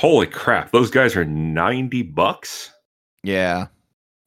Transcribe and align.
Holy 0.00 0.26
crap! 0.26 0.72
Those 0.72 0.90
guys 0.90 1.14
are 1.14 1.26
ninety 1.26 2.00
bucks. 2.00 2.72
Yeah. 3.22 3.66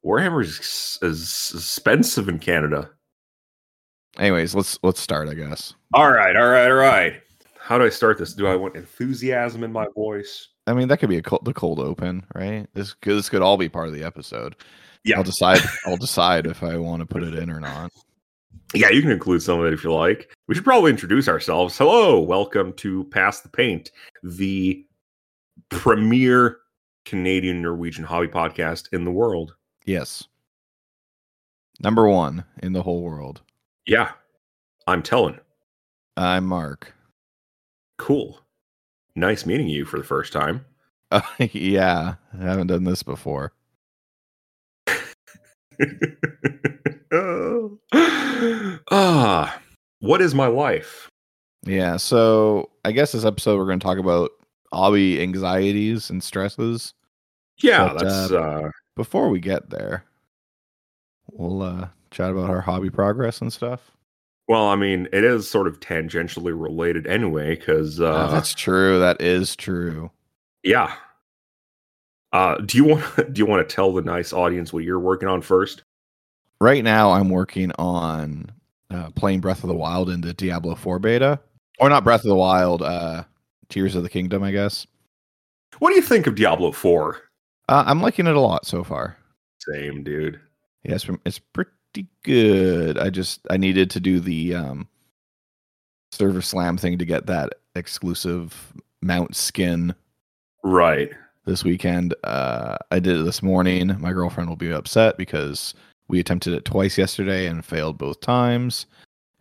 Warhammer 0.06 0.44
is, 0.44 1.00
is 1.02 1.52
expensive 1.56 2.30
in 2.30 2.38
Canada. 2.38 2.92
Anyways, 4.20 4.54
let's 4.54 4.78
let's 4.84 5.00
start. 5.00 5.30
I 5.30 5.34
guess. 5.34 5.74
All 5.96 6.12
right, 6.12 6.36
all 6.36 6.50
right, 6.50 6.68
all 6.68 6.78
right. 6.78 7.24
How 7.58 7.80
do 7.80 7.86
I 7.86 7.90
start 7.90 8.20
this? 8.20 8.36
Do 8.36 8.46
I 8.46 8.56
want 8.56 8.76
enthusiasm 8.76 9.64
in 9.64 9.72
my 9.72 9.88
voice? 9.96 10.50
I 10.68 10.74
mean, 10.74 10.90
that 10.90 10.98
could 10.98 11.10
be 11.10 11.18
a 11.18 11.24
cold, 11.24 11.44
the 11.44 11.56
cold 11.56 11.80
open, 11.80 12.24
right? 12.36 12.68
This 12.76 12.94
could, 12.94 13.18
this 13.18 13.30
could 13.30 13.42
all 13.42 13.58
be 13.58 13.68
part 13.68 13.88
of 13.88 13.96
the 13.96 14.04
episode. 14.04 14.56
Yeah. 15.04 15.18
I'll 15.18 15.24
decide. 15.24 15.60
I'll 15.88 15.98
decide 15.98 16.46
if 16.46 16.62
I 16.62 16.78
want 16.78 17.00
to 17.00 17.08
put 17.08 17.24
it 17.24 17.34
in 17.34 17.50
or 17.50 17.60
not. 17.60 17.92
Yeah, 18.76 18.90
you 18.90 19.02
can 19.02 19.10
include 19.10 19.42
some 19.42 19.60
of 19.60 19.66
it 19.66 19.74
if 19.74 19.84
you 19.84 19.92
like. 19.92 20.32
We 20.48 20.54
should 20.54 20.66
probably 20.66 20.92
introduce 20.92 21.28
ourselves. 21.28 21.76
Hello, 21.76 22.20
welcome 22.20 22.74
to 22.74 23.06
Pass 23.06 23.42
the 23.42 23.50
Paint, 23.50 23.90
the 24.22 24.86
premier 25.74 26.60
Canadian 27.06 27.62
Norwegian 27.62 28.06
hobby 28.06 28.28
podcast 28.28 28.88
in 28.94 29.04
the 29.06 29.12
world. 29.12 29.56
Yes. 29.86 30.28
Number 31.82 32.08
one 32.08 32.46
in 32.62 32.74
the 32.74 32.84
whole 32.84 33.02
world. 33.02 33.42
Yeah, 33.86 34.12
I'm 34.88 35.04
Telen. 35.04 35.40
I'm 36.16 36.46
Marc. 36.46 36.94
Cool. 37.98 38.40
Nice 39.16 39.46
meeting 39.46 39.68
you 39.68 39.84
for 39.86 39.98
the 39.98 40.04
first 40.04 40.32
time. 40.32 40.66
Uh, 41.12 41.22
yeah, 41.52 42.16
I 42.40 42.44
haven't 42.44 42.68
done 42.68 42.84
this 42.84 43.04
before. 43.04 43.52
ah, 48.92 49.60
what 50.00 50.22
is 50.22 50.36
my 50.36 50.48
life? 50.48 51.10
Yeah, 51.66 51.98
so 51.98 52.70
I 52.86 52.92
guess 52.92 53.12
this 53.14 53.26
episode 53.26 53.58
we're 53.58 53.66
going 53.66 53.80
to 53.80 53.84
talk 53.84 53.98
about 53.98 54.32
hobby 54.74 55.22
anxieties 55.22 56.10
and 56.10 56.24
stresses. 56.24 56.94
Yeah, 57.62 57.94
But, 57.94 58.00
that's 58.04 58.32
uh, 58.32 58.70
Before 58.96 59.30
we 59.30 59.40
get 59.40 59.70
there, 59.70 60.04
we'll 61.32 61.62
uh, 61.62 61.88
chat 62.12 62.32
about 62.32 62.50
our 62.50 62.62
hobby 62.62 62.90
progress 62.90 63.42
and 63.42 63.52
stuff. 63.54 63.92
well, 64.48 64.68
I 64.68 64.76
mean, 64.76 65.08
it 65.14 65.24
is 65.24 65.50
sort 65.50 65.68
of 65.68 65.80
tangentially 65.80 66.60
related 66.60 67.08
anyway, 67.08 67.56
because 67.56 68.00
Oh, 68.02 68.06
uh, 68.06 68.32
that's 68.32 68.54
true. 68.54 69.00
That 69.00 69.22
is 69.22 69.56
true. 69.56 70.12
yeah. 70.64 70.94
Uh, 72.32 72.58
do 72.58 72.78
you 72.78 72.86
want 72.86 73.16
do 73.34 73.40
you 73.40 73.46
want 73.46 73.68
to 73.68 73.76
tell 73.76 73.94
the 73.94 74.02
nice 74.02 74.34
audience 74.34 74.74
what 74.74 74.84
you're 74.84 75.00
working 75.00 75.30
on 75.30 75.42
first? 75.42 75.84
Right 76.60 76.84
now, 76.84 77.12
I'm 77.12 77.30
working 77.30 77.72
on 77.78 78.52
uh, 78.90 79.12
playing 79.12 79.42
Breath 79.42 79.64
of 79.64 79.68
the 79.68 79.76
Wild 79.76 80.10
into 80.10 80.34
Diablo 80.34 80.74
4 80.76 80.98
beta, 80.98 81.40
or 81.80 81.90
not 81.90 82.04
Breath 82.04 82.22
of 82.22 82.30
the 82.30 82.36
Wild, 82.36 82.82
uh, 82.82 83.24
Tears 83.74 83.96
of 83.96 84.04
the 84.04 84.10
Kingdom, 84.10 84.44
I 84.44 84.52
guess. 84.52 84.86
What 85.80 85.90
do 85.90 85.96
you 85.96 86.02
think 86.04 86.28
of 86.28 86.36
Diablo 86.36 86.72
Four? 86.72 87.18
Uh, 87.68 87.84
I'm 87.88 88.02
liking 88.02 88.28
it 88.28 88.36
a 88.36 88.40
lot 88.40 88.68
so 88.68 88.84
far. 88.84 89.18
Same, 89.60 90.04
dude. 90.04 90.40
Yeah, 90.84 90.96
it's, 90.96 91.10
it's 91.26 91.40
pretty 91.40 92.08
good. 92.24 93.00
I 93.00 93.10
just 93.10 93.42
I 93.50 93.58
needed 93.58 93.90
to 93.92 94.00
do 94.00 94.20
the 94.20 94.54
um, 94.54 94.88
server 96.12 96.42
slam 96.42 96.78
thing 96.78 97.00
to 97.00 97.06
get 97.06 97.26
that 97.26 97.54
exclusive 97.76 98.74
mount 99.02 99.36
skin 99.36 99.96
Right. 100.64 101.10
this 101.46 101.64
weekend. 101.64 102.14
Uh, 102.24 102.78
I 102.92 103.00
did 103.00 103.18
it 103.18 103.24
this 103.24 103.42
morning. 103.42 103.96
My 104.00 104.14
girlfriend 104.14 104.50
will 104.50 104.56
be 104.56 104.72
upset 104.72 105.18
because 105.18 105.74
we 106.08 106.20
attempted 106.20 106.54
it 106.54 106.66
twice 106.66 106.96
yesterday 106.98 107.48
and 107.48 107.66
failed 107.66 107.98
both 107.98 108.22
times. 108.22 108.86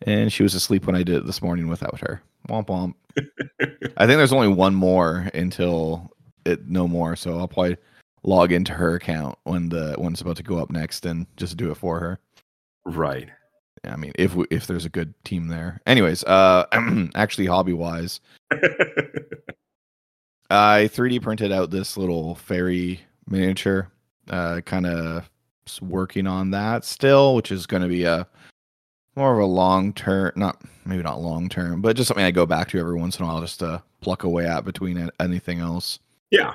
And 0.06 0.32
she 0.32 0.42
was 0.42 0.54
asleep 0.54 0.86
when 0.86 0.96
I 0.96 1.02
did 1.02 1.16
it 1.16 1.26
this 1.26 1.42
morning 1.42 1.68
without 1.68 2.00
her. 2.00 2.22
Womp 2.48 2.66
womp. 2.66 2.94
I 3.96 4.06
think 4.06 4.18
there's 4.18 4.32
only 4.32 4.48
one 4.48 4.74
more 4.74 5.28
until 5.34 6.10
it 6.44 6.68
no 6.68 6.88
more. 6.88 7.16
So 7.16 7.38
I'll 7.38 7.48
probably 7.48 7.76
log 8.24 8.52
into 8.52 8.72
her 8.72 8.94
account 8.94 9.38
when 9.44 9.68
the 9.68 9.94
when 9.98 10.12
it's 10.12 10.22
about 10.22 10.36
to 10.36 10.42
go 10.42 10.58
up 10.58 10.70
next 10.70 11.06
and 11.06 11.26
just 11.36 11.56
do 11.56 11.70
it 11.70 11.76
for 11.76 12.00
her. 12.00 12.18
Right. 12.84 13.28
I 13.84 13.96
mean, 13.96 14.12
if 14.14 14.34
we, 14.34 14.46
if 14.50 14.66
there's 14.66 14.84
a 14.84 14.90
good 14.90 15.12
team 15.24 15.48
there. 15.48 15.80
Anyways, 15.86 16.22
uh, 16.24 16.66
actually, 17.14 17.46
hobby 17.46 17.72
wise, 17.72 18.20
I 20.50 20.88
3D 20.92 21.20
printed 21.20 21.50
out 21.50 21.70
this 21.70 21.96
little 21.96 22.36
fairy 22.36 23.00
miniature. 23.26 23.90
Uh, 24.30 24.60
kind 24.60 24.86
of 24.86 25.28
working 25.80 26.28
on 26.28 26.52
that 26.52 26.84
still, 26.84 27.34
which 27.34 27.50
is 27.50 27.66
going 27.66 27.82
to 27.82 27.88
be 27.88 28.04
a 28.04 28.26
more 29.16 29.34
of 29.34 29.40
a 29.40 29.46
long 29.46 29.92
term, 29.92 30.32
not 30.36 30.60
maybe 30.84 31.02
not 31.02 31.20
long 31.20 31.48
term, 31.48 31.80
but 31.82 31.96
just 31.96 32.08
something 32.08 32.24
I 32.24 32.30
go 32.30 32.46
back 32.46 32.68
to 32.70 32.78
every 32.78 32.94
once 32.98 33.18
in 33.18 33.24
a 33.24 33.28
while 33.28 33.40
just 33.40 33.58
to 33.60 33.82
pluck 34.00 34.24
away 34.24 34.46
at 34.46 34.64
between 34.64 35.10
anything 35.20 35.60
else, 35.60 35.98
yeah. 36.30 36.54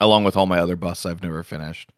along 0.00 0.24
with 0.24 0.36
all 0.36 0.46
my 0.46 0.58
other 0.58 0.76
busts 0.76 1.06
I've 1.06 1.22
never 1.22 1.42
finished. 1.42 1.90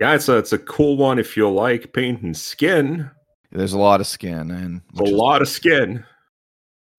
Yeah, 0.00 0.14
it's 0.14 0.28
a 0.28 0.36
it's 0.36 0.52
a 0.52 0.58
cool 0.58 0.96
one 0.96 1.18
if 1.18 1.36
you 1.36 1.48
like 1.50 1.92
paint 1.92 2.22
and 2.22 2.36
skin. 2.36 3.10
There's 3.50 3.72
a 3.72 3.78
lot 3.78 4.00
of 4.00 4.06
skin 4.06 4.50
and 4.50 4.82
A 4.96 5.02
which 5.02 5.10
is- 5.10 5.16
lot 5.16 5.42
of 5.42 5.48
skin. 5.48 6.04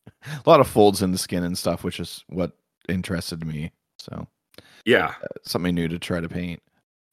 a 0.46 0.50
lot 0.50 0.60
of 0.60 0.68
folds 0.68 1.02
in 1.02 1.12
the 1.12 1.18
skin 1.18 1.44
and 1.44 1.58
stuff, 1.58 1.84
which 1.84 2.00
is 2.00 2.24
what 2.28 2.54
interested 2.90 3.46
me. 3.46 3.72
So 4.00 4.28
Yeah. 4.86 5.14
Uh, 5.24 5.28
something 5.44 5.76
new 5.76 5.88
to 5.88 6.00
try 6.00 6.20
to 6.20 6.28
paint. 6.28 6.62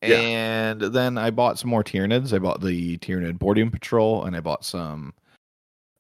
Yeah. 0.03 0.17
And 0.17 0.81
then 0.81 1.17
I 1.19 1.31
bought 1.31 1.59
some 1.59 1.71
more 1.71 1.83
Tyranids. 1.83 2.33
I 2.33 2.39
bought 2.39 2.61
the 2.61 2.99
Tyranid 2.99 3.39
Boarding 3.39 3.71
Patrol 3.71 4.25
and 4.25 4.37
I 4.37 4.41
bought 4.41 4.65
some 4.65 5.15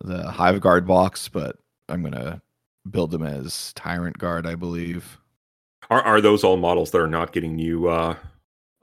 the 0.01 0.31
Hive 0.31 0.61
Guard 0.61 0.87
box, 0.87 1.29
but 1.29 1.57
I'm 1.89 2.03
gonna 2.03 2.43
build 2.91 3.11
them 3.11 3.23
as 3.23 3.73
Tyrant 3.73 4.19
Guard, 4.19 4.47
I 4.47 4.55
believe. 4.55 5.19
Are 5.89 6.03
are 6.03 6.21
those 6.21 6.45
all 6.45 6.57
models 6.57 6.91
that 6.91 7.01
are 7.01 7.07
not 7.09 7.33
getting 7.33 7.57
new 7.57 7.89
uh 7.89 8.17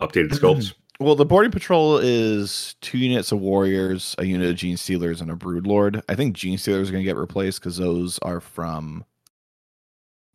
updated 0.02 0.30
sculpts? 0.40 0.74
Well, 1.00 1.16
the 1.16 1.26
Boarding 1.26 1.52
Patrol 1.52 1.98
is 1.98 2.76
two 2.82 2.98
units 2.98 3.32
of 3.32 3.40
warriors, 3.40 4.16
a 4.18 4.26
unit 4.26 4.50
of 4.50 4.56
Genestealers, 4.56 5.22
and 5.22 5.30
a 5.32 5.36
Brood 5.36 5.68
Lord. 5.68 6.02
I 6.08 6.16
think 6.16 6.36
Genestealers 6.36 6.88
are 6.90 6.92
gonna 6.92 7.04
get 7.04 7.18
replaced 7.18 7.60
because 7.60 7.78
those 7.78 8.20
are 8.20 8.40
from 8.40 9.06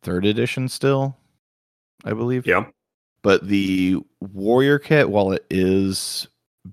third 0.02 0.24
edition 0.24 0.68
still, 0.68 1.16
I 2.04 2.12
believe. 2.12 2.46
yeah. 2.46 2.66
But 3.22 3.46
the 3.48 3.96
warrior 4.32 4.78
kit 4.78 5.10
while 5.10 5.32
it 5.32 5.44
is 5.50 6.26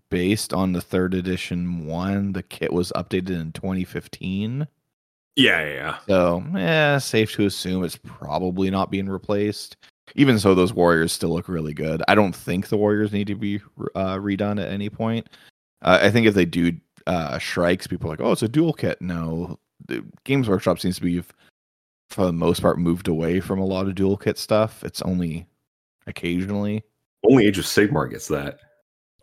based 0.10 0.54
on 0.54 0.74
the 0.74 0.82
third 0.82 1.14
edition 1.14 1.86
one 1.86 2.34
the 2.34 2.44
kit 2.44 2.74
was 2.74 2.92
updated 2.96 3.40
in 3.40 3.52
2015 3.54 4.68
Yeah, 5.36 5.62
yeah, 5.66 5.74
yeah. 5.74 5.98
so 6.08 6.44
yeah 6.54 6.98
safe 6.98 7.32
to 7.34 7.46
assume 7.46 7.84
it's 7.84 7.98
probably 7.98 8.70
not 8.70 8.92
being 8.92 9.08
replaced. 9.10 9.78
Even 10.16 10.38
so 10.38 10.54
those 10.54 10.74
warriors 10.74 11.12
still 11.12 11.30
look 11.32 11.50
really 11.50 11.74
good. 11.74 12.04
I 12.08 12.14
don't 12.16 12.36
think 12.36 12.68
the 12.68 12.78
warriors 12.78 13.12
need 13.12 13.28
to 13.28 13.36
be 13.36 13.60
uh, 13.96 14.18
redone 14.18 14.62
at 14.62 14.70
any 14.72 14.90
point. 14.90 15.28
Uh, 15.82 16.00
i 16.02 16.10
think 16.10 16.26
if 16.26 16.34
they 16.34 16.46
do 16.46 16.72
uh 17.08 17.38
shrikes 17.38 17.86
people 17.86 18.08
are 18.10 18.14
like 18.14 18.22
oh 18.22 18.32
it's 18.32 18.44
a 18.44 18.48
dual 18.48 18.74
kit. 18.74 19.02
No. 19.02 19.60
The 19.88 20.04
games 20.24 20.48
workshop 20.50 20.80
seems 20.80 20.96
to 20.98 21.02
be 21.02 21.22
for 22.10 22.26
the 22.26 22.34
most 22.34 22.62
part 22.62 22.80
moved 22.80 23.08
away 23.08 23.40
from 23.40 23.60
a 23.60 23.66
lot 23.66 23.88
of 23.88 23.96
dual 23.96 24.18
kit 24.18 24.38
stuff. 24.38 24.84
It's 24.84 25.02
only 25.02 25.48
occasionally 26.08 26.84
Only 27.24 27.48
Age 27.48 27.58
of 27.58 27.66
Sigmar 27.66 28.10
gets 28.10 28.28
that. 28.28 28.60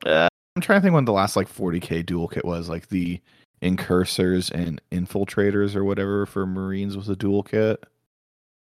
Uh, 0.04 0.28
I'm 0.56 0.62
trying 0.62 0.78
to 0.78 0.82
think 0.82 0.94
when 0.94 1.04
the 1.04 1.12
last 1.12 1.36
like 1.36 1.48
40k 1.48 2.04
dual 2.04 2.28
kit 2.28 2.44
was, 2.44 2.68
like 2.68 2.88
the 2.88 3.20
incursors 3.60 4.50
and 4.50 4.80
infiltrators 4.90 5.76
or 5.76 5.84
whatever 5.84 6.26
for 6.26 6.44
Marines 6.46 6.96
was 6.96 7.08
a 7.08 7.16
dual 7.16 7.42
kit. 7.42 7.82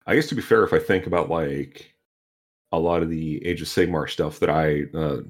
I 0.05 0.15
guess 0.15 0.27
to 0.27 0.35
be 0.35 0.41
fair, 0.41 0.63
if 0.63 0.73
I 0.73 0.79
think 0.79 1.07
about 1.07 1.29
like 1.29 1.93
a 2.71 2.79
lot 2.79 3.01
of 3.01 3.09
the 3.09 3.43
Age 3.45 3.61
of 3.61 3.67
Sigmar 3.67 4.09
stuff 4.09 4.39
that 4.39 4.49
I 4.49 4.83
uh, 4.97 5.21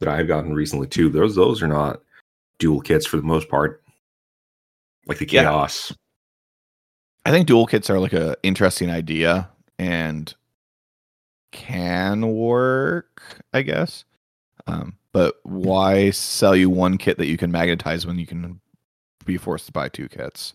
that 0.00 0.08
I 0.08 0.16
have 0.16 0.26
gotten 0.28 0.54
recently 0.54 0.86
too, 0.86 1.10
those 1.10 1.34
those 1.34 1.62
are 1.62 1.68
not 1.68 2.00
dual 2.58 2.80
kits 2.80 3.04
for 3.06 3.18
the 3.18 3.22
most 3.22 3.48
part. 3.50 3.82
Like 5.06 5.18
the 5.18 5.28
Yeah. 5.30 5.42
chaos. 5.42 5.92
I 7.26 7.30
think 7.30 7.46
dual 7.46 7.66
kits 7.66 7.90
are 7.90 8.00
like 8.00 8.12
a 8.14 8.36
interesting 8.42 8.90
idea 8.90 9.50
and 9.78 10.34
can 11.52 12.32
work, 12.34 13.42
I 13.52 13.62
guess. 13.62 14.04
Um, 14.66 14.96
but 15.12 15.36
why 15.44 16.10
sell 16.10 16.56
you 16.56 16.68
one 16.68 16.98
kit 16.98 17.18
that 17.18 17.26
you 17.26 17.36
can 17.36 17.50
magnetize 17.50 18.06
when 18.06 18.18
you 18.18 18.26
can 18.26 18.60
be 19.24 19.36
forced 19.36 19.66
to 19.66 19.72
buy 19.72 19.88
two 19.88 20.08
kits? 20.08 20.54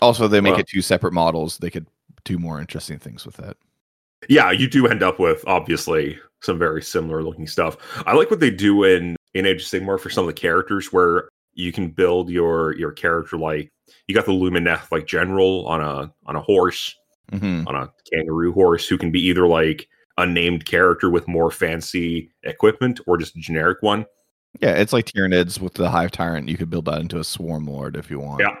Also, 0.00 0.26
they 0.28 0.40
make 0.40 0.52
Well- 0.52 0.60
it 0.60 0.68
two 0.68 0.82
separate 0.82 1.12
models. 1.12 1.58
They 1.58 1.70
could 1.70 1.86
do 2.24 2.38
more 2.38 2.60
interesting 2.60 2.98
things 2.98 3.26
with 3.26 3.38
it. 3.40 3.56
Yeah, 4.28 4.50
you 4.50 4.68
do 4.68 4.86
end 4.86 5.02
up 5.02 5.18
with 5.18 5.44
obviously 5.46 6.18
some 6.40 6.58
very 6.58 6.82
similar 6.82 7.22
looking 7.22 7.46
stuff. 7.46 7.76
I 8.06 8.14
like 8.14 8.30
what 8.30 8.40
they 8.40 8.50
do 8.50 8.84
in 8.84 9.16
in 9.34 9.46
Age 9.46 9.62
of 9.62 9.68
Sigmar 9.68 9.98
for 10.00 10.10
some 10.10 10.24
of 10.24 10.34
the 10.34 10.40
characters 10.40 10.92
where 10.92 11.28
you 11.54 11.72
can 11.72 11.88
build 11.90 12.30
your 12.30 12.74
your 12.76 12.92
character 12.92 13.36
like 13.36 13.68
you 14.08 14.14
got 14.14 14.24
the 14.24 14.32
Lumineth 14.32 14.90
like 14.90 15.06
general 15.06 15.66
on 15.66 15.80
a 15.80 16.12
on 16.26 16.36
a 16.36 16.40
horse, 16.40 16.96
hmm 17.32 17.62
on 17.66 17.74
a 17.74 17.90
kangaroo 18.12 18.52
horse 18.52 18.86
who 18.86 18.98
can 18.98 19.10
be 19.10 19.20
either 19.20 19.46
like 19.46 19.88
a 20.18 20.26
named 20.26 20.64
character 20.64 21.10
with 21.10 21.26
more 21.26 21.50
fancy 21.50 22.30
equipment 22.44 23.00
or 23.06 23.16
just 23.16 23.36
a 23.36 23.40
generic 23.40 23.78
one. 23.80 24.06
Yeah, 24.60 24.72
it's 24.72 24.92
like 24.92 25.06
Tyranids 25.06 25.60
with 25.60 25.74
the 25.74 25.90
Hive 25.90 26.12
Tyrant. 26.12 26.48
You 26.48 26.56
could 26.56 26.70
build 26.70 26.84
that 26.84 27.00
into 27.00 27.18
a 27.18 27.24
Swarm 27.24 27.66
Lord 27.66 27.96
if 27.96 28.10
you 28.10 28.20
want. 28.20 28.40
Yeah. 28.40 28.54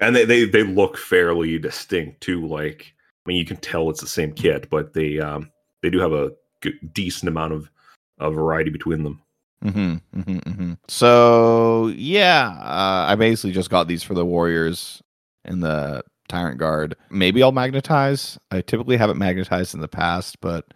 And 0.00 0.14
they 0.14 0.24
they 0.24 0.44
they 0.44 0.62
look 0.62 0.98
fairly 0.98 1.58
distinct 1.58 2.20
too 2.20 2.46
like 2.46 2.94
I 3.24 3.30
mean, 3.30 3.38
you 3.38 3.46
can 3.46 3.56
tell 3.56 3.88
it's 3.88 4.00
the 4.00 4.06
same 4.06 4.32
kit, 4.32 4.68
but 4.68 4.92
they 4.92 5.18
um, 5.18 5.50
they 5.82 5.90
do 5.90 5.98
have 5.98 6.12
a 6.12 6.32
good, 6.60 6.74
decent 6.92 7.28
amount 7.28 7.54
of, 7.54 7.70
of 8.18 8.34
variety 8.34 8.70
between 8.70 9.02
them. 9.02 9.22
Mm-hmm, 9.64 10.20
mm-hmm, 10.20 10.38
mm-hmm. 10.38 10.72
So 10.88 11.88
yeah, 11.96 12.50
uh, 12.60 13.06
I 13.08 13.14
basically 13.14 13.52
just 13.52 13.70
got 13.70 13.88
these 13.88 14.02
for 14.02 14.12
the 14.12 14.26
Warriors 14.26 15.02
in 15.46 15.60
the 15.60 16.02
Tyrant 16.28 16.58
Guard. 16.58 16.96
Maybe 17.10 17.42
I'll 17.42 17.52
magnetize. 17.52 18.38
I 18.50 18.60
typically 18.60 18.96
haven't 18.96 19.18
magnetized 19.18 19.74
in 19.74 19.80
the 19.80 19.88
past, 19.88 20.40
but 20.40 20.72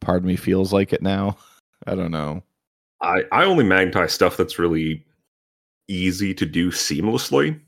part 0.00 0.18
of 0.18 0.24
me 0.24 0.36
feels 0.36 0.72
like 0.72 0.92
it 0.92 1.02
now. 1.02 1.36
I 1.86 1.94
don't 1.94 2.10
know. 2.10 2.42
I 3.02 3.24
I 3.32 3.44
only 3.44 3.64
magnetize 3.64 4.12
stuff 4.12 4.36
that's 4.36 4.58
really 4.58 5.04
easy 5.88 6.32
to 6.34 6.46
do 6.46 6.70
seamlessly. 6.70 7.60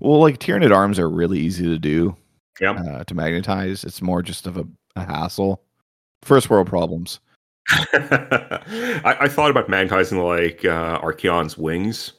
Well, 0.00 0.20
like 0.20 0.38
Tyranid 0.38 0.74
arms 0.74 0.98
are 0.98 1.08
really 1.08 1.38
easy 1.38 1.64
to 1.64 1.78
do. 1.78 2.16
Yeah. 2.60 2.72
Uh, 2.72 3.04
to 3.04 3.14
magnetize, 3.14 3.84
it's 3.84 4.02
more 4.02 4.22
just 4.22 4.46
of 4.46 4.56
a, 4.56 4.66
a 4.96 5.04
hassle. 5.04 5.62
First 6.22 6.50
world 6.50 6.68
problems. 6.68 7.20
I, 7.70 9.16
I, 9.20 9.28
thought 9.28 9.50
about 9.50 9.68
magnetizing 9.68 10.18
like 10.18 10.64
uh, 10.64 10.98
Archaon's 11.02 11.56
wings. 11.56 12.12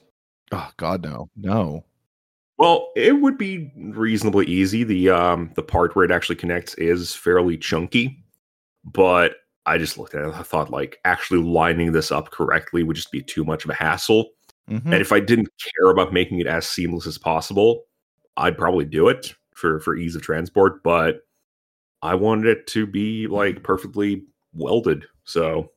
Oh 0.52 0.70
God, 0.78 1.04
no, 1.04 1.30
no. 1.36 1.86
Well, 2.58 2.92
it 2.96 3.22
would 3.22 3.38
be 3.38 3.72
reasonably 3.76 4.46
easy. 4.46 4.84
The 4.84 5.10
um 5.10 5.52
the 5.56 5.64
part 5.64 5.96
where 5.96 6.06
it 6.06 6.12
actually 6.12 6.38
connects 6.38 6.74
is 6.76 7.14
fairly 7.14 7.58
chunky, 7.58 8.24
but 8.84 9.36
I 9.66 9.78
just 9.78 9.98
looked 9.98 10.14
at 10.14 10.26
it. 10.26 10.34
I 10.36 10.44
thought 10.44 10.70
like 10.70 11.00
actually 11.06 11.42
lining 11.42 11.92
this 11.92 12.12
up 12.12 12.32
correctly 12.32 12.84
would 12.84 12.96
just 12.96 13.12
be 13.12 13.22
too 13.22 13.44
much 13.44 13.64
of 13.64 13.72
a 13.72 13.76
hassle. 13.76 14.30
Mm-hmm. 14.70 14.94
And 14.94 15.02
if 15.02 15.12
I 15.12 15.20
didn't 15.20 15.50
care 15.78 15.90
about 15.90 16.14
making 16.14 16.40
it 16.40 16.48
as 16.48 16.68
seamless 16.68 17.06
as 17.06 17.18
possible, 17.18 17.84
I'd 18.38 18.58
probably 18.58 18.86
do 18.86 19.08
it 19.10 19.34
for 19.54 19.80
for 19.80 19.96
ease 19.96 20.16
of 20.16 20.22
transport. 20.22 20.82
But 20.84 21.22
I 22.02 22.16
wanted 22.16 22.48
it 22.48 22.68
to 22.68 22.86
be 22.86 23.28
like 23.28 23.64
perfectly 23.64 24.24
welded. 24.54 25.06
So, 25.24 25.72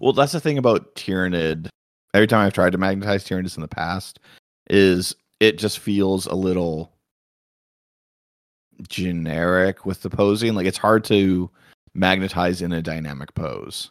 well, 0.00 0.12
that's 0.12 0.32
the 0.32 0.40
thing 0.40 0.58
about 0.58 0.94
Tyranid. 0.94 1.68
Every 2.14 2.26
time 2.26 2.46
I've 2.46 2.52
tried 2.52 2.72
to 2.72 2.78
magnetize 2.78 3.24
Tyranids 3.24 3.56
in 3.56 3.62
the 3.62 3.68
past, 3.68 4.18
is 4.68 5.14
it 5.42 5.58
just 5.58 5.80
feels 5.80 6.26
a 6.26 6.34
little 6.36 6.92
generic 8.88 9.84
with 9.84 10.00
the 10.02 10.08
posing. 10.08 10.54
Like 10.54 10.66
it's 10.66 10.78
hard 10.78 11.02
to 11.06 11.50
magnetize 11.94 12.62
in 12.62 12.72
a 12.72 12.80
dynamic 12.80 13.34
pose. 13.34 13.90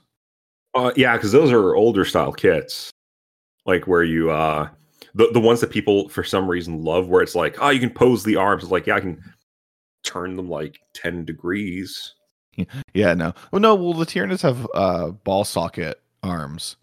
Uh, 0.73 0.93
yeah, 0.95 1.17
because 1.17 1.33
those 1.33 1.51
are 1.51 1.75
older 1.75 2.05
style 2.05 2.31
kits, 2.31 2.89
like 3.65 3.85
where 3.85 4.03
you 4.03 4.31
uh 4.31 4.69
the 5.13 5.29
the 5.33 5.41
ones 5.41 5.59
that 5.59 5.71
people 5.71 6.07
for 6.07 6.23
some 6.23 6.47
reason 6.47 6.85
love, 6.85 7.09
where 7.09 7.21
it's 7.21 7.35
like, 7.35 7.57
oh, 7.59 7.69
you 7.69 7.81
can 7.81 7.89
pose 7.89 8.23
the 8.23 8.37
arms. 8.37 8.63
It's 8.63 8.71
like, 8.71 8.87
yeah, 8.87 8.95
I 8.95 9.01
can 9.01 9.21
turn 10.03 10.37
them 10.37 10.49
like 10.49 10.79
ten 10.93 11.25
degrees. 11.25 12.15
Yeah, 12.93 13.13
no. 13.13 13.33
Well, 13.51 13.59
no. 13.59 13.75
Well, 13.75 13.93
the 13.93 14.05
Tyranids 14.05 14.41
have 14.41 14.65
uh, 14.73 15.09
ball 15.09 15.43
socket 15.43 16.01
arms. 16.23 16.77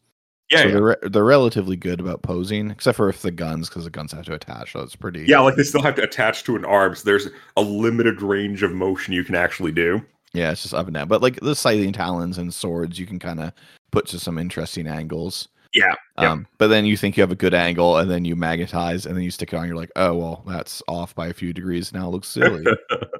Yeah, 0.50 0.58
so 0.58 0.64
yeah. 0.64 0.72
they're 0.72 0.82
re- 0.82 0.96
they're 1.02 1.24
relatively 1.24 1.76
good 1.76 2.00
about 2.00 2.22
posing, 2.22 2.70
except 2.70 2.96
for 2.96 3.08
if 3.08 3.22
the 3.22 3.30
guns, 3.30 3.68
because 3.68 3.84
the 3.84 3.90
guns 3.90 4.12
have 4.12 4.24
to 4.26 4.34
attach. 4.34 4.72
So 4.72 4.80
it's 4.80 4.96
pretty. 4.96 5.24
Yeah, 5.26 5.40
like 5.40 5.56
they 5.56 5.62
still 5.62 5.82
have 5.82 5.94
to 5.96 6.02
attach 6.02 6.44
to 6.44 6.56
an 6.56 6.64
arm, 6.64 6.94
so 6.94 7.04
there's 7.04 7.28
a 7.56 7.62
limited 7.62 8.22
range 8.22 8.62
of 8.62 8.72
motion 8.72 9.12
you 9.12 9.24
can 9.24 9.34
actually 9.34 9.72
do. 9.72 10.04
Yeah, 10.32 10.50
it's 10.50 10.62
just 10.62 10.74
up 10.74 10.86
and 10.86 10.94
down. 10.94 11.08
But 11.08 11.22
like 11.22 11.40
the 11.40 11.54
scything 11.54 11.92
talons 11.92 12.38
and 12.38 12.52
swords, 12.52 12.98
you 12.98 13.06
can 13.06 13.18
kind 13.18 13.40
of 13.40 13.52
put 13.90 14.06
to 14.08 14.18
some 14.18 14.38
interesting 14.38 14.86
angles. 14.86 15.48
Yeah, 15.74 15.94
yeah. 16.18 16.32
Um, 16.32 16.46
but 16.56 16.68
then 16.68 16.86
you 16.86 16.96
think 16.96 17.16
you 17.16 17.22
have 17.22 17.32
a 17.32 17.36
good 17.36 17.54
angle, 17.54 17.98
and 17.98 18.10
then 18.10 18.24
you 18.24 18.34
magnetize, 18.34 19.04
and 19.04 19.14
then 19.14 19.22
you 19.22 19.30
stick 19.30 19.52
it 19.52 19.56
on. 19.56 19.66
You're 19.66 19.76
like, 19.76 19.92
oh 19.96 20.14
well, 20.14 20.44
that's 20.46 20.82
off 20.88 21.14
by 21.14 21.26
a 21.26 21.34
few 21.34 21.52
degrees. 21.52 21.92
Now 21.92 22.08
it 22.08 22.12
looks 22.12 22.28
silly. 22.28 22.64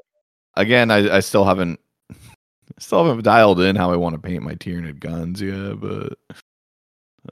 Again, 0.57 0.91
I, 0.91 1.17
I 1.17 1.21
still 1.21 1.45
haven't 1.45 1.79
Still 2.79 3.05
haven't 3.05 3.25
dialed 3.25 3.61
in 3.61 3.77
how 3.77 3.93
I 3.93 3.97
want 3.97 4.15
to 4.15 4.21
paint 4.21 4.43
my 4.43 4.55
Tyranid 4.55 5.01
guns 5.01 5.41
yet, 5.41 5.81
but 5.81 6.19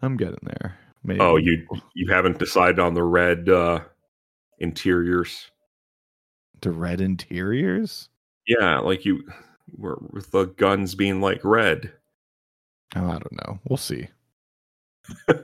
I'm 0.02 0.16
getting 0.16 0.38
there. 0.42 0.78
Maybe. 1.04 1.20
Oh, 1.20 1.36
you 1.36 1.66
you 1.94 2.12
haven't 2.12 2.38
decided 2.38 2.78
on 2.78 2.94
the 2.94 3.02
red 3.02 3.48
uh 3.48 3.80
interiors. 4.58 5.50
The 6.60 6.70
red 6.70 7.00
interiors? 7.00 8.08
Yeah, 8.46 8.78
like 8.78 9.04
you 9.04 9.24
were 9.76 9.98
with 10.10 10.30
the 10.30 10.46
guns 10.46 10.94
being 10.94 11.20
like 11.20 11.40
red. 11.44 11.92
Oh, 12.94 13.06
I 13.06 13.18
don't 13.18 13.32
know. 13.32 13.58
We'll 13.68 13.76
see. 13.76 14.08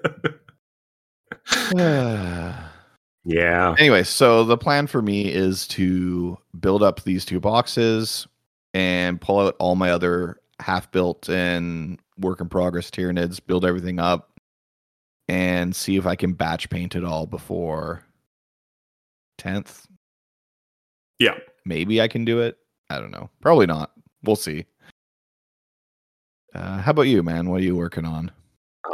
yeah. 1.75 3.75
Anyway, 3.79 4.05
so 4.05 4.45
the 4.45 4.57
plan 4.57 4.87
for 4.87 5.03
me 5.03 5.33
is 5.33 5.67
to 5.69 6.39
build 6.59 6.83
up 6.83 7.03
these 7.03 7.25
two 7.25 7.41
boxes, 7.41 8.27
and 8.75 9.21
pull 9.21 9.41
out 9.41 9.57
all 9.59 9.75
my 9.75 9.91
other 9.91 10.39
half 10.61 10.91
built 10.93 11.29
and 11.29 11.99
work 12.19 12.41
in 12.41 12.49
progress 12.49 12.91
Tyranids, 12.91 13.41
build 13.45 13.65
everything 13.65 13.99
up, 13.99 14.32
and 15.29 15.75
see 15.75 15.97
if 15.97 16.07
I 16.07 16.17
can 16.17 16.33
batch 16.33 16.69
paint 16.71 16.95
it 16.95 17.05
all 17.05 17.27
before 17.27 18.05
10th. 19.39 19.87
Yeah. 21.19 21.39
Maybe 21.65 22.01
I 22.01 22.09
can 22.09 22.25
do 22.25 22.41
it. 22.41 22.57
I 22.91 22.99
don't 22.99 23.11
know. 23.11 23.31
Probably 23.41 23.67
not. 23.67 23.93
We'll 24.25 24.37
see. 24.37 24.67
Uh, 26.55 26.79
how 26.79 26.91
about 26.91 27.03
you, 27.03 27.23
man? 27.23 27.49
What 27.49 27.61
are 27.61 27.65
you 27.65 27.77
working 27.77 28.05
on? 28.05 28.31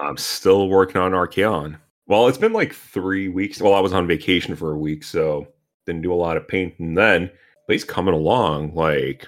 I'm 0.00 0.16
still 0.16 0.68
working 0.68 1.00
on 1.00 1.12
Archaon. 1.12 1.78
Well, 2.06 2.28
it's 2.28 2.38
been 2.38 2.52
like 2.52 2.72
three 2.72 3.28
weeks. 3.28 3.60
Well, 3.60 3.74
I 3.74 3.80
was 3.80 3.92
on 3.92 4.06
vacation 4.06 4.54
for 4.54 4.72
a 4.72 4.78
week, 4.78 5.02
so 5.02 5.48
didn't 5.86 6.02
do 6.02 6.12
a 6.12 6.14
lot 6.14 6.36
of 6.36 6.46
painting 6.46 6.94
then. 6.94 7.30
But 7.66 7.72
he's 7.72 7.84
coming 7.84 8.14
along. 8.14 8.74
Like 8.74 9.26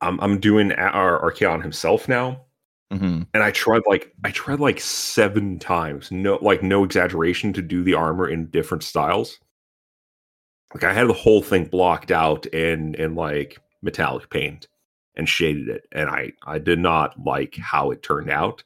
I'm 0.00 0.20
I'm 0.20 0.38
doing 0.38 0.72
our 0.72 1.20
Archaon 1.20 1.62
himself 1.62 2.08
now. 2.08 2.42
Mm-hmm. 2.92 3.22
And 3.34 3.42
I 3.42 3.50
tried 3.52 3.82
like 3.86 4.12
I 4.24 4.30
tried 4.30 4.58
like 4.60 4.80
seven 4.80 5.58
times, 5.58 6.10
no 6.10 6.38
like 6.42 6.62
no 6.62 6.82
exaggeration, 6.82 7.52
to 7.52 7.62
do 7.62 7.84
the 7.84 7.94
armor 7.94 8.28
in 8.28 8.46
different 8.46 8.82
styles. 8.82 9.38
Like 10.74 10.84
I 10.84 10.92
had 10.92 11.08
the 11.08 11.12
whole 11.12 11.42
thing 11.42 11.66
blocked 11.66 12.10
out 12.10 12.46
in 12.46 12.94
in 12.96 13.14
like 13.14 13.58
metallic 13.82 14.28
paint 14.30 14.66
and 15.14 15.28
shaded 15.28 15.68
it, 15.68 15.84
and 15.92 16.10
I 16.10 16.32
I 16.44 16.58
did 16.58 16.80
not 16.80 17.14
like 17.24 17.56
how 17.56 17.92
it 17.92 18.02
turned 18.02 18.30
out. 18.30 18.64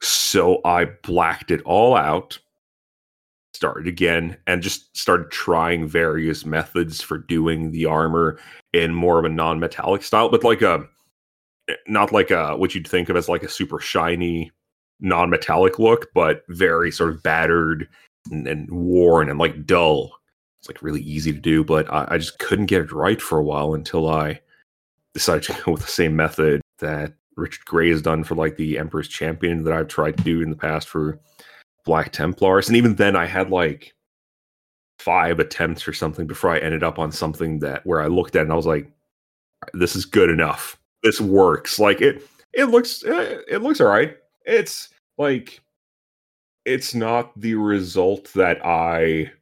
So 0.00 0.60
I 0.64 0.84
blacked 0.84 1.50
it 1.50 1.62
all 1.62 1.96
out 1.96 2.38
started 3.54 3.88
again 3.88 4.36
and 4.46 4.62
just 4.62 4.96
started 4.96 5.32
trying 5.32 5.88
various 5.88 6.44
methods 6.44 7.00
for 7.00 7.18
doing 7.18 7.72
the 7.72 7.84
armor 7.86 8.38
in 8.72 8.94
more 8.94 9.18
of 9.18 9.24
a 9.24 9.28
non-metallic 9.28 10.00
style 10.00 10.28
but 10.28 10.44
like 10.44 10.62
a 10.62 10.86
not 11.86 12.12
like 12.12 12.30
a 12.30 12.56
what 12.56 12.74
you'd 12.74 12.88
think 12.88 13.08
of 13.08 13.16
as 13.16 13.28
like 13.28 13.42
a 13.42 13.48
super 13.48 13.78
shiny 13.78 14.50
non-metallic 15.00 15.78
look 15.78 16.06
but 16.14 16.42
very 16.48 16.90
sort 16.90 17.10
of 17.10 17.22
battered 17.22 17.88
and, 18.30 18.46
and 18.46 18.70
worn 18.70 19.28
and 19.28 19.38
like 19.38 19.66
dull 19.66 20.10
it's 20.58 20.68
like 20.68 20.82
really 20.82 21.02
easy 21.02 21.32
to 21.32 21.38
do 21.38 21.62
but 21.62 21.90
I, 21.92 22.06
I 22.10 22.18
just 22.18 22.38
couldn't 22.38 22.66
get 22.66 22.82
it 22.82 22.92
right 22.92 23.20
for 23.20 23.38
a 23.38 23.44
while 23.44 23.74
until 23.74 24.08
i 24.08 24.40
decided 25.14 25.44
to 25.44 25.62
go 25.64 25.72
with 25.72 25.82
the 25.82 25.90
same 25.90 26.16
method 26.16 26.60
that 26.78 27.14
richard 27.36 27.64
gray 27.64 27.90
has 27.90 28.02
done 28.02 28.24
for 28.24 28.34
like 28.34 28.56
the 28.56 28.78
emperor's 28.78 29.08
champion 29.08 29.62
that 29.64 29.72
i've 29.72 29.88
tried 29.88 30.16
to 30.16 30.24
do 30.24 30.42
in 30.42 30.50
the 30.50 30.56
past 30.56 30.88
for 30.88 31.20
Black 31.88 32.12
Templars. 32.12 32.68
And 32.68 32.76
even 32.76 32.96
then, 32.96 33.16
I 33.16 33.24
had 33.24 33.50
like 33.50 33.94
five 34.98 35.40
attempts 35.40 35.88
or 35.88 35.94
something 35.94 36.26
before 36.26 36.50
I 36.50 36.58
ended 36.58 36.82
up 36.82 36.98
on 36.98 37.10
something 37.10 37.60
that 37.60 37.84
where 37.86 38.02
I 38.02 38.08
looked 38.08 38.36
at 38.36 38.42
and 38.42 38.52
I 38.52 38.56
was 38.56 38.66
like, 38.66 38.92
this 39.72 39.96
is 39.96 40.04
good 40.04 40.28
enough. 40.28 40.77
This 41.02 41.20
works. 41.20 41.78
Like 41.78 42.00
it, 42.00 42.26
it 42.52 42.66
looks, 42.66 43.04
eh, 43.04 43.38
it 43.48 43.62
looks 43.62 43.80
all 43.80 43.88
right. 43.88 44.16
It's 44.44 44.88
like, 45.16 45.60
it's 46.64 46.94
not 46.94 47.38
the 47.38 47.54
result 47.54 48.32
that 48.34 48.64
I 48.64 49.32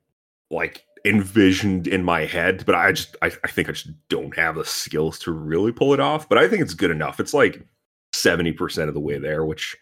like 0.51 0.85
envisioned 1.05 1.87
in 1.87 2.05
my 2.05 2.25
head, 2.25 2.65
but 2.67 2.75
I 2.75 2.93
just, 2.93 3.17
I, 3.23 3.31
I 3.45 3.49
think 3.49 3.69
I 3.69 3.73
just 3.73 3.91
don't 4.09 4.37
have 4.37 4.57
the 4.57 4.65
skills 4.65 5.19
to 5.21 5.33
really 5.33 5.73
pull 5.73 5.95
it 5.95 6.01
off. 6.01 6.29
But 6.29 6.39
I 6.39 6.49
think 6.49 6.63
it's 6.63 6.75
good 6.75 6.91
enough. 6.91 7.21
It's 7.21 7.35
like 7.35 7.65
70% 8.15 8.89
of 8.89 8.95
the 8.95 9.01
way 9.01 9.19
there, 9.19 9.45
which 9.45 9.77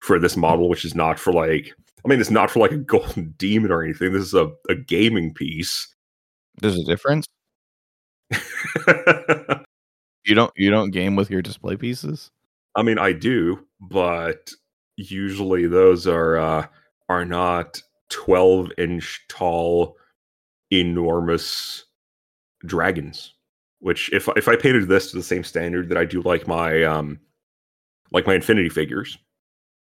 for 0.00 0.18
this 0.18 0.36
model, 0.36 0.68
which 0.68 0.84
is 0.84 0.94
not 0.94 1.18
for 1.18 1.32
like 1.32 1.74
I 2.06 2.08
mean, 2.08 2.20
it's 2.20 2.30
not 2.30 2.50
for 2.50 2.60
like 2.60 2.70
a 2.70 2.76
golden 2.94 3.34
demon 3.36 3.72
or 3.72 3.82
anything. 3.82 4.12
This 4.12 4.22
is 4.22 4.34
a, 4.34 4.52
a 4.68 4.76
gaming 4.76 5.34
piece. 5.34 5.92
There's 6.60 6.78
a 6.78 6.84
difference. 6.84 7.26
you 10.26 10.34
don't 10.34 10.52
you 10.56 10.70
don't 10.70 10.90
game 10.90 11.16
with 11.16 11.30
your 11.30 11.42
display 11.42 11.76
pieces? 11.76 12.30
I 12.74 12.82
mean, 12.82 12.98
I 12.98 13.12
do, 13.12 13.64
but 13.80 14.50
usually 14.96 15.66
those 15.66 16.06
are 16.06 16.36
uh, 16.36 16.66
are 17.08 17.24
not 17.24 17.80
12 18.10 18.72
inch 18.78 19.24
tall, 19.28 19.96
enormous 20.70 21.84
dragons. 22.64 23.32
Which, 23.80 24.12
if 24.12 24.28
if 24.36 24.48
I 24.48 24.56
painted 24.56 24.88
this 24.88 25.10
to 25.10 25.16
the 25.16 25.22
same 25.22 25.44
standard 25.44 25.88
that 25.90 25.98
I 25.98 26.04
do 26.04 26.22
like 26.22 26.48
my 26.48 26.82
um 26.82 27.20
like 28.12 28.26
my 28.26 28.34
Infinity 28.34 28.68
figures, 28.68 29.18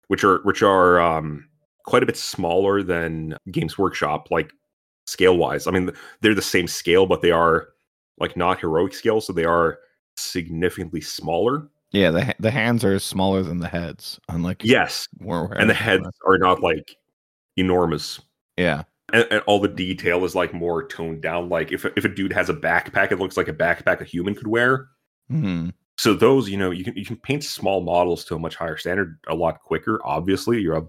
which 0.09 0.25
are 0.25 0.39
which 0.45 0.63
are 0.63 1.01
um 1.01 1.49
quite 1.85 2.03
a 2.03 2.07
bit 2.07 2.17
smaller 2.17 2.83
than 2.83 3.37
Games 3.51 3.79
Workshop, 3.79 4.29
like 4.31 4.53
scale 5.07 5.37
wise. 5.37 5.67
I 5.67 5.71
mean, 5.71 5.91
they're 6.21 6.35
the 6.35 6.43
same 6.43 6.69
scale, 6.69 7.07
but 7.07 7.23
they 7.23 7.31
are 7.31 7.69
like 8.21 8.37
not 8.37 8.61
heroic 8.61 8.95
scale, 8.95 9.21
so 9.21 9.33
they 9.33 9.45
are 9.45 9.79
significantly 10.21 11.01
smaller. 11.01 11.69
Yeah, 11.93 12.11
the 12.11 12.35
the 12.39 12.51
hands 12.51 12.85
are 12.85 12.99
smaller 12.99 13.43
than 13.43 13.59
the 13.61 13.69
heads, 13.69 14.21
unlike 14.29 14.63
Yes, 14.65 15.09
and 15.61 15.71
the 15.71 15.75
heads 15.75 16.07
are 16.27 16.39
not 16.39 16.61
like 16.61 16.97
enormous. 17.57 18.21
Yeah, 18.57 18.85
And, 19.13 19.27
and 19.31 19.43
all 19.47 19.61
the 19.61 19.69
detail 19.69 20.25
is 20.25 20.35
like 20.35 20.53
more 20.53 20.87
toned 20.87 21.23
down. 21.23 21.49
Like 21.49 21.73
if 21.73 21.85
if 21.85 22.05
a 22.05 22.09
dude 22.09 22.33
has 22.33 22.51
a 22.51 22.55
backpack, 22.55 23.11
it 23.13 23.19
looks 23.19 23.37
like 23.37 23.49
a 23.49 23.55
backpack 23.55 24.01
a 24.01 24.05
human 24.05 24.35
could 24.35 24.47
wear. 24.49 24.89
hmm 25.29 25.71
So 25.97 26.15
those, 26.15 26.49
you 26.49 26.57
know, 26.59 26.71
you 26.71 26.85
can 26.85 26.97
you 26.97 27.05
can 27.05 27.17
paint 27.17 27.45
small 27.45 27.81
models 27.81 28.25
to 28.27 28.35
a 28.35 28.39
much 28.39 28.57
higher 28.57 28.77
standard 28.77 29.19
a 29.29 29.35
lot 29.35 29.61
quicker. 29.63 30.01
Obviously, 30.05 30.61
you 30.61 30.73
have 30.73 30.89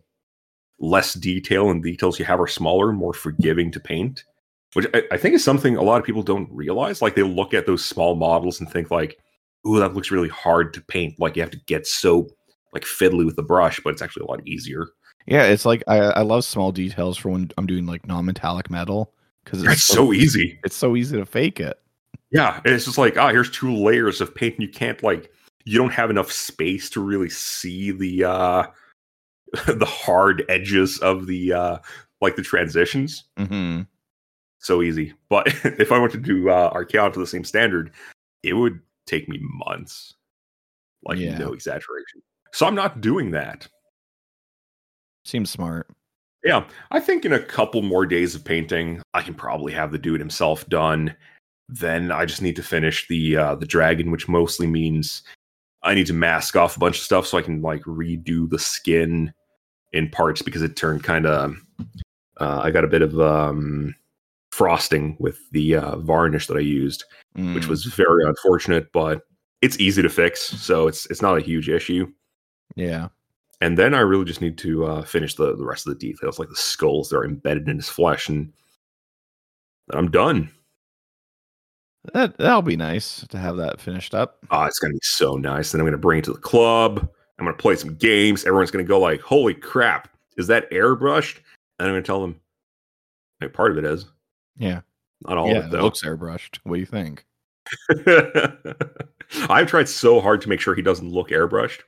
less 0.80 1.14
detail, 1.14 1.70
and 1.72 1.84
details 1.84 2.20
you 2.20 2.26
have 2.26 2.40
are 2.42 2.48
smaller, 2.48 2.92
more 2.94 3.14
forgiving 3.14 3.72
to 3.72 3.80
paint. 3.80 4.24
Which 4.74 4.88
I, 4.94 5.04
I 5.12 5.18
think 5.18 5.36
is 5.36 5.44
something 5.44 5.76
a 5.76 5.82
lot 5.82 6.00
of 6.00 6.06
people 6.06 6.22
don't 6.24 6.50
realize. 6.52 7.02
Like 7.02 7.16
they 7.16 7.24
look 7.24 7.54
at 7.54 7.66
those 7.66 7.84
small 7.84 8.16
models 8.16 8.60
and 8.60 8.70
think 8.70 8.92
like, 8.92 9.18
"Ooh, 9.68 9.80
that 9.80 9.94
looks 9.96 10.12
really 10.12 10.30
hard 10.30 10.74
to 10.76 10.82
paint." 10.82 11.20
Like 11.20 11.36
you 11.36 11.42
have 11.42 11.52
to 11.52 11.60
get 11.66 11.88
so 11.88 12.28
like 12.74 12.84
fiddly 12.84 13.26
with 13.26 13.36
the 13.36 13.44
brush, 13.44 13.80
but 13.84 13.92
it's 13.94 14.02
actually 14.02 14.24
a 14.24 14.28
lot 14.32 14.46
easier. 14.48 14.88
yeah. 15.26 15.44
It's 15.46 15.66
like 15.66 15.84
I 15.88 15.98
I 15.98 16.22
love 16.22 16.44
small 16.46 16.72
details 16.72 17.18
for 17.18 17.30
when 17.30 17.50
I'm 17.58 17.66
doing 17.66 17.86
like 17.88 18.06
non-metallic 18.08 18.70
metal 18.70 19.12
because 19.44 19.64
It's 19.64 19.84
so 19.84 20.14
easy. 20.14 20.60
it's 20.64 20.76
so 20.76 20.96
easy 20.96 21.18
to 21.18 21.26
fake 21.26 21.60
it. 21.60 21.80
Yeah, 22.32 22.62
and 22.64 22.76
it's 22.76 22.86
just 22.86 23.00
like, 23.00 23.18
ah, 23.18 23.30
here's 23.30 23.50
two 23.50 23.74
layers 23.76 24.22
of 24.22 24.36
paint, 24.36 24.54
and 24.56 24.62
you 24.62 24.70
can't 24.70 25.02
like, 25.02 25.32
you 25.66 25.80
don't 25.80 25.94
have 25.94 26.12
enough 26.12 26.32
space 26.32 26.88
to 26.92 27.00
really 27.04 27.30
see 27.30 27.90
the 27.90 28.24
uh 28.26 28.64
the 29.68 29.86
hard 29.88 30.46
edges 30.48 31.00
of 31.00 31.26
the 31.26 31.54
uh 31.54 31.78
like 32.22 32.36
the 32.36 32.44
transitions. 32.44 33.24
hmm 33.36 33.82
So 34.60 34.82
easy. 34.82 35.14
But 35.30 35.48
if 35.64 35.92
I 35.92 35.98
went 35.98 36.12
to 36.14 36.18
do 36.18 36.50
uh 36.50 36.74
Archaon 36.74 37.14
to 37.14 37.20
the 37.20 37.28
same 37.28 37.44
standard, 37.44 37.92
it 38.44 38.54
would 38.54 38.80
take 39.06 39.28
me 39.28 39.40
months. 39.42 40.14
Like 41.04 41.18
Yeah. 41.18 41.38
no 41.38 41.54
exaggeration. 41.54 42.22
So 42.54 42.66
I'm 42.66 42.76
not 42.76 43.02
doing 43.02 43.32
that. 43.32 43.68
Seems 45.26 45.50
smart. 45.50 45.88
Yeah, 46.44 46.66
I 46.92 47.00
think 47.00 47.26
in 47.26 47.34
a 47.34 47.40
couple 47.40 47.82
more 47.82 48.06
days 48.06 48.34
of 48.34 48.46
painting, 48.46 49.02
I 49.14 49.22
can 49.22 49.34
probably 49.34 49.74
have 49.74 49.92
the 49.92 49.98
dude 49.98 50.22
himself 50.22 50.68
done. 50.70 51.14
Then 51.68 52.12
I 52.12 52.26
just 52.26 52.42
need 52.42 52.56
to 52.56 52.64
finish 52.64 53.08
the 53.08 53.36
uh, 53.38 53.56
the 53.56 53.66
dragon, 53.66 54.10
which 54.10 54.28
mostly 54.30 54.66
means 54.66 55.22
I 55.84 55.94
need 55.94 56.08
to 56.08 56.14
mask 56.14 56.56
off 56.56 56.76
a 56.78 56.80
bunch 56.80 56.98
of 56.98 57.04
stuff 57.04 57.28
so 57.28 57.38
I 57.38 57.42
can 57.42 57.62
like 57.62 57.82
redo 57.84 58.50
the 58.50 58.58
skin 58.60 59.34
in 59.92 60.10
parts 60.10 60.42
because 60.42 60.62
it 60.62 60.76
turned 60.76 61.04
kind 61.04 61.26
of. 61.26 61.56
Uh, 62.40 62.62
I 62.64 62.72
got 62.72 62.86
a 62.86 62.88
bit 62.88 63.02
of 63.02 63.20
um, 63.20 63.94
frosting 64.60 65.16
with 65.20 65.38
the 65.52 65.76
uh, 65.76 65.96
varnish 66.00 66.48
that 66.48 66.58
I 66.58 66.60
used, 66.82 67.06
which 67.34 67.64
Mm. 67.64 67.68
was 67.70 67.86
very 67.86 68.26
unfortunate, 68.26 68.92
but 68.92 69.22
it's 69.62 69.80
easy 69.80 70.02
to 70.02 70.10
fix, 70.10 70.42
so 70.42 70.88
it's 70.90 71.06
it's 71.10 71.22
not 71.22 71.38
a 71.38 71.42
huge 71.42 71.70
issue 71.70 72.12
yeah. 72.76 73.08
and 73.62 73.78
then 73.78 73.94
I 73.94 74.02
really 74.02 74.26
just 74.26 74.42
need 74.42 74.58
to 74.60 74.86
uh, 74.86 75.02
finish 75.04 75.36
the 75.36 75.56
the 75.56 75.64
rest 75.66 75.88
of 75.88 75.94
the 75.94 76.00
details, 76.08 76.40
like 76.40 76.50
the 76.50 76.56
skulls 76.56 77.08
that 77.10 77.18
are 77.18 77.24
embedded 77.26 77.70
in 77.70 77.78
his 77.78 77.88
flesh, 77.88 78.28
and 78.28 78.52
then 79.88 79.98
I'm 80.00 80.12
done. 80.12 80.52
That 82.14 82.38
that'll 82.38 82.62
be 82.62 82.76
nice 82.78 83.26
to 83.30 83.38
have 83.38 83.56
that 83.58 83.80
finished 83.80 84.14
up. 84.14 84.40
Ah, 84.52 84.66
it's 84.66 84.80
gonna 84.80 84.94
be 84.94 85.00
so 85.04 85.36
nice. 85.38 85.72
Then 85.72 85.80
I'm 85.82 85.88
gonna 85.88 85.98
bring 85.98 86.20
it 86.20 86.26
to 86.26 86.34
the 86.34 86.40
club. 86.40 87.08
I'm 87.38 87.46
gonna 87.46 87.56
play 87.58 87.76
some 87.78 87.96
games. 87.96 88.44
Everyone's 88.46 88.72
gonna 88.72 88.84
go 88.96 89.00
like, 89.00 89.22
"Holy 89.22 89.54
crap! 89.54 90.10
Is 90.38 90.48
that 90.48 90.70
airbrushed?" 90.72 91.38
And 91.80 91.88
I'm 91.88 91.94
gonna 91.94 92.02
tell 92.04 92.22
them, 92.22 92.36
like, 93.42 93.54
part 93.54 93.72
of 93.72 93.78
it 93.78 93.86
is, 93.86 94.06
Yeah. 94.58 94.82
not 95.22 95.38
all 95.38 95.50
yeah. 95.50 95.60
of 95.60 95.74
It 95.74 95.78
it 95.78 95.82
looks 95.82 96.04
airbrushed. 96.04 96.60
What 96.64 96.76
do 96.76 96.80
you 96.80 96.86
think? 96.86 97.26
I've 99.50 99.68
tried 99.68 99.90
so 99.90 100.20
hard 100.20 100.42
to 100.42 100.50
make 100.50 100.60
sure 100.60 100.76
he 100.76 100.82
doesn't 100.82 101.10
look 101.10 101.30
airbrushed. 101.30 101.82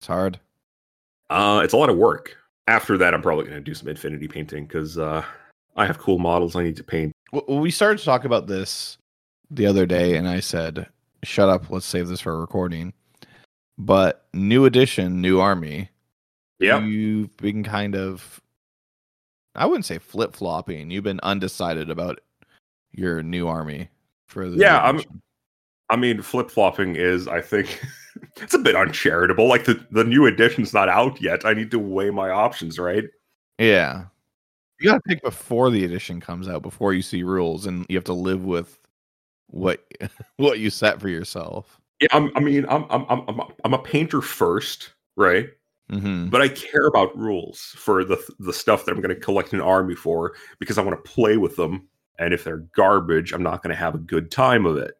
It's 0.00 0.06
hard. 0.06 0.40
Uh, 1.30 1.60
it's 1.64 1.74
a 1.74 1.76
lot 1.76 1.90
of 1.90 1.96
work. 1.96 2.36
After 2.66 2.98
that, 2.98 3.14
I'm 3.14 3.22
probably 3.22 3.44
gonna 3.44 3.60
do 3.60 3.74
some 3.74 3.88
infinity 3.88 4.28
painting 4.28 4.66
because 4.66 4.98
uh, 4.98 5.24
I 5.76 5.86
have 5.86 5.98
cool 5.98 6.18
models 6.18 6.56
I 6.56 6.62
need 6.62 6.76
to 6.76 6.84
paint. 6.84 7.12
Well, 7.32 7.60
we 7.60 7.70
started 7.70 7.98
to 7.98 8.04
talk 8.04 8.24
about 8.24 8.46
this 8.46 8.98
the 9.50 9.66
other 9.66 9.86
day, 9.86 10.16
and 10.16 10.28
I 10.28 10.40
said, 10.40 10.88
"Shut 11.24 11.48
up. 11.48 11.70
Let's 11.70 11.86
save 11.86 12.08
this 12.08 12.20
for 12.20 12.34
a 12.34 12.38
recording." 12.38 12.92
But 13.78 14.26
new 14.32 14.64
edition, 14.64 15.20
new 15.20 15.40
army. 15.40 15.88
Yeah, 16.58 16.80
You've 16.80 17.36
been 17.38 17.64
kind 17.64 17.96
of, 17.96 18.40
I 19.54 19.66
wouldn't 19.66 19.84
say 19.86 19.98
flip 19.98 20.34
flopping. 20.34 20.90
You've 20.90 21.04
been 21.04 21.20
undecided 21.22 21.90
about 21.90 22.20
your 22.92 23.22
new 23.22 23.46
army 23.48 23.88
for 24.26 24.48
the. 24.48 24.56
Yeah, 24.58 24.78
I'm- 24.78 25.00
I 25.90 25.96
mean, 25.96 26.22
flip 26.22 26.50
flopping 26.50 26.96
is, 26.96 27.28
I 27.28 27.42
think, 27.42 27.78
it's 28.36 28.54
a 28.54 28.58
bit 28.58 28.74
uncharitable. 28.74 29.46
Like 29.46 29.64
the, 29.66 29.84
the 29.90 30.04
new 30.04 30.24
edition's 30.24 30.72
not 30.72 30.88
out 30.88 31.20
yet. 31.20 31.44
I 31.44 31.52
need 31.52 31.70
to 31.72 31.78
weigh 31.78 32.08
my 32.08 32.30
options, 32.30 32.78
right? 32.78 33.04
Yeah. 33.58 34.04
You 34.80 34.88
got 34.88 34.94
to 34.94 35.00
pick 35.06 35.22
before 35.22 35.70
the 35.70 35.84
edition 35.84 36.18
comes 36.18 36.48
out, 36.48 36.62
before 36.62 36.94
you 36.94 37.02
see 37.02 37.22
rules, 37.24 37.66
and 37.66 37.84
you 37.90 37.96
have 37.98 38.04
to 38.04 38.14
live 38.14 38.44
with 38.44 38.78
what 39.48 39.84
what 40.38 40.60
you 40.60 40.70
set 40.70 40.98
for 40.98 41.10
yourself. 41.10 41.78
Yeah, 42.00 42.08
I'm, 42.12 42.32
I 42.34 42.40
mean, 42.40 42.64
I'm, 42.70 42.86
I'm, 42.88 43.04
I'm, 43.10 43.22
I'm, 43.28 43.40
a- 43.40 43.48
I'm 43.64 43.74
a 43.74 43.78
painter 43.78 44.22
first, 44.22 44.94
right? 45.16 45.50
Hmm 45.92 46.28
But 46.28 46.40
I 46.40 46.48
care 46.48 46.86
about 46.86 47.16
rules 47.16 47.74
for 47.76 48.02
the 48.04 48.18
the 48.38 48.52
stuff 48.52 48.84
that 48.84 48.92
I'm 48.92 49.02
going 49.02 49.14
to 49.14 49.20
collect 49.20 49.52
an 49.52 49.60
army 49.60 49.94
for 49.94 50.32
because 50.58 50.78
I 50.78 50.82
want 50.82 51.02
to 51.02 51.10
play 51.10 51.36
with 51.36 51.56
them. 51.56 51.86
And 52.18 52.32
if 52.32 52.44
they're 52.44 52.64
garbage, 52.74 53.32
I'm 53.32 53.42
not 53.42 53.62
going 53.62 53.74
to 53.74 53.80
have 53.80 53.94
a 53.94 53.98
good 53.98 54.30
time 54.30 54.64
of 54.64 54.76
it. 54.78 54.94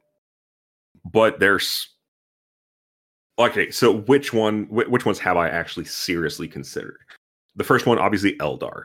But 1.11 1.41
there's 1.41 1.89
okay. 3.39 3.71
So 3.71 4.01
which 4.03 4.33
one? 4.33 4.65
Which 4.65 5.07
ones 5.07 5.19
have 5.21 5.37
I 5.37 5.49
actually 5.49 5.87
seriously 5.87 6.47
considered? 6.47 6.99
The 7.57 7.65
first 7.65 7.87
one, 7.87 7.99
obviously, 7.99 8.37
Eldar, 8.37 8.85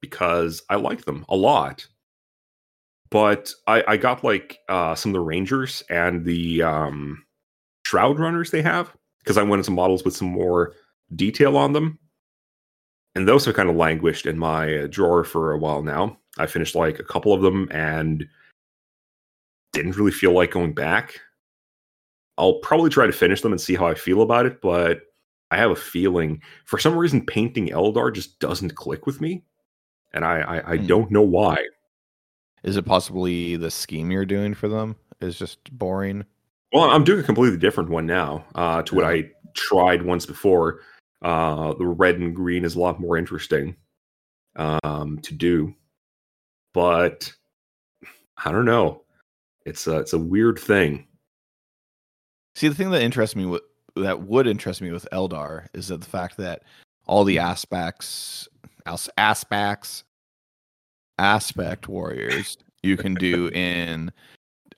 because 0.00 0.62
I 0.70 0.76
like 0.76 1.04
them 1.04 1.24
a 1.28 1.36
lot. 1.36 1.86
But 3.10 3.52
I, 3.66 3.84
I 3.88 3.96
got 3.96 4.24
like 4.24 4.58
uh, 4.68 4.94
some 4.94 5.10
of 5.10 5.14
the 5.14 5.20
Rangers 5.20 5.82
and 5.90 6.24
the 6.24 6.62
um, 6.62 7.24
Shroud 7.84 8.18
Runners 8.18 8.50
they 8.52 8.62
have 8.62 8.94
because 9.18 9.36
I 9.36 9.42
wanted 9.42 9.64
some 9.64 9.74
models 9.74 10.04
with 10.04 10.16
some 10.16 10.28
more 10.28 10.74
detail 11.14 11.56
on 11.56 11.72
them. 11.72 11.98
And 13.14 13.26
those 13.26 13.44
have 13.44 13.56
kind 13.56 13.68
of 13.68 13.76
languished 13.76 14.26
in 14.26 14.38
my 14.38 14.78
uh, 14.78 14.86
drawer 14.86 15.24
for 15.24 15.52
a 15.52 15.58
while 15.58 15.82
now. 15.82 16.16
I 16.38 16.46
finished 16.46 16.74
like 16.74 16.98
a 16.98 17.04
couple 17.04 17.32
of 17.32 17.42
them 17.42 17.68
and 17.72 18.24
didn't 19.72 19.96
really 19.96 20.12
feel 20.12 20.32
like 20.32 20.52
going 20.52 20.72
back. 20.72 21.20
I'll 22.38 22.60
probably 22.60 22.90
try 22.90 23.06
to 23.06 23.12
finish 23.12 23.40
them 23.42 23.52
and 23.52 23.60
see 23.60 23.74
how 23.74 23.86
I 23.86 23.94
feel 23.94 24.22
about 24.22 24.46
it, 24.46 24.60
but 24.62 25.00
I 25.50 25.56
have 25.56 25.70
a 25.72 25.76
feeling 25.76 26.40
for 26.64 26.78
some 26.78 26.96
reason 26.96 27.26
painting 27.26 27.68
Eldar 27.68 28.14
just 28.14 28.38
doesn't 28.38 28.76
click 28.76 29.06
with 29.06 29.20
me. 29.20 29.42
And 30.12 30.24
I, 30.24 30.40
I, 30.40 30.72
I 30.72 30.76
Hmm. 30.76 30.86
don't 30.86 31.10
know 31.10 31.22
why. 31.22 31.58
Is 32.62 32.76
it 32.76 32.84
possibly 32.84 33.56
the 33.56 33.70
scheme 33.70 34.10
you're 34.10 34.24
doing 34.24 34.54
for 34.54 34.68
them 34.68 34.96
is 35.20 35.38
just 35.38 35.76
boring? 35.76 36.24
Well, 36.72 36.90
I'm 36.90 37.04
doing 37.04 37.20
a 37.20 37.24
completely 37.24 37.58
different 37.58 37.90
one 37.90 38.06
now 38.06 38.44
uh, 38.54 38.82
to 38.82 38.94
what 38.94 39.04
I 39.04 39.30
tried 39.54 40.02
once 40.02 40.26
before. 40.26 40.80
Uh, 41.22 41.74
the 41.74 41.86
red 41.86 42.16
and 42.18 42.34
green 42.34 42.64
is 42.64 42.74
a 42.76 42.80
lot 42.80 43.00
more 43.00 43.16
interesting 43.16 43.76
um, 44.56 45.18
to 45.22 45.34
do, 45.34 45.74
but 46.72 47.30
I 48.42 48.50
don't 48.52 48.64
know. 48.64 49.02
It's 49.66 49.86
a 49.86 49.98
it's 49.98 50.14
a 50.14 50.18
weird 50.18 50.58
thing. 50.58 51.06
See, 52.54 52.68
the 52.68 52.74
thing 52.74 52.90
that 52.90 53.02
interests 53.02 53.36
me 53.36 53.44
with 53.46 53.62
that 53.96 54.22
would 54.22 54.46
interest 54.46 54.80
me 54.80 54.90
with 54.92 55.06
Eldar 55.12 55.66
is 55.74 55.88
that 55.88 56.00
the 56.00 56.06
fact 56.08 56.36
that 56.38 56.62
all 57.06 57.24
the 57.24 57.38
aspects, 57.38 58.48
as- 58.86 59.10
aspects, 59.18 60.04
aspect 61.18 61.88
warriors 61.88 62.56
you 62.82 62.96
can 62.96 63.14
do 63.14 63.48
in 63.54 64.10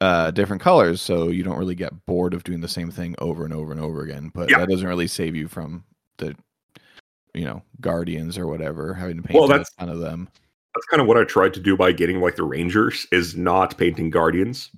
uh, 0.00 0.32
different 0.32 0.60
colors, 0.60 1.00
so 1.00 1.28
you 1.28 1.44
don't 1.44 1.58
really 1.58 1.76
get 1.76 2.04
bored 2.06 2.34
of 2.34 2.42
doing 2.42 2.60
the 2.60 2.68
same 2.68 2.90
thing 2.90 3.14
over 3.18 3.44
and 3.44 3.54
over 3.54 3.70
and 3.70 3.80
over 3.80 4.02
again. 4.02 4.32
But 4.34 4.50
Yeah. 4.50 4.58
that 4.58 4.68
doesn't 4.68 4.88
really 4.88 5.06
save 5.06 5.36
you 5.36 5.46
from 5.46 5.84
the, 6.22 6.36
you 7.34 7.44
know, 7.44 7.62
guardians 7.80 8.38
or 8.38 8.46
whatever 8.46 8.94
having 8.94 9.16
to 9.16 9.22
paint 9.22 9.34
Well, 9.34 9.44
a 9.44 9.48
that's- 9.48 9.72
ton 9.78 9.88
of 9.88 9.98
them. 9.98 10.28
That's 10.74 10.86
kind 10.86 11.02
of 11.02 11.06
what 11.06 11.18
I 11.18 11.24
tried 11.24 11.52
to 11.54 11.60
do 11.60 11.76
by 11.76 11.92
getting 11.92 12.20
like 12.20 12.36
the 12.36 12.44
Rangers 12.44 13.06
is 13.12 13.36
not 13.36 13.76
painting 13.76 14.08
Guardians. 14.08 14.70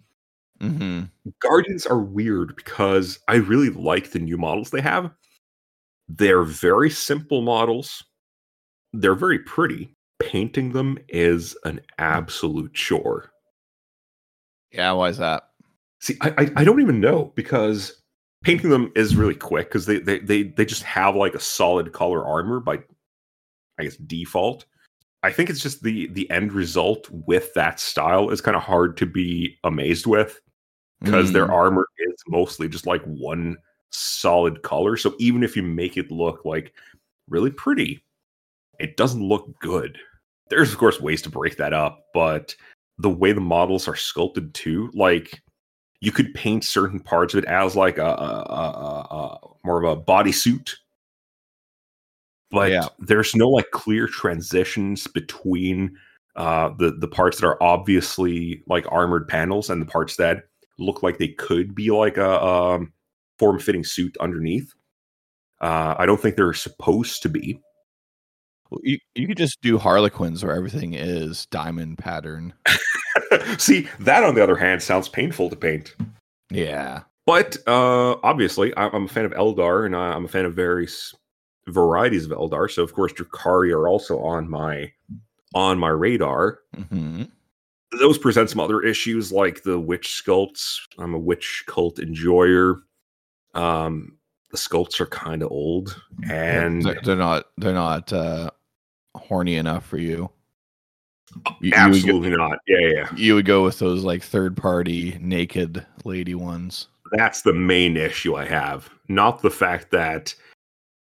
hmm 0.60 1.02
Guardians 1.40 1.86
are 1.86 2.00
weird 2.00 2.56
because 2.56 3.20
I 3.28 3.36
really 3.36 3.70
like 3.70 4.10
the 4.10 4.18
new 4.18 4.36
models 4.36 4.70
they 4.70 4.80
have. 4.80 5.12
They're 6.08 6.42
very 6.42 6.90
simple 6.90 7.42
models. 7.42 8.02
They're 8.92 9.14
very 9.14 9.38
pretty. 9.38 9.94
Painting 10.20 10.72
them 10.72 10.98
is 11.08 11.56
an 11.64 11.80
absolute 11.98 12.74
chore. 12.74 13.30
Yeah, 14.72 14.92
why 14.92 15.08
is 15.10 15.18
that? 15.18 15.50
See, 16.00 16.16
I, 16.20 16.30
I 16.38 16.50
I 16.56 16.64
don't 16.64 16.80
even 16.80 17.00
know 17.00 17.32
because 17.36 18.02
painting 18.44 18.70
them 18.70 18.92
is 18.94 19.16
really 19.16 19.34
quick 19.34 19.68
because 19.68 19.86
they, 19.86 19.98
they 19.98 20.18
they 20.20 20.42
they 20.44 20.64
just 20.64 20.82
have 20.84 21.16
like 21.16 21.34
a 21.34 21.40
solid 21.40 21.92
color 21.92 22.24
armor 22.24 22.60
by 22.60 22.78
I 23.78 23.84
guess 23.84 23.96
default. 23.96 24.66
I 25.22 25.32
think 25.32 25.50
it's 25.50 25.62
just 25.62 25.82
the 25.82 26.06
the 26.08 26.30
end 26.30 26.52
result 26.52 27.08
with 27.10 27.52
that 27.54 27.80
style 27.80 28.30
is 28.30 28.40
kind 28.40 28.56
of 28.56 28.62
hard 28.62 28.96
to 28.98 29.06
be 29.06 29.58
amazed 29.64 30.06
with 30.06 30.40
because 31.00 31.32
their 31.32 31.46
Mm. 31.46 31.52
armor 31.52 31.88
is 31.98 32.14
mostly 32.28 32.68
just 32.68 32.86
like 32.86 33.02
one 33.04 33.56
solid 33.90 34.62
color. 34.62 34.96
So 34.96 35.14
even 35.18 35.42
if 35.42 35.56
you 35.56 35.62
make 35.62 35.96
it 35.96 36.10
look 36.10 36.44
like 36.44 36.72
really 37.28 37.50
pretty, 37.50 38.04
it 38.78 38.96
doesn't 38.96 39.22
look 39.22 39.58
good. 39.60 39.98
There's 40.50 40.72
of 40.72 40.78
course 40.78 41.00
ways 41.00 41.22
to 41.22 41.30
break 41.30 41.56
that 41.56 41.72
up, 41.72 42.06
but 42.12 42.54
the 42.98 43.10
way 43.10 43.32
the 43.32 43.40
models 43.40 43.88
are 43.88 43.96
sculpted 43.96 44.54
too, 44.54 44.90
like 44.94 45.42
you 46.00 46.12
could 46.12 46.34
paint 46.34 46.64
certain 46.64 47.00
parts 47.00 47.34
of 47.34 47.38
it 47.42 47.48
as 47.48 47.74
like 47.76 47.98
a, 47.98 48.04
a, 48.04 48.06
a, 48.06 49.16
a, 49.16 49.38
more 49.64 49.82
of 49.82 49.98
a 49.98 50.00
bodysuit, 50.00 50.74
but 52.50 52.70
Yeah. 52.70 52.88
there's 52.98 53.34
no 53.34 53.48
like 53.48 53.70
clear 53.72 54.06
transitions 54.06 55.06
between 55.06 55.96
uh, 56.36 56.70
the 56.78 56.90
the 56.90 57.08
parts 57.08 57.40
that 57.40 57.46
are 57.46 57.62
obviously 57.62 58.62
like 58.66 58.84
armored 58.90 59.28
panels 59.28 59.70
and 59.70 59.80
the 59.80 59.86
parts 59.86 60.16
that 60.16 60.44
look 60.78 61.02
like 61.02 61.18
they 61.18 61.28
could 61.28 61.74
be 61.74 61.90
like 61.90 62.16
a 62.16 62.44
um, 62.44 62.92
form 63.38 63.58
fitting 63.58 63.84
suit 63.84 64.16
underneath. 64.20 64.72
Uh, 65.60 65.94
I 65.96 66.04
don't 66.06 66.20
think 66.20 66.36
they're 66.36 66.52
supposed 66.52 67.22
to 67.22 67.28
be. 67.28 67.60
You 68.82 68.98
you 69.14 69.26
could 69.26 69.36
just 69.36 69.60
do 69.60 69.78
Harlequins 69.78 70.44
where 70.44 70.54
everything 70.54 70.94
is 70.94 71.46
diamond 71.46 71.98
pattern. 71.98 72.54
See, 73.58 73.88
that 74.00 74.24
on 74.24 74.34
the 74.34 74.42
other 74.42 74.56
hand 74.56 74.82
sounds 74.82 75.08
painful 75.08 75.50
to 75.50 75.56
paint. 75.56 75.94
Yeah. 76.50 77.02
But 77.26 77.56
uh, 77.66 78.16
obviously, 78.22 78.72
I'm 78.76 79.04
a 79.04 79.08
fan 79.08 79.24
of 79.24 79.32
Eldar, 79.32 79.86
and 79.86 79.96
I'm 79.96 80.26
a 80.26 80.28
fan 80.28 80.44
of 80.44 80.54
various 80.54 81.14
varieties 81.68 82.26
of 82.26 82.32
Eldar. 82.32 82.70
So, 82.70 82.82
of 82.82 82.92
course, 82.92 83.12
Drukari 83.12 83.72
are 83.72 83.88
also 83.88 84.20
on 84.20 84.48
my 84.48 84.92
on 85.54 85.78
my 85.78 85.88
radar. 85.88 86.58
hmm 86.90 87.22
Those 87.98 88.18
present 88.18 88.50
some 88.50 88.60
other 88.60 88.82
issues, 88.82 89.32
like 89.32 89.62
the 89.62 89.78
witch 89.78 90.22
sculpts. 90.24 90.80
I'm 90.98 91.14
a 91.14 91.18
witch 91.18 91.64
cult 91.66 91.98
enjoyer. 91.98 92.82
Um, 93.54 94.18
the 94.50 94.58
sculpts 94.58 95.00
are 95.00 95.06
kind 95.06 95.42
of 95.42 95.50
old, 95.50 96.00
and 96.28 96.82
they're, 96.82 97.00
they're 97.02 97.16
not 97.16 97.46
they're 97.56 97.72
not 97.72 98.12
uh, 98.12 98.50
horny 99.26 99.56
enough 99.56 99.84
for 99.86 99.98
you. 99.98 100.30
You, 101.34 101.42
you 101.60 101.70
go, 101.72 101.76
absolutely 101.78 102.30
not. 102.30 102.58
Yeah, 102.66 102.78
yeah, 102.88 103.08
you 103.16 103.34
would 103.34 103.46
go 103.46 103.64
with 103.64 103.78
those 103.78 104.04
like 104.04 104.22
third 104.22 104.56
party 104.56 105.16
naked 105.20 105.84
lady 106.04 106.34
ones. 106.34 106.88
that's 107.12 107.42
the 107.42 107.52
main 107.54 107.96
issue 107.96 108.34
I 108.36 108.44
have. 108.44 108.88
Not 109.08 109.42
the 109.42 109.50
fact 109.50 109.90
that 109.90 110.34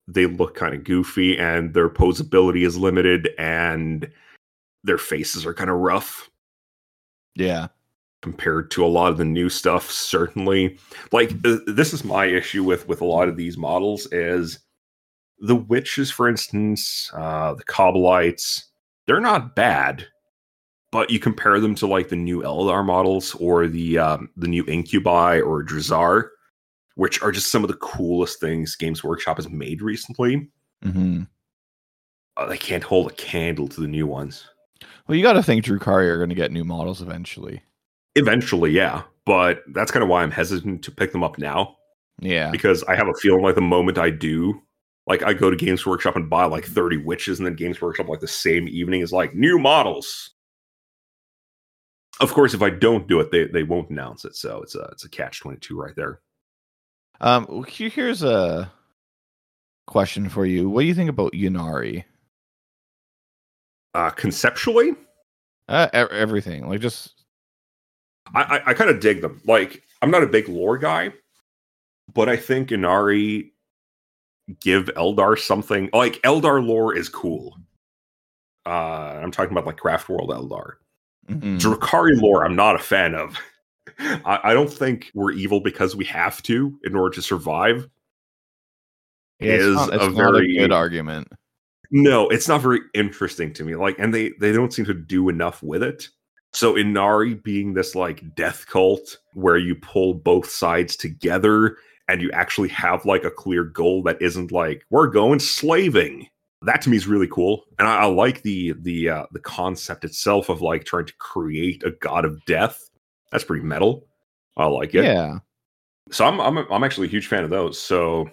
they 0.08 0.26
look 0.26 0.56
kind 0.56 0.74
of 0.76 0.84
goofy 0.84 1.38
and 1.38 1.74
their 1.74 1.90
posability 1.90 2.66
is 2.66 2.78
limited 2.78 3.30
and 3.38 4.10
their 4.84 4.98
faces 4.98 5.46
are 5.46 5.54
kind 5.54 5.70
of 5.70 5.78
rough 5.78 6.30
Yeah. 7.36 7.68
compared 8.22 8.70
to 8.72 8.86
a 8.86 8.88
lot 8.88 9.12
of 9.12 9.18
the 9.18 9.26
new 9.26 9.50
stuff 9.50 9.90
certainly 9.92 10.78
like 11.12 11.30
this 11.42 11.94
is 11.94 12.04
my 12.04 12.26
issue 12.26 12.64
with 12.64 12.88
with 12.88 13.02
a 13.02 13.06
lot 13.06 13.28
of 13.30 13.36
these 13.38 13.58
models 13.58 14.06
is 14.12 14.60
the 15.46 15.56
witches 15.56 16.10
for 16.10 16.28
instance 16.30 17.12
uh 17.14 17.54
the 17.54 17.64
Kabalites 17.66 18.64
they're 19.08 19.20
not 19.20 19.56
bad 19.56 20.08
but 20.92 21.10
you 21.10 21.20
compare 21.20 21.60
them 21.60 21.76
to 21.76 21.86
like 21.88 22.08
the 22.10 22.16
new 22.16 22.42
eldar 22.44 22.86
models 22.86 23.36
or 23.36 23.68
the 23.68 23.98
um 23.98 24.30
the 24.38 24.48
new 24.48 24.64
incubi 24.68 25.40
or 25.42 25.64
Drazhar 25.64 26.30
which 26.96 27.22
are 27.22 27.32
just 27.32 27.52
some 27.52 27.64
of 27.64 27.68
the 27.68 27.76
coolest 27.78 28.40
things 28.40 28.76
games 28.78 29.04
workshop 29.04 29.38
has 29.38 29.50
made 29.50 29.82
recently 29.82 30.50
Mm-hmm. 30.86 31.24
uh, 32.38 32.46
they 32.48 32.58
can't 32.58 32.84
hold 32.84 33.12
a 33.12 33.16
candle 33.16 33.68
to 33.68 33.82
the 33.82 33.88
new 33.88 34.08
ones 34.08 34.46
Well, 35.08 35.18
you 35.18 35.24
got 35.24 35.34
to 35.34 35.44
think 35.44 35.66
Drukari 35.66 36.08
are 36.08 36.18
going 36.18 36.30
to 36.30 36.36
get 36.36 36.52
new 36.52 36.64
models 36.64 37.02
eventually. 37.02 37.62
eventually 38.16 38.72
yeah 38.72 39.04
but 39.26 39.64
that's 39.74 39.92
kind 39.92 40.04
of 40.04 40.10
why 40.10 40.24
i'm 40.24 40.32
hesitant 40.32 40.84
to 40.84 40.92
pick 40.92 41.12
them 41.12 41.24
up 41.24 41.38
now 41.38 41.76
Yeah. 42.22 42.50
because 42.52 42.84
I 42.86 42.96
have 42.96 43.08
a 43.08 43.14
feeling 43.22 43.42
like 43.44 43.56
the 43.56 43.62
moment 43.62 43.98
I 43.98 44.10
do, 44.10 44.62
like 45.08 45.24
I 45.24 45.34
go 45.34 45.50
to 45.50 45.56
Games 45.56 45.86
Workshop 45.86 46.16
and 46.16 46.30
buy 46.30 46.46
like 46.46 46.66
30 46.66 46.98
witches, 46.98 47.40
and 47.40 47.46
then 47.46 47.56
Games 47.56 47.82
Workshop 47.82 48.08
like 48.08 48.22
the 48.22 48.28
same 48.28 48.68
evening 48.68 49.02
is 49.02 49.12
like 49.12 49.36
new 49.36 49.60
models. 49.60 50.32
Of 52.22 52.32
course, 52.32 52.54
if 52.54 52.62
I 52.62 52.70
don't 52.70 53.08
do 53.08 53.20
it, 53.20 53.32
they, 53.32 53.46
they 53.46 53.64
won't 53.64 53.90
announce 53.90 54.24
it. 54.24 54.36
So 54.36 54.62
it's 54.62 54.76
a 54.76 54.84
it's 54.92 55.04
a 55.04 55.10
catch 55.10 55.40
22 55.42 55.80
right 55.80 55.96
there. 55.96 56.20
Um. 57.22 57.66
Here's 57.68 58.24
a 58.24 58.72
question 59.88 60.30
for 60.30 60.46
you. 60.46 60.70
What 60.70 60.82
do 60.82 60.88
you 60.88 60.94
think 60.94 61.10
about 61.10 61.34
Ynnari? 61.34 62.04
Uh 63.96 64.10
conceptually, 64.10 64.96
Uh, 65.68 65.88
everything. 65.94 66.68
Like 66.68 66.82
just 66.82 67.14
I 68.34 68.42
I, 68.44 68.70
I 68.70 68.74
kind 68.74 68.90
of 68.90 69.00
dig 69.00 69.22
them. 69.22 69.42
Like 69.46 69.84
I'm 70.02 70.12
not 70.12 70.24
a 70.24 70.28
big 70.28 70.48
lore 70.50 70.78
guy, 70.78 71.14
but 72.14 72.30
I 72.30 72.38
think 72.38 72.70
Ynnari 72.70 73.52
give 74.60 74.86
Eldar 74.96 75.38
something 75.40 75.90
like 75.94 76.22
Eldar 76.24 76.66
lore 76.66 76.96
is 76.96 77.10
cool. 77.10 77.58
Uh 78.66 78.70
I'm 79.22 79.32
talking 79.32 79.52
about 79.52 79.66
like 79.66 79.78
Craft 79.78 80.10
World 80.10 80.30
Eldar. 80.30 80.74
mhm. 81.30 81.60
Drukari 81.60 82.20
lore, 82.22 82.46
I'm 82.46 82.56
not 82.56 82.76
a 82.76 82.80
fan 82.80 83.16
of. 83.16 83.38
I, 84.00 84.40
I 84.46 84.54
don't 84.54 84.72
think 84.72 85.12
we're 85.14 85.32
evil 85.32 85.60
because 85.60 85.96
we 85.96 86.06
have 86.06 86.42
to 86.44 86.78
in 86.84 86.96
order 86.96 87.14
to 87.16 87.22
survive. 87.22 87.88
Yeah, 89.40 89.54
it's 89.54 89.64
is 89.64 89.76
not, 89.76 89.94
a 89.94 90.10
very- 90.10 90.56
a 90.58 90.60
good 90.62 90.72
argument. 90.72 91.28
No, 91.92 92.28
it's 92.30 92.48
not 92.48 92.62
very 92.62 92.80
interesting 92.96 93.54
to 93.54 93.64
me. 93.64 93.76
Like, 93.76 94.00
and 94.00 94.14
they 94.14 94.32
they 94.40 94.52
don't 94.52 94.74
seem 94.74 94.86
to 94.86 94.94
do 94.96 95.30
enough 95.30 95.62
with 95.62 95.84
it. 95.84 96.10
So 96.52 96.74
Ynnari 96.76 97.42
being 97.44 97.74
this 97.74 97.94
like 97.94 98.36
death 98.36 98.66
cult 98.68 99.18
where 99.34 99.58
you 99.58 99.76
pull 99.76 100.14
both 100.16 100.50
sides 100.50 100.96
together 100.96 101.78
and 102.14 102.22
you 102.22 102.30
actually 102.32 102.70
have 102.70 103.06
like 103.06 103.24
a 103.24 103.32
clear 103.32 103.64
goal 103.64 104.04
that 104.04 104.22
isn't 104.22 104.52
like 104.52 104.86
we're 104.92 105.08
going 105.08 105.40
slaving. 105.40 106.28
That 106.62 106.80
to 106.84 106.90
me 106.92 106.96
is 106.96 107.08
really 107.08 107.28
cool, 107.28 107.64
and 107.80 107.88
I, 107.88 108.02
I 108.02 108.06
like 108.06 108.44
the 108.44 108.74
the 108.80 109.10
uh, 109.10 109.26
the 109.32 109.40
concept 109.40 110.06
itself 110.06 110.48
of 110.48 110.62
like 110.62 110.86
trying 110.86 111.08
to 111.08 111.14
create 111.18 111.82
a 111.84 111.90
god 111.90 112.24
of 112.24 112.46
death. 112.46 112.80
That's 113.32 113.44
pretty 113.44 113.66
metal. 113.66 114.06
I 114.56 114.68
like 114.68 114.94
it. 114.94 115.06
Yeah. 115.06 115.40
So 116.12 116.24
I'm 116.24 116.40
I'm 116.40 116.72
I'm 116.72 116.84
actually 116.84 117.08
a 117.08 117.10
huge 117.10 117.26
fan 117.26 117.44
of 117.44 117.50
those. 117.50 117.80
So 117.80 118.30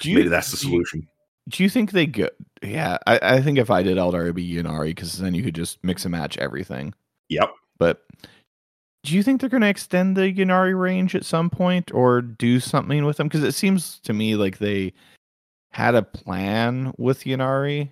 you, 0.00 0.16
maybe 0.16 0.28
that's 0.28 0.50
the 0.50 0.56
do 0.56 0.66
you- 0.66 0.72
solution. 0.72 1.08
Do 1.48 1.62
you 1.62 1.70
think 1.70 1.92
they 1.92 2.06
go? 2.06 2.28
Yeah, 2.60 2.98
I, 3.06 3.20
I 3.22 3.40
think 3.40 3.56
if 3.56 3.70
I 3.70 3.84
did 3.84 3.98
Eldar, 3.98 4.22
it'd 4.22 4.34
be 4.34 4.54
Ynnari 4.54 4.86
because 4.86 5.16
then 5.16 5.32
you 5.32 5.44
could 5.44 5.54
just 5.54 5.78
mix 5.84 6.04
and 6.04 6.10
match 6.10 6.36
everything. 6.38 6.92
Yep. 7.28 7.54
But 7.78 8.02
do 9.06 9.14
you 9.14 9.22
think 9.22 9.40
they're 9.40 9.50
going 9.50 9.60
to 9.62 9.68
extend 9.68 10.16
the 10.16 10.32
Ynnari 10.32 10.78
range 10.78 11.14
at 11.14 11.24
some 11.24 11.48
point 11.48 11.92
or 11.94 12.20
do 12.20 12.58
something 12.60 13.04
with 13.04 13.16
them? 13.16 13.28
Because 13.28 13.44
it 13.44 13.52
seems 13.52 14.00
to 14.00 14.12
me 14.12 14.34
like 14.36 14.58
they 14.58 14.92
had 15.70 15.94
a 15.94 16.02
plan 16.02 16.92
with 16.98 17.24
Ynnari, 17.24 17.90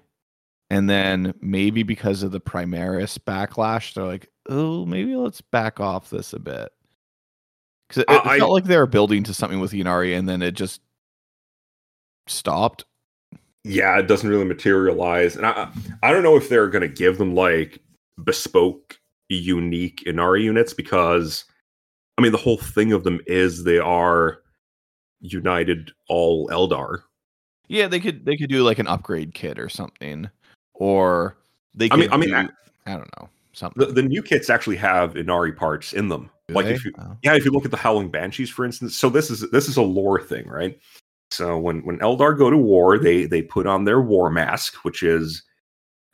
and 0.70 0.90
then 0.90 1.34
maybe 1.40 1.82
because 1.82 2.22
of 2.22 2.32
the 2.32 2.40
Primaris 2.40 3.18
backlash, 3.18 3.94
they're 3.94 4.04
like, 4.04 4.28
oh, 4.48 4.84
maybe 4.86 5.14
let's 5.16 5.40
back 5.40 5.78
off 5.80 6.10
this 6.10 6.32
a 6.32 6.38
bit. 6.38 6.70
Because 7.88 8.02
it, 8.02 8.10
it 8.12 8.26
I- 8.26 8.38
felt 8.38 8.50
like 8.52 8.64
they 8.64 8.76
were 8.76 8.86
building 8.86 9.22
to 9.24 9.34
something 9.34 9.60
with 9.60 9.72
Ynnari, 9.72 10.18
and 10.18 10.28
then 10.28 10.42
it 10.42 10.52
just 10.54 10.80
stopped. 12.26 12.84
yeah, 13.64 13.98
it 13.98 14.08
doesn't 14.08 14.28
really 14.28 14.44
materialize. 14.44 15.36
And 15.36 15.46
I 15.46 15.68
I 16.02 16.12
don't 16.12 16.22
know 16.22 16.36
if 16.36 16.48
they're 16.48 16.68
gonna 16.68 16.88
give 16.88 17.18
them 17.18 17.34
like 17.34 17.80
bespoke, 18.22 18.98
unique 19.28 20.02
Ynnari 20.06 20.42
units 20.42 20.72
because 20.74 21.44
I 22.18 22.22
mean 22.22 22.32
the 22.32 22.38
whole 22.38 22.58
thing 22.58 22.92
of 22.92 23.04
them 23.04 23.20
is 23.26 23.64
they 23.64 23.78
are 23.78 24.38
united 25.20 25.90
all 26.08 26.48
Eldar. 26.48 27.02
Yeah, 27.68 27.88
they 27.88 28.00
could 28.00 28.24
they 28.26 28.36
could 28.36 28.50
do 28.50 28.62
like 28.62 28.78
an 28.78 28.86
upgrade 28.86 29.34
kit 29.34 29.58
or 29.58 29.68
something, 29.68 30.28
or 30.74 31.36
they. 31.74 31.86
I 31.86 31.88
Could 31.90 31.98
mean- 32.00 32.12
I 32.12 32.16
mean, 32.18 32.28
do- 32.30 32.36
I- 32.36 32.92
I 32.92 32.96
don't 32.96 33.10
know 33.18 33.28
something. 33.54 33.86
The, 33.86 33.92
the 33.92 34.02
new 34.02 34.22
kits 34.22 34.50
actually 34.50 34.76
have 34.76 35.14
Ynnari 35.14 35.56
parts 35.56 35.94
in 35.94 36.08
them. 36.08 36.28
Do 36.48 36.54
like 36.54 36.66
they? 36.66 36.74
if 36.74 36.84
you 36.84 36.92
Oh. 36.98 37.16
yeah, 37.22 37.34
if 37.34 37.44
you 37.46 37.50
look 37.50 37.64
at 37.64 37.70
the 37.70 37.78
Howling 37.78 38.10
Banshees, 38.10 38.50
for 38.50 38.66
instance. 38.66 38.94
So 38.96 39.08
this 39.08 39.30
is 39.30 39.48
this 39.50 39.66
is 39.68 39.78
a 39.78 39.82
lore 39.82 40.20
thing, 40.20 40.46
right? 40.46 40.78
So 41.30 41.58
when 41.58 41.80
when 41.86 41.98
Eldar 42.00 42.36
go 42.36 42.50
to 42.50 42.58
war, 42.58 42.98
they 42.98 43.24
they 43.24 43.40
put 43.40 43.66
on 43.66 43.84
their 43.86 44.02
war 44.02 44.28
mask, 44.30 44.84
which 44.84 45.02
is 45.02 45.42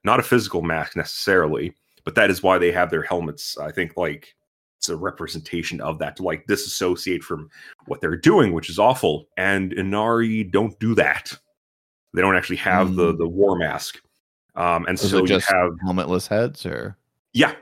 not 0.05 0.21
a 0.21 0.23
physical 0.23 0.63
mask 0.63 0.95
necessarily, 0.97 1.75
but 2.05 2.15
that 2.15 2.31
is 2.31 2.43
why 2.43 2.59
they 2.59 2.73
have 2.73 2.91
their 2.91 3.03
helmets. 3.03 3.57
I 3.59 3.71
think 3.71 3.97
like 3.97 4.35
it's 4.79 4.89
a 4.89 4.97
representation 4.97 5.81
of 5.81 5.99
that 5.99 6.17
to 6.17 6.23
like 6.23 6.47
disassociate 6.47 7.23
from 7.23 7.51
what 7.87 8.01
they're 8.01 8.17
doing, 8.17 8.53
which 8.53 8.71
is 8.71 8.79
awful. 8.79 9.29
And 9.37 9.73
Ynnari 9.73 10.51
don't 10.51 10.79
do 10.81 10.95
that. 10.95 11.33
They 12.15 12.23
don't 12.23 12.37
actually 12.37 12.57
have 12.57 12.97
the 12.97 13.13
Mm. 13.13 13.19
the 13.19 13.29
war 13.29 13.57
mask. 13.57 14.01
Um, 14.57 14.87
and 14.87 14.99
Is 14.99 15.11
so 15.11 15.19
you 15.19 15.27
just 15.27 15.49
have 15.51 15.73
helmetless 15.85 16.27
heads 16.27 16.67
or 16.67 16.97
yeah. 17.33 17.55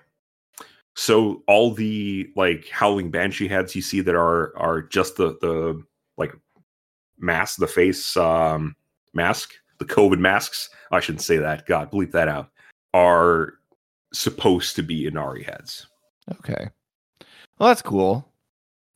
So 0.94 1.42
all 1.46 1.72
the 1.72 2.30
like 2.34 2.68
howling 2.70 3.10
banshee 3.10 3.46
heads 3.48 3.76
you 3.76 3.82
see 3.82 4.00
that 4.00 4.14
are 4.14 4.56
are 4.56 4.82
just 4.82 5.16
the 5.16 5.36
the 5.40 5.82
like 6.16 6.34
mask, 7.18 7.58
the 7.58 7.66
face 7.66 8.16
um 8.16 8.74
mask, 9.12 9.52
the 9.78 9.84
COVID 9.84 10.18
masks. 10.18 10.70
I 10.90 11.00
shouldn't 11.00 11.22
say 11.22 11.36
that. 11.36 11.66
God, 11.66 11.90
bleep 11.92 12.12
that 12.12 12.28
out. 12.28 12.50
are 12.94 13.54
supposed 14.12 14.76
to 14.76 14.82
be 14.82 15.10
Ynnari 15.10 15.44
heads. 15.44 15.86
Okay. 16.38 16.68
Well, 17.58 17.68
that's 17.68 17.82
cool. 17.82 18.28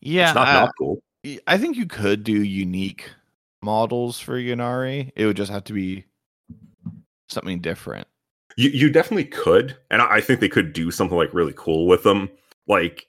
Yeah, 0.01 0.29
it's 0.29 0.35
not 0.35 0.49
I, 0.49 0.53
not 0.53 0.71
cool. 0.79 1.03
I 1.47 1.59
think 1.59 1.77
you 1.77 1.87
could 1.87 2.25
do 2.25 2.43
unique 2.43 3.11
models 3.63 4.19
for 4.19 4.39
Ynnari. 4.39 5.13
It 5.15 5.27
would 5.27 5.37
just 5.37 5.53
have 5.53 5.65
to 5.65 5.73
be 5.73 6.05
something 7.29 7.61
different. 7.61 8.07
You 8.57 8.71
you 8.71 8.91
definitely 8.91 9.25
could, 9.25 9.77
and 9.91 10.03
I 10.03 10.17
I 10.17 10.21
think 10.21 10.41
they 10.41 10.49
could 10.49 10.73
do 10.73 10.91
something 10.91 11.17
like 11.17 11.33
really 11.33 11.55
cool 11.57 11.87
with 11.87 12.03
them. 12.03 12.29
Like 12.67 13.07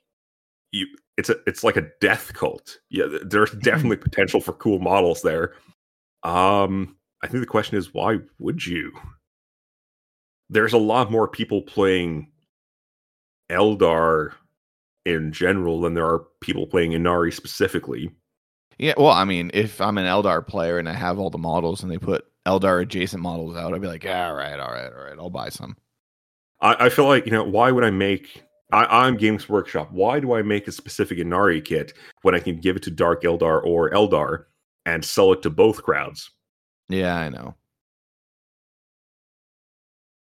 you, 0.71 0.87
it's 1.17 1.29
a 1.29 1.35
it's 1.45 1.63
like 1.63 1.77
a 1.77 1.89
death 1.99 2.33
cult. 2.33 2.79
Yeah, 2.89 3.05
there's 3.23 3.51
definitely 3.61 3.97
potential 3.97 4.39
for 4.39 4.53
cool 4.53 4.79
models 4.79 5.21
there. 5.21 5.53
Um, 6.23 6.95
I 7.21 7.27
think 7.27 7.41
the 7.41 7.47
question 7.47 7.77
is 7.77 7.93
why 7.93 8.19
would 8.39 8.65
you? 8.65 8.91
There's 10.49 10.73
a 10.73 10.77
lot 10.77 11.11
more 11.11 11.27
people 11.27 11.61
playing 11.61 12.29
Eldar 13.49 14.33
in 15.05 15.31
general 15.31 15.81
than 15.81 15.93
there 15.93 16.05
are 16.05 16.25
people 16.41 16.67
playing 16.67 16.91
Ynnari 16.91 17.33
specifically. 17.33 18.11
Yeah, 18.77 18.93
well, 18.97 19.11
I 19.11 19.23
mean, 19.23 19.51
if 19.53 19.79
I'm 19.79 19.97
an 19.97 20.05
Eldar 20.05 20.45
player 20.45 20.77
and 20.79 20.89
I 20.89 20.93
have 20.93 21.19
all 21.19 21.29
the 21.29 21.37
models 21.37 21.83
and 21.83 21.91
they 21.91 21.97
put 21.97 22.25
Eldar 22.45 22.81
adjacent 22.81 23.21
models 23.21 23.55
out, 23.55 23.73
I'd 23.73 23.81
be 23.81 23.87
like, 23.87 24.03
yeah, 24.03 24.27
all 24.27 24.35
right, 24.35 24.59
all 24.59 24.71
right, 24.71 24.91
all 24.91 25.03
right, 25.03 25.17
I'll 25.17 25.29
buy 25.29 25.49
some. 25.49 25.77
I, 26.61 26.85
I 26.85 26.89
feel 26.89 27.05
like 27.05 27.25
you 27.25 27.31
know 27.31 27.43
why 27.43 27.71
would 27.71 27.83
I 27.83 27.91
make? 27.91 28.43
I, 28.71 28.85
I'm 28.85 29.17
Games 29.17 29.47
Workshop. 29.47 29.91
Why 29.91 30.19
do 30.19 30.33
I 30.33 30.41
make 30.41 30.67
a 30.67 30.71
specific 30.71 31.19
Ynnari 31.19 31.63
kit 31.63 31.93
when 32.23 32.33
I 32.33 32.39
can 32.39 32.59
give 32.59 32.75
it 32.75 32.83
to 32.83 32.91
Dark 32.91 33.23
Eldar 33.23 33.63
or 33.63 33.91
Eldar 33.91 34.45
and 34.85 35.05
sell 35.05 35.31
it 35.33 35.43
to 35.43 35.49
both 35.49 35.83
crowds? 35.83 36.31
Yeah, 36.89 37.15
I 37.15 37.29
know. 37.29 37.55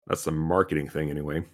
That's 0.09 0.25
the 0.25 0.33
marketing 0.33 0.89
thing, 0.89 1.11
anyway. 1.11 1.45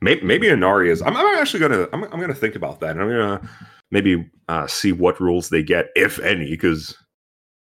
Maybe, 0.00 0.22
maybe 0.22 0.46
Ynnari 0.48 0.88
is. 0.88 1.02
I'm, 1.02 1.16
I'm 1.16 1.38
actually 1.38 1.60
gonna. 1.60 1.86
I'm, 1.92 2.04
I'm 2.04 2.20
gonna 2.20 2.34
think 2.34 2.54
about 2.56 2.80
that. 2.80 2.92
And 2.92 3.02
I'm 3.02 3.08
gonna 3.08 3.48
maybe 3.90 4.30
uh, 4.48 4.66
see 4.66 4.92
what 4.92 5.20
rules 5.20 5.48
they 5.50 5.62
get, 5.62 5.90
if 5.94 6.18
any, 6.20 6.50
because 6.50 6.96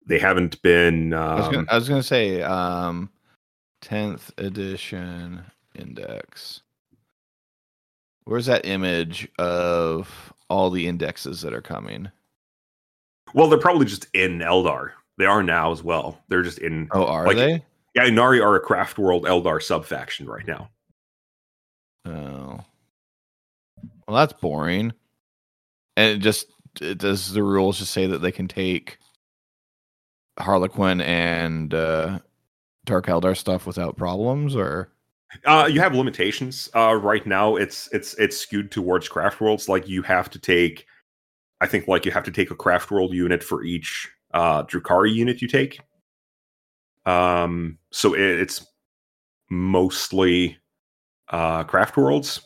they 0.07 0.17
haven't 0.17 0.59
been. 0.63 1.13
I 1.13 1.35
was 1.35 1.45
gonna, 1.45 1.57
Um, 1.59 1.67
I 1.69 1.75
was 1.75 1.87
gonna 1.89 2.01
say, 2.03 2.41
um, 2.41 3.09
10th 3.83 4.31
edition 4.39 5.43
index. 5.75 6.61
Where's 8.23 8.47
that 8.47 8.65
image 8.65 9.27
of 9.37 10.33
all 10.49 10.69
the 10.69 10.87
indexes 10.87 11.41
that 11.41 11.53
are 11.53 11.61
coming? 11.61 12.09
well, 13.33 13.47
they're 13.49 13.59
probably 13.59 13.85
just 13.85 14.07
in 14.13 14.39
Eldar. 14.39 14.91
They 15.17 15.25
are 15.25 15.43
now 15.43 15.71
as 15.73 15.83
well. 15.83 16.19
They're 16.29 16.43
just 16.43 16.59
in. 16.59 16.87
Oh, 16.91 17.05
are 17.05 17.27
Like- 17.27 17.37
they? 17.37 17.63
Yeah, 17.97 18.05
Ynnari 18.05 18.43
are 18.43 18.55
a 18.55 18.59
Craft 18.59 18.99
World 18.99 19.23
Eldar 19.23 19.59
sub 19.59 19.83
faction 19.83 20.27
right 20.27 20.45
now. 20.45 20.69
Oh. 22.05 22.59
Well, 24.07 24.17
that's 24.17 24.33
boring. 24.33 24.93
And 25.95 26.11
it 26.11 26.19
just 26.19 26.45
it, 26.79 26.99
does 26.99 27.33
the 27.33 27.41
rules 27.41 27.79
just 27.79 27.91
say 27.91 28.05
that 28.05 28.19
they 28.19 28.31
can 28.31 28.47
take 28.47 28.99
Harlequin 30.37 31.01
and 31.01 31.73
uh, 31.73 32.19
Dark 32.85 33.07
Eldar 33.07 33.35
stuff 33.35 33.65
without 33.65 33.97
problems, 33.97 34.55
or 34.55 34.91
Uh, 35.45 35.67
you 35.67 35.79
have 35.79 35.95
limitations. 35.95 36.69
Uh, 36.75 36.93
right 36.93 37.25
now, 37.25 37.55
it's 37.55 37.89
it's 37.91 38.13
it's 38.19 38.37
skewed 38.37 38.69
towards 38.69 39.09
craft 39.09 39.41
worlds. 39.41 39.67
Like 39.67 39.87
you 39.87 40.03
have 40.03 40.29
to 40.29 40.37
take, 40.37 40.85
I 41.61 41.65
think, 41.65 41.87
like 41.87 42.05
you 42.05 42.11
have 42.11 42.25
to 42.25 42.31
take 42.31 42.51
a 42.51 42.55
craft 42.55 42.91
world 42.91 43.11
unit 43.11 43.43
for 43.43 43.63
each 43.63 44.07
uh, 44.35 44.65
Drukari 44.65 45.11
unit 45.11 45.41
you 45.41 45.47
take. 45.47 45.79
Um, 47.07 47.77
so 47.91 48.13
it, 48.13 48.21
it's 48.21 48.65
mostly 49.49 50.57
uh, 51.29 51.63
craft 51.63 51.95
worlds, 51.97 52.41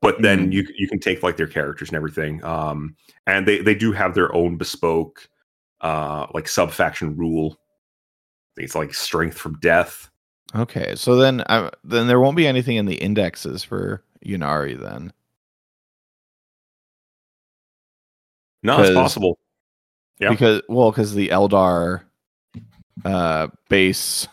but 0.00 0.20
then 0.22 0.48
Mhm. 0.48 0.52
you 0.52 0.66
you 0.76 0.88
can 0.88 0.98
take 0.98 1.22
like 1.22 1.36
their 1.36 1.46
characters 1.46 1.88
and 1.90 1.96
everything. 1.96 2.42
Um, 2.44 2.96
and 3.26 3.46
they 3.46 3.58
they 3.60 3.74
do 3.74 3.92
have 3.92 4.14
their 4.14 4.34
own 4.34 4.56
bespoke, 4.56 5.28
uh, 5.82 6.26
like 6.34 6.48
sub 6.48 6.70
faction 6.72 7.16
rule. 7.16 7.58
It's 8.56 8.74
like 8.74 8.94
strength 8.94 9.38
from 9.38 9.58
death. 9.60 10.10
okay? 10.54 10.94
So 10.94 11.16
then, 11.16 11.42
I, 11.48 11.70
then 11.84 12.06
there 12.06 12.20
won't 12.20 12.36
be 12.36 12.46
anything 12.46 12.76
in 12.76 12.84
the 12.84 12.96
indexes 12.96 13.64
for 13.64 14.02
Ynnari 14.26 14.78
then. 14.78 15.12
No, 18.62 18.80
it's 18.82 18.94
possible. 18.94 19.38
Yeah. 20.20 20.30
Because 20.30 20.62
well, 20.68 20.90
because 20.90 21.14
the 21.14 21.28
Eldar 21.28 22.02
uh, 23.04 23.48
base 23.68 24.26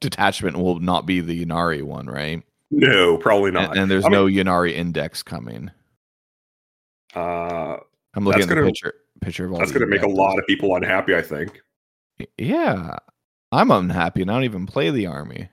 detachment 0.00 0.58
will 0.58 0.80
not 0.80 1.06
be 1.06 1.20
the 1.20 1.44
Ynnari 1.44 1.82
one, 1.82 2.06
right? 2.06 2.42
No, 2.70 3.18
probably 3.18 3.50
not. 3.50 3.70
And, 3.72 3.80
and 3.80 3.90
there's 3.90 4.04
I 4.04 4.08
mean- 4.08 4.12
no 4.12 4.26
Ynnari 4.26 4.72
index 4.72 5.22
coming. 5.22 5.70
Uh, 7.14 7.76
I'm 8.14 8.24
looking 8.24 8.40
That's 8.40 8.42
at 8.44 8.48
the 8.48 8.54
gonna- 8.54 8.66
picture 8.68 8.94
picture 9.20 9.44
of 9.44 9.52
all. 9.52 9.58
that's 9.58 9.70
going 9.70 9.82
to 9.82 9.86
make 9.86 10.02
a 10.02 10.08
lot 10.08 10.38
of 10.38 10.46
people 10.46 10.74
unhappy. 10.74 11.14
I 11.14 11.22
think. 11.22 11.60
Yeah, 12.38 12.96
I'm 13.52 13.70
unhappy 13.70 14.22
and 14.22 14.30
I 14.30 14.34
don't 14.34 14.44
even 14.44 14.66
play 14.66 14.90
the 14.90 15.06
army. 15.06 15.48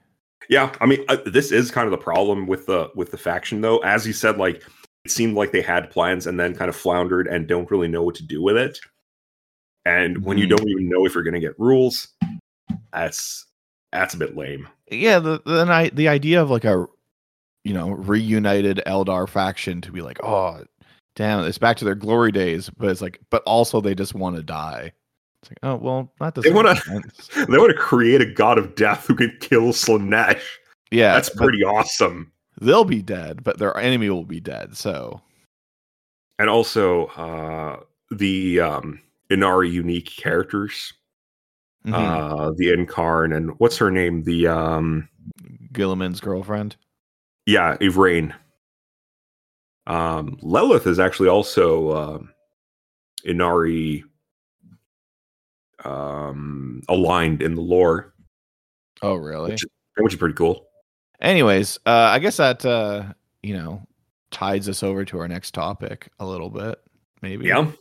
Yeah, 0.50 0.72
I 0.82 0.88
mean, 0.88 1.06
uh, 1.10 1.18
this 1.28 1.52
is 1.52 1.70
kind 1.70 1.86
of 1.86 1.92
the 1.92 1.98
problem 1.98 2.48
with 2.48 2.66
the 2.66 2.90
with 2.96 3.12
the 3.12 3.18
faction, 3.18 3.62
though. 3.62 3.78
As 3.80 4.08
you 4.08 4.14
said, 4.14 4.38
like 4.38 4.64
it 5.06 5.12
seemed 5.12 5.36
like 5.36 5.52
they 5.52 5.62
had 5.62 5.90
plans 5.92 6.26
and 6.28 6.40
then 6.40 6.56
kind 6.56 6.70
of 6.70 6.76
floundered 6.76 7.28
and 7.28 7.48
don't 7.48 7.70
really 7.70 7.88
know 7.88 8.02
what 8.04 8.16
to 8.16 8.24
do 8.24 8.42
with 8.42 8.58
it. 8.58 8.80
And 9.86 10.24
when 10.26 10.38
you 10.38 10.46
Mhm. 10.46 10.58
don't 10.58 10.70
even 10.70 10.90
know 10.90 11.06
if 11.06 11.14
you're 11.14 11.24
going 11.24 11.34
to 11.36 11.40
get 11.40 11.58
rules, 11.60 12.10
that's 12.94 13.46
that's 13.92 14.14
a 14.14 14.18
bit 14.18 14.36
lame. 14.38 14.68
Yeah, 14.92 15.20
the 15.20 15.42
then 15.46 15.70
I 15.70 15.90
the 15.90 16.08
idea 16.08 16.42
of 16.42 16.50
like 16.50 16.66
a 16.66 16.86
you 17.64 17.74
know 17.74 17.90
reunited 17.92 18.82
Eldar 18.88 19.28
faction 19.28 19.82
to 19.82 19.92
be 19.92 20.02
like, 20.02 20.24
oh 20.24 20.64
damn, 21.16 21.44
it's 21.46 21.58
back 21.58 21.78
to 21.78 21.86
their 21.86 21.96
glory 21.96 22.32
days, 22.32 22.70
but 22.70 22.90
it's 22.90 23.02
like, 23.02 23.20
but 23.30 23.44
also 23.44 23.82
they 23.82 23.94
just 23.96 24.14
want 24.16 24.36
to 24.38 24.44
die. 24.44 24.92
It's 25.42 25.52
like, 25.52 25.60
oh 25.64 25.76
well, 25.76 26.12
that 26.20 26.34
doesn't. 26.36 26.50
They 26.52 26.56
wanna- 26.56 26.80
They 27.48 27.58
want 27.58 27.72
to 27.72 27.78
create 27.78 28.22
a 28.22 28.26
god 28.26 28.58
of 28.58 28.76
death 28.76 29.06
who 29.08 29.16
can 29.16 29.36
kill 29.40 29.72
Slaanesh. 29.74 30.42
Yeah, 30.92 31.14
That's 31.14 31.30
pretty 31.30 31.64
awesome. 31.64 32.32
They'll 32.62 32.84
be 32.84 33.02
dead, 33.02 33.44
but 33.44 33.58
their 33.60 33.78
enemy 33.78 34.10
will 34.10 34.26
be 34.26 34.40
dead. 34.40 34.76
So 34.76 35.22
And 36.40 36.50
also, 36.50 37.06
uh, 37.08 37.80
the 38.12 38.60
um, 38.60 39.00
Ynnari 39.30 39.72
unique 39.72 40.08
characters, 40.18 40.92
mhm. 41.86 41.94
uh, 41.94 42.52
the 42.58 42.68
Yncarne, 42.68 43.36
and 43.36 43.60
what's 43.60 43.78
her 43.78 43.92
name? 43.92 44.24
The 44.24 44.48
um, 44.48 45.10
Guilliman's 45.74 46.20
girlfriend. 46.22 46.76
Yeah, 47.46 47.78
Yvraine. 47.80 48.34
Um, 49.88 50.38
Lilith 50.42 50.86
is 50.86 51.00
actually 51.00 51.30
also 51.30 51.98
um 51.98 52.34
Ynnari 53.26 54.04
um, 55.84 56.82
aligned 56.88 57.42
in 57.42 57.56
the 57.56 57.62
lore, 57.62 58.14
Oh, 59.02 59.16
really? 59.16 59.52
which, 59.52 59.66
which 59.98 60.14
is 60.14 60.20
pretty 60.20 60.36
cool. 60.36 60.68
Anyways, 61.22 61.78
uh, 61.86 62.10
I 62.12 62.20
guess 62.20 62.38
that 62.38 62.66
uh, 62.66 63.14
you 63.44 63.54
know 63.56 63.82
tides 64.32 64.70
us 64.70 64.84
over 64.84 65.04
to 65.06 65.20
our 65.20 65.28
next 65.28 65.54
topic 65.54 66.10
a 66.20 66.26
little 66.26 66.50
bit. 66.50 66.80
Maybe 67.22 67.48
Yeah, 67.48 67.72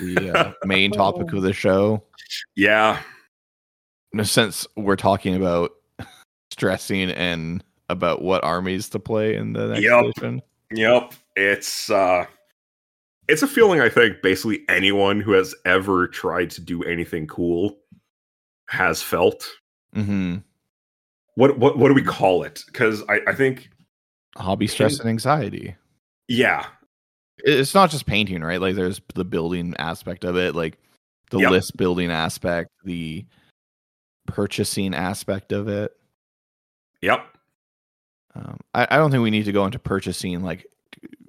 the 0.00 0.30
uh, 0.34 0.52
main 0.64 0.90
topic 0.90 1.32
of 1.32 1.42
the 1.42 1.52
show. 1.52 2.02
yeah, 2.56 3.00
Since 4.22 4.66
we're 4.76 4.96
talking 4.96 5.34
about 5.34 5.72
stressing 6.52 7.10
and 7.10 7.64
about 7.88 8.22
what 8.22 8.44
armies 8.44 8.88
to 8.90 8.98
play 8.98 9.34
in 9.36 9.52
the 9.52 9.66
next 9.68 9.82
Yep. 9.82 10.04
edition. 10.04 10.42
yep. 10.72 11.12
It's 11.36 11.90
uh, 11.90 12.26
it's 13.28 13.42
a 13.42 13.48
feeling 13.48 13.80
I 13.80 13.88
think 13.88 14.22
basically 14.22 14.60
anyone 14.68 15.20
who 15.20 15.32
has 15.32 15.54
ever 15.64 16.06
tried 16.06 16.50
to 16.50 16.60
do 16.60 16.82
anything 16.84 17.26
cool 17.26 17.76
has 18.68 19.02
felt. 19.02 19.48
hmm 19.94 20.36
What 21.34 21.58
what 21.58 21.78
what 21.78 21.88
do 21.88 21.94
we 21.94 22.02
call 22.02 22.42
it? 22.44 22.62
Because 22.66 23.02
I 23.08 23.20
I 23.26 23.34
think 23.34 23.70
Hobby 24.36 24.66
stress 24.66 24.98
and 25.00 25.08
anxiety. 25.08 25.76
yeah 26.28 26.66
It's 27.38 27.74
not 27.74 27.90
just 27.90 28.06
painting, 28.06 28.42
right? 28.42 28.60
Like 28.60 28.74
there's 28.76 29.00
the 29.14 29.24
building 29.24 29.74
aspect 29.78 30.24
of 30.24 30.36
it, 30.36 30.54
like 30.54 30.78
the 31.30 31.40
Yep. 31.40 31.50
list 31.50 31.76
building 31.76 32.10
aspect, 32.10 32.70
the 32.84 33.24
purchasing 34.26 34.94
aspect 34.94 35.52
of 35.52 35.68
it. 35.68 35.92
yep 37.02 37.26
Um, 38.34 38.58
I, 38.74 38.86
I 38.90 38.96
don't 38.96 39.10
think 39.10 39.22
we 39.22 39.30
need 39.30 39.44
to 39.44 39.52
go 39.52 39.64
into 39.64 39.78
purchasing 39.78 40.42
like 40.42 40.66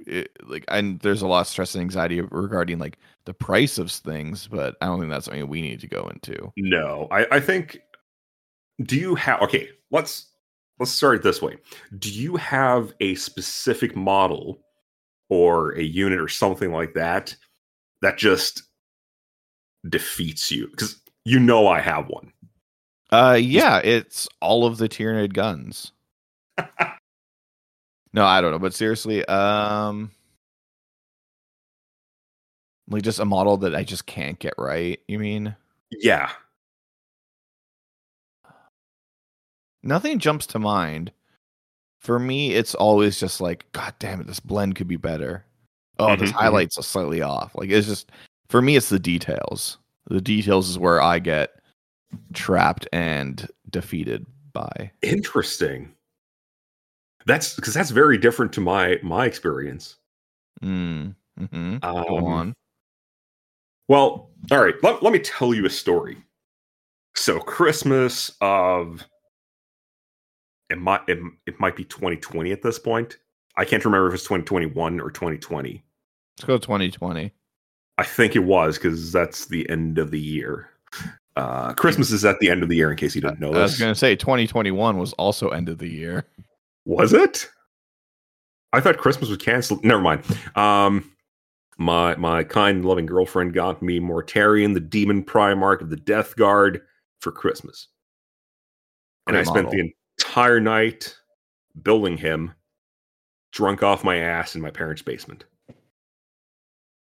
it, 0.05 0.31
like 0.47 0.65
and 0.67 0.99
there's 0.99 1.21
a 1.21 1.27
lot 1.27 1.41
of 1.41 1.47
stress 1.47 1.75
and 1.75 1.81
anxiety 1.81 2.21
regarding 2.21 2.79
like 2.79 2.97
the 3.25 3.33
price 3.33 3.77
of 3.77 3.91
things, 3.91 4.47
but 4.47 4.75
I 4.81 4.85
don't 4.85 4.99
think 4.99 5.11
that's 5.11 5.25
something 5.25 5.47
we 5.47 5.61
need 5.61 5.79
to 5.81 5.87
go 5.87 6.07
into. 6.07 6.51
No, 6.57 7.07
I, 7.11 7.25
I 7.31 7.39
think. 7.39 7.79
Do 8.83 8.97
you 8.97 9.15
have? 9.15 9.41
Okay, 9.41 9.69
let's 9.91 10.31
let's 10.79 10.91
start 10.91 11.15
it 11.15 11.23
this 11.23 11.41
way. 11.41 11.57
Do 11.97 12.11
you 12.11 12.35
have 12.35 12.93
a 12.99 13.15
specific 13.15 13.95
model 13.95 14.61
or 15.29 15.71
a 15.71 15.81
unit 15.81 16.19
or 16.19 16.27
something 16.27 16.71
like 16.71 16.93
that 16.93 17.35
that 18.01 18.17
just 18.17 18.63
defeats 19.87 20.51
you? 20.51 20.67
Because 20.67 21.01
you 21.23 21.39
know 21.39 21.67
I 21.67 21.79
have 21.79 22.07
one. 22.09 22.31
Uh, 23.11 23.37
yeah, 23.39 23.77
it's 23.83 24.27
all 24.41 24.65
of 24.65 24.77
the 24.77 24.89
Tyranid 24.89 25.33
guns. 25.33 25.91
no, 28.13 28.25
I 28.25 28.41
don't 28.41 28.51
know, 28.51 28.59
but 28.59 28.73
seriously, 28.73 29.23
um, 29.25 30.11
like 32.87 33.03
just 33.03 33.19
a 33.19 33.25
model 33.25 33.57
that 33.57 33.75
I 33.75 33.83
just 33.83 34.05
can't 34.05 34.39
get 34.39 34.53
right. 34.57 34.99
You 35.07 35.19
mean? 35.19 35.55
Yeah. 35.91 36.31
Nothing 39.83 40.19
jumps 40.19 40.47
to 40.47 40.59
mind. 40.59 41.11
For 41.99 42.19
me, 42.19 42.53
it's 42.53 42.75
always 42.75 43.19
just 43.19 43.41
like, 43.41 43.65
God 43.71 43.93
damn 43.99 44.21
it, 44.21 44.27
this 44.27 44.39
blend 44.39 44.75
could 44.75 44.87
be 44.87 44.97
better. 44.97 45.45
Oh, 45.97 46.15
this 46.15 46.29
Mhm, 46.31 46.33
mhm. 46.33 46.37
highlights 46.37 46.77
are 46.77 46.83
slightly 46.83 47.21
off. 47.21 47.55
Like 47.55 47.69
it's 47.69 47.87
just 47.87 48.11
for 48.49 48.61
me, 48.61 48.75
it's 48.75 48.89
the 48.89 48.99
details. 48.99 49.77
The 50.07 50.21
details 50.21 50.69
is 50.69 50.77
where 50.77 51.01
I 51.01 51.19
get 51.19 51.59
trapped 52.33 52.87
and 52.93 53.47
defeated 53.69 54.25
by. 54.53 54.91
Interesting. 55.01 55.93
That's 57.25 57.55
because 57.55 57.73
that's 57.73 57.89
very 57.89 58.17
different 58.17 58.53
to 58.53 58.61
my 58.61 58.99
my 59.03 59.25
experience. 59.25 59.97
Mm. 60.63 61.15
hmm 61.51 61.77
Go 61.77 61.87
Um, 62.17 62.23
on. 62.23 62.53
Well, 63.87 64.31
all 64.51 64.63
right. 64.63 64.75
Let, 64.81 65.03
let 65.03 65.13
me 65.13 65.19
tell 65.19 65.53
you 65.53 65.65
a 65.65 65.69
story. 65.69 66.17
So 67.15 67.39
Christmas 67.39 68.31
of 68.41 69.03
it 70.69 70.77
might 70.79 71.01
it, 71.07 71.19
it 71.45 71.59
might 71.59 71.75
be 71.75 71.83
2020 71.85 72.51
at 72.51 72.61
this 72.61 72.79
point. 72.79 73.17
I 73.57 73.65
can't 73.65 73.83
remember 73.85 74.07
if 74.07 74.13
it's 74.15 74.23
2021 74.23 74.99
or 74.99 75.09
2020. 75.11 75.83
Let's 76.37 76.45
go 76.45 76.57
2020. 76.57 77.31
I 77.97 78.03
think 78.03 78.35
it 78.35 78.39
was 78.43 78.77
because 78.77 79.11
that's 79.13 79.45
the 79.45 79.69
end 79.69 79.97
of 79.97 80.11
the 80.11 80.19
year. 80.19 80.69
Uh, 81.35 81.73
Christmas 81.73 82.11
is 82.11 82.23
at 82.23 82.39
the 82.39 82.49
end 82.49 82.63
of 82.63 82.69
the 82.69 82.75
year. 82.75 82.89
In 82.91 82.97
case 82.97 83.13
you 83.13 83.21
didn't 83.21 83.39
know 83.39 83.53
I 83.53 83.63
was 83.63 83.77
going 83.77 83.93
to 83.93 83.99
say 83.99 84.15
2021 84.15 84.97
was 84.97 85.13
also 85.13 85.49
end 85.49 85.67
of 85.67 85.79
the 85.79 85.89
year. 85.89 86.25
was 86.85 87.13
it? 87.13 87.49
I 88.71 88.79
thought 88.81 88.97
Christmas 88.97 89.29
was 89.29 89.37
canceled. 89.37 89.83
Never 89.83 90.01
mind. 90.01 90.23
Um, 90.55 91.11
my 91.77 92.15
my 92.15 92.43
kind, 92.43 92.85
loving 92.85 93.05
girlfriend 93.05 93.53
got 93.53 93.81
me 93.81 93.99
Mortarion, 93.99 94.73
the 94.73 94.79
Demon 94.79 95.23
Primarch 95.23 95.81
of 95.81 95.89
the 95.89 95.97
Death 95.97 96.35
Guard, 96.35 96.81
for 97.19 97.31
Christmas, 97.31 97.87
and 99.27 99.37
I 99.37 99.43
spent 99.43 99.65
model. 99.65 99.79
the 99.79 99.93
entire 100.19 100.59
night 100.59 101.15
building 101.81 102.17
him, 102.17 102.53
drunk 103.51 103.83
off 103.83 104.03
my 104.03 104.17
ass 104.17 104.55
in 104.55 104.61
my 104.61 104.71
parents' 104.71 105.01
basement. 105.01 105.45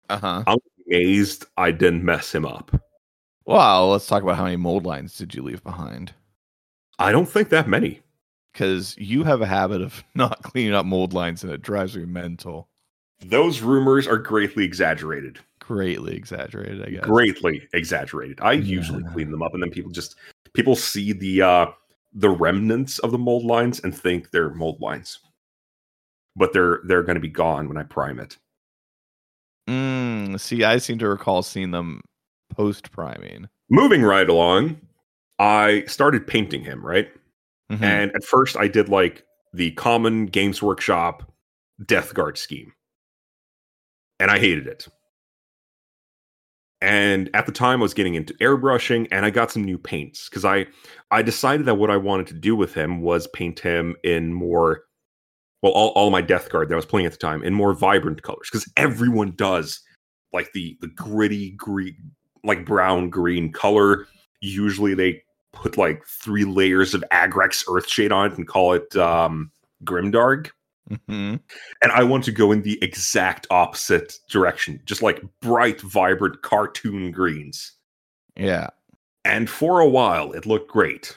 Uh 0.08 0.18
huh. 0.18 0.44
I'm 0.46 0.58
amazed 0.86 1.46
I 1.56 1.70
didn't 1.70 2.04
mess 2.04 2.34
him 2.34 2.46
up. 2.46 2.70
Well, 3.44 3.90
let's 3.90 4.06
talk 4.06 4.22
about 4.22 4.36
how 4.36 4.44
many 4.44 4.56
mold 4.56 4.84
lines 4.84 5.16
did 5.16 5.34
you 5.34 5.42
leave 5.42 5.62
behind? 5.62 6.12
I 6.98 7.12
don't 7.12 7.28
think 7.28 7.48
that 7.48 7.68
many. 7.68 8.00
Because 8.52 8.94
you 8.98 9.24
have 9.24 9.40
a 9.40 9.46
habit 9.46 9.80
of 9.80 10.04
not 10.14 10.42
cleaning 10.42 10.74
up 10.74 10.86
mold 10.86 11.12
lines, 11.12 11.42
and 11.42 11.52
it 11.52 11.62
drives 11.62 11.96
me 11.96 12.04
mental. 12.04 12.68
Those 13.24 13.62
rumors 13.62 14.06
are 14.06 14.18
greatly 14.18 14.64
exaggerated. 14.64 15.38
Greatly 15.60 16.16
exaggerated, 16.16 16.84
I 16.84 16.90
guess. 16.90 17.04
Greatly 17.04 17.62
exaggerated. 17.72 18.40
I 18.40 18.52
usually 18.52 19.04
clean 19.04 19.30
them 19.30 19.42
up, 19.42 19.54
and 19.54 19.62
then 19.62 19.70
people 19.70 19.92
just 19.92 20.16
people 20.54 20.74
see 20.74 21.12
the 21.12 21.42
uh 21.42 21.66
the 22.12 22.30
remnants 22.30 22.98
of 22.98 23.10
the 23.10 23.18
mold 23.18 23.44
lines 23.44 23.80
and 23.80 23.96
think 23.96 24.30
they're 24.30 24.50
mold 24.50 24.80
lines, 24.80 25.20
but 26.36 26.52
they're 26.52 26.80
they're 26.84 27.04
going 27.04 27.14
to 27.14 27.20
be 27.20 27.28
gone 27.28 27.68
when 27.68 27.76
I 27.76 27.84
prime 27.84 28.18
it. 28.18 28.36
Mm, 29.68 30.38
see, 30.40 30.64
I 30.64 30.78
seem 30.78 30.98
to 30.98 31.08
recall 31.08 31.42
seeing 31.42 31.70
them 31.70 32.02
post 32.56 32.90
priming. 32.92 33.48
Moving 33.70 34.02
right 34.02 34.28
along, 34.28 34.80
I 35.38 35.84
started 35.86 36.26
painting 36.26 36.64
him 36.64 36.84
right, 36.84 37.10
Mhm. 37.70 37.82
and 37.82 38.10
at 38.14 38.24
first 38.24 38.56
I 38.56 38.68
did 38.68 38.88
like 38.88 39.24
the 39.52 39.72
common 39.72 40.26
Games 40.26 40.62
Workshop 40.62 41.32
Death 41.84 42.14
Guard 42.14 42.38
scheme, 42.38 42.72
and 44.20 44.30
I 44.30 44.38
hated 44.38 44.66
it. 44.66 44.88
And 46.80 47.30
at 47.32 47.46
the 47.46 47.52
time, 47.52 47.78
I 47.80 47.82
was 47.84 47.94
getting 47.94 48.16
into 48.16 48.34
airbrushing, 48.34 49.06
and 49.12 49.24
I 49.24 49.30
got 49.30 49.52
some 49.52 49.62
new 49.62 49.78
paints 49.78 50.28
because 50.28 50.44
I 50.44 50.66
I 51.12 51.22
decided 51.22 51.66
that 51.66 51.76
what 51.76 51.90
I 51.90 51.96
wanted 51.96 52.26
to 52.28 52.34
do 52.34 52.56
with 52.56 52.74
him 52.74 53.00
was 53.02 53.28
paint 53.28 53.60
him 53.60 53.94
in 54.02 54.32
more, 54.34 54.82
well, 55.62 55.72
all, 55.72 55.90
all 55.90 56.10
my 56.10 56.20
Death 56.22 56.50
Guard 56.50 56.68
that 56.68 56.74
I 56.74 56.76
was 56.76 56.86
playing 56.86 57.06
at 57.06 57.12
the 57.12 57.18
time 57.18 57.44
in 57.44 57.54
more 57.54 57.72
vibrant 57.72 58.22
colors 58.22 58.48
because 58.50 58.70
everyone 58.76 59.32
does 59.36 59.80
like 60.32 60.50
the 60.54 60.76
the 60.80 60.88
gritty 60.88 61.52
green, 61.52 62.12
like 62.44 62.64
brown 62.64 63.10
green 63.10 63.52
color. 63.52 64.06
Usually, 64.40 64.94
they 64.94 65.22
put 65.52 65.76
like 65.76 66.04
three 66.06 66.44
layers 66.44 66.94
of 66.94 67.04
Agrax 67.12 67.64
Earthshade 67.66 68.12
on 68.12 68.32
it 68.32 68.38
and 68.38 68.48
call 68.48 68.72
it 68.72 68.94
um, 68.96 69.50
Grimdark 69.84 70.50
Mhm. 70.90 71.40
and 71.82 71.92
I 71.92 72.02
want 72.02 72.24
to 72.24 72.32
go 72.32 72.50
in 72.50 72.62
the 72.62 72.82
exact 72.82 73.46
opposite 73.50 74.18
direction, 74.28 74.80
just 74.84 75.00
like 75.02 75.22
bright, 75.40 75.80
vibrant 75.80 76.42
cartoon 76.42 77.12
greens. 77.12 77.72
Yeah. 78.36 78.70
And 79.24 79.48
for 79.48 79.78
a 79.80 79.88
while, 79.88 80.32
it 80.32 80.44
looked 80.44 80.70
great. 80.70 81.16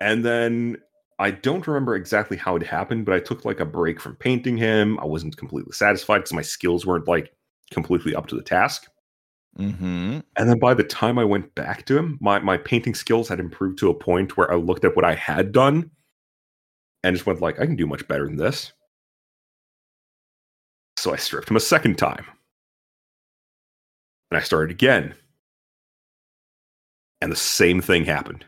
And 0.00 0.24
then 0.24 0.76
I 1.18 1.32
don't 1.32 1.66
remember 1.66 1.96
exactly 1.96 2.36
how 2.36 2.54
it 2.54 2.62
happened, 2.62 3.04
but 3.04 3.14
I 3.14 3.20
took 3.20 3.44
like 3.44 3.58
a 3.58 3.64
break 3.66 4.00
from 4.00 4.14
painting 4.14 4.56
him. 4.56 4.98
I 5.00 5.04
wasn't 5.04 5.36
completely 5.36 5.72
satisfied 5.72 6.18
because 6.18 6.32
my 6.32 6.42
skills 6.42 6.86
weren't 6.86 7.08
like 7.08 7.32
completely 7.72 8.14
up 8.14 8.26
to 8.28 8.36
the 8.36 8.42
task. 8.42 8.88
Mm-hmm. 9.56 10.20
And 10.36 10.48
then 10.48 10.58
by 10.58 10.74
the 10.74 10.84
time 10.84 11.18
I 11.18 11.24
went 11.24 11.54
back 11.54 11.84
to 11.86 11.98
him, 11.98 12.18
my, 12.20 12.38
my 12.38 12.56
painting 12.56 12.94
skills 12.94 13.28
had 13.28 13.40
improved 13.40 13.78
to 13.78 13.90
a 13.90 13.94
point 13.94 14.36
where 14.36 14.50
I 14.52 14.56
looked 14.56 14.84
at 14.84 14.94
what 14.94 15.04
I 15.04 15.14
had 15.14 15.52
done 15.52 15.90
and 17.02 17.14
just 17.14 17.26
went 17.26 17.40
like, 17.40 17.60
I 17.60 17.66
can 17.66 17.76
do 17.76 17.86
much 17.86 18.06
better 18.08 18.26
than 18.26 18.36
this. 18.36 18.72
So 20.96 21.12
I 21.12 21.16
stripped 21.16 21.50
him 21.50 21.56
a 21.56 21.60
second 21.60 21.96
time. 21.96 22.24
And 24.30 24.38
I 24.38 24.42
started 24.42 24.70
again. 24.70 25.14
And 27.20 27.32
the 27.32 27.36
same 27.36 27.80
thing 27.80 28.04
happened. 28.04 28.44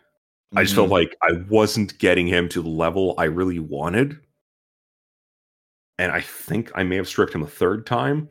I 0.54 0.62
just 0.62 0.74
Mm-hmm. 0.74 0.80
felt 0.82 0.90
like 0.90 1.16
I 1.22 1.32
wasn't 1.48 1.98
getting 1.98 2.26
him 2.26 2.48
to 2.50 2.62
the 2.62 2.68
level 2.68 3.14
I 3.18 3.24
really 3.24 3.58
wanted. 3.58 4.18
And 5.98 6.12
I 6.12 6.20
think 6.20 6.70
I 6.74 6.82
may 6.82 6.96
have 6.96 7.08
stripped 7.08 7.34
him 7.34 7.42
a 7.42 7.46
third 7.46 7.86
time. 7.86 8.28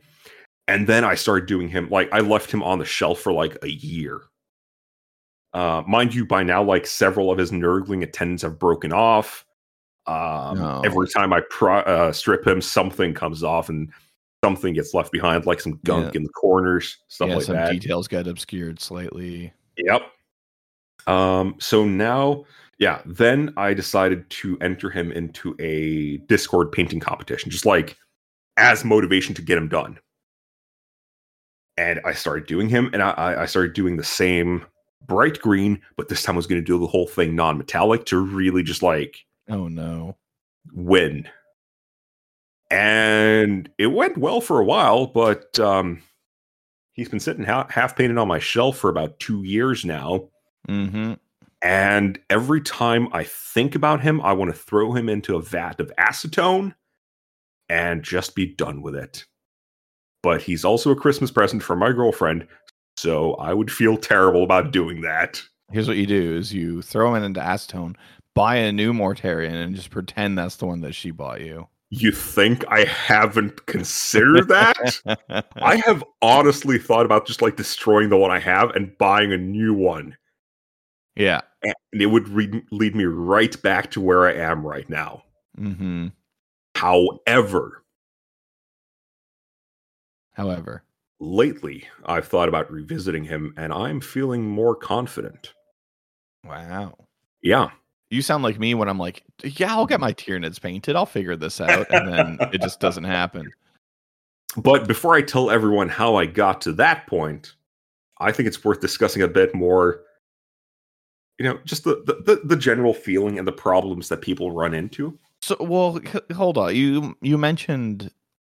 And 0.70 0.86
then 0.86 1.04
I 1.04 1.16
started 1.16 1.46
doing 1.46 1.68
him 1.68 1.88
like 1.90 2.08
I 2.12 2.20
left 2.20 2.50
him 2.52 2.62
on 2.62 2.78
the 2.78 2.84
shelf 2.84 3.18
for 3.20 3.32
like 3.32 3.58
a 3.62 3.70
year. 3.70 4.20
Uh, 5.52 5.82
mind 5.86 6.14
you, 6.14 6.24
by 6.24 6.44
now, 6.44 6.62
like 6.62 6.86
several 6.86 7.32
of 7.32 7.38
his 7.38 7.50
nurgling 7.50 8.04
attendants 8.04 8.44
have 8.44 8.56
broken 8.56 8.92
off. 8.92 9.44
Um, 10.06 10.58
No. 10.58 10.80
Every 10.84 11.08
time 11.08 11.32
I 11.32 11.40
pro- 11.50 11.80
uh, 11.80 12.12
strip 12.12 12.46
him, 12.46 12.60
something 12.60 13.14
comes 13.14 13.42
off 13.42 13.68
and 13.68 13.90
something 14.44 14.72
gets 14.72 14.94
left 14.94 15.10
behind, 15.10 15.44
like 15.44 15.60
some 15.60 15.80
gunk 15.84 16.14
in 16.14 16.22
the 16.22 16.28
corners, 16.30 16.98
stuff 17.08 17.28
yeah, 17.30 17.34
like 17.34 17.44
some 17.44 17.56
that. 17.56 17.72
details 17.72 18.06
get 18.06 18.28
obscured 18.28 18.80
slightly. 18.80 19.52
Yep. 19.76 20.02
Um, 21.08 21.56
so 21.58 21.84
now, 21.84 22.44
yeah, 22.78 23.02
then 23.04 23.52
I 23.56 23.74
decided 23.74 24.30
to 24.30 24.56
enter 24.60 24.88
him 24.88 25.10
into 25.10 25.56
a 25.58 26.18
Discord 26.28 26.70
painting 26.70 27.00
competition, 27.00 27.50
just 27.50 27.66
like 27.66 27.98
as 28.56 28.84
motivation 28.84 29.34
to 29.34 29.42
get 29.42 29.58
him 29.58 29.68
done. 29.68 29.98
And 31.80 31.98
I 32.04 32.12
started 32.12 32.46
doing 32.46 32.68
him, 32.68 32.90
and 32.92 33.02
I- 33.02 33.40
I, 33.40 33.46
started 33.46 33.72
doing 33.72 33.96
the 33.96 34.04
same 34.04 34.66
bright 35.06 35.40
green, 35.40 35.80
but 35.96 36.08
this 36.10 36.22
time 36.22 36.34
I 36.34 36.36
was 36.36 36.46
going 36.46 36.60
to 36.60 36.64
do 36.64 36.78
the 36.78 36.86
whole 36.86 37.06
thing 37.06 37.34
non 37.34 37.56
metallic 37.56 38.04
to 38.06 38.18
really 38.18 38.62
just 38.62 38.82
like 38.82 39.24
Oh 39.48 39.66
no. 39.66 40.18
win. 40.74 41.26
And 42.70 43.70
it 43.78 43.86
went 43.86 44.18
well 44.18 44.42
for 44.42 44.60
a 44.60 44.64
while, 44.64 45.06
but 45.06 45.58
um, 45.58 46.02
he's 46.92 47.08
been 47.08 47.18
sitting 47.18 47.44
ha- 47.44 47.66
half 47.70 47.96
painted 47.96 48.18
on 48.18 48.28
my 48.28 48.38
shelf 48.38 48.76
for 48.76 48.90
about 48.90 49.18
two 49.18 49.42
years 49.42 49.82
now. 49.82 50.28
Mm-hmm. 50.68 51.14
And 51.62 52.20
every 52.28 52.60
time 52.60 53.08
I 53.12 53.24
think 53.24 53.74
about 53.74 54.02
him, 54.02 54.20
I 54.20 54.34
want 54.34 54.54
to 54.54 54.58
throw 54.58 54.92
him 54.92 55.08
into 55.08 55.34
a 55.36 55.42
vat 55.42 55.80
of 55.80 55.90
acetone 55.98 56.74
and 57.70 58.02
just 58.02 58.34
be 58.34 58.44
done 58.44 58.82
with 58.82 58.94
it. 58.94 59.24
But 60.22 60.42
he's 60.42 60.64
also 60.64 60.90
a 60.90 60.96
Christmas 60.96 61.30
present 61.30 61.62
for 61.62 61.76
my 61.76 61.92
girlfriend, 61.92 62.46
so 62.96 63.34
I 63.34 63.54
would 63.54 63.70
feel 63.70 63.96
terrible 63.96 64.42
about 64.44 64.70
doing 64.72 65.00
that. 65.00 65.42
Here's 65.72 65.88
what 65.88 65.96
you 65.96 66.06
do: 66.06 66.36
is 66.36 66.52
you 66.52 66.82
throw 66.82 67.14
him 67.14 67.22
into 67.22 67.40
acetone, 67.40 67.96
buy 68.34 68.56
a 68.56 68.72
new 68.72 68.92
Mortarion, 68.92 69.54
and 69.54 69.74
just 69.74 69.90
pretend 69.90 70.36
that's 70.36 70.56
the 70.56 70.66
one 70.66 70.80
that 70.82 70.94
she 70.94 71.10
bought 71.10 71.40
you. 71.40 71.68
You 71.92 72.12
think 72.12 72.64
I 72.68 72.84
haven't 72.84 73.66
considered 73.66 74.46
that? 74.48 75.46
I 75.56 75.76
have 75.84 76.04
honestly 76.22 76.78
thought 76.78 77.04
about 77.04 77.26
just 77.26 77.42
like 77.42 77.56
destroying 77.56 78.10
the 78.10 78.16
one 78.16 78.30
I 78.30 78.38
have 78.38 78.70
and 78.76 78.96
buying 78.98 79.32
a 79.32 79.36
new 79.36 79.74
one. 79.74 80.16
yeah. 81.16 81.40
And 81.62 81.74
it 81.92 82.06
would 82.06 82.28
re- 82.28 82.62
lead 82.70 82.94
me 82.94 83.04
right 83.04 83.60
back 83.62 83.90
to 83.90 84.00
where 84.00 84.26
I 84.26 84.34
am 84.34 84.64
right 84.64 84.88
now. 84.88 85.24
Mm-hmm. 85.58 86.08
However, 86.76 87.79
However, 90.34 90.82
lately 91.20 91.86
I've 92.06 92.26
thought 92.26 92.48
about 92.48 92.70
revisiting 92.70 93.24
him 93.24 93.54
and 93.56 93.72
I'm 93.72 94.00
feeling 94.00 94.44
more 94.44 94.74
confident. 94.74 95.52
wow. 96.44 96.94
Yeah. 97.42 97.70
You 98.10 98.22
sound 98.22 98.42
like 98.42 98.58
me 98.58 98.74
when 98.74 98.88
I'm 98.88 98.98
like, 98.98 99.22
yeah, 99.44 99.72
I'll 99.72 99.86
get 99.86 100.00
my 100.00 100.12
Tyranids 100.12 100.60
painted. 100.60 100.96
I'll 100.96 101.06
figure 101.06 101.36
this 101.36 101.60
out, 101.60 101.86
and 101.90 102.08
then 102.08 102.38
it 102.52 102.60
just 102.60 102.80
doesn't 102.80 103.04
happen. 103.04 103.52
But 104.56 104.88
before 104.88 105.14
I 105.14 105.22
tell 105.22 105.48
everyone 105.48 105.88
how 105.88 106.16
I 106.16 106.26
got 106.26 106.60
to 106.62 106.72
that 106.72 107.06
point, 107.06 107.54
I 108.18 108.32
think 108.32 108.48
it's 108.48 108.64
worth 108.64 108.80
discussing 108.80 109.22
a 109.22 109.28
bit 109.28 109.54
more. 109.54 110.02
You 111.38 111.44
know, 111.44 111.60
just 111.64 111.84
the 111.84 112.02
the, 112.04 112.14
the, 112.14 112.40
the 112.44 112.56
general 112.56 112.92
feeling 112.92 113.38
and 113.38 113.46
the 113.46 113.52
problems 113.52 114.08
that 114.08 114.22
people 114.22 114.50
run 114.50 114.74
into. 114.74 115.16
So, 115.40 115.56
well, 115.60 116.00
hold 116.34 116.58
on. 116.58 116.74
You 116.74 117.16
you 117.22 117.38
mentioned 117.38 118.10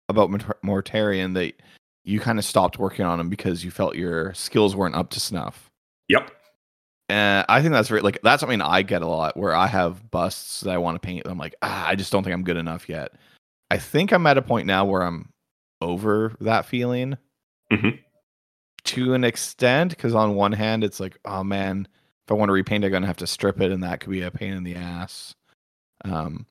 about 0.10 0.30
Mort- 0.30 0.62
Mortarion 0.64 1.34
that 1.36 1.54
you 2.04 2.20
kind 2.20 2.38
of 2.40 2.46
stopped 2.46 2.78
working 2.80 3.06
on 3.06 3.20
him 3.20 3.30
because 3.30 3.64
you 3.66 3.72
felt 3.72 3.96
your 3.96 4.34
skills 4.34 4.76
weren't 4.76 4.96
up 4.96 5.10
to 5.12 5.20
snuff. 5.20 5.70
Yep. 6.10 6.32
And 7.10 7.46
I 7.50 7.62
think 7.62 7.72
that's 7.74 7.90
very 7.90 8.02
like 8.02 8.20
that's 8.24 8.40
something 8.40 8.62
I 8.62 8.82
get 8.82 9.02
a 9.04 9.08
lot 9.08 9.38
where 9.38 9.54
I 9.56 9.68
have 9.68 10.10
busts 10.12 10.62
that 10.62 10.72
I 10.72 10.78
want 10.80 10.96
to 11.02 11.06
paint. 11.06 11.26
I'm 11.28 11.38
like, 11.38 11.56
ah, 11.62 11.88
I 11.88 11.96
just 11.96 12.12
don't 12.12 12.24
think 12.24 12.34
I'm 12.34 12.44
good 12.44 12.58
enough 12.58 12.90
yet. 12.90 13.12
I 13.70 13.78
think 13.78 14.12
I'm 14.12 14.26
at 14.28 14.38
a 14.38 14.42
point 14.42 14.66
now 14.68 14.86
where 14.86 15.02
I'm 15.04 15.30
over 15.82 16.34
that 16.42 16.66
feeling 16.66 17.18
Mhm. 17.72 18.00
to 18.86 19.14
an 19.14 19.24
extent. 19.24 19.92
Because 19.92 20.16
on 20.16 20.36
one 20.36 20.52
hand, 20.52 20.84
it's 20.84 21.00
like, 21.00 21.18
oh 21.26 21.44
man, 21.44 21.88
if 22.26 22.32
I 22.32 22.36
want 22.36 22.50
to 22.50 22.54
repaint, 22.54 22.84
I'm 22.86 22.92
gonna 22.92 23.08
have 23.08 23.18
to 23.18 23.28
strip 23.28 23.62
it, 23.62 23.72
and 23.72 23.84
that 23.84 24.00
could 24.00 24.12
be 24.12 24.22
a 24.22 24.32
pain 24.32 24.54
in 24.54 24.64
the 24.64 24.76
ass. 24.76 25.36
Um, 26.04 26.46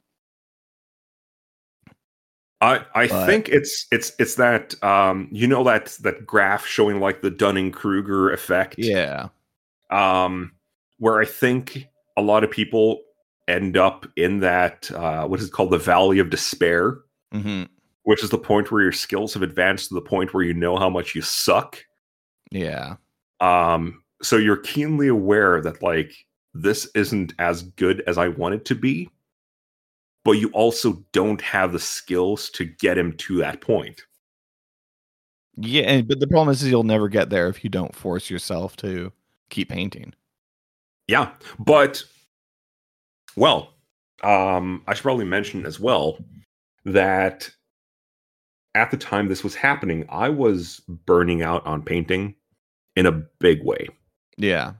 I 2.64 2.84
I 2.94 3.06
But- 3.08 3.26
think 3.26 3.48
it's 3.48 3.86
it's 3.92 4.12
it's 4.18 4.34
that 4.36 4.74
um 4.82 5.28
you 5.30 5.46
know 5.46 5.62
that 5.64 5.86
that 6.02 6.26
graph 6.26 6.66
showing 6.66 7.00
like 7.00 7.20
the 7.22 7.30
Dunning 7.30 7.70
Kruger 7.72 8.30
effect. 8.32 8.76
yeah, 8.78 9.28
Um, 9.90 10.52
where 10.98 11.20
I 11.20 11.24
think 11.24 11.86
a 12.16 12.22
lot 12.22 12.44
of 12.44 12.50
people 12.50 13.00
end 13.48 13.76
up 13.76 14.06
in 14.16 14.40
that 14.40 14.90
uh 14.92 15.26
what 15.26 15.40
is 15.40 15.46
it 15.48 15.52
called? 15.52 15.70
The 15.70 15.78
Valley 15.78 16.18
of 16.18 16.30
Despair, 16.30 16.98
hmm 17.32 17.64
which 18.06 18.22
is 18.22 18.28
the 18.28 18.38
point 18.38 18.70
where 18.70 18.82
your 18.82 18.92
skills 18.92 19.32
have 19.32 19.42
advanced 19.42 19.88
to 19.88 19.94
the 19.94 20.00
point 20.02 20.34
where 20.34 20.44
you 20.44 20.52
know 20.52 20.76
how 20.76 20.90
much 20.90 21.14
you 21.14 21.22
suck. 21.22 21.82
yeah, 22.50 22.96
Um, 23.40 24.02
so 24.22 24.36
you're 24.36 24.58
keenly 24.58 25.08
aware 25.08 25.62
that 25.62 25.82
like 25.82 26.12
this 26.52 26.86
isn't 26.94 27.32
as 27.38 27.62
good 27.62 28.02
as 28.06 28.18
I 28.18 28.28
want 28.28 28.56
it 28.56 28.64
to 28.66 28.74
be, 28.74 29.08
but 30.24 30.32
you 30.32 30.50
also 30.50 31.04
don't 31.12 31.40
have 31.40 31.72
the 31.72 31.78
skills 31.78 32.50
to 32.50 32.64
get 32.64 32.98
him 32.98 33.12
to 33.18 33.38
that 33.38 33.60
point. 33.60 34.02
yeah. 35.56 35.82
And, 35.82 36.08
but 36.08 36.20
the 36.20 36.26
problem 36.26 36.52
is, 36.52 36.62
is 36.62 36.70
you'll 36.70 36.82
never 36.82 37.08
get 37.08 37.30
there 37.30 37.48
if 37.48 37.62
you 37.62 37.70
don't 37.70 37.94
force 37.94 38.30
yourself 38.30 38.76
to 38.76 39.12
keep 39.50 39.68
painting. 39.68 40.14
Yeah, 41.06 41.32
but 41.58 42.02
well, 43.36 43.74
um, 44.22 44.82
I 44.86 44.94
should 44.94 45.02
probably 45.02 45.26
mention 45.26 45.66
as 45.66 45.78
well 45.78 46.18
that 46.86 47.50
at 48.74 48.90
the 48.90 48.96
time 48.96 49.28
this 49.28 49.44
was 49.44 49.54
happening, 49.54 50.06
I 50.08 50.30
was 50.30 50.80
burning 50.88 51.42
out 51.42 51.64
on 51.66 51.82
painting 51.82 52.34
in 52.96 53.06
a 53.06 53.12
big 53.12 53.62
way. 53.62 53.88
Yeah, 54.38 54.72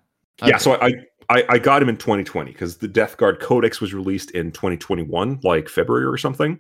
Yeah, 0.42 0.57
so 0.57 0.72
I, 0.74 0.87
I 0.87 0.92
I 1.28 1.44
I 1.48 1.58
got 1.58 1.82
him 1.82 1.88
in 1.88 1.96
2020 1.96 2.52
because 2.52 2.78
the 2.78 2.88
Death 2.88 3.16
Guard 3.16 3.40
Codex 3.40 3.80
was 3.80 3.94
released 3.94 4.30
in 4.32 4.52
2021, 4.52 5.40
like 5.42 5.68
February 5.68 6.04
or 6.04 6.16
something. 6.16 6.58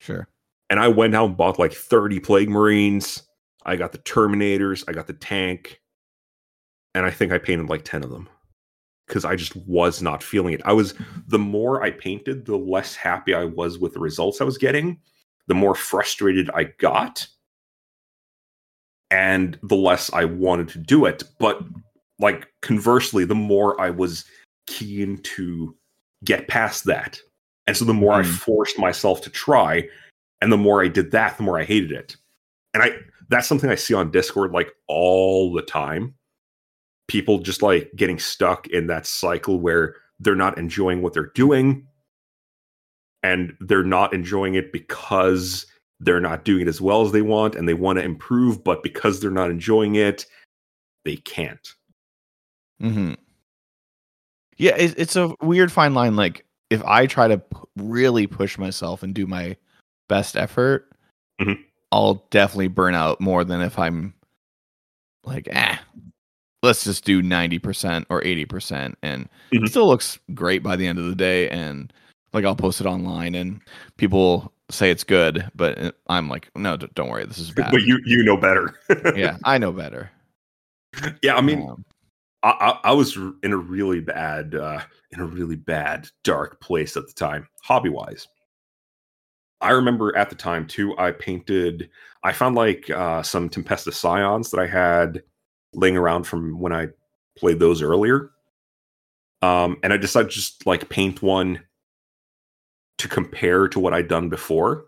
sure. 0.00 0.28
And 0.70 0.78
I 0.78 0.88
went 0.88 1.14
out 1.14 1.28
and 1.28 1.36
bought 1.36 1.58
like 1.58 1.72
30 1.72 2.20
Plague 2.20 2.50
Marines. 2.50 3.22
I 3.64 3.76
got 3.76 3.92
the 3.92 3.98
Terminators. 3.98 4.84
I 4.86 4.92
got 4.92 5.06
the 5.06 5.14
tank. 5.14 5.80
And 6.94 7.06
I 7.06 7.10
think 7.10 7.32
I 7.32 7.38
painted 7.38 7.68
like 7.70 7.84
10 7.84 8.04
of 8.04 8.10
them 8.10 8.28
because 9.06 9.24
I 9.24 9.34
just 9.36 9.56
was 9.56 10.02
not 10.02 10.22
feeling 10.22 10.52
it. 10.52 10.60
I 10.64 10.72
was, 10.72 10.94
the 11.26 11.38
more 11.38 11.82
I 11.82 11.90
painted, 11.90 12.44
the 12.44 12.56
less 12.56 12.94
happy 12.94 13.34
I 13.34 13.44
was 13.44 13.78
with 13.78 13.94
the 13.94 14.00
results 14.00 14.40
I 14.40 14.44
was 14.44 14.58
getting, 14.58 15.00
the 15.46 15.54
more 15.54 15.74
frustrated 15.74 16.50
I 16.54 16.64
got, 16.64 17.26
and 19.10 19.58
the 19.62 19.76
less 19.76 20.12
I 20.12 20.26
wanted 20.26 20.68
to 20.68 20.78
do 20.78 21.06
it. 21.06 21.24
But 21.38 21.62
like 22.18 22.48
conversely, 22.62 23.24
the 23.24 23.34
more 23.34 23.80
I 23.80 23.90
was 23.90 24.24
keen 24.66 25.18
to 25.22 25.74
get 26.24 26.48
past 26.48 26.84
that. 26.84 27.20
And 27.66 27.76
so 27.76 27.84
the 27.84 27.94
more 27.94 28.14
I 28.14 28.22
Hmm. 28.22 28.32
forced 28.32 28.78
myself 28.78 29.20
to 29.22 29.30
try, 29.30 29.88
and 30.40 30.52
the 30.52 30.56
more 30.56 30.82
I 30.82 30.88
did 30.88 31.10
that, 31.12 31.36
the 31.36 31.42
more 31.42 31.58
I 31.58 31.64
hated 31.64 31.92
it. 31.92 32.16
And 32.74 32.82
I 32.82 32.92
that's 33.28 33.46
something 33.46 33.70
I 33.70 33.74
see 33.74 33.94
on 33.94 34.10
Discord 34.10 34.52
like 34.52 34.72
all 34.86 35.52
the 35.52 35.62
time. 35.62 36.14
People 37.08 37.38
just 37.38 37.62
like 37.62 37.90
getting 37.94 38.18
stuck 38.18 38.66
in 38.68 38.86
that 38.86 39.06
cycle 39.06 39.60
where 39.60 39.96
they're 40.20 40.34
not 40.34 40.58
enjoying 40.58 41.02
what 41.02 41.12
they're 41.12 41.32
doing 41.34 41.86
and 43.22 43.54
they're 43.60 43.84
not 43.84 44.12
enjoying 44.12 44.54
it 44.54 44.72
because 44.72 45.66
they're 46.00 46.20
not 46.20 46.44
doing 46.44 46.62
it 46.62 46.68
as 46.68 46.80
well 46.80 47.02
as 47.02 47.12
they 47.12 47.22
want 47.22 47.54
and 47.54 47.68
they 47.68 47.74
want 47.74 47.98
to 47.98 48.04
improve 48.04 48.62
but 48.62 48.82
because 48.82 49.20
they're 49.20 49.30
not 49.30 49.50
enjoying 49.50 49.94
it 49.96 50.26
they 51.04 51.16
can't. 51.16 51.74
Hmm 52.80 53.14
Yeah, 54.56 54.76
it, 54.76 54.94
it's 54.98 55.16
a 55.16 55.34
weird 55.40 55.70
fine 55.72 55.94
line. 55.94 56.16
Like, 56.16 56.44
if 56.70 56.82
I 56.84 57.06
try 57.06 57.28
to 57.28 57.38
p- 57.38 57.56
really 57.76 58.26
push 58.26 58.58
myself 58.58 59.02
and 59.02 59.14
do 59.14 59.26
my 59.26 59.56
best 60.08 60.36
effort, 60.36 60.90
Mhm. 61.40 61.58
I'll 61.92 62.26
definitely 62.30 62.68
burn 62.68 62.94
out 62.94 63.20
more 63.20 63.44
than 63.44 63.60
if 63.60 63.78
I'm 63.78 64.14
like, 65.24 65.48
ah, 65.54 65.80
let's 66.62 66.84
just 66.84 67.04
do 67.04 67.22
90% 67.22 68.06
or 68.10 68.20
80%. 68.22 68.96
And 69.02 69.28
Mhm. 69.52 69.64
it 69.64 69.70
still 69.70 69.86
looks 69.86 70.18
great 70.34 70.62
by 70.62 70.76
the 70.76 70.86
end 70.86 70.98
of 70.98 71.06
the 71.06 71.14
day. 71.14 71.48
And 71.48 71.92
like, 72.32 72.44
I'll 72.44 72.56
post 72.56 72.80
it 72.80 72.86
online 72.86 73.34
and 73.34 73.60
people 73.96 74.52
say 74.70 74.90
it's 74.90 75.04
good, 75.04 75.48
but 75.54 75.78
uh, 75.78 75.92
I'm 76.08 76.28
like, 76.28 76.50
no, 76.54 76.76
d- 76.76 76.88
don't 76.94 77.08
worry, 77.08 77.24
this 77.24 77.38
is 77.38 77.50
bad. 77.54 77.70
But 77.70 77.82
you 77.82 77.98
you 78.04 78.22
know 78.24 78.36
better. 78.36 78.74
yeah, 79.16 79.38
I 79.44 79.56
know 79.58 79.72
better. 79.72 80.10
yeah, 81.22 81.36
I 81.36 81.40
mean 81.40 81.66
Um, 81.68 81.84
I, 82.42 82.50
I, 82.84 82.90
I 82.90 82.92
was 82.92 83.16
in 83.16 83.52
a 83.52 83.56
really 83.56 84.00
bad, 84.00 84.54
uh, 84.54 84.80
in 85.10 85.20
a 85.20 85.26
really 85.26 85.56
bad, 85.56 86.08
dark 86.24 86.60
place 86.60 86.96
at 86.96 87.06
the 87.06 87.12
time, 87.12 87.48
hobby 87.62 87.88
wise. 87.88 88.28
I 89.60 89.70
remember 89.70 90.16
at 90.16 90.30
the 90.30 90.36
time 90.36 90.66
too. 90.66 90.96
I 90.98 91.10
painted. 91.12 91.90
I 92.22 92.32
found 92.32 92.54
like 92.54 92.88
uh, 92.90 93.22
some 93.22 93.48
Tempestus 93.48 93.94
Scions 93.94 94.50
that 94.50 94.60
I 94.60 94.66
had 94.66 95.22
laying 95.72 95.96
around 95.96 96.24
from 96.24 96.58
when 96.60 96.72
I 96.72 96.88
played 97.36 97.58
those 97.58 97.82
earlier, 97.82 98.30
um, 99.42 99.76
and 99.82 99.92
I 99.92 99.96
decided 99.96 100.30
to 100.30 100.34
just 100.36 100.66
like 100.66 100.88
paint 100.88 101.22
one 101.22 101.60
to 102.98 103.08
compare 103.08 103.68
to 103.68 103.80
what 103.80 103.94
I'd 103.94 104.08
done 104.08 104.28
before. 104.28 104.86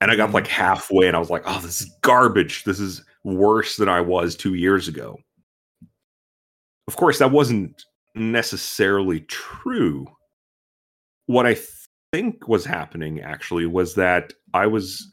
And 0.00 0.10
I 0.10 0.16
got 0.16 0.30
Mhm. 0.30 0.34
like 0.34 0.46
halfway, 0.46 1.06
and 1.08 1.16
I 1.16 1.18
was 1.20 1.30
like, 1.30 1.42
"Oh, 1.46 1.60
this 1.60 1.80
is 1.80 1.90
garbage. 2.02 2.64
This 2.64 2.78
is 2.80 3.02
worse 3.24 3.76
than 3.76 3.88
I 3.88 4.00
was 4.00 4.36
two 4.36 4.54
years 4.54 4.88
ago." 4.88 5.18
Of 6.88 6.96
course, 6.96 7.18
that 7.18 7.30
wasn't 7.30 7.82
necessarily 8.14 9.20
true. 9.20 10.06
What 11.26 11.46
I 11.46 11.56
think 12.12 12.46
was 12.46 12.64
happening 12.64 13.20
actually 13.20 13.66
was 13.66 13.94
that 13.94 14.32
I 14.52 14.66
was 14.66 15.10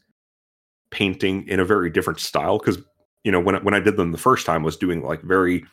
painting 0.90 1.48
in 1.48 1.58
a 1.58 1.64
very 1.64 1.90
different 1.90 2.20
style 2.20 2.58
because 2.58 2.78
you 3.24 3.32
know 3.32 3.40
when 3.40 3.56
I, 3.56 3.58
when 3.60 3.74
I 3.74 3.80
did 3.80 3.96
them 3.96 4.12
the 4.12 4.18
first 4.18 4.44
time 4.46 4.62
I 4.62 4.64
was 4.66 4.76
doing 4.76 5.02
like 5.02 5.22
very 5.22 5.64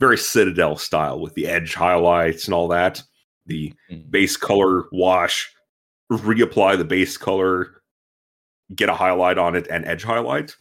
very 0.00 0.16
citadel 0.16 0.76
style 0.76 1.20
with 1.20 1.34
the 1.34 1.46
edge 1.46 1.74
highlights 1.74 2.46
and 2.46 2.54
all 2.54 2.68
that 2.68 3.02
the 3.46 3.72
Mm. 3.90 4.10
base 4.10 4.36
color 4.36 4.84
wash 4.90 5.52
reapply 6.10 6.78
the 6.78 6.84
base 6.84 7.16
color 7.18 7.82
get 8.74 8.88
a 8.88 8.94
highlight 8.94 9.36
on 9.36 9.54
it 9.54 9.66
and 9.68 9.84
edge 9.84 10.02
highlight 10.02 10.56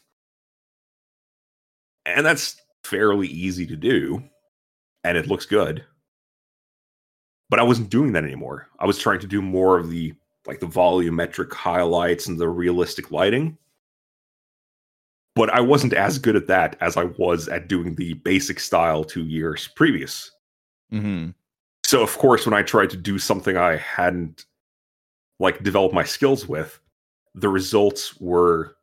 and 2.05 2.25
that's 2.25 2.57
fairly 2.83 3.27
easy 3.27 3.65
to 3.65 3.77
do 3.77 4.21
and 5.03 5.17
it 5.17 5.27
looks 5.27 5.45
good. 5.45 5.83
But 7.49 7.59
i 7.59 7.63
wasn't 7.63 7.89
doing 7.89 8.13
that 8.13 8.23
anymore. 8.23 8.67
I 8.79 8.85
was 8.85 8.97
trying 8.97 9.19
to 9.21 9.27
do 9.27 9.41
more 9.41 9.77
of 9.77 9.89
the 9.89 10.13
like 10.47 10.59
the 10.59 10.67
volumetric 10.67 11.53
highlights 11.53 12.27
and 12.27 12.39
the 12.39 12.49
realistic 12.49 13.11
lighting. 13.11 13.57
But 15.35 15.49
i 15.49 15.59
wasn't 15.61 15.93
as 15.93 16.17
good 16.19 16.35
at 16.35 16.47
that 16.47 16.75
as 16.81 16.97
i 16.97 17.03
was 17.05 17.47
at 17.47 17.67
doing 17.67 17.95
the 17.95 18.13
basic 18.15 18.59
style 18.59 19.03
two 19.03 19.25
years 19.25 19.67
previous. 19.75 20.31
Mhm. 20.93 21.33
so 21.85 22.03
of 22.03 22.17
course 22.17 22.45
when 22.45 22.53
i 22.53 22.61
tried 22.63 22.89
to 22.89 22.97
do 22.97 23.17
something 23.17 23.55
i 23.57 23.77
hadn't 23.77 24.45
like 25.39 25.63
developed 25.63 25.95
my 25.95 26.03
skills 26.03 26.47
with 26.47 26.79
the 27.33 27.47
results 27.49 28.19
were 28.19 28.75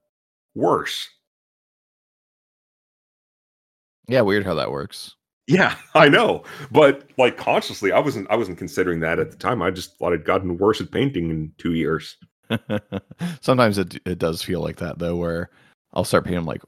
worse. 0.55 1.07
Yeah, 4.09 4.23
weird 4.23 4.47
how 4.47 4.55
that 4.55 4.71
works. 4.71 5.15
Yeah 5.49 5.75
i 5.95 6.09
know 6.09 6.45
but 6.71 7.09
like 7.19 7.37
consciously 7.37 7.91
i 7.91 7.99
wasn't 7.99 8.31
i 8.31 8.37
wasn't 8.37 8.57
considering 8.57 9.01
that 9.01 9.19
at 9.19 9.31
the 9.31 9.37
time 9.37 9.63
i 9.63 9.71
just 9.71 9.99
thought 9.99 10.13
i'd 10.13 10.25
gotten 10.25 10.57
worse 10.59 10.81
at 10.81 10.91
painting 10.93 11.31
in 11.31 11.53
two 11.59 11.75
years 11.75 12.17
Sometimes 13.41 13.79
it 13.79 14.01
it 14.07 14.19
does 14.19 14.43
feel 14.43 14.61
like 14.61 14.77
that 14.77 14.99
though, 14.99 15.17
where 15.17 15.51
I'll 15.93 16.05
start 16.05 16.25
painting. 16.25 16.39
I'm 16.39 16.47
like, 16.47 16.63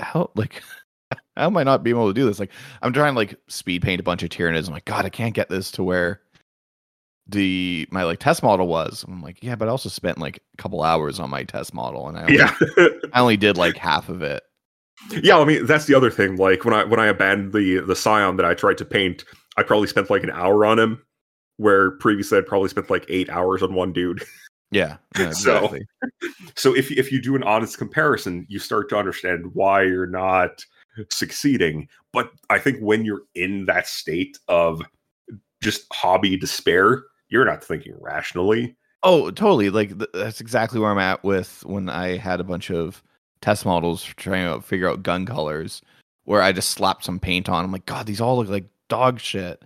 how 0.00 0.30
like 0.34 0.62
how 1.36 1.46
am 1.46 1.56
I 1.56 1.64
not 1.64 1.82
being 1.82 1.96
able 1.96 2.08
to 2.08 2.14
do 2.14 2.26
this? 2.26 2.40
Like 2.40 2.52
I'm 2.82 2.92
trying 2.92 3.14
to 3.14 3.16
like 3.16 3.38
speed 3.48 3.82
paint 3.82 4.00
a 4.00 4.04
bunch 4.04 4.22
of 4.22 4.30
Tyranids. 4.30 4.66
I'm 4.66 4.74
like, 4.74 4.84
God, 4.84 5.04
I 5.04 5.10
can't 5.10 5.34
get 5.34 5.48
this 5.48 5.70
to 5.72 5.84
where 5.84 6.20
the 7.28 7.86
my 7.90 8.04
like 8.04 8.18
test 8.20 8.42
model 8.42 8.66
was. 8.66 9.04
I'm 9.06 9.22
like, 9.22 9.42
yeah, 9.42 9.56
but 9.56 9.68
I 9.68 9.70
also 9.70 9.88
spent 9.88 10.18
like 10.18 10.42
a 10.54 10.62
couple 10.62 10.82
hours 10.82 11.20
on 11.20 11.30
my 11.30 11.44
test 11.44 11.74
model, 11.74 12.08
and 12.08 12.18
I 12.18 12.22
only, 12.22 12.36
Yeah. 12.36 12.54
I 13.12 13.20
only 13.20 13.36
did 13.36 13.56
like 13.56 13.76
half 13.76 14.08
of 14.08 14.22
it. 14.22 14.42
Yeah, 15.22 15.38
I 15.38 15.44
mean 15.44 15.66
that's 15.66 15.86
the 15.86 15.94
other 15.94 16.10
thing. 16.10 16.36
Like 16.36 16.64
when 16.64 16.74
I 16.74 16.84
when 16.84 17.00
I 17.00 17.06
abandoned 17.06 17.52
the 17.52 17.80
the 17.80 17.96
Scion 17.96 18.36
that 18.36 18.46
I 18.46 18.54
tried 18.54 18.78
to 18.78 18.84
paint, 18.84 19.24
I 19.56 19.62
probably 19.62 19.88
spent 19.88 20.10
like 20.10 20.22
an 20.22 20.30
hour 20.30 20.64
on 20.66 20.78
him, 20.78 21.02
where 21.58 21.92
previously 21.92 22.38
I'd 22.38 22.46
probably 22.46 22.68
spent 22.68 22.90
like 22.90 23.04
eight 23.08 23.28
hours 23.30 23.62
on 23.62 23.74
one 23.74 23.92
dude. 23.92 24.22
Yeah, 24.72 24.96
yeah, 25.16 25.30
So- 25.30 25.54
exactly. 25.56 25.86
So 26.56 26.74
if 26.74 26.90
if 26.90 27.12
you 27.12 27.22
do 27.22 27.36
an 27.36 27.44
honest 27.44 27.78
comparison, 27.78 28.44
you 28.48 28.58
start 28.58 28.88
to 28.88 28.96
understand 28.98 29.54
why 29.54 29.82
you're 29.84 30.08
not 30.08 30.64
succeeding. 31.08 31.88
But 32.12 32.30
I 32.50 32.58
think 32.58 32.80
when 32.80 33.04
you're 33.04 33.22
in 33.36 33.66
that 33.66 33.86
state 33.86 34.38
of 34.48 34.82
just 35.62 35.86
hobby 35.92 36.36
despair, 36.36 37.04
you're 37.28 37.44
not 37.44 37.62
thinking 37.62 37.94
rationally. 38.00 38.76
Oh, 39.04 39.30
totally. 39.30 39.70
Like 39.70 39.96
th- 39.96 40.10
that's 40.12 40.40
exactly 40.40 40.80
where 40.80 40.90
I'm 40.90 40.98
at 40.98 41.22
with 41.22 41.62
when 41.64 41.88
I 41.88 42.16
had 42.16 42.40
a 42.40 42.44
bunch 42.44 42.68
of 42.72 43.04
test 43.40 43.64
models 43.66 44.02
trying 44.04 44.52
to 44.52 44.60
figure 44.66 44.88
out 44.88 45.02
gun 45.02 45.26
colors, 45.26 45.82
where 46.24 46.42
I 46.42 46.52
just 46.52 46.70
slapped 46.70 47.04
some 47.04 47.18
paint 47.20 47.48
on. 47.48 47.64
I'm 47.64 47.72
like, 47.72 47.86
God, 47.86 48.06
these 48.06 48.20
all 48.20 48.36
look 48.38 48.48
like 48.48 48.66
dog 48.88 49.20
shit. 49.20 49.62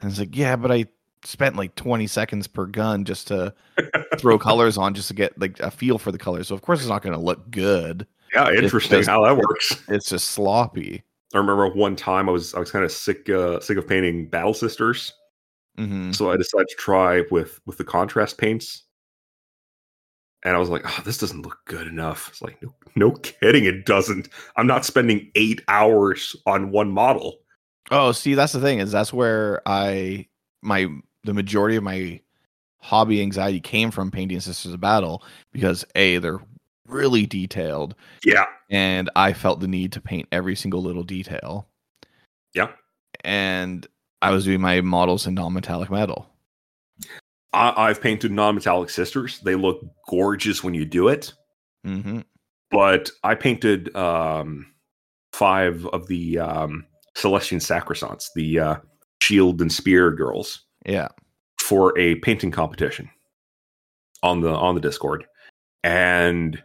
And 0.00 0.10
it's 0.10 0.18
like, 0.18 0.36
yeah, 0.36 0.56
but 0.56 0.72
I 0.72 0.86
spent 1.24 1.56
like 1.56 1.74
20 1.74 2.06
seconds 2.06 2.46
per 2.46 2.66
gun 2.66 3.04
just 3.04 3.28
to 3.28 3.54
throw 4.18 4.38
colors 4.38 4.78
on, 4.78 4.94
just 4.94 5.08
to 5.08 5.14
get 5.14 5.38
like 5.38 5.60
a 5.60 5.70
feel 5.70 5.98
for 5.98 6.10
the 6.12 6.18
colors. 6.18 6.48
So 6.48 6.54
of 6.54 6.62
course 6.62 6.80
it's 6.80 6.88
not 6.88 7.02
going 7.02 7.14
to 7.14 7.20
look 7.20 7.50
good. 7.50 8.06
Yeah, 8.34 8.50
interesting 8.52 8.98
just- 9.00 9.08
how 9.08 9.24
that 9.24 9.36
works. 9.36 9.82
It's 9.88 10.08
just 10.08 10.28
sloppy. 10.28 11.02
I 11.34 11.38
remember 11.38 11.68
one 11.68 11.94
time 11.94 12.28
I 12.28 12.32
was 12.32 12.54
I 12.54 12.58
was 12.58 12.72
kind 12.72 12.84
of 12.84 12.90
sick 12.90 13.28
uh, 13.28 13.60
sick 13.60 13.78
of 13.78 13.86
painting 13.86 14.26
Battle 14.26 14.52
Sisters, 14.54 15.12
hmm 15.76 16.10
so 16.10 16.28
I 16.32 16.36
decided 16.36 16.68
to 16.68 16.74
try 16.76 17.22
with 17.30 17.60
with 17.66 17.78
the 17.78 17.84
contrast 17.84 18.36
paints. 18.36 18.82
And 20.44 20.56
I 20.56 20.58
was 20.58 20.70
like, 20.70 20.82
oh, 20.86 21.02
this 21.04 21.18
doesn't 21.18 21.42
look 21.42 21.58
good 21.66 21.86
enough. 21.86 22.28
It's 22.28 22.42
like, 22.42 22.62
no, 22.62 22.74
no 22.96 23.10
kidding, 23.12 23.64
it 23.64 23.84
doesn't. 23.84 24.28
I'm 24.56 24.66
not 24.66 24.84
spending 24.84 25.30
eight 25.34 25.62
hours 25.68 26.34
on 26.46 26.70
one 26.70 26.90
model. 26.90 27.38
Oh, 27.90 28.12
see, 28.12 28.34
that's 28.34 28.52
the 28.52 28.60
thing 28.60 28.78
is 28.78 28.92
that's 28.92 29.12
where 29.12 29.60
I 29.66 30.26
my 30.62 30.86
the 31.24 31.34
majority 31.34 31.76
of 31.76 31.82
my 31.82 32.20
hobby 32.78 33.20
anxiety 33.20 33.60
came 33.60 33.90
from 33.90 34.10
painting 34.10 34.40
Sisters 34.40 34.72
of 34.72 34.80
Battle 34.80 35.22
because 35.52 35.84
a 35.94 36.18
they're 36.18 36.40
really 36.86 37.26
detailed 37.26 37.94
Yeah, 38.24 38.46
and 38.70 39.10
I 39.16 39.32
felt 39.32 39.60
the 39.60 39.68
need 39.68 39.92
to 39.92 40.00
paint 40.00 40.28
every 40.32 40.56
single 40.56 40.80
little 40.82 41.02
detail. 41.02 41.66
Yeah. 42.54 42.70
And 43.24 43.86
I 44.22 44.30
was 44.30 44.44
doing 44.44 44.60
my 44.60 44.80
models 44.80 45.26
in 45.26 45.34
non-metallic 45.34 45.90
metal. 45.90 46.29
I, 47.52 47.72
I've 47.88 48.00
painted 48.00 48.30
non-metallic 48.32 48.90
sisters. 48.90 49.40
They 49.40 49.54
look 49.54 49.80
gorgeous 50.08 50.62
when 50.62 50.74
you 50.74 50.84
do 50.84 51.08
it. 51.08 51.32
hmm 51.84 52.20
But 52.70 53.10
I 53.24 53.34
painted 53.34 53.94
um, 53.96 54.72
five 55.32 55.84
of 55.86 56.06
the 56.06 56.38
um, 56.38 56.86
Celestian 57.16 57.60
Sacrosants, 57.60 58.28
the 58.34 58.58
uh, 58.60 58.76
shield 59.22 59.60
and 59.60 59.72
spear 59.72 60.10
girls, 60.12 60.62
Yeah. 60.86 61.08
for 61.60 61.96
a 61.98 62.14
painting 62.16 62.50
competition 62.52 63.10
on 64.22 64.40
the 64.40 64.50
on 64.50 64.74
the 64.74 64.80
Discord. 64.80 65.26
And 65.82 66.62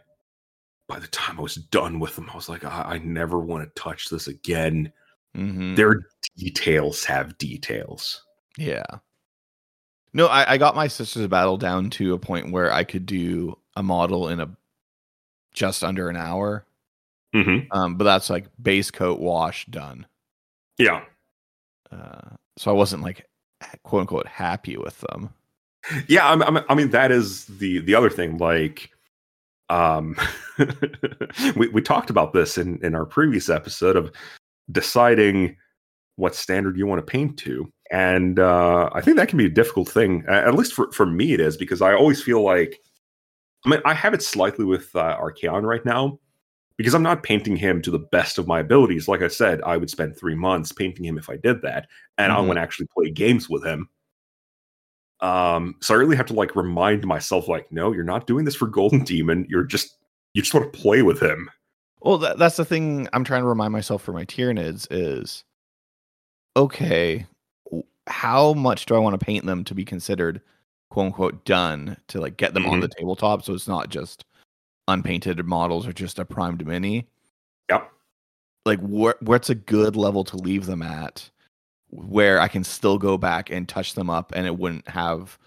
by 0.88 0.98
the 1.00 1.08
time 1.08 1.38
I 1.38 1.42
was 1.42 1.56
done 1.56 1.98
with 1.98 2.14
them, 2.14 2.28
I 2.32 2.36
was 2.36 2.48
like, 2.48 2.64
I, 2.64 2.82
I 2.82 2.98
never 2.98 3.40
want 3.40 3.64
to 3.64 3.80
touch 3.80 4.08
this 4.08 4.28
again. 4.28 4.92
hmm 5.34 5.74
Their 5.74 6.02
details 6.36 7.02
have 7.04 7.36
details. 7.38 8.22
Yeah. 8.56 8.84
No, 10.12 10.26
I, 10.26 10.52
I 10.54 10.58
got 10.58 10.74
my 10.76 10.86
Sisters 10.88 11.22
of 11.22 11.30
Battle 11.30 11.56
down 11.56 11.90
to 11.90 12.14
a 12.14 12.18
point 12.18 12.50
where 12.52 12.72
I 12.72 12.84
could 12.84 13.04
do 13.06 13.58
a 13.76 13.82
model 13.82 14.28
in 14.28 14.40
a 14.40 14.48
just 15.52 15.82
under 15.84 16.08
an 16.08 16.16
hour. 16.16 16.64
hmm 17.34 17.58
Um, 17.70 17.96
but 17.96 18.04
that's 18.04 18.30
like 18.30 18.46
base 18.60 18.90
coat 18.90 19.18
wash 19.20 19.66
done. 19.66 20.06
Yeah. 20.78 21.02
Uh, 21.90 22.36
so 22.56 22.70
I 22.70 22.74
wasn't 22.74 23.02
like 23.02 23.28
quote 23.84 24.00
unquote 24.02 24.26
happy 24.26 24.76
with 24.76 24.98
them. 25.00 25.30
yeah 26.08 26.28
I'm, 26.28 26.42
I'm, 26.42 26.64
i 26.68 26.74
mean 26.74 26.90
that 26.90 27.12
is 27.12 27.46
the 27.46 27.78
the 27.78 27.94
other 27.94 28.10
thing 28.10 28.38
like 28.38 28.90
um 29.70 30.16
we, 31.56 31.68
we 31.68 31.80
talked 31.80 32.10
about 32.10 32.32
this 32.32 32.58
in 32.58 32.84
in 32.84 32.94
our 32.94 33.06
previous 33.06 33.48
episode 33.48 33.94
of 33.96 34.10
deciding 34.72 35.56
what 36.16 36.34
standard 36.34 36.76
you 36.76 36.86
want 36.86 36.98
to 36.98 37.06
paint 37.10 37.38
to 37.38 37.72
and 37.90 38.38
uh 38.40 38.90
i 38.92 39.00
think 39.00 39.16
that 39.16 39.28
can 39.28 39.38
be 39.38 39.46
a 39.46 39.50
difficult 39.50 39.88
thing 39.88 40.24
at 40.28 40.54
least 40.54 40.72
for 40.74 40.90
for 40.92 41.06
me 41.06 41.32
it 41.32 41.40
is 41.40 41.56
because 41.56 41.80
i 41.80 41.92
always 41.94 42.22
feel 42.22 42.42
like 42.42 42.80
i 43.64 43.68
mean 43.68 43.80
i 43.84 43.94
have 43.94 44.12
it 44.14 44.22
slightly 44.22 44.64
with 44.64 44.94
uh, 44.96 45.16
archaon 45.20 45.62
right 45.62 45.84
now 45.84 46.18
because 46.76 46.94
i'm 46.94 47.02
not 47.02 47.22
painting 47.22 47.56
him 47.56 47.80
to 47.80 47.90
the 47.90 47.98
best 47.98 48.38
of 48.38 48.46
my 48.48 48.60
abilities 48.60 49.06
like 49.08 49.22
i 49.22 49.28
said 49.28 49.60
i 49.62 49.76
would 49.76 49.88
spend 49.90 50.16
three 50.16 50.34
months 50.34 50.72
painting 50.72 51.04
him 51.04 51.16
if 51.18 51.30
i 51.30 51.36
did 51.36 51.62
that 51.62 51.86
and 52.18 52.32
i 52.32 52.36
Mhm. 52.36 52.46
want 52.48 52.56
to 52.56 52.62
actually 52.62 52.88
play 52.96 53.10
games 53.10 53.48
with 53.48 53.64
him 53.64 53.88
um, 55.20 55.76
so 55.80 55.94
I 55.94 55.96
really 55.96 56.16
have 56.16 56.26
to 56.26 56.34
like 56.34 56.54
remind 56.54 57.06
myself, 57.06 57.48
like, 57.48 57.72
no, 57.72 57.90
you're 57.90 58.04
not 58.04 58.26
doing 58.26 58.44
this 58.44 58.54
for 58.54 58.66
Golden 58.66 59.02
Demon. 59.02 59.46
You're 59.48 59.64
just 59.64 59.96
you 60.34 60.42
just 60.42 60.52
want 60.52 60.70
to 60.70 60.78
play 60.78 61.00
with 61.00 61.22
him. 61.22 61.50
Well, 62.02 62.18
that, 62.18 62.38
that's 62.38 62.56
the 62.58 62.66
thing 62.66 63.08
I'm 63.14 63.24
trying 63.24 63.40
to 63.40 63.48
remind 63.48 63.72
myself 63.72 64.02
for 64.02 64.12
my 64.12 64.26
Tyranids 64.26 64.86
is 64.90 65.42
okay, 66.54 67.26
how 68.06 68.52
much 68.54 68.86
do 68.86 68.94
I 68.94 68.98
want 68.98 69.18
to 69.18 69.24
paint 69.24 69.46
them 69.46 69.64
to 69.64 69.74
be 69.74 69.84
considered 69.84 70.40
quote 70.90 71.06
unquote 71.06 71.44
done 71.44 71.96
to 72.08 72.20
like 72.20 72.36
get 72.36 72.54
them 72.54 72.66
on 72.66 72.80
the 72.80 72.88
tabletop 72.88 73.42
so 73.44 73.52
it's 73.54 73.68
not 73.68 73.88
just 73.88 74.24
unpainted 74.88 75.44
models 75.44 75.86
or 75.86 75.92
just 75.92 76.18
a 76.18 76.24
primed 76.24 76.66
mini? 76.66 77.08
Yep. 77.70 77.90
Like 78.64 78.80
what 78.80 79.20
what's 79.22 79.50
a 79.50 79.54
good 79.54 79.96
level 79.96 80.24
to 80.24 80.36
leave 80.36 80.66
them 80.66 80.82
at 80.82 81.28
where 81.90 82.40
I 82.40 82.48
can 82.48 82.64
still 82.64 82.98
go 82.98 83.16
back 83.16 83.50
and 83.50 83.68
touch 83.68 83.94
them 83.94 84.10
up 84.10 84.32
and 84.34 84.46
it 84.46 84.58
wouldn't 84.58 84.88
have 84.88 85.38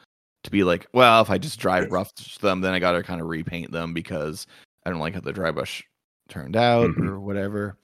to 0.44 0.52
be 0.52 0.64
like, 0.64 0.88
well, 0.94 1.22
if 1.22 1.30
I 1.30 1.38
just 1.38 1.60
dry 1.60 1.86
brush 1.86 2.38
them, 2.40 2.62
then 2.62 2.74
I 2.74 2.80
gotta 2.80 3.04
kind 3.04 3.22
of 3.22 3.28
repaint 3.28 3.72
them 3.72 3.94
because 3.94 4.48
I 4.86 4.90
don't 4.90 5.00
like 5.00 5.14
how 5.14 5.20
the 5.20 5.34
dry 5.34 5.52
brush 5.52 5.84
turned 6.30 6.56
out 6.56 6.92
Mhm. 6.92 7.10
or 7.10 7.20
whatever. 7.20 7.78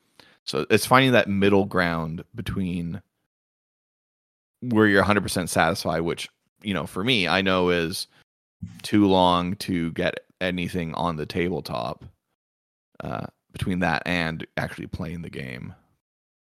So 0.46 0.66
it's 0.70 0.86
finding 0.86 1.12
that 1.14 1.28
middle 1.28 1.66
ground 1.66 2.24
between 2.36 3.02
where 4.70 4.88
you're 4.88 5.04
100% 5.04 5.50
satisfied, 5.50 6.02
which, 6.02 6.30
you 6.62 6.74
know, 6.74 6.86
for 6.86 7.04
me, 7.04 7.28
I 7.28 7.42
know 7.42 7.70
is 7.70 8.08
too 8.84 9.08
long 9.08 9.56
to 9.58 9.92
get 9.92 10.20
anything 10.42 10.94
on 10.96 11.16
the 11.16 11.26
tabletop 11.26 12.06
uh, 13.04 13.28
between 13.52 13.80
that 13.80 14.04
and 14.06 14.46
actually 14.58 14.88
playing 14.88 15.22
the 15.22 15.30
game. 15.30 15.74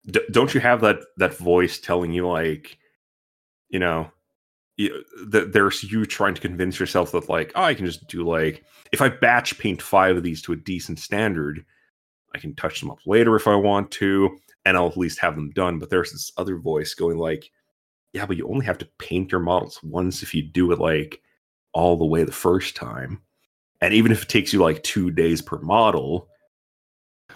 D- 0.06 0.20
don't 0.30 0.54
you 0.54 0.60
have 0.60 0.80
that 0.80 1.00
that 1.18 1.36
voice 1.36 1.78
telling 1.78 2.12
you 2.12 2.26
like, 2.26 2.78
you 3.68 3.78
know, 3.78 4.10
you, 4.76 5.04
that 5.26 5.52
there's 5.52 5.82
you 5.84 6.06
trying 6.06 6.34
to 6.34 6.40
convince 6.40 6.80
yourself 6.80 7.12
that 7.12 7.28
like, 7.28 7.52
oh, 7.54 7.62
I 7.62 7.74
can 7.74 7.84
just 7.84 8.06
do 8.08 8.22
like 8.26 8.64
if 8.92 9.00
I 9.00 9.08
batch 9.08 9.58
paint 9.58 9.82
five 9.82 10.16
of 10.16 10.22
these 10.22 10.42
to 10.42 10.52
a 10.52 10.56
decent 10.56 10.98
standard, 10.98 11.64
I 12.34 12.38
can 12.38 12.54
touch 12.54 12.80
them 12.80 12.90
up 12.90 12.98
later 13.06 13.36
if 13.36 13.46
I 13.46 13.54
want 13.56 13.90
to, 13.92 14.38
and 14.64 14.76
I'll 14.76 14.88
at 14.88 14.96
least 14.96 15.20
have 15.20 15.34
them 15.36 15.50
done. 15.50 15.78
But 15.78 15.90
there's 15.90 16.12
this 16.12 16.32
other 16.36 16.56
voice 16.58 16.94
going 16.94 17.18
like, 17.18 17.50
yeah, 18.12 18.26
but 18.26 18.36
you 18.36 18.48
only 18.48 18.66
have 18.66 18.78
to 18.78 18.88
paint 18.98 19.30
your 19.30 19.40
models 19.40 19.80
once 19.82 20.22
if 20.22 20.34
you 20.34 20.42
do 20.42 20.72
it 20.72 20.78
like 20.78 21.20
all 21.72 21.96
the 21.96 22.06
way 22.06 22.24
the 22.24 22.32
first 22.32 22.74
time. 22.76 23.20
And 23.80 23.94
even 23.94 24.12
if 24.12 24.22
it 24.22 24.28
takes 24.28 24.52
you 24.52 24.61
like 24.61 24.82
two 24.82 25.11
days 25.11 25.40
per 25.40 25.58
model, 25.58 26.28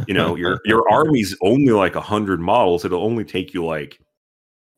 you 0.06 0.14
know, 0.14 0.34
your 0.34 0.60
your 0.64 0.88
army's 0.90 1.36
only 1.42 1.72
like 1.72 1.94
a 1.94 2.00
hundred 2.00 2.40
models. 2.40 2.84
It'll 2.84 3.04
only 3.04 3.24
take 3.24 3.54
you 3.54 3.64
like 3.64 4.00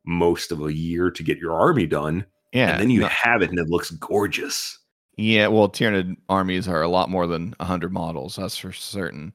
most 0.04 0.52
of 0.52 0.60
a 0.62 0.72
year 0.72 1.10
to 1.10 1.22
get 1.22 1.38
your 1.38 1.54
army 1.54 1.86
done. 1.86 2.26
Yeah. 2.52 2.72
and 2.72 2.80
then 2.80 2.90
you 2.90 3.00
no- 3.00 3.08
have 3.08 3.42
it 3.42 3.50
and 3.50 3.58
it 3.58 3.68
looks 3.68 3.90
gorgeous. 3.90 4.78
yeah. 5.16 5.48
Well, 5.48 5.68
Tyranid 5.68 6.16
armies 6.28 6.68
are 6.68 6.82
a 6.82 6.88
lot 6.88 7.10
more 7.10 7.26
than 7.26 7.54
100 7.58 7.92
models. 7.92 8.36
That's 8.36 8.56
for 8.56 8.72
certain. 8.72 9.34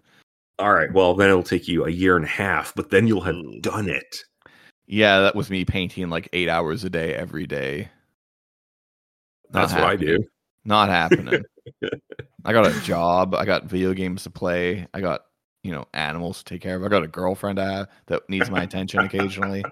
All 0.60 0.74
right, 0.74 0.94
well 0.94 1.16
then 1.16 1.30
it'll 1.30 1.42
take 1.42 1.68
you 1.68 1.86
a 1.86 1.90
year 1.90 2.16
and 2.16 2.26
a 2.26 2.30
half, 2.30 2.74
but 2.76 2.92
then 2.92 3.08
you'll 3.08 3.22
have 3.22 3.36
mm. 3.36 3.62
done 3.64 3.90
it. 3.90 4.24
Yeah. 4.92 5.22
That 5.22 5.36
was 5.36 5.50
me 5.50 5.66
painting 5.66 6.10
like 6.10 6.30
eight 6.34 6.50
hours 6.50 6.84
a 6.84 6.90
day 6.90 7.16
every 7.16 7.48
day. 7.48 7.90
Not 9.52 9.62
That's 9.70 9.74
what 9.74 9.84
I 9.84 9.96
do. 9.96 10.24
Not 10.64 10.90
happening. 10.90 11.44
I 12.46 12.54
got 12.54 12.68
a 12.68 12.80
job. 12.82 13.34
I 13.34 13.46
got 13.46 13.66
video 13.66 13.94
games 13.94 14.24
to 14.24 14.30
play. 14.30 14.88
I 14.94 15.02
got, 15.02 15.22
you 15.64 15.72
know, 15.72 15.88
animals 15.94 16.40
to 16.40 16.44
take 16.46 16.62
care 16.62 16.76
of. 16.76 16.84
I 16.84 16.88
got 16.88 17.04
a 17.04 17.08
girlfriend 17.08 17.60
I 17.60 17.72
have 17.72 17.88
that 18.08 18.30
needs 18.30 18.50
my 18.50 18.64
attention 18.64 19.00
occasionally. 19.00 19.64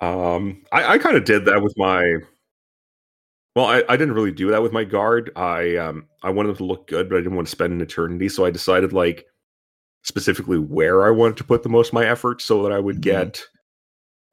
Um, 0.00 0.62
I, 0.72 0.94
I 0.94 0.98
kind 0.98 1.16
of 1.16 1.24
did 1.24 1.44
that 1.44 1.62
with 1.62 1.74
my. 1.76 2.16
Well, 3.54 3.66
I, 3.66 3.82
I 3.88 3.96
didn't 3.96 4.14
really 4.14 4.32
do 4.32 4.50
that 4.50 4.62
with 4.62 4.72
my 4.72 4.84
guard. 4.84 5.30
I 5.36 5.76
um 5.76 6.06
I 6.22 6.30
wanted 6.30 6.50
them 6.50 6.56
to 6.58 6.64
look 6.64 6.86
good, 6.86 7.08
but 7.08 7.16
I 7.16 7.18
didn't 7.18 7.34
want 7.34 7.48
to 7.48 7.50
spend 7.50 7.72
an 7.72 7.80
eternity, 7.80 8.28
so 8.28 8.44
I 8.44 8.50
decided 8.50 8.92
like 8.92 9.26
specifically 10.02 10.58
where 10.58 11.06
I 11.06 11.10
wanted 11.10 11.36
to 11.38 11.44
put 11.44 11.62
the 11.62 11.68
most 11.68 11.88
of 11.88 11.94
my 11.94 12.06
effort, 12.06 12.40
so 12.42 12.62
that 12.62 12.72
I 12.72 12.78
would 12.78 12.96
Mhm. 12.96 13.02
get 13.02 13.46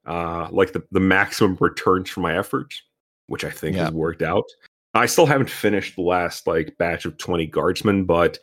uh, 0.05 0.47
like 0.51 0.71
the, 0.71 0.81
the 0.91 1.01
maximum 1.01 1.57
returns 1.59 2.09
from 2.09 2.23
my 2.23 2.37
efforts, 2.37 2.81
which 3.25 3.43
I 3.43 3.49
think 3.49 3.75
Yeah. 3.75 3.83
has 3.85 3.91
worked 3.93 4.21
out. 4.21 4.45
I 4.93 5.05
still 5.05 5.25
haven't 5.25 5.49
finished 5.49 5.97
the 5.97 6.01
last 6.01 6.47
like 6.47 6.77
batch 6.77 7.03
of 7.05 7.17
20 7.17 7.45
guardsmen, 7.47 8.05
but 8.05 8.39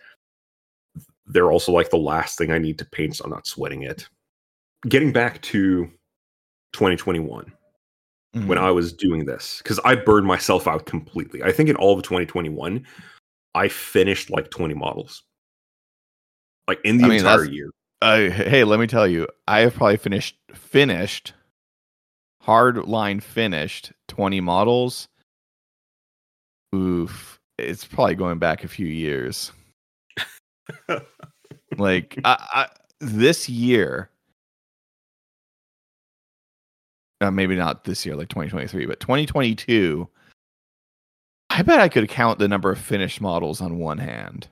they're 1.25 1.51
also 1.51 1.73
like 1.73 1.89
the 1.89 1.97
last 1.97 2.37
thing 2.37 2.51
I 2.51 2.59
need 2.59 2.79
to 2.81 2.85
paint, 2.85 3.17
so 3.17 3.25
I'm 3.25 3.31
not 3.31 3.47
sweating 3.47 3.83
it. 3.83 4.07
Getting 4.87 5.11
back 5.11 5.41
to 5.43 5.91
2021, 6.75 7.51
when 8.35 8.47
Mhm. 8.47 8.59
I 8.59 8.71
was 8.71 8.93
doing 8.93 9.25
this, 9.25 9.63
because 9.63 9.81
I 9.87 9.95
burned 9.95 10.27
myself 10.27 10.69
out 10.69 10.85
completely. 10.85 11.43
I 11.43 11.51
think 11.51 11.71
in 11.71 11.77
all 11.77 11.97
of 11.97 12.03
2021, 12.03 12.87
I 13.55 13.69
finished 13.69 14.29
like 14.29 14.51
20 14.51 14.75
models. 14.75 15.23
Like 16.69 16.81
in 16.85 16.99
the 16.99 17.05
I 17.05 17.09
mean, 17.09 17.19
entire 17.19 17.45
year. 17.45 17.71
Uh, 18.01 18.31
hey, 18.31 18.65
let 18.65 18.81
me 18.81 18.87
tell 18.87 19.07
you, 19.07 19.27
I 19.49 19.61
have 19.61 19.75
probably 19.75 19.97
finished 19.97 20.37
finished 20.53 21.33
hard 22.45 22.77
line 22.87 23.21
finished 23.21 23.93
20 24.09 24.41
models. 24.41 25.09
Oof. 26.75 27.41
It's 27.57 27.85
probably 27.85 28.17
going 28.17 28.39
back 28.39 28.65
a 28.65 28.69
few 28.69 28.87
years. 28.87 29.53
like 31.79 32.19
I, 32.25 32.47
I 32.53 32.69
this 33.01 33.49
year 33.49 34.11
uh, 37.21 37.31
maybe 37.31 37.57
not 37.57 37.85
this 37.85 38.07
year 38.07 38.17
like 38.17 38.29
2023 38.29 38.87
but 38.87 39.01
2022 39.01 40.09
i 41.51 41.63
bet 41.63 41.81
i 41.81 41.89
could 41.89 42.09
count 42.09 42.39
the 42.39 42.49
number 42.49 42.71
of 42.71 42.79
finished 42.79 43.21
models 43.21 43.61
on 43.61 43.79
one 43.79 43.99
hand 43.99 44.49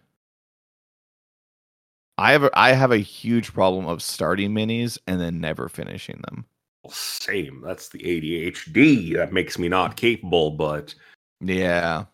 i 2.18 2.32
have 2.32 2.44
a, 2.44 2.50
i 2.58 2.72
have 2.72 2.90
a 2.92 2.98
huge 2.98 3.52
problem 3.52 3.86
of 3.86 4.02
starting 4.02 4.52
minis 4.52 4.98
and 5.06 5.20
then 5.20 5.40
never 5.40 5.68
finishing 5.68 6.20
them 6.28 6.44
Same. 6.88 7.62
That's 7.64 7.90
the 7.90 8.00
ADHD 8.00 9.14
that 9.14 9.32
makes 9.32 9.56
me 9.56 9.68
not 9.68 9.96
capable, 9.96 10.50
but 10.50 10.94
yeah 11.40 12.06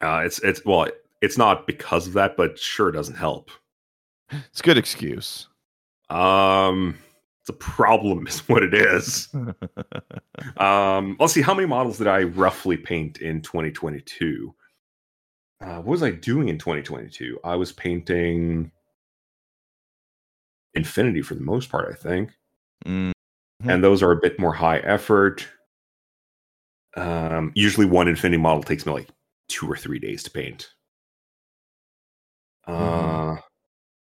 uh, 0.00 0.22
it's 0.24 0.38
it's 0.40 0.64
well, 0.64 0.88
it's 1.20 1.38
not 1.38 1.66
because 1.66 2.06
of 2.06 2.12
that, 2.14 2.36
but 2.36 2.58
sure 2.58 2.92
doesn't 2.92 3.16
help. 3.16 3.50
it's 4.30 4.60
a 4.60 4.62
good 4.62 4.78
excuse 4.78 5.48
Um, 6.10 6.96
it's 7.40 7.50
a 7.50 7.54
problem, 7.54 8.26
is 8.28 8.48
what 8.48 8.62
it 8.62 8.74
is. 8.74 9.28
Um, 10.56 11.16
let's 11.18 11.32
see, 11.32 11.42
how 11.42 11.52
many 11.52 11.66
models 11.66 11.98
did 11.98 12.06
I 12.06 12.22
roughly 12.22 12.76
paint 12.76 13.20
in 13.20 13.42
2022? 13.42 14.54
Uh, 15.60 15.76
what 15.76 15.86
was 15.86 16.02
I 16.02 16.10
doing 16.12 16.48
in 16.48 16.58
2022? 16.58 17.40
I 17.44 17.56
was 17.56 17.72
painting 17.72 18.70
Infinity 20.74 21.22
for 21.22 21.34
the 21.34 21.40
most 21.40 21.70
part, 21.70 21.88
I 21.90 21.94
think. 21.96 22.30
Mm, 22.86 23.10
Mhm. 23.62 23.72
And 23.74 23.82
those 23.84 24.02
are 24.02 24.12
a 24.12 24.16
bit 24.16 24.38
more 24.38 24.52
high 24.52 24.78
effort. 24.78 25.48
Um, 26.96 27.52
usually 27.54 27.86
one 27.86 28.06
Infinity 28.08 28.40
model 28.40 28.62
takes 28.62 28.86
me 28.86 28.92
like 28.92 29.08
two 29.48 29.70
or 29.70 29.76
three 29.76 29.98
days 29.98 30.22
to 30.24 30.30
paint. 30.30 30.72
Uh, 32.66 32.72
Mhm. 32.72 33.42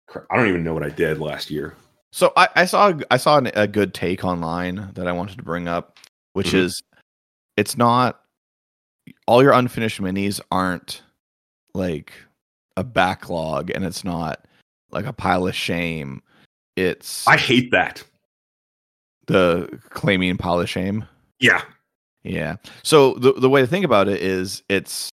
crap, 0.07 0.25
I 0.29 0.35
don't 0.37 0.47
even 0.49 0.63
know 0.63 0.73
what 0.73 0.83
I 0.83 0.89
did 0.89 1.19
last 1.19 1.49
year. 1.49 1.75
So 2.11 2.33
I, 2.35 2.49
I 2.55 2.65
saw 2.65 2.93
I 3.09 3.17
saw 3.17 3.37
an, 3.37 3.47
a 3.55 3.67
good 3.67 3.93
take 3.93 4.23
online 4.23 4.91
that 4.93 5.07
I 5.07 5.11
wanted 5.11 5.37
to 5.37 5.43
bring 5.43 5.67
up, 5.67 5.97
which 6.33 6.51
Mhm. 6.51 6.59
is 6.59 6.83
it's 7.57 7.77
not 7.77 8.23
all 9.27 9.41
your 9.41 9.53
unfinished 9.53 10.01
minis 10.01 10.39
aren't 10.51 11.03
like 11.73 12.13
a 12.77 12.83
backlog, 12.83 13.69
and 13.71 13.85
it's 13.85 14.03
not 14.03 14.45
like 14.91 15.05
a 15.05 15.13
pile 15.13 15.47
of 15.47 15.55
shame. 15.55 16.21
It's 16.75 17.27
I 17.27 17.37
hate 17.37 17.71
that. 17.71 18.03
the 19.27 19.79
claiming 19.89 20.37
pile 20.37 20.59
of 20.59 20.69
shame. 20.69 21.05
Yeah. 21.39 21.61
Yeah. 22.23 22.55
So 22.83 23.13
the 23.15 23.33
the 23.33 23.49
way 23.49 23.61
to 23.61 23.67
think 23.67 23.85
about 23.85 24.07
it 24.07 24.21
is 24.21 24.63
it's 24.69 25.09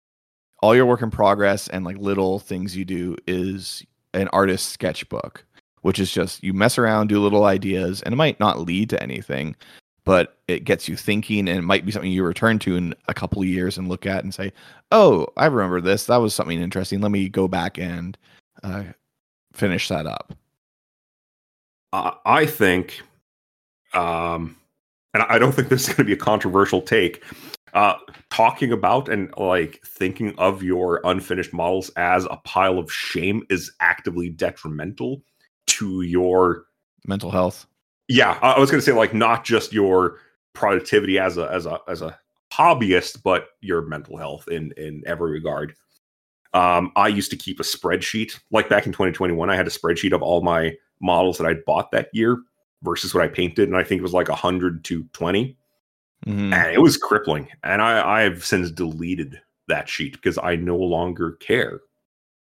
all 0.62 0.76
your 0.76 0.86
work 0.86 1.02
in 1.02 1.12
progress 1.12 1.68
and 1.68 1.86
like 1.86 1.98
little 1.98 2.40
things 2.40 2.76
you 2.76 2.86
do 2.86 3.16
is 3.28 3.86
an 4.14 4.28
artist's 4.30 4.72
sketchbook, 4.72 5.46
which 5.82 6.00
is 6.00 6.12
just 6.12 6.44
you 6.44 6.54
mess 6.54 6.78
around, 6.78 7.08
do 7.08 7.22
little 7.22 7.46
ideas, 7.46 8.02
and 8.02 8.14
it 8.14 8.18
might 8.18 8.40
not 8.40 8.60
lead 8.60 8.90
to 8.92 9.04
anything, 9.04 9.56
but 10.06 10.38
it 10.48 10.64
gets 10.64 10.88
you 10.88 10.96
thinking 10.96 11.50
and 11.50 11.60
it 11.60 11.64
might 11.64 11.86
be 11.86 11.92
something 11.92 12.12
you 12.12 12.24
return 12.24 12.60
to 12.60 12.76
in 12.76 12.94
a 13.08 13.14
couple 13.14 13.42
of 13.42 13.48
years 13.48 13.78
and 13.78 13.90
look 13.90 14.06
at 14.06 14.24
and 14.24 14.34
say, 14.34 14.54
"Oh, 14.92 15.28
I 15.36 15.48
remember 15.48 15.82
this. 15.82 16.06
That 16.06 16.18
was 16.18 16.34
something 16.34 16.62
interesting. 16.62 17.02
Let 17.02 17.12
me 17.12 17.28
go 17.28 17.48
back 17.48 17.78
and 17.78 18.18
uh, 18.64 18.84
finish 19.54 19.88
that 19.90 20.06
up." 20.06 20.34
Uh, 21.92 22.12
I 22.26 22.46
think, 22.46 23.02
um, 23.94 24.56
and 25.14 25.24
I 25.24 25.40
don't 25.40 25.54
think 25.54 25.70
this 25.70 25.82
is 25.84 25.88
going 25.88 25.98
to 25.98 26.04
be 26.04 26.14
a 26.14 26.18
controversial 26.18 26.82
take. 26.82 27.24
Uh, 27.74 27.96
talking 28.30 28.72
about 28.72 29.10
and 29.10 29.34
like 29.38 29.82
thinking 29.86 30.34
of 30.38 30.64
your 30.64 31.02
unfinished 31.04 31.52
models 31.52 31.90
as 31.98 32.26
a 32.32 32.38
pile 32.46 32.80
of 32.80 32.90
shame 32.90 33.44
is 33.50 33.70
actively 33.82 34.30
detrimental 34.30 35.22
to 35.68 36.02
your. 36.04 36.66
Mental 37.06 37.32
health. 37.32 37.66
Yeah, 38.08 38.38
I 38.42 38.60
was 38.60 38.70
going 38.70 38.80
to 38.80 38.86
say 38.86 38.92
like 38.92 39.14
not 39.14 39.44
just 39.44 39.74
your 39.74 40.20
productivity 40.54 41.18
as 41.20 41.38
a 41.38 41.50
as 41.52 41.66
a 41.66 41.80
as 41.88 42.02
a 42.02 42.18
hobbyist, 42.54 43.24
but 43.24 43.48
your 43.62 43.82
mental 43.84 44.18
health 44.18 44.48
in 44.48 44.72
in 44.78 45.04
every 45.06 45.32
regard. 45.32 45.74
Um, 46.54 46.92
I 46.96 47.08
used 47.10 47.32
to 47.32 47.38
keep 47.38 47.60
a 47.60 47.64
spreadsheet. 47.64 48.40
Like 48.52 48.70
back 48.70 48.86
in 48.86 48.92
2021, 48.94 49.50
I 49.50 49.56
had 49.56 49.68
a 49.68 49.72
spreadsheet 49.72 50.14
of 50.14 50.22
all 50.22 50.42
my 50.42 50.74
models 51.02 51.38
that 51.38 51.48
I'd 51.48 51.66
bought 51.66 51.92
that 51.92 52.10
year 52.14 52.38
versus 52.84 53.14
what 53.14 53.24
I 53.24 53.28
painted, 53.28 53.68
and 53.68 53.76
I 53.78 53.84
think 53.84 54.00
it 54.00 54.04
was 54.04 54.14
like 54.14 54.30
100 54.30 54.84
to 54.86 55.04
20, 55.12 55.58
Mhm. 56.28 56.54
and 56.54 56.72
it 56.74 56.82
was 56.82 56.96
crippling. 56.98 57.50
And 57.64 57.82
I 57.82 58.24
I've 58.24 58.46
since 58.46 58.72
deleted 58.72 59.42
that 59.68 59.90
sheet 59.90 60.14
because 60.14 60.38
I 60.38 60.56
no 60.56 60.78
longer 60.78 61.34
care. 61.34 61.82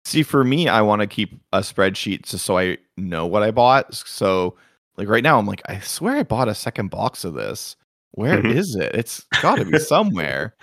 See, 0.06 0.24
for 0.24 0.44
me, 0.44 0.68
I 0.68 0.82
want 0.82 1.02
to 1.02 1.08
keep 1.08 1.40
a 1.54 1.60
spreadsheet 1.60 2.24
just 2.24 2.46
so 2.46 2.58
I 2.58 2.78
know 2.98 3.26
what 3.26 3.44
I 3.44 3.52
bought. 3.52 3.94
So, 3.94 4.56
like 4.98 5.08
right 5.08 5.24
now, 5.24 5.38
I'm 5.40 5.46
like, 5.46 5.62
I 5.68 5.80
swear 5.80 6.18
I 6.18 6.24
bought 6.24 6.48
a 6.48 6.56
second 6.56 6.90
box 6.90 7.24
of 7.24 7.34
this. 7.34 7.76
Where 8.12 8.46
is 8.46 8.76
Mhm. 8.76 8.82
it? 8.82 8.96
It's 8.96 9.26
got 9.42 9.58
to 9.58 9.66
be 9.66 9.78
somewhere. 9.80 10.56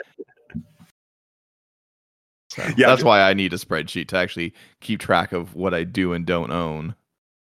So 2.50 2.62
Yeah, 2.76 2.88
that's 2.88 3.02
why 3.04 3.20
I 3.22 3.34
need 3.34 3.52
a 3.52 3.56
spreadsheet 3.56 4.08
to 4.08 4.16
actually 4.16 4.54
keep 4.80 5.00
track 5.00 5.32
of 5.32 5.54
what 5.54 5.74
I 5.74 5.84
do 5.84 6.12
and 6.12 6.24
don't 6.26 6.50
own. 6.52 6.94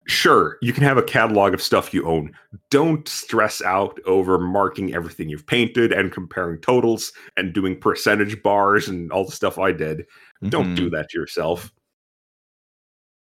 Sure, 0.07 0.57
you 0.61 0.73
can 0.73 0.83
have 0.83 0.97
a 0.97 1.03
catalog 1.03 1.53
of 1.53 1.61
stuff 1.61 1.93
you 1.93 2.05
own. 2.05 2.33
Don't 2.69 3.07
stress 3.07 3.61
out 3.61 3.97
over 4.05 4.37
marking 4.37 4.93
everything 4.93 5.29
you've 5.29 5.47
painted 5.47 5.93
and 5.93 6.11
comparing 6.11 6.59
totals 6.59 7.13
and 7.37 7.53
doing 7.53 7.79
percentage 7.79 8.41
bars 8.43 8.89
and 8.89 9.11
all 9.13 9.25
the 9.25 9.31
stuff 9.31 9.57
I 9.57 9.71
did. 9.71 10.05
Don't 10.49 10.73
Mhm. 10.73 10.75
do 10.75 10.89
that 10.89 11.09
to 11.09 11.17
yourself. 11.19 11.71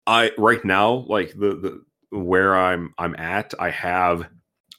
I 0.07 0.33
right 0.37 0.65
now, 0.65 1.05
like 1.09 1.31
the 1.35 1.55
the 1.57 1.85
where 2.15 2.57
I'm 2.57 2.95
I'm 2.99 3.15
at, 3.17 3.55
I 3.59 3.71
have 3.71 4.29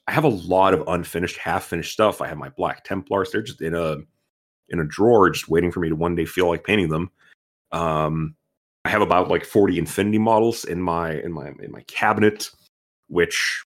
I 0.08 0.12
have 0.12 0.24
a 0.24 0.30
lot 0.30 0.74
of 0.74 0.88
unfinished, 0.88 1.38
half 1.38 1.66
finished 1.66 1.94
stuff. 1.94 2.22
I 2.22 2.28
have 2.28 2.38
my 2.38 2.50
Black 2.50 2.84
Templars. 2.84 3.32
They're 3.32 3.42
just 3.42 3.62
in 3.62 3.74
a 3.74 3.98
in 4.70 4.80
a 4.80 4.86
drawer, 4.86 5.30
just 5.30 5.50
waiting 5.50 5.72
for 5.72 5.80
me 5.80 5.90
to 5.90 5.96
one 5.96 6.16
day 6.16 6.26
feel 6.26 6.48
like 6.48 6.64
painting 6.64 6.90
them. 6.90 7.12
Um, 7.72 8.36
I 8.84 8.90
have 8.90 9.02
about 9.02 9.30
like 9.30 9.46
40 9.46 9.78
Infinity 9.78 10.20
models 10.20 10.66
in 10.66 10.82
my 10.82 11.14
in 11.14 11.32
my 11.32 11.52
in 11.60 11.72
my 11.72 11.82
cabinet, 11.82 12.50
which 13.08 13.64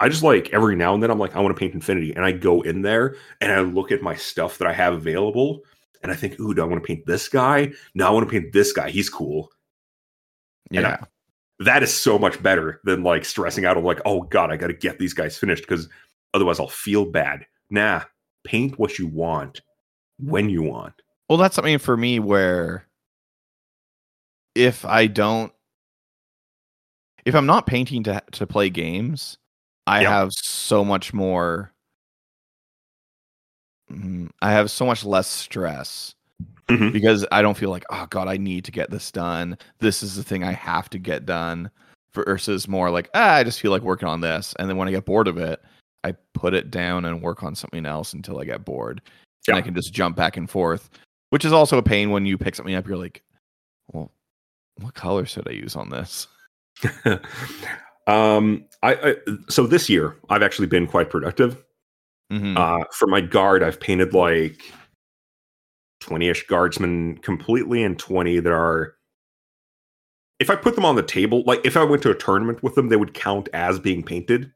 I 0.00 0.08
just 0.08 0.22
like 0.22 0.50
every 0.52 0.76
now 0.76 0.94
and 0.94 1.02
then 1.02 1.10
I'm 1.10 1.18
like, 1.18 1.34
I 1.34 1.40
want 1.40 1.54
to 1.54 1.58
paint 1.58 1.74
Infinity, 1.74 2.14
and 2.14 2.24
I 2.24 2.32
go 2.32 2.62
in 2.62 2.82
there 2.82 3.16
and 3.40 3.52
I 3.52 3.60
look 3.60 3.90
at 3.92 4.02
my 4.02 4.14
stuff 4.14 4.58
that 4.58 4.68
I 4.68 4.72
have 4.72 4.94
available, 4.94 5.62
and 6.02 6.12
I 6.12 6.14
think, 6.14 6.38
ooh, 6.40 6.54
do 6.54 6.62
I 6.62 6.66
want 6.66 6.82
to 6.82 6.86
paint 6.86 7.06
this 7.06 7.28
guy? 7.28 7.72
No, 7.94 8.06
I 8.06 8.10
want 8.10 8.28
to 8.28 8.30
paint 8.30 8.52
this 8.52 8.72
guy. 8.72 8.90
He's 8.90 9.10
cool. 9.10 9.50
Yeah. 10.70 10.98
That 11.60 11.82
is 11.82 11.92
so 11.92 12.18
much 12.18 12.40
better 12.42 12.80
than 12.84 13.02
like 13.02 13.24
stressing 13.24 13.64
out 13.64 13.76
of 13.76 13.84
like, 13.84 14.00
oh 14.04 14.22
god, 14.22 14.52
I 14.52 14.56
got 14.56 14.68
to 14.68 14.72
get 14.74 14.98
these 14.98 15.14
guys 15.14 15.36
finished 15.36 15.64
because 15.66 15.88
otherwise 16.34 16.60
I'll 16.60 16.68
feel 16.68 17.04
bad. 17.04 17.46
Nah, 17.70 18.02
paint 18.44 18.78
what 18.78 18.98
you 18.98 19.08
want 19.08 19.60
when 20.18 20.48
you 20.50 20.62
want. 20.62 20.94
Well, 21.28 21.38
that's 21.38 21.56
something 21.56 21.78
for 21.78 21.96
me 21.96 22.20
where 22.20 22.86
if 24.54 24.84
I 24.84 25.06
don't, 25.06 25.52
if 27.24 27.34
I'm 27.34 27.46
not 27.46 27.66
painting 27.66 28.02
to 28.04 28.22
to 28.32 28.46
play 28.46 28.70
games, 28.70 29.36
I 29.86 30.02
Yeah. 30.02 30.10
have 30.10 30.32
so 30.32 30.84
much 30.84 31.12
more. 31.12 31.72
Mm, 33.90 34.30
I 34.42 34.52
have 34.52 34.70
so 34.70 34.84
much 34.86 35.04
less 35.04 35.26
stress 35.26 36.14
Mhm. 36.68 36.92
because 36.92 37.26
I 37.32 37.40
don't 37.42 37.56
feel 37.56 37.70
like, 37.70 37.84
oh 37.90 38.06
god, 38.10 38.28
I 38.28 38.36
need 38.36 38.64
to 38.66 38.70
get 38.72 38.90
this 38.90 39.10
done. 39.10 39.56
This 39.78 40.02
is 40.02 40.16
the 40.16 40.22
thing 40.22 40.44
I 40.44 40.52
have 40.52 40.88
to 40.90 40.98
get 40.98 41.26
done. 41.26 41.70
Versus 42.14 42.66
more 42.66 42.90
like, 42.90 43.10
ah, 43.14 43.34
I 43.34 43.44
just 43.44 43.60
feel 43.60 43.70
like 43.70 43.82
working 43.82 44.08
on 44.08 44.20
this, 44.22 44.54
and 44.58 44.68
then 44.68 44.76
when 44.78 44.88
I 44.88 44.90
get 44.90 45.04
bored 45.04 45.28
of 45.28 45.36
it, 45.38 45.60
I 46.04 46.14
put 46.34 46.54
it 46.54 46.70
down 46.70 47.04
and 47.04 47.22
work 47.22 47.42
on 47.42 47.54
something 47.54 47.84
else 47.86 48.12
until 48.14 48.40
I 48.40 48.44
get 48.44 48.64
bored 48.64 49.02
and 49.46 49.56
I 49.56 49.60
can 49.60 49.74
just 49.74 49.92
jump 49.92 50.16
back 50.16 50.36
and 50.36 50.48
forth, 50.50 50.88
which 51.30 51.44
is 51.44 51.52
also 51.52 51.76
a 51.78 51.82
pain 51.82 52.10
when 52.10 52.24
you 52.26 52.38
pick 52.38 52.54
something 52.56 52.74
up. 52.74 52.88
You're 52.88 52.96
like, 52.96 53.22
well, 53.92 54.10
what 54.80 54.94
color 54.94 55.26
should 55.26 55.46
I 55.48 55.52
use 55.52 55.76
on 55.76 55.90
this? 55.90 56.26
Um, 58.06 58.64
I, 58.82 58.94
I 58.94 59.14
so 59.50 59.66
this 59.66 59.88
year 59.90 60.16
I've 60.30 60.42
actually 60.42 60.66
been 60.66 60.86
quite 60.86 61.10
productive. 61.10 61.62
Mhm. 62.32 62.56
Uh, 62.56 62.84
for 62.92 63.06
my 63.06 63.20
guard, 63.20 63.62
I've 63.62 63.78
painted 63.80 64.14
like 64.14 64.62
twenty-ish 66.00 66.46
guardsmen 66.46 67.18
completely, 67.18 67.82
and 67.82 67.98
twenty 67.98 68.40
that 68.40 68.52
are. 68.52 68.94
If 70.40 70.50
I 70.50 70.56
put 70.56 70.76
them 70.76 70.84
on 70.84 70.94
the 70.94 71.02
table, 71.02 71.42
like 71.46 71.60
if 71.64 71.76
I 71.76 71.82
went 71.82 72.02
to 72.02 72.10
a 72.10 72.14
tournament 72.14 72.62
with 72.62 72.76
them, 72.76 72.88
they 72.88 72.96
would 72.96 73.14
count 73.14 73.48
as 73.52 73.78
being 73.78 74.02
painted. 74.02 74.52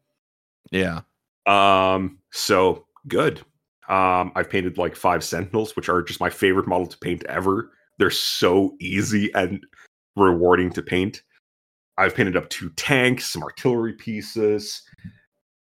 yeah. 0.70 1.00
Um, 1.44 2.18
so 2.30 2.86
good. 3.08 3.40
Um, 3.88 4.30
I've 4.36 4.48
painted 4.48 4.78
like 4.78 4.94
five 4.94 5.24
sentinels, 5.24 5.74
which 5.74 5.88
are 5.88 6.00
just 6.02 6.20
my 6.20 6.30
favorite 6.30 6.68
model 6.68 6.86
to 6.86 6.96
paint 6.98 7.24
ever. 7.24 7.72
They're 7.98 8.10
so 8.10 8.76
easy 8.80 9.34
and 9.34 9.66
rewarding 10.14 10.70
to 10.74 10.82
paint. 10.82 11.22
I've 11.98 12.14
painted 12.14 12.36
up 12.36 12.48
two 12.48 12.70
tanks, 12.70 13.26
some 13.26 13.42
artillery 13.42 13.92
pieces. 13.94 14.82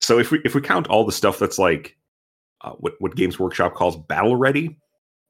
So 0.01 0.19
if 0.19 0.31
we 0.31 0.41
if 0.43 0.53
we 0.53 0.59
count 0.59 0.87
all 0.87 1.05
the 1.05 1.13
stuff 1.13 1.39
that's 1.39 1.57
like 1.57 1.97
uh, 2.61 2.73
what 2.73 2.95
what 2.99 3.15
Games 3.15 3.39
Workshop 3.39 3.73
calls 3.73 3.95
battle 3.95 4.35
ready, 4.35 4.77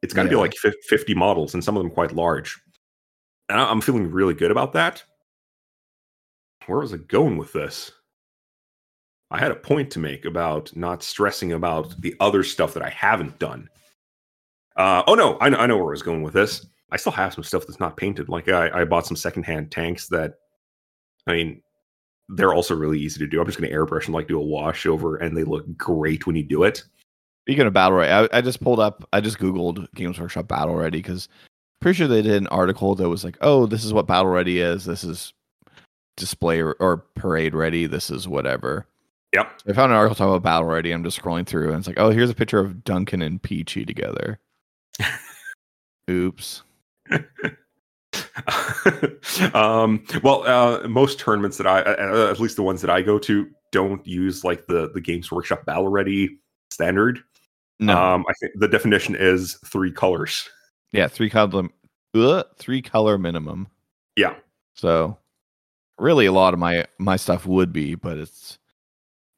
it's 0.04 0.14
got 0.14 0.24
to 0.24 0.30
be 0.30 0.36
like 0.36 0.54
fifty 0.88 1.16
models, 1.16 1.56
and 1.56 1.64
some 1.64 1.76
of 1.76 1.82
them 1.82 1.92
quite 1.92 2.12
large. 2.12 2.62
And 3.50 3.60
I'm 3.60 3.82
feeling 3.82 4.12
really 4.12 4.36
good 4.36 4.52
about 4.52 4.74
that. 4.74 5.04
Where 6.68 6.80
was 6.80 6.94
I 6.94 6.98
going 6.98 7.38
with 7.38 7.52
this? 7.54 7.92
I 9.32 9.40
had 9.40 9.52
a 9.52 9.56
point 9.56 9.90
to 9.92 10.00
make 10.00 10.26
about 10.26 10.76
not 10.76 11.02
stressing 11.02 11.54
about 11.54 12.00
the 12.00 12.16
other 12.20 12.44
stuff 12.44 12.74
that 12.76 12.84
I 12.84 12.90
haven't 12.90 13.40
done. 13.40 13.68
Uh, 14.76 15.04
oh 15.08 15.16
no, 15.16 15.38
I 15.42 15.50
know, 15.50 15.58
I 15.58 15.66
know 15.66 15.78
where 15.78 15.88
I 15.88 15.98
was 15.98 16.04
going 16.04 16.22
with 16.22 16.34
this. 16.34 16.66
I 16.92 16.98
still 16.98 17.12
have 17.12 17.34
some 17.34 17.44
stuff 17.44 17.66
that's 17.66 17.80
not 17.80 17.98
painted. 17.98 18.30
Like 18.30 18.48
I, 18.48 18.82
I 18.82 18.86
bought 18.86 19.08
some 19.08 19.18
secondhand 19.18 19.72
tanks 19.72 20.08
that, 20.10 20.36
I 21.26 21.34
mean, 21.34 21.62
they're 22.30 22.54
also 22.54 22.76
really 22.76 23.00
easy 23.00 23.20
to 23.20 23.28
do. 23.28 23.42
I'm 23.42 23.48
just 23.48 23.60
going 23.60 23.70
to 23.70 23.76
airbrush 23.76 24.06
and 24.06 24.14
like 24.14 24.28
do 24.28 24.40
a 24.40 24.44
wash 24.44 24.86
over, 24.86 25.18
and 25.18 25.36
they 25.36 25.44
look 25.44 25.66
great 25.76 26.26
when 26.26 26.36
you 26.36 26.44
do 26.44 26.64
it. 26.64 26.84
Speaking 27.46 27.68
of 27.68 27.74
battle 27.74 27.98
ready, 27.98 28.12
I, 28.12 28.38
I 28.38 28.42
just 28.42 28.62
pulled 28.62 28.80
up. 28.80 29.08
I 29.12 29.20
just 29.20 29.38
googled 29.38 29.94
Games 29.96 30.18
Workshop 30.18 30.48
battle 30.48 30.76
ready 30.76 31.00
because 31.00 31.28
pretty 31.82 31.98
sure 31.98 32.08
they 32.08 32.22
did 32.22 32.36
an 32.36 32.48
article 32.48 32.96
that 32.96 33.10
was 33.10 33.26
like, 33.26 33.38
"Oh, 33.42 33.66
this 33.66 33.84
is 33.84 33.92
what 33.92 34.08
battle 34.08 34.32
ready 34.32 34.62
is. 34.62 34.86
This 34.86 35.04
is 35.04 35.34
display 36.16 36.62
or, 36.62 36.74
or 36.80 36.98
parade 37.16 37.54
ready. 37.54 37.86
This 37.86 38.10
is 38.10 38.28
whatever." 38.30 38.88
Yep. 39.34 39.62
I 39.68 39.74
found 39.74 39.92
an 39.92 39.98
article 39.98 40.16
talking 40.16 40.34
about 40.34 40.44
battle 40.44 40.68
ready. 40.70 40.92
I'm 40.92 41.04
just 41.04 41.22
scrolling 41.22 41.46
through, 41.46 41.70
and 41.70 41.80
it's 41.80 41.88
like, 41.88 42.00
"Oh, 42.00 42.12
here's 42.12 42.30
a 42.30 42.36
picture 42.36 42.60
of 42.60 42.86
Duncan 42.86 43.22
and 43.22 43.42
Peachy 43.42 43.84
together." 43.84 44.40
Oops. 46.10 46.64
um, 49.54 50.06
well, 50.24 50.44
uh, 50.48 50.88
most 50.88 51.20
tournaments 51.20 51.58
that 51.58 51.68
I, 51.68 51.82
uh, 51.82 52.32
at 52.32 52.40
least 52.40 52.56
the 52.56 52.64
ones 52.64 52.80
that 52.82 52.90
I 52.90 53.02
go 53.02 53.20
to, 53.20 53.50
don't 53.72 54.06
use 54.08 54.44
like 54.46 54.68
the 54.68 54.92
the 54.94 55.02
Games 55.02 55.32
Workshop 55.32 55.66
Battle 55.66 55.90
Ready 55.90 56.38
standard. 56.72 57.24
No. 57.80 58.02
Um, 58.02 58.26
I 58.30 58.34
think 58.40 58.54
the 58.56 58.68
definition 58.68 59.16
is 59.18 59.56
three 59.66 59.92
colors. 59.92 60.48
yeah, 60.92 61.08
three 61.08 61.30
color, 61.30 61.68
uh, 62.16 62.44
three 62.58 62.82
color 62.82 63.18
minimum. 63.18 63.68
Yeah, 64.16 64.36
So, 64.76 65.18
really, 65.98 66.28
a 66.28 66.32
lot 66.32 66.54
of 66.54 66.60
my 66.60 66.86
my 67.00 67.16
stuff 67.16 67.46
would 67.48 67.74
be, 67.74 67.96
but 67.96 68.18
it's 68.18 68.60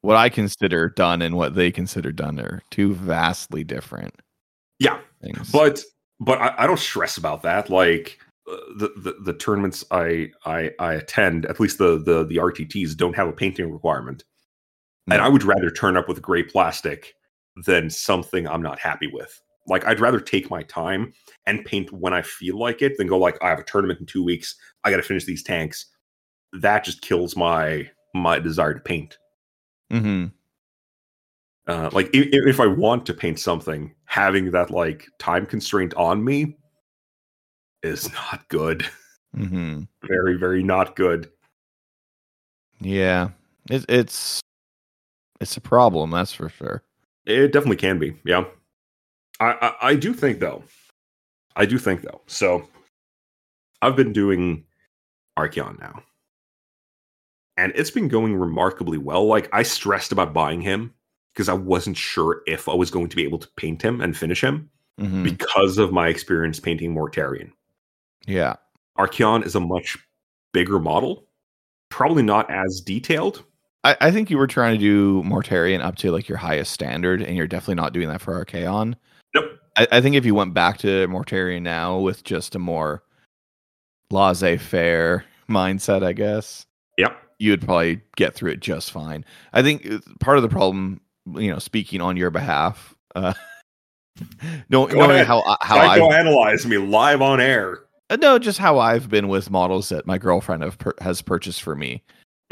what 0.02 0.16
I 0.16 0.28
consider 0.28 0.90
done 0.90 1.22
and 1.22 1.34
what 1.36 1.54
they 1.54 1.72
consider 1.72 2.12
done 2.12 2.38
are 2.38 2.62
two 2.70 2.94
vastly 2.94 3.64
different 3.64 4.14
yeah, 4.78 5.00
things. 5.22 5.50
but 5.50 5.80
but 6.20 6.38
I, 6.38 6.54
I 6.58 6.66
don't 6.66 6.78
stress 6.78 7.16
about 7.16 7.42
that. 7.42 7.70
Like 7.70 8.18
uh, 8.48 8.56
the, 8.76 8.90
the 8.96 9.14
the 9.24 9.32
tournaments 9.32 9.84
I 9.90 10.30
I 10.44 10.70
I 10.78 10.92
attend, 10.94 11.46
at 11.46 11.58
least 11.58 11.78
the 11.78 11.98
the 11.98 12.24
the 12.26 12.36
RTTs 12.36 12.96
don't 12.96 13.16
have 13.16 13.26
a 13.28 13.32
painting 13.32 13.72
requirement, 13.72 14.22
and 15.10 15.20
I 15.22 15.28
would 15.28 15.42
rather 15.42 15.70
turn 15.70 15.96
up 15.96 16.06
with 16.06 16.20
gray 16.22 16.42
plastic 16.44 17.14
than 17.64 17.88
something 17.90 18.46
I'm 18.46 18.62
not 18.62 18.78
happy 18.78 19.06
with. 19.06 19.40
Like 19.68 19.84
I'd 19.86 20.00
rather 20.00 20.20
take 20.20 20.50
my 20.50 20.62
time 20.64 21.12
and 21.46 21.64
paint 21.64 21.90
when 21.92 22.12
I 22.12 22.22
feel 22.22 22.58
like 22.58 22.82
it 22.82 22.96
than 22.98 23.06
go 23.06 23.18
like 23.18 23.36
I 23.42 23.48
have 23.48 23.58
a 23.58 23.64
tournament 23.64 24.00
in 24.00 24.06
two 24.06 24.22
weeks. 24.22 24.54
I 24.84 24.90
got 24.90 24.98
to 24.98 25.02
finish 25.02 25.24
these 25.24 25.42
tanks. 25.42 25.86
That 26.52 26.84
just 26.84 27.02
kills 27.02 27.36
my 27.36 27.90
my 28.14 28.38
desire 28.38 28.74
to 28.74 28.80
paint. 28.80 29.18
hmm 29.90 30.26
Uh, 31.66 31.90
like 31.92 32.08
if, 32.12 32.28
if 32.32 32.60
I 32.60 32.66
want 32.66 33.04
to 33.06 33.14
paint 33.14 33.40
something, 33.40 33.92
having 34.04 34.52
that 34.52 34.70
like 34.70 35.08
time 35.18 35.46
constraint 35.46 35.94
on 35.94 36.24
me 36.24 36.56
is 37.82 38.12
not 38.12 38.48
good. 38.48 38.86
hmm 39.34 39.82
Very 40.02 40.36
very 40.36 40.62
not 40.62 40.94
good. 40.94 41.30
Yeah, 42.80 43.30
it's 43.68 43.84
it's 43.88 44.40
it's 45.40 45.56
a 45.56 45.60
problem. 45.60 46.10
That's 46.12 46.32
for 46.32 46.48
sure. 46.48 46.82
It 47.26 47.52
definitely 47.52 47.76
can 47.76 47.98
be. 47.98 48.16
Yeah. 48.24 48.44
I, 49.40 49.52
I 49.60 49.88
I 49.88 49.94
do 49.96 50.14
think 50.14 50.38
though. 50.40 50.62
I 51.56 51.66
do 51.66 51.78
think 51.78 52.02
though. 52.02 52.22
So 52.26 52.68
I've 53.82 53.96
been 53.96 54.12
doing 54.12 54.64
Archaon 55.38 55.78
now. 55.78 56.02
And 57.58 57.72
it's 57.74 57.90
been 57.90 58.08
going 58.08 58.36
remarkably 58.36 58.98
well. 58.98 59.26
Like 59.26 59.48
I 59.52 59.62
stressed 59.62 60.12
about 60.12 60.32
buying 60.32 60.60
him 60.60 60.94
because 61.32 61.48
I 61.48 61.54
wasn't 61.54 61.96
sure 61.96 62.42
if 62.46 62.68
I 62.68 62.74
was 62.74 62.90
going 62.90 63.08
to 63.08 63.16
be 63.16 63.24
able 63.24 63.38
to 63.38 63.48
paint 63.56 63.82
him 63.82 64.00
and 64.00 64.16
finish 64.16 64.42
him 64.42 64.70
hmm 64.98 65.22
because 65.22 65.76
of 65.76 65.92
my 65.92 66.08
experience 66.08 66.58
painting 66.58 66.94
Mortarion. 66.94 67.50
Yeah, 68.26 68.56
Archaon 68.98 69.44
is 69.44 69.54
a 69.54 69.60
much 69.60 69.98
bigger 70.52 70.78
model, 70.78 71.26
probably 71.90 72.22
not 72.22 72.50
as 72.50 72.80
detailed. 72.80 73.44
I, 73.86 73.96
I 74.00 74.10
think 74.10 74.30
you 74.30 74.36
were 74.38 74.46
trying 74.48 74.74
to 74.74 74.80
do 74.80 75.22
Mortarion 75.22 75.80
up 75.80 75.94
to 75.96 76.10
like 76.10 76.28
your 76.28 76.38
highest 76.38 76.72
standard, 76.72 77.22
and 77.22 77.36
you're 77.36 77.46
definitely 77.46 77.76
not 77.76 77.92
doing 77.92 78.08
that 78.08 78.20
for 78.20 78.44
Archaon. 78.44 78.94
Nope. 79.34 79.44
I, 79.76 79.86
I 79.92 80.00
think 80.00 80.16
if 80.16 80.24
you 80.26 80.34
went 80.34 80.54
back 80.54 80.78
to 80.78 81.06
Mortarion 81.08 81.62
now 81.62 81.98
with 81.98 82.24
just 82.24 82.54
a 82.54 82.58
more 82.58 83.04
laissez-faire 84.10 85.24
mindset, 85.48 86.02
I 86.04 86.12
guess 86.12 86.66
Yep. 86.98 87.16
you 87.38 87.50
would 87.52 87.62
probably 87.62 88.00
get 88.16 88.34
through 88.34 88.52
it 88.52 88.60
just 88.60 88.90
fine. 88.90 89.24
I 89.52 89.62
think 89.62 89.86
uh, 89.90 89.98
part 90.20 90.36
of 90.38 90.42
the 90.42 90.48
problem, 90.48 91.00
you 91.34 91.50
know, 91.52 91.58
speaking 91.58 92.00
on 92.00 92.16
your 92.16 92.30
behalf, 92.30 92.94
uh, 93.14 93.34
no, 94.68 94.86
Go 94.86 94.94
knowing 94.98 95.10
ahead. 95.12 95.26
how 95.26 95.42
I- 95.42 95.56
how 95.62 95.78
I 95.78 95.98
Psychoanalyze 95.98 96.66
me 96.66 96.78
live 96.78 97.22
on 97.22 97.40
air. 97.40 97.80
Uh, 98.08 98.16
no, 98.16 98.38
just 98.38 98.58
how 98.58 98.78
I've 98.78 99.08
been 99.08 99.28
with 99.28 99.50
models 99.50 99.88
that 99.90 100.06
my 100.06 100.16
girlfriend 100.18 100.62
have 100.62 100.78
pur- 100.78 100.94
has 101.00 101.22
purchased 101.22 101.62
for 101.62 101.74
me. 101.74 102.02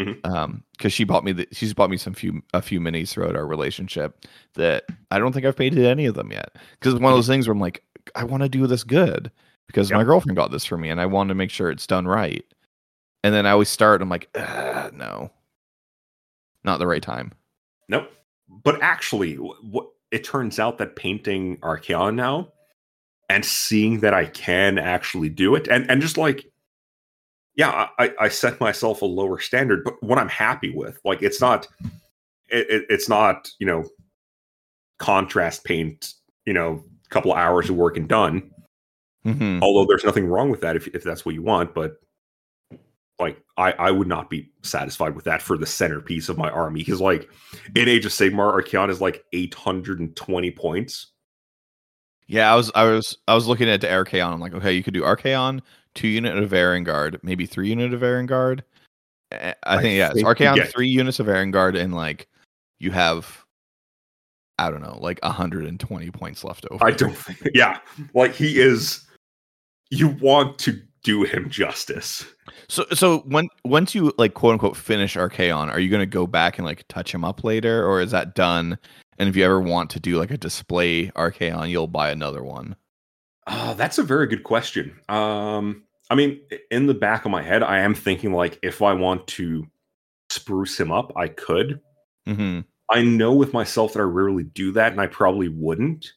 Mhm. 0.00 0.26
Um, 0.26 0.64
because 0.72 0.92
she 0.92 1.04
bought 1.04 1.24
me 1.24 1.32
the, 1.32 1.46
she's 1.52 1.72
bought 1.72 1.90
me 1.90 1.96
some 1.96 2.14
few 2.14 2.42
a 2.52 2.60
few 2.60 2.80
minis 2.80 3.10
throughout 3.10 3.36
our 3.36 3.46
relationship 3.46 4.26
that 4.54 4.84
I 5.12 5.18
don't 5.18 5.32
think 5.32 5.46
I've 5.46 5.56
painted 5.56 5.84
any 5.84 6.06
of 6.06 6.14
them 6.14 6.32
yet. 6.32 6.56
Because 6.78 6.94
it's 6.94 7.02
one 7.02 7.12
of 7.12 7.16
those 7.18 7.28
things 7.28 7.46
where 7.46 7.52
I'm 7.52 7.60
like, 7.60 7.84
I 8.16 8.24
want 8.24 8.42
to 8.42 8.48
do 8.48 8.66
this 8.66 8.82
good 8.82 9.30
because 9.68 9.92
my 9.92 10.02
girlfriend 10.04 10.36
got 10.36 10.50
this 10.50 10.64
for 10.64 10.76
me 10.76 10.90
and 10.90 11.00
I 11.00 11.06
want 11.06 11.28
to 11.28 11.34
make 11.34 11.50
sure 11.50 11.70
it's 11.70 11.86
done 11.86 12.06
right. 12.08 12.44
And 13.22 13.34
then 13.34 13.46
I 13.46 13.50
always 13.52 13.68
start. 13.70 14.02
I'm 14.02 14.08
like, 14.10 14.28
"Ah, 14.36 14.90
no, 14.92 15.30
not 16.64 16.78
the 16.78 16.86
right 16.86 17.02
time. 17.02 17.32
Nope. 17.88 18.10
But 18.48 18.80
actually, 18.82 19.34
what 19.36 19.88
it 20.10 20.24
turns 20.24 20.58
out 20.58 20.78
that 20.78 20.96
painting 20.96 21.58
Archaon 21.58 22.14
now 22.14 22.52
and 23.28 23.44
seeing 23.44 24.00
that 24.00 24.14
I 24.14 24.26
can 24.26 24.78
actually 24.78 25.28
do 25.30 25.54
it, 25.54 25.68
and 25.68 25.90
and 25.90 26.02
just 26.02 26.18
like, 26.18 26.46
yeah, 27.56 27.88
I, 27.98 28.12
I 28.20 28.28
set 28.28 28.60
myself 28.60 29.02
a 29.02 29.06
lower 29.06 29.38
standard, 29.38 29.84
but 29.84 30.02
what 30.02 30.18
I'm 30.18 30.28
happy 30.28 30.70
with, 30.70 30.98
like, 31.04 31.22
it's 31.22 31.40
not, 31.40 31.66
it, 32.48 32.68
it, 32.68 32.86
it's 32.88 33.08
not, 33.08 33.50
you 33.58 33.66
know, 33.66 33.84
contrast 34.98 35.64
paint, 35.64 36.14
you 36.46 36.52
know, 36.52 36.82
a 37.06 37.08
couple 37.10 37.32
hours 37.32 37.70
of 37.70 37.76
work 37.76 37.96
and 37.96 38.08
done. 38.08 38.50
Mhm. 39.24 39.62
Although 39.62 39.86
there's 39.86 40.04
nothing 40.04 40.26
wrong 40.26 40.50
with 40.50 40.60
that 40.60 40.76
if 40.76 40.86
if 40.88 41.02
that's 41.02 41.24
what 41.24 41.34
you 41.34 41.42
want, 41.42 41.74
but 41.74 41.96
like 43.18 43.42
I 43.56 43.72
I 43.72 43.90
would 43.90 44.06
not 44.08 44.28
be 44.28 44.52
satisfied 44.62 45.14
with 45.14 45.24
that 45.24 45.40
for 45.40 45.56
the 45.56 45.66
centerpiece 45.66 46.28
of 46.28 46.36
my 46.36 46.50
army 46.50 46.80
because 46.80 47.00
like 47.00 47.30
in 47.74 47.88
Age 47.88 48.04
of 48.04 48.12
Sigmar, 48.12 48.52
Archaon 48.52 48.90
is 48.90 49.00
like 49.00 49.24
820 49.32 50.50
points. 50.50 51.12
Yeah, 52.26 52.52
I 52.52 52.56
was 52.56 52.70
I 52.74 52.84
was 52.84 53.16
I 53.26 53.34
was 53.34 53.46
looking 53.46 53.68
at 53.68 53.80
the 53.80 53.86
Archaon. 53.86 54.32
I'm 54.32 54.40
like, 54.40 54.54
okay, 54.54 54.72
you 54.72 54.82
could 54.82 54.94
do 54.94 55.02
Archaon, 55.02 55.62
two 55.94 56.08
unit 56.08 56.36
of 56.36 56.84
Guard, 56.84 57.18
maybe 57.22 57.46
three 57.46 57.68
unit 57.68 57.94
of 57.94 58.26
Guard. 58.26 58.64
I 59.32 59.54
I 59.64 59.80
think 59.80 59.96
yeah, 59.96 60.10
it's 60.12 60.22
Archaon, 60.22 60.56
yeah. 60.56 60.64
three 60.64 60.88
units 60.88 61.20
of 61.20 61.26
Guard, 61.26 61.76
and 61.76 61.94
like 61.94 62.28
you 62.78 62.90
have 62.90 63.44
I 64.58 64.70
don't 64.70 64.82
know, 64.82 64.98
like 65.00 65.18
120 65.22 66.10
points 66.12 66.44
left 66.44 66.66
over. 66.70 66.84
I 66.84 66.92
don't 66.92 67.16
think 67.16 67.50
yeah, 67.54 67.78
like 68.14 68.34
he 68.34 68.60
is 68.60 69.04
you 69.90 70.08
want 70.08 70.58
to 70.60 70.80
do 71.02 71.22
him 71.22 71.50
justice. 71.50 72.24
So 72.68 72.86
so 72.92 73.18
when 73.20 73.48
once 73.64 73.94
you 73.94 74.12
like 74.16 74.34
quote 74.34 74.52
unquote 74.52 74.76
finish 74.76 75.16
Archaon, 75.16 75.70
are 75.70 75.80
you 75.80 75.90
gonna 75.90 76.06
go 76.06 76.26
back 76.26 76.58
and 76.58 76.66
like 76.66 76.86
touch 76.88 77.12
him 77.12 77.24
up 77.24 77.44
later, 77.44 77.86
or 77.86 78.00
is 78.00 78.10
that 78.12 78.34
done? 78.34 78.78
And 79.18 79.28
if 79.28 79.36
you 79.36 79.44
ever 79.44 79.60
want 79.60 79.90
to 79.90 80.00
do 80.00 80.18
like 80.18 80.30
a 80.30 80.38
display 80.38 81.08
Archaon, 81.10 81.70
you'll 81.70 81.86
buy 81.86 82.10
another 82.10 82.42
one. 82.42 82.76
Oh, 83.46 83.74
that's 83.74 83.98
a 83.98 84.02
very 84.02 84.26
good 84.26 84.42
question. 84.44 84.98
Um, 85.08 85.84
I 86.10 86.14
mean, 86.14 86.40
in 86.70 86.86
the 86.86 86.94
back 86.94 87.24
of 87.24 87.30
my 87.30 87.42
head, 87.42 87.62
I 87.62 87.80
am 87.80 87.94
thinking 87.94 88.32
like 88.32 88.58
if 88.62 88.82
I 88.82 88.92
want 88.92 89.26
to 89.28 89.66
spruce 90.30 90.78
him 90.78 90.92
up, 90.92 91.12
I 91.16 91.28
could. 91.28 91.80
hmm 92.26 92.60
I 92.90 93.02
know 93.02 93.32
with 93.34 93.54
myself 93.54 93.94
that 93.94 94.00
I 94.00 94.02
rarely 94.02 94.44
do 94.44 94.72
that, 94.72 94.92
and 94.92 95.00
I 95.00 95.06
probably 95.06 95.48
wouldn't. 95.48 96.12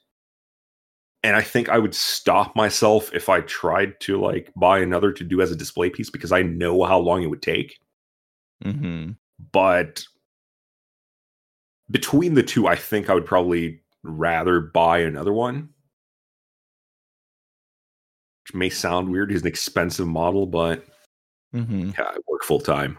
And 1.23 1.36
I 1.36 1.41
think 1.41 1.69
I 1.69 1.78
would 1.78 1.95
stop 1.95 2.55
myself 2.55 3.13
if 3.13 3.28
I 3.30 3.41
tried 3.41 3.99
to 4.01 4.19
like 4.19 4.51
buy 4.55 4.80
another 4.80 5.11
to 5.11 5.23
do 5.23 5.41
as 5.41 5.51
a 5.51 5.55
display 5.55 5.89
piece 5.89 6.09
because 6.09 6.32
I 6.32 6.41
know 6.43 6.84
how 6.84 6.99
long 6.99 7.23
it 7.23 7.28
would 7.28 7.41
take. 7.41 7.80
hmm 8.63 9.17
But 9.51 10.05
between 11.89 12.34
the 12.34 12.43
two, 12.43 12.67
I 12.67 12.75
think 12.75 13.09
I 13.09 13.13
would 13.13 13.25
probably 13.25 13.82
rather 14.03 14.59
buy 14.59 14.99
another 14.99 15.34
one. 15.34 15.69
Which 18.47 18.55
may 18.55 18.69
sound 18.69 19.09
weird. 19.09 19.29
He's 19.31 19.41
an 19.41 19.47
expensive 19.47 20.07
model, 20.07 20.45
but 20.45 20.85
hmm 21.51 21.91
yeah, 21.97 22.05
I 22.05 22.17
work 22.27 22.43
full 22.43 22.59
time. 22.59 22.97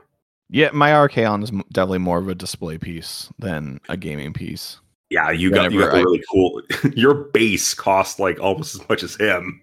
Yeah, 0.50 0.70
my 0.72 0.90
Archaon 0.90 1.42
is 1.42 1.50
definitely 1.72 1.98
more 1.98 2.18
of 2.18 2.28
a 2.28 2.34
display 2.34 2.76
piece 2.78 3.30
than 3.38 3.80
a 3.88 3.96
gaming 3.96 4.32
piece. 4.32 4.78
Yeah, 5.10 5.30
you 5.30 5.50
got 5.50 5.72
you 5.72 5.80
got 5.80 5.94
I- 5.94 6.00
really 6.00 6.22
cool. 6.30 6.60
Your 6.94 7.14
base 7.14 7.72
costs 7.74 8.18
like 8.18 8.38
almost 8.40 8.74
as 8.74 8.88
much 8.88 9.02
as 9.02 9.16
him. 9.16 9.62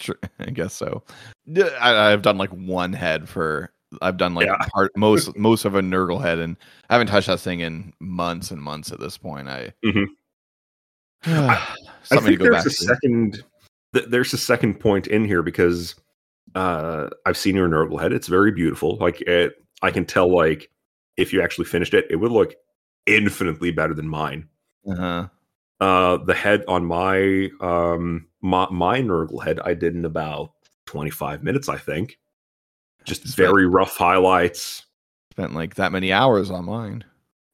I 0.40 0.46
guess 0.50 0.74
so. 0.74 1.02
I, 1.80 2.12
I've 2.12 2.22
done 2.22 2.38
like 2.38 2.50
one 2.50 2.92
head 2.92 3.28
for. 3.28 3.70
I've 4.02 4.16
done 4.16 4.34
like 4.34 4.46
Yeah. 4.46 4.56
part 4.74 4.90
most 4.96 5.36
most 5.36 5.64
of 5.64 5.76
a 5.76 5.80
Nurgle 5.80 6.20
head, 6.20 6.38
and 6.40 6.56
I 6.90 6.94
haven't 6.94 7.06
touched 7.06 7.28
that 7.28 7.38
thing 7.38 7.60
in 7.60 7.92
months 8.00 8.50
and 8.50 8.60
months 8.60 8.90
at 8.90 8.98
this 8.98 9.16
point. 9.16 9.48
I 9.48 9.72
Mhm. 9.84 10.06
something 11.22 11.48
I 11.48 12.16
to 12.16 12.20
think 12.20 12.38
go 12.40 12.44
there's 12.44 12.56
back 12.56 12.66
a 12.66 12.70
to. 12.70 12.74
second. 12.74 13.44
Th- 13.94 14.06
there's 14.08 14.32
a 14.32 14.38
second 14.38 14.80
point 14.80 15.06
in 15.06 15.24
here 15.24 15.42
because 15.42 15.94
uh, 16.54 17.08
I've 17.24 17.36
seen 17.36 17.56
your 17.56 17.68
Nurgle 17.68 18.00
head. 18.00 18.12
It's 18.12 18.28
very 18.28 18.52
beautiful. 18.52 18.96
Like 18.96 19.20
it, 19.22 19.54
I 19.82 19.90
can 19.90 20.04
tell. 20.04 20.34
Like 20.34 20.70
if 21.16 21.32
you 21.32 21.42
actually 21.42 21.66
finished 21.66 21.94
it, 21.94 22.06
it 22.10 22.16
would 22.16 22.32
look 22.32 22.54
infinitely 23.06 23.70
better 23.70 23.94
than 23.94 24.08
mine. 24.08 24.48
Uh-huh. 24.88 25.28
Uh, 25.80 26.16
the 26.24 26.34
head 26.34 26.64
on 26.68 26.84
my 26.86 27.50
um 27.60 28.26
my, 28.40 28.66
my 28.70 29.00
Nurgle 29.00 29.44
head, 29.44 29.60
I 29.64 29.74
did 29.74 29.94
in 29.94 30.04
about 30.04 30.52
25 30.86 31.42
minutes, 31.42 31.68
I 31.68 31.76
think. 31.76 32.18
Just 33.04 33.22
Spent- 33.22 33.34
very 33.34 33.66
rough 33.66 33.96
highlights. 33.96 34.86
Spent 35.32 35.54
like 35.54 35.74
that 35.74 35.92
many 35.92 36.12
hours 36.12 36.50
on 36.50 36.64
mine. 36.64 37.04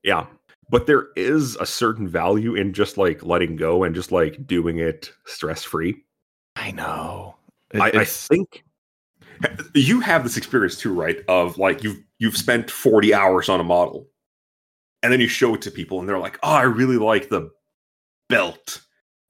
Yeah. 0.03 0.27
But 0.71 0.87
there 0.87 1.09
is 1.17 1.57
a 1.57 1.67
certain 1.67 2.09
value 2.09 2.55
in 2.55 2.73
just 2.73 2.97
like 2.97 3.23
letting 3.25 3.57
go 3.57 3.85
and 3.85 3.95
just 3.95 4.13
like 4.13 4.47
doing 4.47 4.79
it 4.79 5.13
stress 5.27 5.63
free. 5.63 6.03
I 6.57 6.71
know. 6.71 7.37
It- 7.73 7.81
I, 7.81 8.01
I 8.01 8.05
think 8.05 8.65
you 9.75 10.01
have 10.01 10.23
this 10.23 10.37
experience 10.37 10.77
too, 10.77 10.93
right? 10.93 11.19
Of 11.29 11.59
like 11.59 11.83
you've 11.83 12.03
you've 12.19 12.37
spent 12.37 12.71
40 12.71 13.13
hours 13.13 13.49
on 13.49 13.59
a 13.61 13.65
model 13.65 14.07
and 15.03 15.13
then 15.13 15.21
you 15.21 15.29
show 15.29 15.55
it 15.55 15.63
to 15.63 15.71
people 15.71 15.99
and 15.99 16.09
they're 16.09 16.19
like, 16.19 16.39
oh, 16.43 16.53
I 16.53 16.63
really 16.63 16.97
like 16.99 17.29
the 17.29 17.51
belt. 18.29 18.81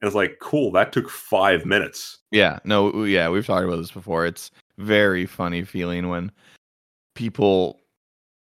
And 0.00 0.06
it's 0.06 0.14
like, 0.16 0.38
cool, 0.40 0.70
that 0.72 0.92
took 0.92 1.08
five 1.08 1.64
minutes. 1.64 2.18
Yeah, 2.30 2.58
no, 2.64 3.04
yeah, 3.04 3.28
we've 3.30 3.46
talked 3.46 3.64
about 3.64 3.76
this 3.76 3.92
before. 3.92 4.26
It's 4.26 4.50
very 4.76 5.24
funny 5.26 5.64
feeling 5.64 6.08
when 6.08 6.30
people 7.14 7.78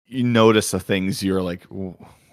you 0.07 0.23
notice 0.23 0.71
the 0.71 0.79
things 0.79 1.21
you're 1.23 1.41
like, 1.43 1.65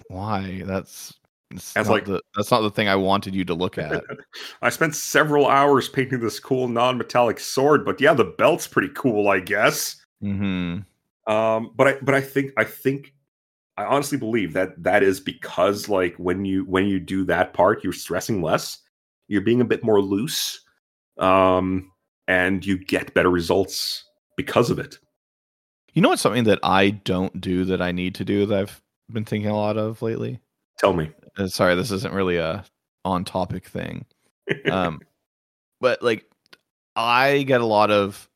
why? 0.09 0.63
That's 0.65 1.15
that's 1.51 1.73
That's 1.73 1.89
not 1.89 1.95
like- 1.95 2.05
the 2.05 2.23
that's 2.37 2.51
not 2.51 2.61
the 2.61 2.71
thing 2.71 2.89
I 2.89 2.97
wanted 2.97 3.35
you 3.35 3.45
to 3.47 3.55
look 3.55 3.77
at. 3.79 4.05
I 4.63 4.71
spent 4.71 4.95
several 4.95 5.47
hours 5.47 5.89
painting 5.89 6.21
this 6.21 6.39
cool 6.41 6.69
non-metallic 6.69 7.41
sword, 7.41 7.85
but 7.85 8.01
yeah, 8.01 8.15
the 8.15 8.25
belt's 8.25 8.67
pretty 8.67 8.91
cool, 8.95 9.29
I 9.29 9.41
guess. 9.41 9.97
hmm 10.21 10.79
Um, 11.27 11.73
but 11.75 11.89
I 11.89 11.97
but 12.03 12.15
I 12.15 12.21
think 12.21 12.53
I 12.57 12.65
think 12.65 13.13
I 13.77 13.85
honestly 13.85 14.19
believe 14.19 14.53
that 14.53 14.81
that 14.83 15.03
is 15.03 15.21
because 15.21 15.89
like 15.89 16.15
when 16.17 16.45
you 16.45 16.65
when 16.65 16.87
you 16.87 17.01
do 17.01 17.25
that 17.25 17.53
part, 17.53 17.83
you're 17.83 17.93
stressing 17.93 18.43
less, 18.43 18.79
you're 19.29 19.41
being 19.41 19.61
a 19.61 19.65
bit 19.65 19.83
more 19.83 20.01
loose, 20.01 20.61
um, 21.19 21.91
and 22.29 22.65
you 22.65 22.79
get 22.79 23.15
better 23.15 23.31
results 23.31 24.05
because 24.37 24.71
of 24.71 24.79
it. 24.79 24.99
You 25.95 26.03
know 26.03 26.11
what's 26.11 26.23
something 26.23 26.45
that 26.45 26.61
I 26.63 26.91
don't 26.91 27.41
do 27.41 27.65
that 27.65 27.83
I 27.83 27.91
need 27.91 28.15
to 28.17 28.25
do 28.25 28.47
that 28.47 28.57
I've 28.59 28.83
been 29.13 29.25
thinking 29.25 29.51
a 29.51 29.57
lot 29.57 29.77
of 29.77 30.03
lately? 30.03 30.39
Tell 30.79 30.93
me. 30.93 31.11
Uh, 31.39 31.47
sorry, 31.47 31.75
this 31.75 31.91
isn't 31.91 32.15
really 32.15 32.37
a 32.37 32.65
on 33.05 33.25
topic 33.25 33.67
thing. 33.67 34.05
um 34.71 35.01
but 35.81 36.03
like 36.03 36.25
i 36.97 37.43
get 37.45 37.61
a 37.63 37.67
lot 37.67 37.91
of 37.91 38.29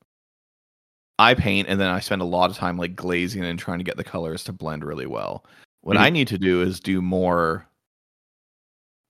i 1.19 1.35
paint 1.35 1.69
and 1.69 1.79
then 1.81 1.89
i 1.89 1.99
spend 2.01 2.23
a 2.23 2.25
lot 2.25 2.51
of 2.51 2.57
time 2.57 2.79
like 2.79 2.95
glazing 2.97 3.45
and 3.45 3.59
trying 3.59 3.79
to 3.79 3.85
get 3.85 3.97
the 3.99 4.05
colors 4.05 4.43
to 4.45 4.53
blend 4.53 4.85
really 4.85 5.07
well 5.07 5.45
what 5.83 5.97
Mhm. 5.97 6.01
i 6.01 6.09
need 6.11 6.29
to 6.29 6.39
do 6.39 6.63
is 6.63 6.81
do 6.81 7.03
more 7.03 7.67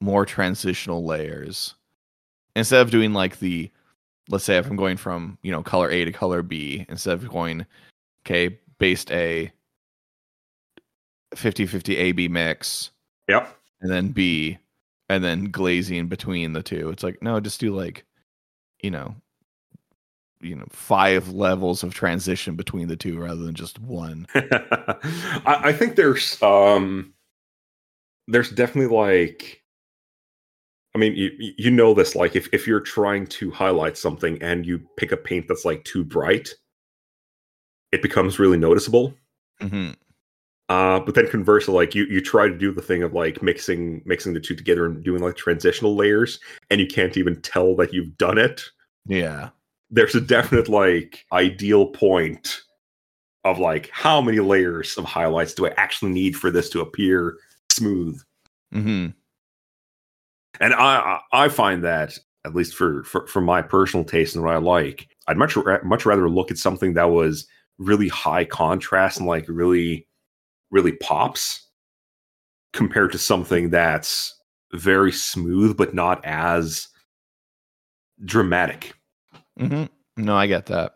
more 0.00 0.26
transitional 0.26 1.04
layers 1.04 1.74
instead 2.56 2.80
of 2.80 2.90
doing 2.90 3.12
like 3.12 3.38
the 3.38 3.70
let's 4.28 4.44
say 4.44 4.56
if 4.56 4.66
i'm 4.68 4.76
going 4.76 4.96
from 4.96 5.38
you 5.42 5.52
know 5.52 5.62
color 5.62 5.90
a 5.90 6.04
to 6.04 6.10
color 6.12 6.42
b 6.42 6.84
instead 6.88 7.12
of 7.14 7.28
going 7.28 7.64
okay 8.26 8.58
based 8.78 9.12
a 9.12 9.52
50 11.34 11.66
50 11.66 11.96
ab 11.98 12.28
mix 12.28 12.90
yep. 13.28 13.56
And 13.84 13.92
then 13.92 14.08
B, 14.08 14.56
and 15.10 15.22
then 15.22 15.50
glazing 15.50 16.08
between 16.08 16.54
the 16.54 16.62
two. 16.62 16.88
It's 16.88 17.02
like 17.02 17.22
no, 17.22 17.38
just 17.38 17.60
do 17.60 17.76
like, 17.76 18.06
you 18.82 18.90
know, 18.90 19.14
you 20.40 20.56
know, 20.56 20.64
five 20.70 21.28
levels 21.28 21.82
of 21.82 21.92
transition 21.92 22.56
between 22.56 22.88
the 22.88 22.96
two 22.96 23.20
rather 23.20 23.42
than 23.42 23.54
just 23.54 23.78
one. 23.78 24.26
I, 24.34 25.60
I 25.64 25.72
think 25.74 25.96
there's 25.96 26.42
um 26.42 27.12
there's 28.26 28.50
definitely 28.50 28.96
like 28.96 29.62
I 30.94 30.98
mean 30.98 31.14
you 31.14 31.30
you 31.38 31.70
know 31.70 31.92
this 31.92 32.16
like 32.16 32.34
if, 32.36 32.48
if 32.54 32.66
you're 32.66 32.80
trying 32.80 33.26
to 33.26 33.50
highlight 33.50 33.98
something 33.98 34.42
and 34.42 34.64
you 34.64 34.80
pick 34.96 35.12
a 35.12 35.16
paint 35.18 35.46
that's 35.46 35.66
like 35.66 35.84
too 35.84 36.04
bright, 36.04 36.54
it 37.92 38.00
becomes 38.00 38.38
really 38.38 38.56
noticeable. 38.56 39.12
hmm 39.60 39.90
Uh 40.68 41.00
but 41.00 41.14
then 41.14 41.28
conversely, 41.28 41.74
like 41.74 41.94
you 41.94 42.04
you 42.06 42.20
try 42.20 42.48
to 42.48 42.56
do 42.56 42.72
the 42.72 42.82
thing 42.82 43.02
of 43.02 43.12
like 43.12 43.42
mixing 43.42 44.00
mixing 44.06 44.32
the 44.32 44.40
two 44.40 44.54
together 44.54 44.86
and 44.86 45.04
doing 45.04 45.22
like 45.22 45.36
transitional 45.36 45.94
layers, 45.94 46.40
and 46.70 46.80
you 46.80 46.86
can't 46.86 47.16
even 47.16 47.40
tell 47.42 47.76
that 47.76 47.92
you've 47.92 48.16
done 48.16 48.38
it. 48.38 48.62
Yeah, 49.06 49.50
There's 49.90 50.14
a 50.14 50.20
definite 50.20 50.68
like 50.68 51.26
ideal 51.32 51.86
point 51.86 52.62
of 53.44 53.58
like 53.58 53.90
how 53.92 54.20
many 54.20 54.40
layers 54.40 54.96
of 54.96 55.04
highlights 55.04 55.54
do 55.54 55.66
I 55.66 55.74
actually 55.76 56.12
need 56.12 56.36
for 56.36 56.50
this 56.50 56.70
to 56.70 56.80
appear 56.80 57.36
smooth? 57.70 58.20
Mm-hmm. 58.74 59.08
And 60.60 60.74
I 60.74 61.20
I 61.32 61.48
find 61.48 61.84
that 61.84 62.18
at 62.46 62.54
least 62.54 62.74
for 62.74 63.04
for, 63.04 63.26
for 63.26 63.40
my 63.40 63.62
personal 63.62 64.04
taste 64.04 64.34
and 64.34 64.44
what 64.44 64.54
I 64.54 64.58
like, 64.58 65.08
I'd 65.26 65.36
much 65.36 65.56
ra- 65.56 65.82
much 65.84 66.06
rather 66.06 66.28
look 66.28 66.50
at 66.50 66.58
something 66.58 66.94
that 66.94 67.10
was 67.10 67.46
really 67.78 68.08
high 68.08 68.44
contrast 68.44 69.18
and 69.18 69.26
like 69.26 69.44
really 69.48 70.06
really 70.70 70.92
pops 70.92 71.68
compared 72.72 73.12
to 73.12 73.18
something 73.18 73.70
that's 73.70 74.34
very 74.72 75.12
smooth 75.12 75.76
but 75.76 75.94
not 75.94 76.24
as 76.24 76.88
dramatic. 78.24 78.94
hmm 79.58 79.84
No, 80.16 80.36
I 80.36 80.46
get 80.46 80.66
that. 80.66 80.94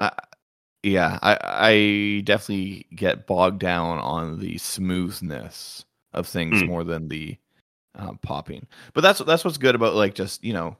I, 0.00 0.12
yeah, 0.82 1.18
I 1.22 1.38
I 1.42 2.20
definitely 2.24 2.86
get 2.94 3.26
bogged 3.26 3.60
down 3.60 3.98
on 3.98 4.40
the 4.40 4.58
smoothness 4.58 5.84
of 6.12 6.26
things 6.26 6.62
Mm. 6.62 6.66
more 6.66 6.84
than 6.84 7.08
the 7.08 7.36
um, 7.96 8.18
popping. 8.22 8.66
But 8.92 9.02
that's 9.02 9.20
that's 9.20 9.44
what's 9.44 9.58
good 9.58 9.74
about 9.74 9.94
like 9.94 10.14
just 10.14 10.44
you 10.44 10.52
know 10.52 10.76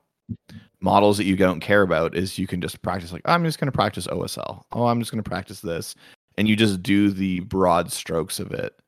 models 0.80 1.16
that 1.16 1.24
you 1.24 1.36
don't 1.36 1.60
care 1.60 1.82
about 1.82 2.16
is 2.16 2.38
you 2.38 2.46
can 2.46 2.60
just 2.60 2.82
practice 2.82 3.12
like 3.12 3.22
I'm 3.24 3.44
just 3.44 3.58
going 3.58 3.66
to 3.66 3.72
practice 3.72 4.06
OSL. 4.08 4.64
Oh, 4.72 4.86
I'm 4.86 5.00
just 5.00 5.10
going 5.10 5.22
to 5.22 5.28
practice 5.28 5.60
this, 5.60 5.94
and 6.36 6.48
you 6.48 6.56
just 6.56 6.82
do 6.82 7.10
the 7.10 7.40
broad 7.40 7.90
strokes 7.92 8.38
of 8.40 8.52
it 8.52 8.78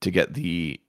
to 0.00 0.10
get 0.10 0.34
the 0.34 0.80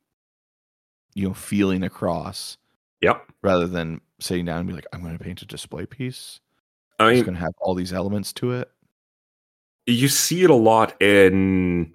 you 1.16 1.28
know 1.28 1.34
feeling 1.34 1.84
across 1.84 2.58
Yep. 3.02 3.32
rather 3.44 3.68
than 3.68 4.02
sitting 4.20 4.46
down 4.46 4.60
and 4.60 4.68
be 4.68 4.74
like 4.74 4.88
I'm 4.94 5.02
going 5.02 5.18
to 5.18 5.24
paint 5.24 5.42
a 5.42 5.46
display 5.46 5.86
piece. 5.86 6.40
I 7.00 7.10
It's 7.10 7.16
mean, 7.18 7.26
going 7.26 7.36
to 7.36 7.42
have 7.42 7.54
all 7.60 7.76
these 7.76 7.94
elements 7.94 8.34
to 8.34 8.54
it. 8.54 8.72
you 9.86 10.08
see 10.08 10.44
it 10.44 10.50
a 10.50 10.56
lot 10.56 11.00
in 11.02 11.94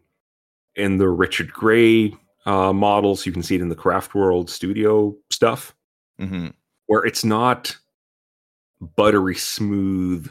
in 0.77 0.97
the 0.99 1.09
Richard 1.09 1.53
Gray 1.53 2.15
uh, 2.47 2.73
models. 2.73 3.27
You 3.27 3.33
can 3.33 3.43
see 3.43 3.57
it 3.57 3.61
in 3.61 3.69
the 3.69 3.75
Craft 3.75 4.15
World 4.15 4.49
Studio 4.49 5.15
stuff, 5.31 5.75
hmm 6.19 6.49
where 6.87 7.05
it's 7.05 7.25
not 7.25 7.77
buttery 8.97 9.35
smooth, 9.37 10.31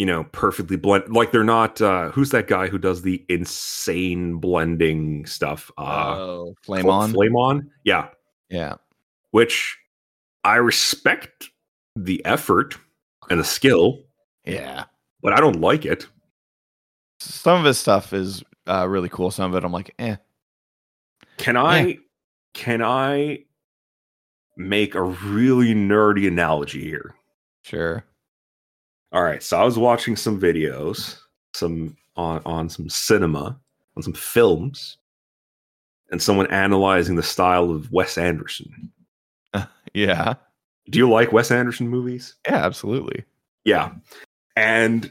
you 0.00 0.06
know, 0.06 0.24
perfectly 0.32 0.78
blend. 0.78 1.14
Like 1.14 1.30
they're 1.30 1.44
not. 1.44 1.78
Uh, 1.82 2.08
who's 2.10 2.30
that 2.30 2.46
guy 2.46 2.68
who 2.68 2.78
does 2.78 3.02
the 3.02 3.22
insane 3.28 4.38
blending 4.38 5.26
stuff? 5.26 5.70
Uh, 5.76 6.14
oh, 6.16 6.54
flame 6.62 6.84
Fl- 6.84 6.90
on. 6.90 7.12
Flame 7.12 7.36
on, 7.36 7.70
yeah. 7.84 8.08
Yeah. 8.48 8.76
Which 9.32 9.76
I 10.42 10.56
respect 10.56 11.50
the 11.96 12.24
effort 12.24 12.78
and 13.28 13.38
the 13.38 13.44
skill, 13.44 13.98
Yeah. 14.46 14.84
but 15.20 15.34
I 15.34 15.36
don't 15.40 15.60
like 15.60 15.84
it. 15.84 16.06
Some 17.18 17.58
of 17.60 17.66
his 17.66 17.76
stuff 17.76 18.14
is 18.14 18.42
uh, 18.66 18.88
really 18.88 19.10
cool. 19.10 19.30
Some 19.30 19.52
of 19.52 19.56
it, 19.62 19.66
I'm 19.66 19.72
like, 19.72 19.94
eh. 19.98 20.16
Can 21.36 21.58
I 21.58 21.98
can 22.54 22.80
I 22.82 23.40
make 24.56 24.94
a 24.94 25.02
really 25.02 25.74
nerdy 25.74 26.26
analogy 26.26 26.80
here? 26.84 27.14
Sure. 27.60 28.02
All 29.12 29.22
right, 29.22 29.42
so 29.42 29.58
I 29.60 29.64
was 29.64 29.76
watching 29.76 30.14
some 30.14 30.40
videos, 30.40 31.18
some 31.54 31.96
on 32.16 32.42
on 32.44 32.68
some 32.68 32.88
cinema, 32.88 33.58
on 33.96 34.02
some 34.02 34.12
films, 34.12 34.98
and 36.10 36.22
someone 36.22 36.46
analyzing 36.48 37.16
the 37.16 37.22
style 37.22 37.70
of 37.70 37.90
Wes 37.92 38.18
Anderson. 38.18 38.92
Yeah. 39.92 40.34
Do 40.88 41.00
you 41.00 41.10
like 41.10 41.32
Wes 41.32 41.50
Anderson 41.50 41.88
movies? 41.88 42.36
Yeah, 42.46 42.64
absolutely. 42.64 43.24
Yeah. 43.64 43.90
And 44.54 45.10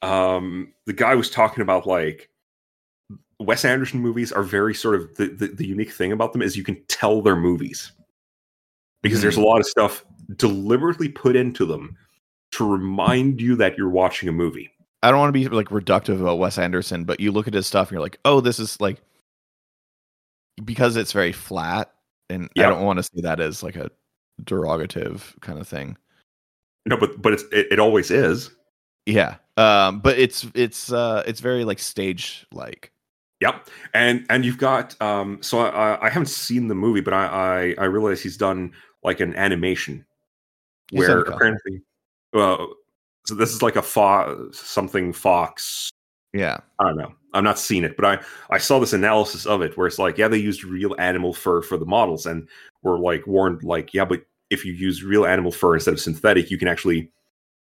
um 0.00 0.72
the 0.86 0.94
guy 0.94 1.14
was 1.14 1.28
talking 1.28 1.60
about 1.60 1.86
like 1.86 2.30
Wes 3.38 3.66
Anderson 3.66 4.00
movies 4.00 4.32
are 4.32 4.42
very 4.42 4.74
sort 4.74 4.94
of 4.94 5.14
the, 5.16 5.26
the, 5.26 5.48
the 5.48 5.66
unique 5.66 5.92
thing 5.92 6.12
about 6.12 6.32
them 6.32 6.40
is 6.40 6.56
you 6.56 6.64
can 6.64 6.82
tell 6.88 7.20
they're 7.20 7.36
movies. 7.36 7.92
Because 9.02 9.20
there's 9.20 9.36
a 9.36 9.42
lot 9.42 9.60
of 9.60 9.66
stuff 9.66 10.02
deliberately 10.36 11.10
put 11.10 11.36
into 11.36 11.66
them 11.66 11.94
to 12.56 12.70
remind 12.70 13.40
you 13.40 13.56
that 13.56 13.76
you're 13.78 13.88
watching 13.90 14.28
a 14.28 14.32
movie. 14.32 14.70
I 15.02 15.10
don't 15.10 15.20
want 15.20 15.28
to 15.34 15.38
be 15.40 15.48
like 15.48 15.68
reductive 15.68 16.20
about 16.20 16.38
Wes 16.38 16.58
Anderson, 16.58 17.04
but 17.04 17.20
you 17.20 17.30
look 17.32 17.46
at 17.46 17.54
his 17.54 17.66
stuff 17.66 17.88
and 17.88 17.92
you're 17.96 18.02
like, 18.02 18.18
oh, 18.24 18.40
this 18.40 18.58
is 18.58 18.80
like 18.80 19.00
because 20.64 20.96
it's 20.96 21.12
very 21.12 21.32
flat, 21.32 21.92
and 22.30 22.48
Yeah. 22.54 22.66
I 22.66 22.70
don't 22.70 22.84
want 22.84 22.98
to 22.98 23.02
say 23.02 23.20
that 23.22 23.40
as 23.40 23.62
like 23.62 23.76
a 23.76 23.90
derogative 24.42 25.38
kind 25.40 25.58
of 25.58 25.68
thing. 25.68 25.96
No, 26.86 26.96
but 26.96 27.20
but 27.20 27.32
it's 27.34 27.44
it, 27.52 27.66
it 27.72 27.78
always 27.78 28.10
is. 28.10 28.50
Yeah. 29.06 29.36
Um, 29.56 30.00
but 30.00 30.18
it's 30.18 30.46
it's 30.54 30.92
uh 30.92 31.22
it's 31.26 31.40
very 31.40 31.64
like 31.64 31.78
stage 31.78 32.46
like. 32.52 32.92
Yep, 33.40 33.68
and 33.92 34.24
and 34.30 34.44
you've 34.46 34.58
got 34.58 35.00
um. 35.02 35.38
So 35.42 35.58
I 35.60 36.04
I 36.06 36.08
haven't 36.08 36.26
seen 36.30 36.68
the 36.68 36.74
movie, 36.74 37.00
but 37.02 37.12
I 37.12 37.74
I, 37.78 37.82
I 37.82 37.84
realize 37.84 38.22
he's 38.22 38.36
done 38.38 38.72
like 39.04 39.20
an 39.20 39.34
animation 39.36 40.04
He's 40.90 41.00
where 41.00 41.08
done 41.08 41.18
a 41.18 41.22
couple. 41.22 41.36
apparently, 41.36 41.82
well, 42.36 42.74
so 43.26 43.34
this 43.34 43.52
is 43.52 43.62
like 43.62 43.76
a 43.76 43.82
fox 43.82 44.58
something 44.58 45.12
Fox. 45.12 45.90
Yeah. 46.32 46.58
I 46.78 46.84
don't 46.84 46.98
know. 46.98 47.14
I'm 47.32 47.44
not 47.44 47.58
seen 47.58 47.84
it, 47.84 47.96
but 47.96 48.04
I 48.04 48.24
I 48.50 48.58
saw 48.58 48.78
this 48.78 48.92
analysis 48.92 49.46
of 49.46 49.62
it 49.62 49.76
where 49.76 49.86
it's 49.86 49.98
like, 49.98 50.18
yeah, 50.18 50.28
they 50.28 50.38
used 50.38 50.64
real 50.64 50.94
animal 50.98 51.32
fur 51.32 51.62
for 51.62 51.76
the 51.78 51.86
models, 51.86 52.26
and 52.26 52.48
were 52.82 52.98
like 52.98 53.26
warned, 53.26 53.62
like, 53.62 53.92
yeah, 53.94 54.04
but 54.04 54.22
if 54.50 54.64
you 54.64 54.72
use 54.72 55.02
real 55.02 55.26
animal 55.26 55.50
fur 55.50 55.74
instead 55.74 55.94
of 55.94 56.00
synthetic, 56.00 56.50
you 56.50 56.58
can 56.58 56.68
actually, 56.68 57.10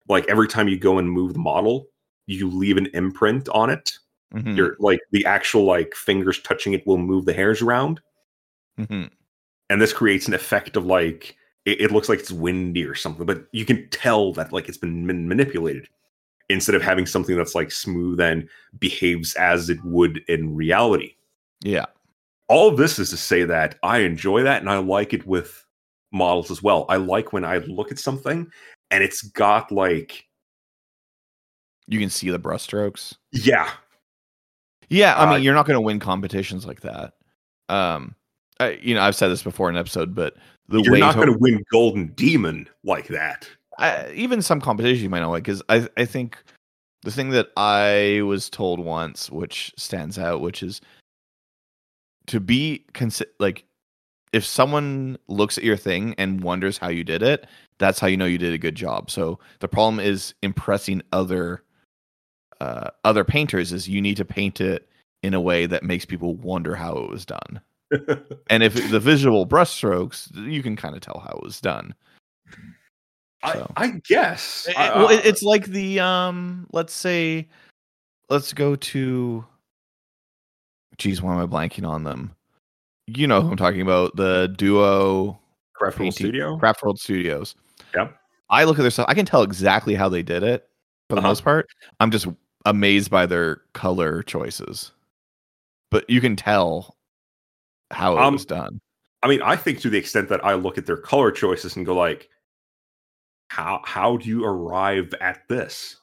like, 0.09 0.27
every 0.29 0.49
time 0.49 0.69
you 0.69 0.79
go 0.79 0.99
and 0.99 1.11
move 1.11 1.33
the 1.35 1.39
model, 1.39 1.87
you 2.27 2.49
leave 2.51 2.77
an 2.77 2.87
imprint 2.95 3.49
on 3.51 3.71
it 3.71 3.99
Mhm. 4.35 4.57
your 4.57 4.77
like 4.81 5.01
the 5.11 5.27
actual 5.27 5.65
like 5.65 5.95
fingers 5.95 6.41
touching 6.41 6.73
it 6.73 6.87
will 6.87 6.97
move 6.97 7.27
the 7.27 7.35
hairs 7.35 7.61
around 7.61 8.01
Mhm. 8.79 9.11
and 9.69 9.83
this 9.83 9.93
creates 9.93 10.27
an 10.27 10.33
effect 10.33 10.75
of 10.77 10.87
like 10.87 11.37
it, 11.65 11.81
it 11.81 11.93
looks 11.93 12.09
like 12.09 12.19
it's 12.21 12.33
windy 12.33 12.85
or 12.85 12.95
something 12.95 13.27
but 13.27 13.45
you 13.53 13.65
can 13.65 13.89
tell 13.91 14.33
that 14.33 14.53
like 14.53 14.69
it's 14.69 14.79
been 14.79 15.07
man- 15.07 15.29
manipulated 15.29 15.89
instead 16.49 16.75
of 16.75 16.83
having 16.83 17.07
something 17.07 17.37
that's 17.37 17.55
like 17.55 17.71
smooth 17.71 18.21
and 18.21 18.49
behaves 18.79 19.35
as 19.37 19.71
it 19.71 19.83
would 19.85 20.19
in 20.29 20.55
reality 20.55 21.15
Yeah. 21.63 21.87
all 22.49 22.69
of 22.69 22.77
this 22.77 22.99
is 22.99 23.11
to 23.11 23.17
say 23.17 23.45
that 23.45 23.79
i 23.83 23.99
enjoy 23.99 24.43
that 24.43 24.61
and 24.61 24.71
i 24.71 24.79
like 24.79 25.13
it 25.13 25.27
with 25.27 25.65
models 26.13 26.51
as 26.51 26.63
well 26.63 26.85
i 26.89 26.97
like 26.97 27.33
when 27.33 27.45
i 27.45 27.59
look 27.59 27.91
at 27.93 27.99
something 27.99 28.51
and 28.91 29.03
it's 29.03 29.23
got 29.23 29.71
like 29.73 30.27
You 31.89 31.99
can 31.99 32.11
see 32.11 32.31
the 32.31 32.39
brushstrokes. 32.39 33.15
yeah 33.33 33.71
Yeah, 34.89 35.15
I 35.15 35.25
Uh, 35.27 35.35
mean, 35.35 35.43
you're 35.43 35.55
not 35.55 35.65
going 35.67 35.77
to 35.79 35.81
win 35.81 35.99
competitions 35.99 36.67
like 36.67 36.81
that. 36.83 37.15
Um, 37.71 38.15
I, 38.61 38.73
you 38.83 38.95
know, 38.95 39.01
I've 39.01 39.17
said 39.17 39.29
this 39.29 39.43
before 39.43 39.71
in 39.71 39.77
an 39.77 39.81
episode, 39.81 40.15
but 40.15 40.35
the 40.73 40.83
you're 40.83 40.99
not 40.99 41.15
going 41.15 41.33
to 41.33 41.39
win 41.39 41.63
golden 41.71 42.09
demon 42.09 42.69
like 42.85 43.07
that 43.09 43.49
I, 43.79 44.11
even 44.13 44.43
some 44.43 44.61
competitions 44.61 45.03
you 45.03 45.09
might 45.09 45.21
not 45.21 45.31
like 45.31 45.45
because 45.45 45.63
I 45.69 45.89
I 45.97 46.05
think 46.05 46.37
the 47.03 47.11
thing 47.11 47.31
that 47.31 47.49
I 47.57 48.23
was 48.23 48.49
told 48.49 48.79
once, 48.79 49.31
which 49.31 49.73
stands 49.77 50.19
out, 50.19 50.41
which 50.41 50.63
is 50.63 50.81
to 52.29 52.41
be 52.41 52.85
consi- 52.95 53.27
like 53.39 53.65
if 54.33 54.45
someone 54.45 55.19
looks 55.27 55.59
at 55.59 55.65
your 55.65 55.77
thing 55.77 56.15
and 56.17 56.43
wonders 56.43 56.79
how 56.79 56.89
you 56.89 57.05
did 57.05 57.23
it, 57.23 57.47
that's 57.79 57.99
how 57.99 58.07
you 58.07 58.17
know 58.17 58.25
you 58.25 58.39
did 58.39 58.55
a 58.55 58.59
good 58.59 58.77
job. 58.77 59.11
So 59.11 59.39
the 59.59 59.69
problem 59.69 60.01
is 60.01 60.35
impressing 60.43 61.03
other 61.13 61.63
uh, 62.61 62.91
other 63.05 63.25
painters 63.25 63.73
is 63.73 63.89
you 63.89 64.01
need 64.01 64.17
to 64.19 64.25
paint 64.25 64.61
it 64.61 64.89
in 65.25 65.35
a 65.35 65.41
way 65.41 65.67
that 65.67 65.83
makes 65.83 66.05
people 66.05 66.37
wonder 66.37 66.77
how 66.77 66.97
it 66.99 67.11
was 67.11 67.27
done. 67.27 67.61
And 68.51 68.63
if 68.63 68.91
the 68.91 69.01
visual 69.01 69.47
brushstrokes, 69.47 70.35
you 70.51 70.63
can 70.63 70.77
kind 70.77 70.95
of 70.95 71.01
tell 71.01 71.21
how 71.25 71.37
it 71.37 71.43
was 71.43 71.61
done. 71.61 71.95
I, 73.43 73.53
So. 73.55 73.73
I 73.77 73.89
guess. 74.09 74.67
It- 74.69 74.79
I- 74.79 74.87
it- 74.89 74.97
well, 74.97 75.09
it- 75.11 75.25
it's 75.27 75.43
like 75.43 75.67
the 75.67 76.01
um. 76.01 76.67
Let's 76.73 76.93
say, 76.93 77.49
let's 78.29 78.53
go 78.53 78.77
to. 78.77 79.45
Geez, 80.99 81.21
why 81.23 81.35
am 81.35 81.41
I 81.41 81.47
blanking 81.47 81.87
on 81.87 82.05
them? 82.05 82.35
You 83.09 83.27
know 83.27 83.41
who 83.41 83.51
I'm 83.51 83.57
talking 83.57 83.81
about. 83.81 84.15
The 84.17 84.55
duo 84.57 85.39
Craft 85.75 85.99
Roll 85.99 86.05
painting- 86.07 86.27
Studio. 86.27 86.57
Craft 86.59 86.83
World 86.83 87.01
Studios. 87.01 87.55
Yep. 87.97 88.17
I 88.51 88.65
look 88.65 88.79
at 88.79 88.83
their 88.83 88.91
stuff. 88.91 89.07
I 89.09 89.15
can 89.15 89.27
tell 89.27 89.43
exactly 89.43 89.95
how 89.95 90.09
they 90.09 90.23
did 90.23 90.43
it. 90.43 90.69
For 91.09 91.17
the 91.17 91.21
Uh-huh. 91.21 91.29
most 91.29 91.43
part, 91.45 91.67
I'm 92.01 92.11
just 92.11 92.27
amazed 92.65 93.11
by 93.11 93.27
their 93.27 93.57
color 93.73 94.23
choices. 94.23 94.93
But 95.91 96.09
you 96.09 96.21
can 96.21 96.37
tell 96.37 96.97
how 97.93 98.17
it 98.17 98.21
Um, 98.21 98.35
was 98.35 98.45
done. 98.47 98.81
I 99.23 99.29
mean, 99.29 99.43
I 99.43 99.55
think 99.57 99.81
to 99.81 99.91
the 99.91 99.99
extent 99.99 100.29
that 100.31 100.45
I 100.45 100.55
look 100.55 100.79
at 100.79 100.87
their 100.87 100.97
color 100.97 101.31
choices 101.31 101.77
and 101.77 101.87
go 101.87 101.95
like, 101.95 102.29
how 103.49 103.81
how 103.85 104.17
do 104.17 104.29
you 104.29 104.45
arrive 104.45 105.15
at 105.21 105.47
this? 105.49 105.97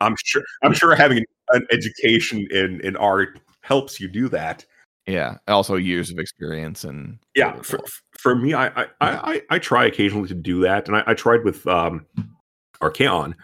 I'm 0.00 0.16
sure 0.24 0.42
I'm 0.62 0.72
sure 0.74 0.94
having 0.94 1.24
an 1.50 1.66
education 1.70 2.46
in 2.50 2.80
in 2.80 2.96
art 2.96 3.38
helps 3.60 4.00
you 4.00 4.08
do 4.08 4.28
that. 4.30 4.64
Yeah. 5.06 5.36
Also, 5.46 5.76
years 5.76 6.10
of 6.10 6.18
experience 6.18 6.82
and 6.82 7.18
Yeah, 7.36 7.60
for, 7.62 7.78
for 8.18 8.34
me, 8.34 8.54
I 8.54 8.66
I, 8.68 8.82
I 8.82 8.88
I 9.00 9.42
I 9.50 9.58
try 9.58 9.84
occasionally 9.84 10.28
to 10.28 10.34
do 10.34 10.60
that, 10.62 10.88
and 10.88 10.96
I, 10.96 11.04
I 11.06 11.14
tried 11.14 11.44
with 11.44 11.66
um 11.66 12.06
Archaon, 12.80 13.34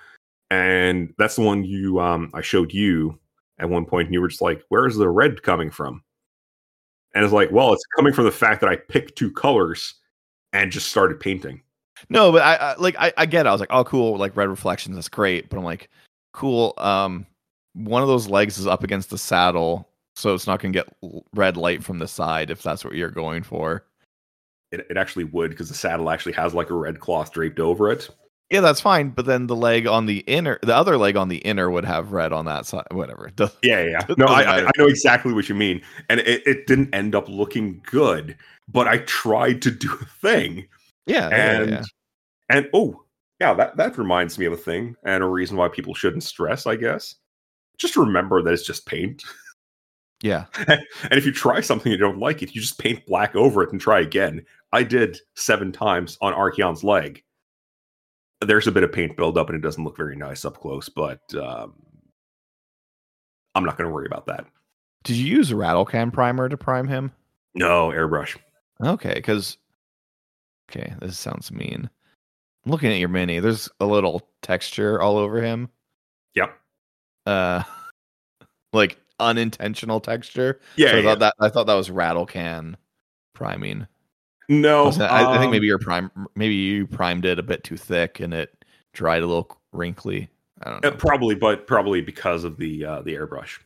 and 0.51 1.15
that's 1.19 1.37
the 1.37 1.43
one 1.43 1.65
you 1.65 2.01
um 2.01 2.31
I 2.35 2.41
showed 2.41 2.73
you 2.73 3.19
at 3.59 3.69
one 3.71 3.87
point, 3.87 4.07
and 4.09 4.15
you 4.15 4.21
were 4.21 4.29
just 4.29 4.43
like, 4.43 4.63
"Where 4.71 4.87
is 4.87 4.97
the 4.97 5.09
red 5.09 5.43
coming 5.43 5.71
from?" 5.71 6.03
And 7.15 7.25
it's 7.25 7.33
like, 7.33 7.51
well, 7.51 7.73
it's 7.73 7.85
coming 7.97 8.13
from 8.13 8.25
the 8.25 8.33
fact 8.33 8.61
that 8.61 8.71
I 8.71 8.77
picked 8.77 9.17
two 9.17 9.31
colors 9.31 9.95
and 10.53 10.73
just 10.73 10.89
started 10.89 11.21
painting. 11.21 11.63
No, 12.09 12.33
but 12.33 12.43
I, 12.43 12.55
I 12.57 12.75
like 12.77 12.97
I, 12.99 13.13
I 13.17 13.27
get 13.27 13.47
it. 13.47 13.49
I 13.49 13.53
was 13.53 13.61
like, 13.61 13.71
oh 13.73 13.85
cool, 13.85 14.17
like 14.17 14.37
red 14.37 14.49
reflections, 14.49 14.97
that's 14.97 15.09
great. 15.09 15.49
But 15.49 15.59
I'm 15.59 15.65
like, 15.65 15.89
cool. 16.33 16.75
Um 16.79 17.27
one 17.75 18.03
of 18.03 18.09
those 18.09 18.29
legs 18.29 18.59
is 18.59 18.67
up 18.67 18.83
against 18.83 19.11
the 19.11 19.19
saddle, 19.19 19.89
so 20.15 20.35
it's 20.35 20.47
not 20.47 20.61
gonna 20.61 20.73
get 20.73 20.89
red 21.35 21.57
light 21.57 21.83
from 21.83 21.99
the 21.99 22.09
side 22.09 22.51
if 22.51 22.63
that's 22.63 22.85
what 22.85 22.95
you're 22.95 23.11
going 23.11 23.43
for. 23.43 23.85
It, 24.73 24.87
it 24.91 24.97
actually 24.97 25.25
would 25.25 25.51
because 25.51 25.69
the 25.69 25.75
saddle 25.75 26.11
actually 26.11 26.33
has 26.33 26.55
like 26.55 26.71
a 26.71 26.75
red 26.75 26.99
cloth 26.99 27.33
draped 27.33 27.61
over 27.61 27.91
it. 27.91 28.09
Yeah, 28.53 28.61
that's 28.61 28.83
fine. 28.83 29.09
But 29.11 29.25
then 29.25 29.47
the 29.47 29.57
leg 29.57 29.87
on 29.87 30.05
the 30.05 30.19
inner 30.27 30.59
the 30.63 30.77
other 30.77 30.99
leg 30.99 31.17
on 31.17 31.29
the 31.31 31.39
inner 31.39 31.71
would 31.71 31.87
have 31.87 32.13
red 32.13 32.35
on 32.35 32.45
that 32.45 32.67
side. 32.67 32.85
Whatever. 32.91 33.27
It 33.29 33.37
does- 33.37 33.57
Yeah, 33.63 33.83
yeah. 33.83 34.01
No, 34.19 34.27
I, 34.27 34.67
I, 34.67 34.71
know 34.77 34.87
exactly 34.87 35.33
what 35.33 35.49
you 35.49 35.55
mean, 35.55 35.81
and 36.11 36.21
it, 36.21 36.47
it 36.47 36.67
didn't 36.67 36.95
end 36.95 37.15
up 37.15 37.29
looking 37.31 37.83
good. 37.91 38.37
But 38.69 38.87
I 38.89 38.99
tried 38.99 39.63
to 39.63 39.71
do 39.71 39.91
a 40.01 40.05
thing, 40.21 40.69
Yeah, 41.07 41.31
yeah, 41.31 41.51
and 41.61 41.71
yeah. 41.71 41.83
and 42.51 42.69
oh 42.75 43.03
yeah, 43.41 43.55
that 43.55 43.77
that 43.79 43.97
reminds 43.97 44.39
me 44.39 44.45
of 44.45 44.53
a 44.53 44.57
thing 44.59 44.97
and 45.03 45.25
a 45.25 45.27
reason 45.27 45.57
why 45.57 45.69
people 45.69 45.95
shouldn't 45.95 46.23
stress. 46.23 46.67
I 46.67 46.77
guess 46.77 47.15
just 47.79 47.97
remember 47.97 48.43
that 48.43 48.53
it's 48.53 48.67
just 48.67 48.85
paint, 48.87 49.25
Yeah. 50.23 50.45
and 50.69 50.85
if 51.13 51.25
you 51.25 51.33
try 51.33 51.61
something 51.63 51.91
and 51.91 51.99
you 51.99 52.07
don't 52.07 52.19
like 52.21 52.43
it, 52.43 52.55
you 52.55 52.61
just 52.61 52.79
paint 52.79 53.05
black 53.07 53.35
over 53.35 53.63
it 53.63 53.73
and 53.73 53.81
try 53.81 54.01
again. 54.01 54.45
I 54.73 54.83
did 54.83 55.19
seven 55.37 55.73
times 55.73 56.19
on 56.21 56.35
Archaon's 56.35 56.85
leg. 56.85 57.23
There's 58.47 58.67
a 58.67 58.73
bit 58.73 58.83
of 58.83 58.93
paint 58.93 59.17
buildup 59.17 59.49
and 59.49 59.57
it 59.57 59.63
doesn't 59.63 59.85
look 59.85 59.97
very 59.97 60.17
nice 60.17 60.45
up 60.45 60.59
close, 60.61 60.89
but 60.89 61.21
um, 61.35 61.75
I'm 63.55 63.65
not 63.65 63.77
going 63.77 63.89
to 63.89 63.95
worry 63.95 64.07
about 64.07 64.27
that. 64.27 64.47
Did 65.05 65.17
you 65.17 65.27
use 65.27 65.51
a 65.51 65.57
rattle 65.57 65.85
can 65.85 66.11
primer 66.11 66.49
to 66.49 66.57
prime 66.57 66.89
him? 66.89 67.13
No 67.55 67.89
airbrush. 67.89 68.37
Okay, 68.83 69.15
because 69.15 69.59
okay, 70.71 70.95
this 71.01 71.19
sounds 71.19 71.51
mean. 71.51 71.91
I'm 72.65 72.71
looking 72.71 72.93
at 72.93 72.99
your 72.99 73.09
mini. 73.09 73.41
There's 73.41 73.69
a 73.81 73.87
little 73.87 74.29
texture 74.43 75.01
all 75.01 75.17
over 75.17 75.43
him. 75.43 75.69
Yep. 76.35 76.57
Uh, 77.27 77.63
like 78.73 78.99
unintentional 79.19 80.01
texture. 80.01 80.61
Yeah. 80.77 80.91
So 80.91 80.97
I 80.97 81.01
yeah. 81.01 81.03
thought 81.03 81.19
that 81.19 81.35
I 81.41 81.49
thought 81.49 81.67
that 81.67 81.75
was 81.75 81.91
rattle 81.91 82.27
can 82.27 82.77
priming. 83.35 83.87
No? 84.61 84.85
I, 84.85 85.25
I 85.25 85.39
think 85.39 85.47
um, 85.47 85.51
maybe 85.51 85.67
your 85.67 85.79
prime, 85.79 86.11
maybe 86.35 86.55
you 86.55 86.87
primed 86.87 87.25
it 87.25 87.39
a 87.39 87.43
bit 87.43 87.65
too 87.65 87.77
thick 87.77 88.21
and 88.21 88.35
it 88.35 88.65
dried 88.93 89.23
a 89.23 89.27
little 89.27 89.57
wrinkly. 89.73 90.29
I 90.63 90.71
don't 90.71 90.85
uh, 90.85 90.91
know. 90.91 90.97
probably, 90.97 91.35
but 91.35 91.67
probably 91.67 92.03
because 92.03 92.45
of 92.45 92.59
the 92.59 92.85
uh, 92.85 93.03
the 93.03 93.15
airbrush. 93.15 93.59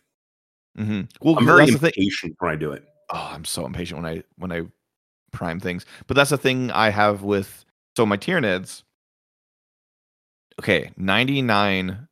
hmm 0.77 1.03
Well, 1.21 1.39
I'm 1.39 1.45
very 1.45 1.67
that's 1.67 1.73
the 1.73 1.79
thing. 1.79 1.93
impatient 1.97 2.37
when 2.39 2.53
I 2.53 2.57
do 2.57 2.73
it. 2.73 2.85
Oh, 3.11 3.31
I'm 3.33 3.45
so 3.45 3.67
impatient 3.67 4.03
when 4.03 4.11
I 4.11 4.23
when 4.37 4.53
I 4.53 4.63
prime 5.33 5.59
things. 5.59 5.85
But 6.07 6.17
that's 6.17 6.31
the 6.31 6.39
thing 6.39 6.71
I 6.71 6.91
have 6.91 7.23
with 7.23 7.65
so 7.97 8.07
my 8.07 8.17
Tyranids. 8.17 8.85
Okay, 10.61 10.93
99 10.97 12.07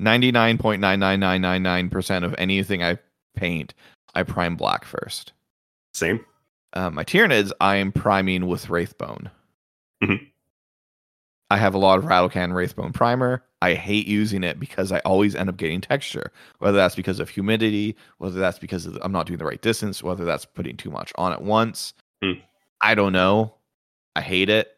99.99999% 0.00 2.24
of 2.24 2.34
anything 2.36 2.82
I 2.82 2.98
paint, 3.36 3.72
I 4.14 4.24
prime 4.24 4.56
black 4.56 4.84
first. 4.84 5.32
Same. 5.94 6.24
Uh, 6.74 6.90
my 6.90 7.04
Tyranids, 7.04 7.52
I 7.60 7.76
am 7.76 7.92
priming 7.92 8.46
with 8.46 8.66
Wraithbone. 8.66 9.30
Mhm. 10.02 10.28
I 11.50 11.56
have 11.58 11.74
a 11.74 11.78
lot 11.78 11.98
of 11.98 12.04
Rattlecan 12.04 12.52
Wraithbone 12.52 12.94
primer. 12.94 13.44
I 13.60 13.74
hate 13.74 14.06
using 14.08 14.42
it 14.42 14.58
because 14.58 14.90
I 14.90 15.00
always 15.00 15.34
end 15.34 15.50
up 15.50 15.58
getting 15.58 15.82
texture, 15.82 16.32
whether 16.58 16.76
that's 16.78 16.94
because 16.94 17.20
of 17.20 17.28
humidity, 17.28 17.94
whether 18.18 18.40
that's 18.40 18.58
because 18.58 18.86
of, 18.86 18.98
I'm 19.02 19.12
not 19.12 19.26
doing 19.26 19.38
the 19.38 19.44
right 19.44 19.60
distance, 19.60 20.02
whether 20.02 20.24
that's 20.24 20.46
putting 20.46 20.76
too 20.78 20.90
much 20.90 21.12
on 21.16 21.32
at 21.32 21.42
once. 21.42 21.92
Hmm. 22.24 22.32
I 22.80 22.94
don't 22.94 23.12
know. 23.12 23.54
I 24.16 24.22
hate 24.22 24.48
it. 24.48 24.76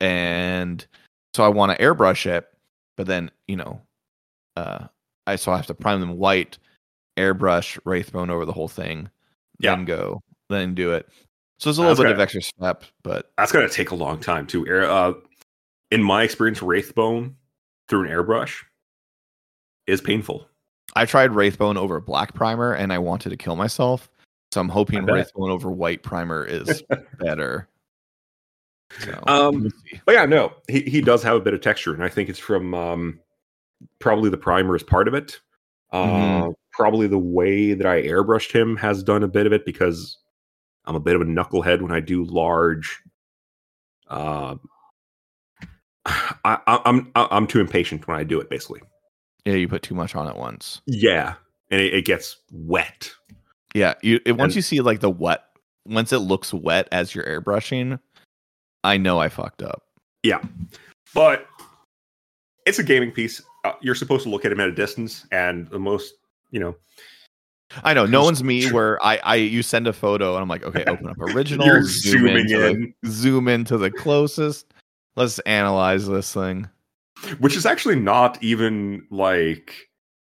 And 0.00 0.84
so 1.34 1.44
I 1.44 1.48
want 1.48 1.72
to 1.76 1.84
airbrush 1.84 2.24
it, 2.26 2.48
but 2.96 3.06
then, 3.06 3.30
you 3.46 3.56
know, 3.56 3.80
uh, 4.56 4.86
I 5.26 5.36
so 5.36 5.52
I 5.52 5.56
have 5.56 5.66
to 5.66 5.74
prime 5.74 6.00
them 6.00 6.16
white, 6.16 6.56
airbrush 7.18 7.78
Wraithbone 7.82 8.30
over 8.30 8.46
the 8.46 8.52
whole 8.52 8.68
thing, 8.68 9.10
Yeah. 9.60 9.74
then 9.76 9.84
go, 9.84 10.22
then 10.48 10.74
do 10.74 10.92
it. 10.92 11.08
So 11.58 11.68
there's 11.70 11.78
a 11.78 11.82
little 11.82 11.94
That's 11.96 12.00
bit 12.04 12.08
good. 12.08 12.14
of 12.16 12.20
extra 12.20 12.42
step, 12.42 12.84
but 13.02 13.30
That's 13.36 13.52
gonna 13.52 13.68
take 13.68 13.90
a 13.90 13.94
long 13.94 14.20
time 14.20 14.46
too. 14.46 14.66
Air- 14.66 14.88
Uh, 14.90 15.12
in 15.90 16.02
my 16.02 16.22
experience, 16.22 16.60
Wraithbone 16.60 17.34
through 17.88 18.04
an 18.04 18.10
airbrush 18.10 18.62
is 19.86 20.00
painful. 20.00 20.46
I 20.94 21.04
tried 21.06 21.30
Wraithbone 21.30 21.76
over 21.76 22.00
black 22.00 22.34
primer 22.34 22.72
and 22.74 22.92
I 22.92 22.98
wanted 22.98 23.30
to 23.30 23.36
kill 23.36 23.56
myself. 23.56 24.10
So 24.52 24.60
I'm 24.60 24.68
hoping 24.68 25.00
Wraithbone 25.00 25.50
over 25.50 25.70
white 25.70 26.02
primer 26.02 26.44
is 26.44 26.82
better. 27.18 27.68
So, 29.00 29.22
Um. 29.26 29.70
But 30.06 30.14
yeah, 30.14 30.24
no, 30.24 30.52
he, 30.68 30.80
he 30.82 31.00
does 31.02 31.22
have 31.22 31.36
a 31.36 31.40
bit 31.40 31.52
of 31.54 31.60
texture, 31.60 31.92
and 31.92 32.02
I 32.02 32.08
think 32.08 32.30
it's 32.30 32.38
from 32.38 32.72
um, 32.74 33.20
probably 33.98 34.30
the 34.30 34.38
primer 34.38 34.74
is 34.76 34.82
part 34.82 35.08
of 35.08 35.14
it. 35.14 35.40
Uh, 35.92 36.04
Mhm. 36.06 36.54
Probably 36.72 37.06
the 37.08 37.18
way 37.18 37.74
that 37.74 37.86
I 37.86 38.02
airbrushed 38.02 38.52
him 38.52 38.76
has 38.76 39.02
done 39.02 39.22
a 39.24 39.28
bit 39.28 39.46
of 39.46 39.52
it 39.52 39.66
because 39.66 40.16
I'm 40.88 40.96
a 40.96 41.00
bit 41.00 41.14
of 41.14 41.20
a 41.20 41.24
knucklehead 41.26 41.82
when 41.82 41.92
I 41.92 42.00
do 42.00 42.24
large. 42.24 43.00
Uh, 44.08 44.56
I, 46.06 46.58
I, 46.66 46.80
I'm 46.86 47.10
I'm 47.14 47.46
too 47.46 47.60
impatient 47.60 48.08
when 48.08 48.16
I 48.16 48.24
do 48.24 48.40
it. 48.40 48.48
Basically, 48.48 48.80
yeah, 49.44 49.54
you 49.54 49.68
put 49.68 49.82
too 49.82 49.94
much 49.94 50.16
on 50.16 50.26
at 50.26 50.36
once. 50.36 50.80
yeah, 50.86 51.34
and 51.70 51.80
it, 51.80 51.92
it 51.94 52.04
gets 52.04 52.38
wet. 52.50 53.12
Yeah, 53.74 53.94
you 54.02 54.18
it, 54.24 54.32
once 54.32 54.52
And- 54.52 54.56
you 54.56 54.62
see 54.62 54.80
like 54.80 55.00
the 55.00 55.10
wet, 55.10 55.44
once 55.84 56.12
it 56.12 56.20
looks 56.20 56.54
wet 56.54 56.88
as 56.90 57.14
you're 57.14 57.24
airbrushing, 57.26 58.00
I 58.82 58.96
know 58.96 59.18
I 59.20 59.28
fucked 59.28 59.62
up. 59.62 59.82
Yeah, 60.22 60.40
but 61.14 61.46
it's 62.64 62.78
a 62.78 62.82
gaming 62.82 63.12
piece. 63.12 63.42
Uh, 63.64 63.72
you're 63.82 63.94
supposed 63.94 64.22
to 64.22 64.30
look 64.30 64.44
at 64.46 64.52
him 64.52 64.60
at 64.60 64.68
a 64.68 64.72
distance, 64.72 65.26
and 65.32 65.68
the 65.68 65.78
most, 65.78 66.14
you 66.50 66.60
know, 66.60 66.74
I 67.84 67.92
know 67.94 68.06
no 68.06 68.22
one's 68.22 68.42
me 68.42 68.70
where 68.70 69.02
I 69.04 69.18
I 69.24 69.34
you 69.36 69.62
send 69.62 69.86
a 69.86 69.92
photo 69.92 70.34
and 70.34 70.42
I'm 70.42 70.48
like, 70.48 70.64
okay, 70.64 70.84
open 70.86 71.08
up 71.08 71.18
original, 71.20 71.66
you're 71.66 71.82
zoom 71.82 72.20
zooming 72.20 72.36
into 72.38 72.58
the- 72.58 72.68
in, 72.68 72.94
zoom 73.06 73.48
into 73.48 73.76
the 73.78 73.90
closest. 73.90 74.72
Let's 75.16 75.38
analyze 75.40 76.06
this 76.06 76.32
thing. 76.32 76.68
which 77.40 77.56
is 77.56 77.66
actually 77.66 77.96
not 77.96 78.42
even 78.42 79.04
like 79.10 79.88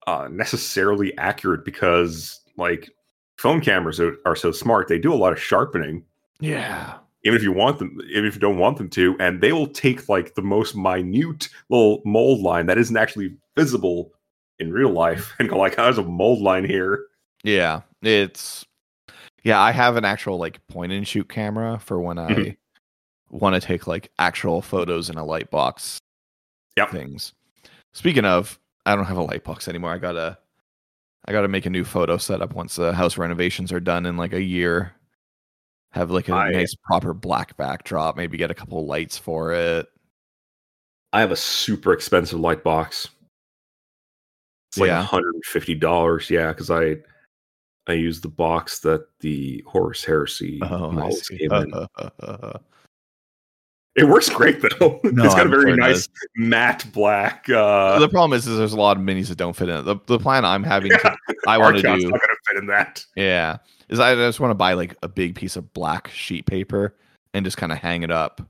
uh, 0.06 0.28
necessarily 0.30 1.16
accurate 1.16 1.64
because 1.64 2.40
like 2.58 2.90
phone 3.38 3.60
cameras 3.60 3.98
are, 3.98 4.14
are 4.26 4.36
so 4.36 4.52
smart. 4.52 4.88
They 4.88 4.98
do 4.98 5.12
a 5.12 5.16
lot 5.16 5.32
of 5.32 5.40
sharpening, 5.40 6.04
Yeah. 6.40 6.98
even 7.24 7.36
if 7.36 7.42
you 7.42 7.52
want 7.52 7.78
them, 7.78 7.98
even 8.10 8.26
if 8.26 8.34
you 8.34 8.40
don't 8.40 8.58
want 8.58 8.76
them 8.76 8.90
to, 8.90 9.16
and 9.18 9.40
they 9.40 9.52
will 9.52 9.66
take 9.66 10.08
like 10.10 10.34
the 10.34 10.42
most 10.42 10.76
minute 10.76 11.48
little 11.70 12.02
mold 12.04 12.42
line 12.42 12.66
that 12.66 12.76
isn't 12.78 12.96
actually 12.98 13.34
visible 13.56 14.12
in 14.58 14.70
real 14.72 14.90
life 14.90 15.32
and 15.38 15.48
go 15.48 15.56
like, 15.56 15.78
"Oh, 15.78 15.84
"There's 15.84 15.98
a 15.98 16.02
mold 16.04 16.42
line 16.42 16.64
here." 16.66 17.06
Yeah, 17.44 17.82
it's 18.02 18.64
yeah. 19.44 19.60
I 19.60 19.70
have 19.70 19.96
an 19.96 20.04
actual 20.04 20.38
like 20.38 20.66
point 20.68 20.90
and 20.92 21.06
shoot 21.06 21.28
camera 21.28 21.78
for 21.78 22.00
when 22.00 22.18
I 22.18 22.30
Mhm. 22.30 22.56
want 23.30 23.54
to 23.54 23.60
take 23.60 23.86
like 23.86 24.10
actual 24.18 24.60
photos 24.62 25.10
in 25.10 25.16
a 25.18 25.24
light 25.24 25.50
box. 25.50 25.98
Yep. 26.76 26.90
Things. 26.90 27.32
Speaking 27.92 28.24
of, 28.24 28.58
I 28.86 28.96
don't 28.96 29.04
have 29.04 29.16
a 29.18 29.22
light 29.22 29.44
box 29.44 29.68
anymore. 29.68 29.92
I 29.92 29.98
gotta, 29.98 30.36
I 31.26 31.32
gotta 31.32 31.46
make 31.48 31.66
a 31.66 31.70
new 31.70 31.84
photo 31.84 32.16
setup 32.16 32.54
once 32.54 32.76
the 32.76 32.92
house 32.92 33.16
renovations 33.18 33.70
are 33.72 33.78
done 33.80 34.06
in 34.06 34.16
like 34.16 34.32
a 34.32 34.42
year. 34.42 34.94
Have 35.92 36.10
like 36.10 36.28
a 36.28 36.34
I- 36.34 36.50
nice 36.50 36.74
proper 36.84 37.14
black 37.14 37.56
backdrop. 37.56 38.16
Maybe 38.16 38.36
get 38.36 38.50
a 38.50 38.54
couple 38.54 38.84
lights 38.86 39.16
for 39.18 39.52
it. 39.52 39.86
I 41.12 41.20
have 41.20 41.30
a 41.30 41.36
super 41.36 41.92
expensive 41.92 42.40
light 42.40 42.64
box. 42.64 43.08
It's 44.70 44.78
like 44.78 44.88
Yeah. 44.88 45.04
$150. 45.04 46.30
Yeah, 46.30 46.48
because 46.48 46.70
I 46.70 46.96
I 47.86 47.92
use 47.92 48.20
the 48.20 48.28
box 48.28 48.78
that 48.80 49.06
the 49.20 49.62
Horus 49.66 50.04
Heresy 50.04 50.58
Oh, 50.62 50.90
I 50.90 50.94
models 50.94 51.26
see. 51.26 51.38
came 51.38 51.52
in. 51.52 51.72
It 53.96 54.08
works 54.08 54.28
great 54.28 54.60
though. 54.60 54.98
No, 55.04 55.24
it's 55.24 55.34
got 55.34 55.42
I'm 55.42 55.46
a 55.46 55.50
very 55.50 55.70
sure 55.70 55.76
nice 55.76 56.08
matte 56.36 56.84
black. 56.92 57.48
Uh, 57.48 57.98
the 58.00 58.08
problem 58.08 58.36
is, 58.36 58.44
is 58.46 58.58
there's 58.58 58.72
a 58.72 58.76
lot 58.76 58.96
of 58.96 59.02
minis 59.04 59.28
that 59.28 59.38
don't 59.38 59.54
fit 59.54 59.68
in. 59.68 59.84
The, 59.84 59.96
the 60.06 60.18
plan 60.18 60.44
I'm 60.44 60.64
having 60.64 60.90
to, 60.90 61.16
I 61.46 61.58
want 61.58 61.76
to 61.76 61.82
do, 61.82 61.88
not 61.88 61.98
going 62.00 62.10
to 62.10 62.36
fit 62.48 62.56
in 62.58 62.66
that. 62.66 63.04
yeah, 63.14 63.58
is 63.88 64.00
I 64.00 64.16
just 64.16 64.40
want 64.40 64.50
to 64.50 64.56
buy 64.56 64.72
like 64.72 64.96
a 65.04 65.08
big 65.08 65.36
piece 65.36 65.54
of 65.54 65.72
black 65.74 66.08
sheet 66.08 66.44
paper 66.46 66.96
and 67.34 67.44
just 67.44 67.56
kind 67.56 67.70
of 67.70 67.78
hang 67.78 68.02
it 68.02 68.10
up, 68.10 68.40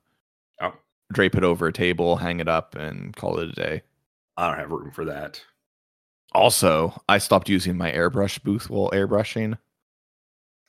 Oh. 0.62 0.72
drape 1.12 1.35
it 1.35 1.45
over 1.45 1.66
a 1.66 1.72
table, 1.74 2.16
hang 2.16 2.41
it 2.41 2.49
up, 2.49 2.74
and 2.74 3.14
call 3.14 3.39
it 3.39 3.51
a 3.51 3.53
day. 3.53 3.82
I 4.39 4.49
don't 4.49 4.59
have 4.59 4.70
room 4.70 4.93
for 4.93 5.05
that. 5.05 5.43
Also, 6.35 7.01
I 7.09 7.18
stopped 7.18 7.49
using 7.49 7.76
my 7.76 7.93
airbrush 7.93 8.43
booth 8.43 8.68
while 8.68 8.91
airbrushing. 8.91 9.57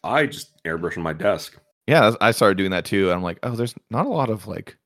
I 0.03 0.28
just 0.28 0.61
airbrush 0.63 0.97
on 0.97 1.03
my 1.03 1.13
desk. 1.13 1.57
Yeah, 1.88 2.13
I 2.22 2.32
started 2.32 2.57
doing 2.57 2.72
that 2.72 2.86
too. 2.86 3.05
And 3.05 3.16
I'm 3.16 3.24
like, 3.24 3.39
oh, 3.43 3.55
there's 3.55 3.76
not 3.89 4.05
a 4.05 4.09
lot 4.09 4.30
of 4.30 4.47
like, 4.47 4.78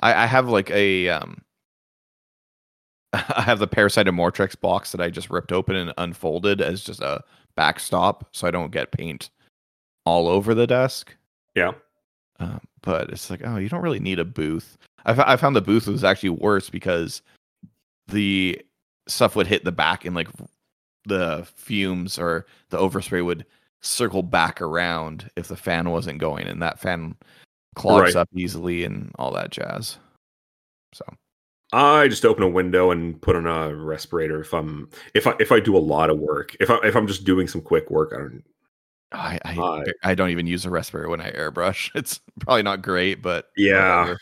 I, 0.00 0.24
I 0.24 0.26
have 0.26 0.48
like 0.48 0.70
a 0.70 1.08
um, 1.08 1.42
I 3.36 3.42
have 3.42 3.58
the 3.58 3.66
Parasite 3.66 4.08
of 4.08 4.14
Mortrex 4.14 4.60
box 4.60 4.92
that 4.92 5.00
I 5.00 5.10
just 5.10 5.30
ripped 5.30 5.52
open 5.52 5.76
and 5.76 5.92
unfolded 5.98 6.60
as 6.60 6.82
just 6.82 7.00
a 7.00 7.22
backstop, 7.56 8.28
so 8.32 8.46
I 8.46 8.50
don't 8.50 8.72
get 8.72 8.92
paint 8.92 9.30
all 10.04 10.26
over 10.26 10.54
the 10.54 10.66
desk. 10.66 11.14
Yeah. 11.54 11.72
Um, 12.40 12.60
but 12.82 13.10
it's 13.10 13.30
like, 13.30 13.42
oh, 13.44 13.56
you 13.56 13.68
don't 13.68 13.82
really 13.82 14.00
need 14.00 14.18
a 14.18 14.24
booth. 14.24 14.76
I, 15.06 15.12
f- 15.12 15.20
I 15.20 15.36
found 15.36 15.54
the 15.54 15.60
booth 15.60 15.86
was 15.86 16.02
actually 16.02 16.30
worse 16.30 16.70
because 16.70 17.22
the 18.08 18.60
stuff 19.06 19.36
would 19.36 19.46
hit 19.46 19.64
the 19.64 19.72
back 19.72 20.04
and 20.04 20.14
like 20.16 20.28
the 21.06 21.46
fumes 21.56 22.18
or 22.18 22.46
the 22.70 22.78
overspray 22.78 23.24
would 23.24 23.44
circle 23.82 24.22
back 24.22 24.62
around 24.62 25.30
if 25.36 25.48
the 25.48 25.56
fan 25.56 25.90
wasn't 25.90 26.18
going, 26.18 26.46
and 26.46 26.62
that 26.62 26.80
fan 26.80 27.16
clogs 27.74 28.14
Right. 28.14 28.20
up 28.20 28.28
easily 28.34 28.84
and 28.84 29.10
all 29.18 29.30
that 29.32 29.50
jazz. 29.50 29.98
So 30.94 31.04
I 31.72 32.08
just 32.08 32.24
open 32.24 32.42
a 32.44 32.48
window 32.48 32.90
and 32.92 33.20
put 33.20 33.36
on 33.36 33.46
a 33.46 33.74
respirator 33.74 34.40
if 34.40 34.54
I'm 34.54 34.88
if 35.14 35.26
I 35.26 35.34
if 35.40 35.50
I 35.52 35.60
do 35.60 35.76
a 35.76 35.78
lot 35.78 36.08
of 36.08 36.18
work. 36.18 36.56
If 36.60 36.70
I 36.70 36.78
if 36.84 36.94
I'm 36.96 37.06
just 37.06 37.24
doing 37.24 37.48
some 37.48 37.60
quick 37.60 37.90
work, 37.90 38.12
I 38.14 38.18
don't. 38.18 38.44
I 39.12 39.38
I, 39.44 39.56
Uh, 39.58 39.84
I 40.02 40.14
don't 40.14 40.30
even 40.30 40.46
use 40.46 40.64
a 40.64 40.70
respirator 40.70 41.08
when 41.08 41.20
I 41.20 41.30
airbrush. 41.32 41.90
It's 41.96 42.20
probably 42.40 42.62
not 42.62 42.80
great, 42.82 43.22
but 43.22 43.50
Yeah. 43.56 44.00
whatever. 44.00 44.18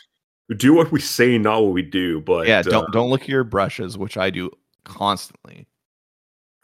Do 0.57 0.73
what 0.73 0.91
we 0.91 0.99
say, 0.99 1.37
not 1.37 1.63
what 1.63 1.73
we 1.73 1.81
do. 1.83 2.21
But 2.21 2.47
yeah. 2.47 2.59
uh, 2.59 2.63
Don't 2.63 2.91
don't 2.91 3.09
look 3.09 3.21
at 3.23 3.29
your 3.29 3.43
brushes, 3.43 3.97
which 3.97 4.17
I 4.17 4.29
do 4.29 4.51
constantly. 4.83 5.67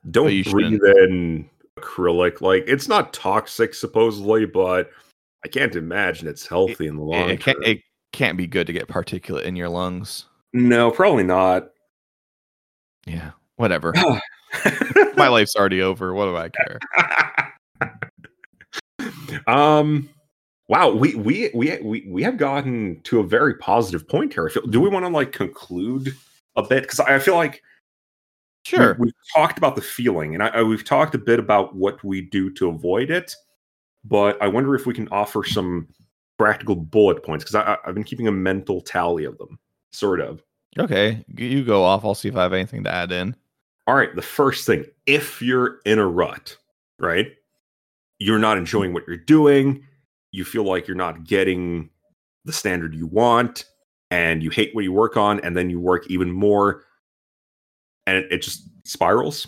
don't 0.10 0.32
you 0.32 0.44
breathe 0.44 0.82
in 0.84 1.50
acrylic. 1.80 2.42
Like 2.42 2.64
it's 2.68 2.88
not 2.88 3.14
toxic 3.14 3.74
supposedly, 3.74 4.46
but 4.46 4.90
I 5.44 5.48
can't 5.48 5.76
imagine 5.76 6.28
it's 6.28 6.48
healthy 6.48 6.88
in 6.88 6.98
the 6.98 7.04
long 7.04 7.30
it 7.30 7.40
can't 7.42 7.58
term. 7.58 7.72
it 7.72 7.82
can't 8.12 8.38
be 8.38 8.48
good 8.48 8.68
to 8.68 8.74
get 8.74 8.88
particulate 8.88 9.44
in 9.44 9.56
your 9.56 9.70
lungs. 9.70 10.26
no, 10.54 10.92
probably 10.92 11.24
not. 11.24 11.70
Yeah, 13.06 13.32
whatever. 13.56 13.94
My 15.16 15.28
life's 15.28 15.56
already 15.56 15.82
over. 15.82 16.14
What 16.14 16.26
do 16.26 16.36
I 16.36 16.50
care? 16.50 16.80
um 19.48 20.10
wow 20.68 20.90
we 20.90 21.16
we 21.16 21.50
we 21.54 21.78
we 21.82 22.06
we 22.08 22.24
have 22.24 22.38
gotten 22.38 23.00
to 23.04 23.20
a 23.20 23.24
very 23.24 23.56
positive 23.56 24.08
point 24.08 24.34
here 24.34 24.50
feel, 24.50 24.66
do 24.68 24.82
we 24.82 24.90
want 24.90 25.06
to 25.06 25.10
like 25.10 25.32
conclude 25.32 26.14
a 26.58 26.64
bit 26.64 26.84
because 26.84 27.00
i 27.00 27.18
feel 27.18 27.36
like 27.36 27.64
we- 28.66 28.78
Sure. 28.78 28.96
we've 29.00 29.14
talked 29.36 29.58
about 29.58 29.76
the 29.76 29.82
feeling 29.82 30.34
and 30.34 30.44
I, 30.44 30.48
I 30.50 30.64
we've 30.64 30.84
talked 30.86 31.16
a 31.16 31.18
bit 31.20 31.40
about 31.40 31.76
what 31.76 32.04
we 32.04 32.22
do 32.22 32.52
to 32.52 32.70
avoid 32.70 33.10
it 33.10 33.34
but 34.04 34.42
i 34.42 34.48
wonder 34.48 34.76
if 34.76 34.86
we 34.86 34.94
can 34.94 35.08
offer 35.10 35.44
some 35.44 35.88
practical 36.38 36.76
bullet 36.76 37.24
points 37.24 37.44
because 37.44 37.78
i've 37.86 37.94
been 37.96 38.04
keeping 38.04 38.28
a 38.28 38.32
mental 38.32 38.82
tally 38.82 39.24
of 39.26 39.38
them 39.38 39.58
sort 39.92 40.20
of 40.22 40.44
Okay, 40.78 41.26
you 41.36 41.66
go 41.66 41.84
off. 41.84 42.06
I'll 42.06 42.14
see 42.14 42.30
if 42.30 42.36
I 42.36 42.44
have 42.44 42.54
anything 42.54 42.84
to 42.84 42.94
add 42.94 43.12
in. 43.12 43.36
all 43.88 43.96
right, 43.96 44.16
the 44.16 44.22
first 44.22 44.68
thing, 44.68 44.86
if 45.08 45.42
you're 45.42 45.80
in 45.84 45.98
a 45.98 46.08
rut, 46.08 46.56
right? 47.00 47.32
You're 48.20 48.38
not 48.38 48.58
enjoying 48.60 48.94
what 48.94 49.04
you're 49.08 49.18
doing, 49.18 49.84
you 50.32 50.46
feel 50.46 50.64
like 50.64 50.88
you're 50.88 50.96
not 50.96 51.24
getting 51.24 51.90
the 52.46 52.54
standard 52.54 52.94
you 52.94 53.08
want, 53.08 53.66
and 54.12 54.44
you 54.44 54.52
hate 54.52 54.76
what 54.76 54.84
you 54.84 54.94
work 54.94 55.18
on, 55.18 55.40
and 55.40 55.58
then 55.58 55.72
you 55.72 55.80
work 55.80 56.06
even 56.08 56.32
more, 56.32 56.84
and 58.10 58.18
it, 58.18 58.32
it 58.32 58.42
just 58.42 58.68
spirals. 58.84 59.48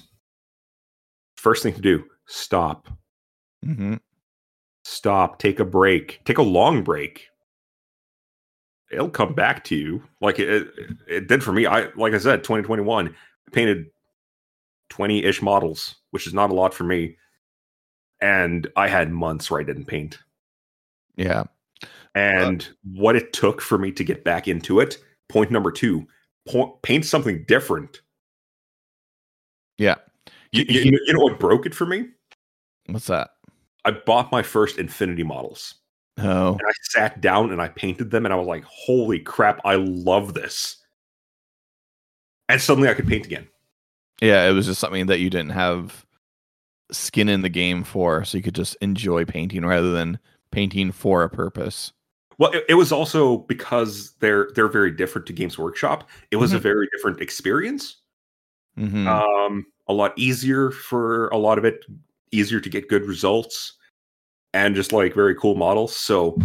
First 1.36 1.64
thing 1.64 1.74
to 1.74 1.82
do, 1.82 2.06
stop. 2.28 2.88
hmm 3.64 3.96
Stop, 4.84 5.38
take 5.38 5.60
a 5.60 5.66
break, 5.66 6.22
take 6.26 6.40
a 6.40 6.44
long 6.44 6.84
break. 6.84 7.28
It'll 8.92 9.10
come 9.10 9.34
back 9.34 9.64
to 9.66 9.76
you 9.76 10.04
like 10.22 10.40
it, 10.40 10.68
it, 11.08 11.28
did 11.28 11.44
for 11.44 11.54
me. 11.54 11.66
I 11.66 11.88
like 11.96 12.14
I 12.14 12.18
said, 12.18 12.44
2021 12.44 13.08
I 13.08 13.52
painted 13.52 13.86
20-ish 14.92 15.42
models, 15.42 15.96
which 16.10 16.28
is 16.28 16.34
not 16.34 16.50
a 16.50 16.54
lot 16.54 16.74
for 16.74 16.84
me. 16.84 17.16
And 18.22 18.68
I 18.76 18.88
had 18.88 19.12
months 19.12 19.50
where 19.50 19.62
I 19.62 19.64
didn't 19.64 19.86
paint. 19.86 20.20
Yeah. 21.16 21.44
And 22.14 22.68
what 22.84 23.16
it 23.16 23.34
took 23.34 23.62
for 23.62 23.78
me 23.78 23.92
to 23.94 24.04
get 24.04 24.24
back 24.24 24.48
into 24.48 24.80
it, 24.80 24.98
point 25.30 25.52
number 25.52 25.72
two, 25.72 26.06
point, 26.48 26.82
paint 26.82 27.06
something 27.06 27.46
different. 27.48 28.02
Yeah. 29.82 29.96
You, 30.52 30.64
you, 30.70 31.00
you 31.08 31.14
know 31.14 31.22
what 31.22 31.40
broke 31.40 31.66
it 31.66 31.74
for 31.74 31.88
me? 31.88 32.06
What's 32.86 33.08
that? 33.08 33.32
I 33.84 33.92
bought 33.92 34.32
my 34.32 34.44
first 34.44 34.78
Infinity 34.78 35.24
models. 35.24 35.76
Oh. 36.20 36.52
and 36.52 36.62
I 36.68 36.72
sat 36.84 37.20
down 37.22 37.52
and 37.52 37.60
I 37.62 37.70
painted 37.70 38.12
them, 38.12 38.26
and 38.26 38.34
I 38.34 38.38
was 38.38 38.46
like, 38.46 38.64
"Holy 38.66 39.18
crap! 39.20 39.60
I 39.66 39.76
love 39.76 40.34
this!" 40.36 40.78
And 42.48 42.62
suddenly, 42.62 42.90
I 42.90 42.94
could 42.94 43.08
paint 43.08 43.26
again. 43.26 43.48
Yeah, 44.22 44.48
it 44.48 44.52
was 44.52 44.68
just 44.68 44.80
something 44.82 45.08
that 45.08 45.20
you 45.20 45.30
didn't 45.32 45.52
have 45.52 46.06
skin 46.92 47.28
in 47.30 47.42
the 47.42 47.50
game 47.50 47.84
for, 47.84 48.24
so 48.24 48.38
you 48.38 48.44
could 48.44 48.54
just 48.54 48.76
enjoy 48.82 49.26
painting 49.26 49.66
rather 49.66 49.92
than 49.94 50.20
painting 50.52 50.92
for 50.92 51.24
a 51.24 51.30
purpose. 51.30 51.94
Well, 52.38 52.52
it, 52.52 52.66
it 52.70 52.74
was 52.76 52.92
also 52.92 53.38
because 53.38 54.12
they're 54.20 54.50
they're 54.54 54.68
very 54.68 54.92
different 54.92 55.26
to 55.28 55.34
Games 55.34 55.58
Workshop. 55.58 56.08
It 56.30 56.36
was 56.36 56.54
a 56.54 56.60
Mhm. 56.60 56.64
very 56.64 56.88
different 56.96 57.22
experience. 57.22 57.98
hmm 58.76 59.08
Um, 59.08 59.66
a 59.92 59.94
lot 59.94 60.14
easier 60.18 60.72
for 60.72 61.28
a 61.30 61.38
lot 61.38 61.58
of 61.58 61.66
it, 61.66 61.86
easier 62.32 62.60
to 62.60 62.70
get 62.70 62.88
good 62.90 63.06
results, 63.06 63.74
and 64.54 64.74
just 64.76 64.92
like 64.94 65.14
very 65.14 65.36
cool 65.36 65.56
models. 65.56 65.96
So, 65.96 66.40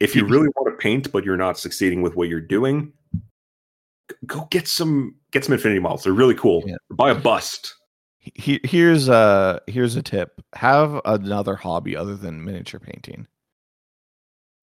if 0.00 0.16
you 0.16 0.24
really 0.34 0.48
want 0.56 0.72
to 0.72 0.76
paint 0.82 1.12
but 1.12 1.24
you're 1.24 1.36
not 1.36 1.58
succeeding 1.58 2.02
with 2.02 2.16
what 2.16 2.28
you're 2.28 2.40
doing, 2.40 2.92
go 4.26 4.46
get 4.50 4.66
some 4.66 5.14
get 5.30 5.44
some 5.44 5.52
Infinity 5.52 5.80
models. 5.80 6.04
They're 6.04 6.12
really 6.12 6.34
cool. 6.34 6.62
Yeah. 6.66 6.76
Buy 6.90 7.10
a 7.10 7.14
bust. 7.14 7.74
He- 8.18 8.60
here's 8.64 9.08
a 9.08 9.60
here's 9.66 9.96
a 9.96 10.02
tip: 10.02 10.40
have 10.54 11.00
another 11.04 11.56
hobby 11.56 11.96
other 11.96 12.16
than 12.16 12.44
miniature 12.44 12.80
painting. 12.80 13.26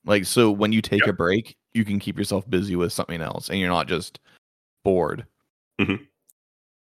Like 0.06 0.26
so, 0.26 0.50
when 0.50 0.72
you 0.72 0.82
take 0.82 1.02
Yep. 1.02 1.10
a 1.10 1.14
break, 1.14 1.58
you 1.74 1.84
can 1.86 2.00
keep 2.00 2.18
yourself 2.18 2.50
busy 2.50 2.76
with 2.76 2.92
something 2.94 3.22
else, 3.22 3.50
and 3.50 3.60
you're 3.60 3.70
not 3.70 3.88
just 3.88 4.20
bored. 4.84 5.26
Mhm. 5.80 6.08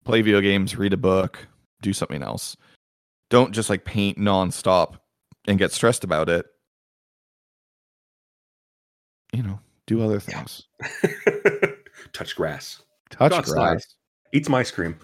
Play 0.05 0.21
video 0.21 0.41
games, 0.41 0.75
read 0.77 0.93
a 0.93 0.97
book, 0.97 1.47
do 1.81 1.93
something 1.93 2.21
else. 2.21 2.57
Don't 3.29 3.53
just 3.53 3.69
like 3.69 3.85
paint 3.85 4.17
nonstop 4.17 4.95
and 5.47 5.57
get 5.57 5.71
stressed 5.71 6.03
about 6.03 6.29
it. 6.29 6.45
You 9.31 9.43
know, 9.43 9.59
do 9.87 10.03
other 10.03 10.19
things. 10.19 10.67
Touch 12.13 12.35
grass. 12.35 12.81
Touch 13.09 13.31
outside. 13.31 13.53
grass. 13.55 13.95
Eat 14.33 14.45
some 14.45 14.55
ice 14.55 14.71
cream. 14.71 14.97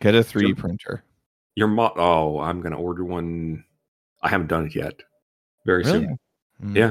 Get 0.00 0.14
a 0.14 0.20
3D 0.20 0.46
Sure. 0.48 0.54
printer. 0.56 1.04
Your 1.54 1.68
mo 1.68 1.92
oh, 1.96 2.40
I'm 2.40 2.60
gonna 2.60 2.78
order 2.80 3.04
one. 3.04 3.64
I 4.22 4.28
haven't 4.28 4.48
done 4.48 4.66
it 4.66 4.74
yet. 4.74 4.94
Very 5.66 5.84
Really? 5.84 6.00
soon. 6.00 6.18
Mm. 6.62 6.76
Yeah. 6.76 6.90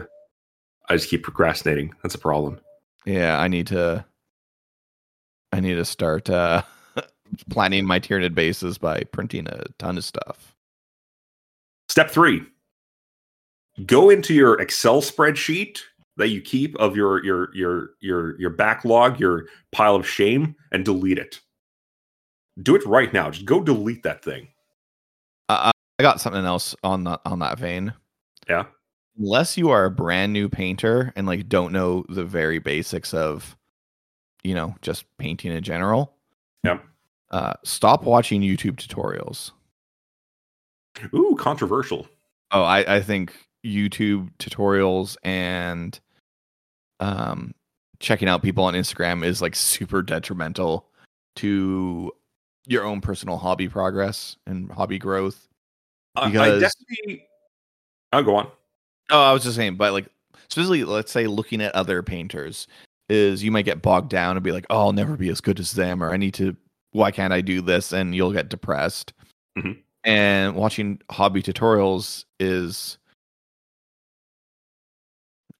I 0.90 0.96
just 0.96 1.10
keep 1.10 1.24
procrastinating. 1.24 1.94
That's 2.04 2.16
a 2.16 2.20
problem. 2.20 2.60
Yeah, 3.06 3.40
I 3.40 3.48
need 3.48 3.68
to 3.68 4.06
I 5.52 5.60
need 5.60 5.76
to 5.76 5.86
start 5.86 6.30
uh 6.30 6.62
planning 7.50 7.86
my 7.86 8.00
Tyranid 8.00 8.36
bases 8.36 8.78
by 8.78 9.04
printing 9.12 9.48
a 9.48 9.64
ton 9.80 9.98
of 9.98 10.06
stuff. 10.06 10.56
Step 11.90 12.10
three. 12.10 12.44
Go 13.86 14.10
into 14.10 14.34
your 14.34 14.60
Excel 14.62 15.02
spreadsheet 15.02 15.80
that 16.18 16.30
you 16.30 16.42
keep 16.42 16.76
of 16.78 16.96
your 16.96 17.24
your 17.26 17.56
your 17.56 17.90
your 18.02 18.40
your 18.40 18.50
backlog, 18.52 19.20
your 19.20 19.48
pile 19.72 19.96
of 19.96 20.08
shame, 20.08 20.56
and 20.72 20.86
delete 20.86 21.18
it. 21.18 21.40
Do 22.62 22.76
it 22.76 22.86
right 22.86 23.12
now. 23.12 23.32
Just 23.32 23.46
go 23.46 23.64
delete 23.64 24.04
that 24.04 24.24
thing. 24.24 24.48
I, 25.50 25.70
I 25.70 25.72
I 26.00 26.04
got 26.04 26.22
something 26.22 26.46
else 26.46 26.76
on 26.84 27.04
that 27.06 27.22
on 27.26 27.40
that 27.40 27.58
vein. 27.58 27.94
Yeah. 28.48 28.66
Unless 29.18 29.58
you 29.58 29.70
are 29.70 29.86
a 29.86 29.92
brand 29.92 30.34
new 30.34 30.50
painter 30.50 31.14
and 31.16 31.28
like 31.28 31.48
don't 31.48 31.72
know 31.72 32.04
the 32.10 32.26
very 32.26 32.60
basics 32.60 33.14
of 33.14 33.56
you 34.44 34.54
know, 34.54 34.76
just 34.82 35.06
painting 35.18 35.52
in 35.54 35.64
general, 35.64 36.14
Yeah. 36.64 36.80
Uh 37.34 37.54
stop 37.64 38.04
watching 38.04 38.42
YouTube 38.42 38.76
tutorials. 38.78 39.52
Ooh, 41.14 41.36
controversial. 41.38 42.08
Oh, 42.52 42.62
I, 42.64 42.98
I 42.98 43.02
think 43.02 43.34
YouTube 43.66 44.30
tutorials 44.40 45.18
and 45.24 46.00
um 47.00 47.54
checking 48.00 48.28
out 48.28 48.44
people 48.44 48.64
on 48.64 48.74
Instagram 48.76 49.26
is 49.26 49.42
like 49.42 49.56
super 49.56 50.02
detrimental 50.02 50.86
to 51.38 52.12
your 52.68 52.84
own 52.86 53.02
personal 53.02 53.38
hobby 53.38 53.68
progress 53.68 54.38
and 54.46 54.72
hobby 54.72 55.00
growth. 55.00 55.48
I- 56.16 56.26
I 56.26 56.30
Because- 56.30 56.62
definitely. 56.62 57.26
I'll 58.12 58.24
go 58.24 58.36
on. 58.36 58.48
Oh, 59.10 59.22
I 59.24 59.34
was 59.34 59.44
just 59.44 59.56
saying, 59.56 59.76
but 59.76 59.92
like 59.92 60.06
specifically, 60.50 60.84
let's 60.84 61.12
say 61.12 61.26
looking 61.26 61.62
at 61.62 61.74
other 61.74 62.04
painters 62.04 62.68
is 63.10 63.44
you 63.44 63.52
might 63.52 63.66
get 63.66 63.82
bogged 63.82 64.10
down 64.10 64.38
and 64.38 64.44
be 64.44 64.52
like, 64.52 64.66
"Oh, 64.70 64.78
I'll 64.80 64.94
never 64.94 65.18
be 65.18 65.30
as 65.30 65.42
good 65.42 65.60
as 65.60 65.72
them," 65.72 66.04
or 66.04 66.12
"I 66.14 66.18
need 66.18 66.36
to. 66.36 66.56
Why 66.94 67.12
can't 67.12 67.34
I 67.34 67.42
do 67.42 67.62
this?" 67.62 67.92
And 67.94 68.16
you'll 68.16 68.34
get 68.34 68.50
depressed. 68.50 69.14
Mhm. 69.58 69.84
And 70.06 70.56
watching 70.56 71.02
hobby 71.12 71.44
tutorials 71.44 72.26
is 72.40 72.98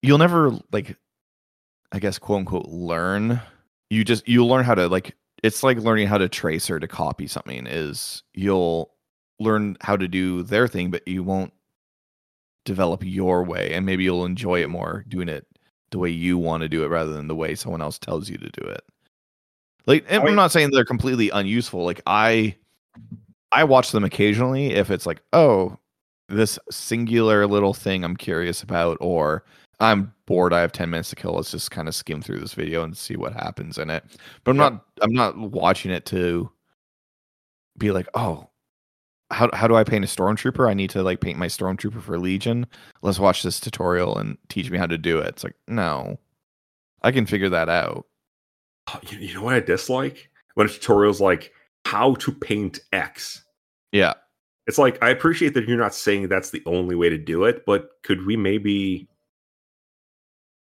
you'll 0.02 0.18
never 0.18 0.52
like, 0.72 0.98
I 1.92 2.00
guess, 2.00 2.20
quote 2.20 2.40
unquote, 2.40 2.68
learn. 2.68 3.42
You 3.90 4.04
just 4.04 4.28
you'll 4.28 4.48
learn 4.48 4.66
how 4.66 4.76
to 4.76 4.88
like. 4.88 5.16
It's 5.44 5.64
like 5.64 5.78
learning 5.80 6.08
how 6.08 6.18
to 6.18 6.30
trace 6.30 6.70
or 6.70 6.80
to 6.80 6.88
copy 6.88 7.28
something. 7.28 7.68
Is 7.68 8.24
you'll 8.34 8.94
learn 9.40 9.78
how 9.82 9.98
to 9.98 10.08
do 10.08 10.44
their 10.44 10.68
thing, 10.68 10.92
but 10.92 11.08
you 11.08 11.24
won't 11.24 11.54
develop 12.66 13.04
your 13.04 13.44
way 13.44 13.74
and 13.74 13.86
maybe 13.86 14.04
you'll 14.04 14.26
enjoy 14.26 14.62
it 14.64 14.70
more 14.70 15.04
doing 15.10 15.28
it 15.30 15.46
the 15.92 16.00
way 16.00 16.10
you 16.10 16.38
want 16.38 16.62
to 16.62 16.70
do 16.70 16.84
it 16.84 16.88
rather 16.88 17.12
than 17.14 17.28
the 17.28 17.36
way 17.36 17.56
someone 17.56 17.82
else 17.82 18.00
tells 18.00 18.30
you 18.30 18.38
to 18.38 18.50
do 18.50 18.66
it 18.66 18.82
like 19.86 20.10
I- 20.12 20.18
i'm 20.20 20.36
not 20.36 20.52
saying 20.52 20.72
they're 20.72 20.86
completely 20.86 21.30
unuseful 21.30 21.84
like 21.84 22.02
i 22.08 22.56
i 23.52 23.64
watch 23.64 23.92
them 23.92 24.04
occasionally 24.04 24.74
if 24.74 24.90
it's 24.92 25.06
like 25.06 25.22
oh 25.34 25.78
this 26.30 26.58
singular 26.72 27.46
little 27.48 27.74
thing 27.74 28.04
i'm 28.04 28.16
curious 28.16 28.64
about 28.64 28.98
or 29.02 29.44
i'm 29.80 30.14
bored 30.26 30.54
i 30.54 30.62
have 30.62 30.72
10 30.72 30.90
minutes 30.90 31.10
to 31.10 31.16
kill 31.16 31.34
let's 31.34 31.52
just 31.52 31.72
kind 31.72 31.88
of 31.88 31.96
skim 31.96 32.22
through 32.22 32.40
this 32.40 32.54
video 32.54 32.84
and 32.84 32.98
see 32.98 33.16
what 33.16 33.34
happens 33.34 33.78
in 33.78 33.90
it 33.90 34.04
but 34.44 34.52
i'm 34.52 34.58
Yeah. 34.58 34.70
not 34.70 34.86
i'm 35.02 35.14
not 35.14 35.38
watching 35.38 35.92
it 35.92 36.06
to 36.08 36.50
be 37.78 37.92
like 37.92 38.08
oh 38.16 38.48
how 39.32 39.50
how 39.54 39.68
do 39.68 39.76
I 39.76 39.84
paint 39.84 40.06
a 40.06 40.08
stormtrooper? 40.08 40.70
I 40.70 40.76
need 40.76 40.92
to 40.92 41.02
like 41.02 41.20
paint 41.20 41.40
my 41.40 41.48
stormtrooper 41.48 42.04
for 42.04 42.20
Legion. 42.20 42.68
Let's 43.02 43.18
watch 43.18 43.42
this 43.42 43.60
tutorial 43.60 44.16
and 44.16 44.38
teach 44.48 44.70
me 44.70 44.78
how 44.78 44.86
to 44.86 44.98
do 44.98 45.18
it. 45.18 45.30
It's 45.30 45.44
like, 45.44 45.56
no. 45.68 46.20
I 47.02 47.12
can 47.12 47.26
figure 47.26 47.50
that 47.50 47.68
out. 47.68 48.06
You, 49.10 49.18
you 49.20 49.34
know 49.34 49.44
what 49.44 49.56
I 49.56 49.60
dislike? 49.60 50.30
When 50.56 50.68
a 50.68 50.70
tutorial's 50.70 51.22
like 51.22 51.52
how 51.86 52.16
to 52.16 52.32
paint 52.32 52.80
X. 52.92 53.44
Yeah. 53.92 54.14
It's 54.68 54.78
like 54.78 55.02
I 55.04 55.10
appreciate 55.10 55.54
that 55.56 55.68
you're 55.68 55.78
not 55.78 55.94
saying 55.96 56.28
that's 56.28 56.52
the 56.52 56.62
only 56.66 56.96
way 56.96 57.10
to 57.10 57.18
do 57.18 57.44
it, 57.44 57.66
but 57.66 57.90
could 58.04 58.26
we 58.26 58.38
maybe 58.38 59.08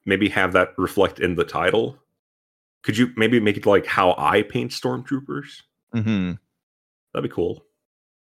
maybe 0.05 0.27
have 0.29 0.53
that 0.53 0.69
reflect 0.77 1.19
in 1.19 1.35
the 1.35 1.45
title? 1.45 1.97
Could 2.83 2.97
you 2.97 3.11
maybe 3.15 3.39
make 3.39 3.55
it 3.57 3.65
like 3.65 3.85
how 3.85 4.15
I 4.17 4.41
paint 4.43 4.71
stormtroopers? 4.71 5.61
hmm 5.93 6.33
That'd 7.13 7.29
be 7.29 7.33
cool. 7.33 7.63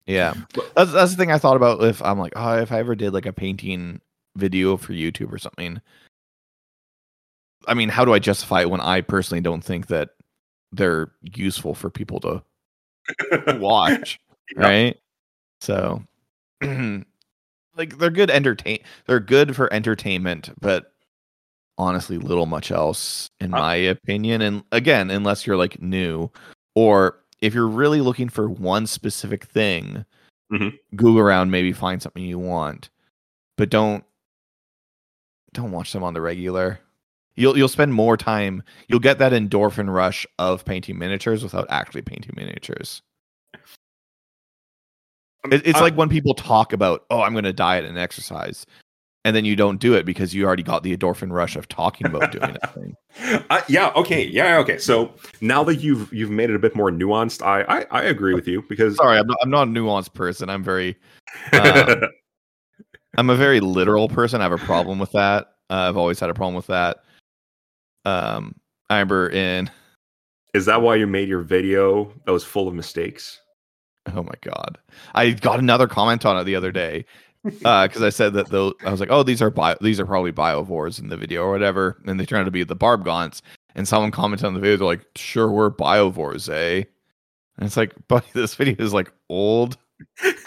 Yeah. 0.06 0.34
But- 0.54 0.72
That's 0.76 0.92
that's 0.92 1.12
the 1.12 1.18
thing 1.18 1.32
I 1.32 1.38
thought 1.38 1.56
about 1.56 1.84
if 1.84 2.02
I'm 2.02 2.20
like, 2.20 2.34
oh, 2.36 2.58
if 2.58 2.72
I 2.72 2.80
ever 2.80 2.96
did 2.96 3.14
like 3.14 3.26
a 3.26 3.34
painting 3.34 4.02
video 4.36 4.78
for 4.78 4.94
YouTube 4.94 5.32
or 5.32 5.38
something. 5.38 5.82
I 7.68 7.74
mean, 7.74 7.90
how 7.90 8.06
do 8.06 8.14
I 8.14 8.20
justify 8.20 8.62
it 8.62 8.70
when 8.70 8.82
I 8.82 9.02
personally 9.02 9.42
don't 9.42 9.64
think 9.64 9.88
that 9.88 10.10
they're 10.72 11.12
useful 11.22 11.74
for 11.76 11.90
people 11.90 12.20
to 12.22 12.44
watch, 13.60 14.20
Yeah. 14.56 14.62
right? 14.68 14.98
So, 15.62 16.04
like 16.62 17.98
they're 17.98 18.10
good 18.10 18.32
entertain. 18.32 18.80
They're 19.06 19.20
good 19.20 19.56
for 19.56 19.72
entertainment, 19.74 20.50
but 20.60 20.94
honestly, 21.78 22.18
little 22.18 22.46
much 22.46 22.72
else, 22.72 23.30
in 23.40 23.54
Uh, 23.54 23.58
my 23.60 23.76
opinion. 23.76 24.42
And 24.42 24.64
again, 24.72 25.10
unless 25.12 25.46
you're 25.48 25.58
like 25.58 25.82
new, 25.82 26.30
or 26.76 27.20
if 27.42 27.54
you're 27.54 27.68
really 27.68 28.02
looking 28.02 28.30
for 28.30 28.50
one 28.50 28.86
specific 28.88 29.46
thing, 29.46 30.06
Mhm. 30.52 30.78
Google 30.96 31.20
around, 31.20 31.50
maybe 31.52 31.72
find 31.72 32.02
something 32.02 32.24
you 32.24 32.40
want, 32.40 32.90
but 33.58 33.70
don't 33.70 34.04
don't 35.54 35.72
watch 35.72 35.92
them 35.92 36.04
on 36.04 36.14
the 36.14 36.22
regular. 36.22 36.80
You'll 37.36 37.58
you'll 37.58 37.68
spend 37.68 37.94
more 37.94 38.18
time. 38.18 38.64
You'll 38.88 39.00
get 39.00 39.18
that 39.20 39.32
endorphin 39.32 39.92
rush 39.94 40.26
of 40.38 40.66
painting 40.66 40.98
miniatures 40.98 41.44
without 41.44 41.68
actually 41.70 42.02
painting 42.02 42.34
miniatures. 42.36 43.02
It, 45.52 45.66
it's 45.66 45.80
I- 45.80 45.82
like 45.82 45.96
when 45.96 46.10
people 46.10 46.34
talk 46.34 46.74
about, 46.74 47.06
"Oh, 47.10 47.22
I'm 47.22 47.32
going 47.34 47.46
to 47.46 47.54
diet 47.54 47.86
and 47.86 47.98
exercise," 47.98 48.66
and 49.26 49.36
then 49.36 49.46
you 49.46 49.56
don't 49.56 49.80
do 49.80 49.94
it 49.94 50.06
because 50.06 50.36
you 50.36 50.46
already 50.46 50.64
got 50.64 50.84
the 50.84 50.96
endorphin 50.96 51.32
rush 51.32 51.56
of 51.56 51.68
talking 51.68 52.08
about 52.08 52.32
doing 52.32 52.56
it. 52.56 52.70
thing. 52.74 52.96
Uh, 53.50 53.62
yeah. 53.68 53.92
Okay. 53.98 54.26
Yeah. 54.28 54.58
Okay. 54.60 54.78
So 54.78 55.14
now 55.42 55.66
that 55.66 55.76
you've 55.78 56.12
you've 56.14 56.30
made 56.30 56.50
it 56.50 56.56
a 56.56 56.60
bit 56.60 56.76
more 56.76 56.90
nuanced, 56.90 57.46
I 57.46 57.64
I, 57.64 57.86
I 57.92 58.04
agree 58.04 58.34
with 58.34 58.48
you 58.48 58.64
because 58.70 58.96
Sorry, 58.96 59.18
I'm 59.18 59.28
not, 59.28 59.38
I'm 59.42 59.50
not 59.50 59.68
a 59.68 59.72
nuanced 59.72 60.14
person. 60.14 60.50
I'm 60.50 60.64
very 60.64 60.96
um, 61.52 62.04
I'm 63.18 63.30
a 63.30 63.36
very 63.36 63.60
literal 63.60 64.08
person. 64.08 64.40
I 64.40 64.46
have 64.46 64.54
a 64.54 64.58
problem 64.60 64.98
with 64.98 65.12
that. 65.12 65.48
Uh, 65.70 65.90
I've 65.90 65.98
always 65.98 66.20
had 66.22 66.30
a 66.30 66.34
problem 66.34 66.56
with 66.56 66.68
that. 66.68 67.04
Um, 68.06 68.56
I 68.90 68.96
remember 68.96 69.30
in 69.30 69.70
is 70.54 70.66
that 70.66 70.82
why 70.82 70.96
you 70.96 71.08
made 71.08 71.30
your 71.30 71.42
video 71.42 72.12
that 72.26 72.32
was 72.32 72.44
full 72.44 72.68
of 72.68 72.74
mistakes? 72.74 73.40
oh 74.16 74.24
my 74.24 74.34
god, 74.42 74.78
I 75.14 75.32
got 75.32 75.60
another 75.60 75.88
comment 75.88 76.26
on 76.26 76.38
it 76.38 76.44
the 76.46 76.56
other 76.56 76.72
day 76.72 77.06
Uh 77.66 77.88
because 77.88 78.04
I 78.04 78.10
said 78.10 78.34
that 78.34 78.50
those 78.50 78.74
I 78.86 78.92
was 78.92 79.00
like, 79.00 79.12
oh, 79.12 79.24
these 79.24 79.42
are 79.42 79.50
bio, 79.50 79.76
these 79.82 80.00
are 80.00 80.06
probably 80.06 80.32
biovores 80.32 81.00
in 81.00 81.10
the 81.10 81.18
video 81.18 81.44
or 81.44 81.52
whatever, 81.52 82.02
and 82.06 82.20
they 82.20 82.26
turned 82.26 82.42
out 82.42 82.46
to 82.46 82.52
be 82.52 82.64
the 82.64 82.76
Barb 82.76 83.04
barbgaunts. 83.04 83.42
And 83.74 83.88
someone 83.88 84.12
commented 84.12 84.46
on 84.46 84.54
the 84.54 84.60
video, 84.60 84.78
they're 84.78 84.88
like, 84.88 85.06
sure, 85.16 85.50
we're 85.50 85.72
biovores, 85.72 86.50
eh? 86.50 86.84
And 87.58 87.66
it's 87.66 87.78
like, 87.78 87.94
buddy, 88.08 88.28
this 88.34 88.56
video 88.56 88.76
is 88.84 88.94
like 88.94 89.12
old. 89.30 89.78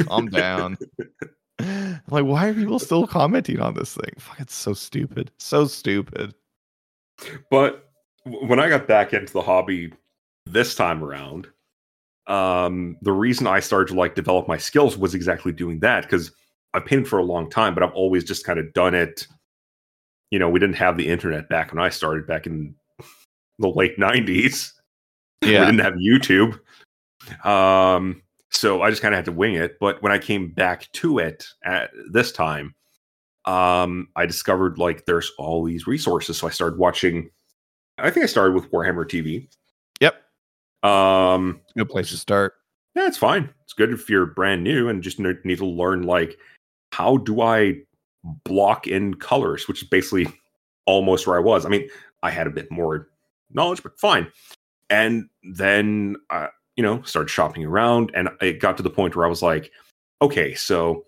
Calm 0.02 0.28
down. 0.28 0.76
I'm 1.58 2.00
like, 2.10 2.24
why 2.24 2.48
are 2.48 2.54
people 2.54 2.78
still 2.78 3.06
commenting 3.06 3.60
on 3.60 3.74
this 3.74 3.94
thing? 3.94 4.12
Fuck, 4.18 4.40
it's 4.40 4.54
so 4.54 4.74
stupid. 4.74 5.30
So 5.38 5.66
stupid. 5.66 6.34
But 7.50 7.88
when 8.24 8.58
I 8.58 8.68
got 8.68 8.86
back 8.88 9.12
into 9.12 9.32
the 9.32 9.42
hobby 9.42 9.92
this 10.46 10.74
time 10.74 11.02
around, 11.02 11.48
um, 12.26 12.96
the 13.02 13.12
reason 13.12 13.46
I 13.46 13.60
started 13.60 13.92
to 13.92 13.98
like 13.98 14.14
develop 14.14 14.48
my 14.48 14.56
skills 14.56 14.96
was 14.96 15.14
exactly 15.14 15.52
doing 15.52 15.80
that 15.80 16.04
because 16.04 16.32
I've 16.72 16.86
painted 16.86 17.08
for 17.08 17.18
a 17.18 17.24
long 17.24 17.50
time, 17.50 17.74
but 17.74 17.82
I've 17.82 17.92
always 17.92 18.24
just 18.24 18.44
kind 18.44 18.58
of 18.58 18.72
done 18.72 18.94
it. 18.94 19.26
You 20.30 20.38
know, 20.38 20.48
we 20.48 20.58
didn't 20.58 20.76
have 20.76 20.96
the 20.96 21.08
internet 21.08 21.48
back 21.48 21.72
when 21.72 21.82
I 21.82 21.90
started 21.90 22.26
back 22.26 22.46
in 22.46 22.74
the 23.58 23.68
late 23.68 23.98
'90s. 23.98 24.72
we 25.42 25.52
Yeah. 25.52 25.64
didn't 25.66 25.80
have 25.80 25.94
YouTube. 25.94 26.58
Um, 27.44 28.22
so 28.50 28.82
I 28.82 28.90
just 28.90 29.02
kind 29.02 29.14
of 29.14 29.18
had 29.18 29.24
to 29.26 29.32
wing 29.32 29.54
it. 29.54 29.78
But 29.78 30.02
when 30.02 30.12
I 30.12 30.18
came 30.18 30.50
back 30.50 30.90
to 30.92 31.18
it 31.18 31.46
at 31.64 31.90
this 32.10 32.32
time, 32.32 32.74
um, 33.46 34.08
I 34.16 34.26
discovered 34.26 34.78
like 34.78 35.04
there's 35.06 35.32
all 35.38 35.64
these 35.64 35.86
resources. 35.86 36.38
So 36.38 36.46
I 36.46 36.50
started 36.50 36.78
watching. 36.78 37.30
I 37.98 38.10
think 38.10 38.24
I 38.24 38.26
started 38.26 38.54
with 38.54 38.70
Warhammer 38.72 39.04
TV. 39.04 39.48
Yep. 40.00 40.16
Um, 40.82 41.60
Good 41.76 41.88
place 41.88 42.10
to 42.10 42.16
start. 42.16 42.54
yeah, 42.96 43.06
it's 43.06 43.18
fine. 43.18 43.48
It's 43.62 43.72
good 43.72 43.92
if 43.92 44.08
you're 44.10 44.26
brand 44.26 44.64
new 44.64 44.88
and 44.88 45.02
just 45.02 45.18
ne- 45.20 45.34
need 45.44 45.58
to 45.58 45.66
learn 45.66 46.02
like 46.02 46.36
how 46.92 47.18
do 47.18 47.40
I 47.40 47.76
block 48.44 48.86
in 48.86 49.14
colors, 49.14 49.68
which 49.68 49.82
is 49.82 49.88
basically 49.88 50.26
almost 50.86 51.26
where 51.26 51.36
I 51.36 51.40
was. 51.40 51.64
I 51.64 51.68
mean, 51.68 51.88
I 52.22 52.30
had 52.30 52.46
a 52.46 52.50
bit 52.50 52.70
more 52.70 53.08
knowledge, 53.52 53.82
but 53.82 53.98
fine. 53.98 54.26
And 54.90 55.28
then 55.42 56.16
uh, 56.30 56.48
you 56.76 56.82
know, 56.82 57.02
started 57.02 57.28
shopping 57.28 57.64
around, 57.64 58.10
and 58.14 58.28
it 58.40 58.60
got 58.60 58.76
to 58.76 58.82
the 58.82 58.90
point 58.90 59.14
where 59.14 59.24
I 59.24 59.28
was 59.28 59.42
like, 59.42 59.70
okay, 60.20 60.54
so 60.54 61.04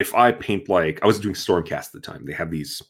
if 0.00 0.14
I 0.14 0.32
paint 0.32 0.68
like 0.68 1.00
I 1.02 1.06
was 1.06 1.20
doing 1.20 1.34
Stormcast 1.34 1.86
at 1.86 1.92
the 1.92 2.00
time, 2.00 2.24
they 2.26 2.32
have 2.32 2.50
these 2.50 2.82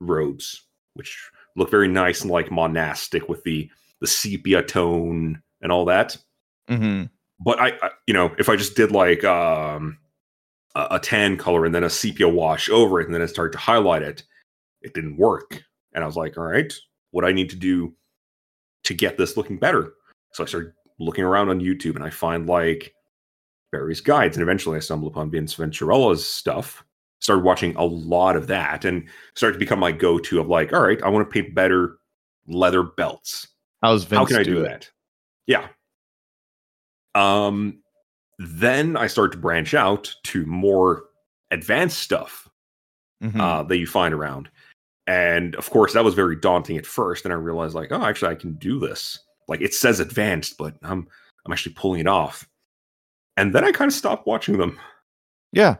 robes 0.00 0.62
which 0.94 1.30
look 1.56 1.70
very 1.70 1.88
nice 1.88 2.22
and 2.22 2.30
like 2.30 2.50
monastic 2.50 3.28
with 3.28 3.42
the 3.44 3.70
the 4.00 4.06
sepia 4.06 4.62
tone 4.62 5.40
and 5.62 5.72
all 5.72 5.84
that. 5.86 6.16
Hmm 6.68 7.04
but 7.40 7.60
I, 7.60 7.68
I 7.82 7.90
you 8.06 8.14
know 8.14 8.34
if 8.38 8.48
i 8.48 8.56
just 8.56 8.76
did 8.76 8.92
like 8.92 9.24
um 9.24 9.98
a, 10.74 10.86
a 10.92 11.00
tan 11.00 11.36
color 11.36 11.64
and 11.64 11.74
then 11.74 11.84
a 11.84 11.90
sepia 11.90 12.28
wash 12.28 12.68
over 12.68 13.00
it 13.00 13.06
and 13.06 13.14
then 13.14 13.22
I 13.22 13.26
started 13.26 13.52
to 13.52 13.58
highlight 13.58 14.02
it 14.02 14.22
it 14.82 14.94
didn't 14.94 15.16
work. 15.16 15.62
And 15.92 16.04
i 16.04 16.06
was 16.06 16.16
like 16.16 16.36
all 16.36 16.44
right 16.44 16.72
what 17.10 17.24
i 17.24 17.32
need 17.32 17.50
to 17.50 17.56
do 17.56 17.94
to 18.84 18.94
get 18.94 19.16
this 19.16 19.36
looking 19.36 19.58
better? 19.58 19.92
So 20.32 20.44
i 20.44 20.46
started 20.46 20.72
looking 20.98 21.24
around 21.24 21.48
on 21.48 21.60
youtube 21.60 21.96
and 21.96 22.04
i 22.04 22.10
find 22.10 22.46
like 22.46 22.94
various 23.72 24.00
guides 24.00 24.36
and 24.36 24.42
eventually 24.42 24.76
i 24.76 24.80
stumbled 24.80 25.12
upon 25.12 25.30
vince 25.30 25.54
venturella's 25.54 26.26
stuff 26.26 26.84
started 27.20 27.44
watching 27.44 27.74
a 27.76 27.84
lot 27.84 28.36
of 28.36 28.46
that 28.46 28.84
and 28.84 29.08
started 29.34 29.54
to 29.54 29.58
become 29.58 29.78
my 29.78 29.90
go-to 29.92 30.38
of 30.40 30.48
like 30.48 30.72
all 30.72 30.82
right 30.82 31.02
i 31.02 31.08
want 31.08 31.28
to 31.28 31.32
paint 31.32 31.54
better 31.54 31.98
leather 32.46 32.82
belts 32.82 33.48
How's 33.82 34.04
Vince 34.04 34.18
how 34.18 34.24
can 34.26 34.36
I 34.36 34.42
do, 34.42 34.60
it? 34.62 34.68
that? 34.68 34.90
Yeah. 35.46 35.68
Um, 37.14 37.80
then 38.38 38.96
I 38.96 39.06
start 39.06 39.32
to 39.32 39.38
branch 39.38 39.74
out 39.74 40.14
to 40.24 40.44
more 40.46 41.04
advanced 41.50 41.98
stuff 41.98 42.48
Mhm. 43.22 43.40
uh, 43.40 43.62
that 43.64 43.76
you 43.78 43.86
find 43.86 44.12
around, 44.14 44.50
and 45.06 45.54
of 45.56 45.70
course 45.70 45.92
that 45.92 46.04
was 46.04 46.14
very 46.14 46.36
daunting 46.36 46.76
at 46.78 46.86
first. 46.86 47.24
And 47.24 47.32
I 47.32 47.36
realized 47.36 47.74
like, 47.74 47.92
oh, 47.92 48.02
actually, 48.04 48.32
I 48.32 48.34
can 48.34 48.54
do 48.54 48.78
this. 48.80 49.18
Like 49.48 49.60
it 49.60 49.72
says 49.74 50.00
advanced, 50.00 50.56
but 50.58 50.74
I'm 50.82 51.06
I'm 51.44 51.52
actually 51.52 51.74
pulling 51.74 52.00
it 52.00 52.06
off. 52.08 52.48
And 53.36 53.54
then 53.54 53.64
I 53.64 53.72
kind 53.72 53.88
of 53.88 53.94
stopped 53.94 54.26
watching 54.26 54.58
them. 54.58 54.78
yeah. 55.52 55.76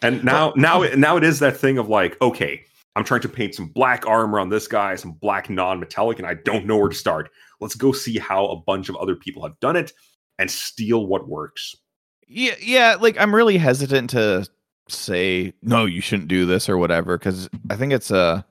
And 0.00 0.22
now 0.24 0.52
now 0.56 0.82
it, 0.82 0.96
now 0.96 1.16
it 1.16 1.24
is 1.24 1.40
that 1.40 1.56
thing 1.56 1.76
of 1.76 1.88
like, 1.88 2.16
okay, 2.22 2.62
I'm 2.94 3.04
trying 3.04 3.20
to 3.22 3.28
paint 3.28 3.54
some 3.54 3.66
black 3.66 4.06
armor 4.06 4.38
on 4.38 4.48
this 4.48 4.68
guy, 4.68 4.94
some 4.94 5.12
black 5.12 5.50
non-metallic, 5.50 6.18
and 6.18 6.26
I 6.26 6.34
don't 6.34 6.66
know 6.66 6.76
where 6.76 6.88
to 6.88 6.94
start. 6.94 7.30
Let's 7.60 7.74
go 7.74 7.90
see 7.92 8.18
how 8.18 8.46
a 8.46 8.56
bunch 8.56 8.88
of 8.88 8.96
other 8.96 9.16
people 9.16 9.42
have 9.42 9.58
done 9.60 9.74
it 9.74 9.92
and 10.38 10.48
steal 10.48 11.06
what 11.06 11.28
works. 11.28 11.74
Yeah, 12.28 12.54
yeah, 12.60 12.96
like 13.00 13.18
I'm 13.18 13.34
really 13.34 13.58
hesitant 13.58 14.10
to 14.10 14.46
say 14.88 15.52
no, 15.62 15.84
you 15.84 16.00
shouldn't 16.00 16.28
do 16.28 16.46
this 16.46 16.68
or 16.68 16.78
whatever 16.78 17.18
because 17.18 17.48
I 17.70 17.76
think 17.76 17.92
it's 17.92 18.10
a 18.10 18.44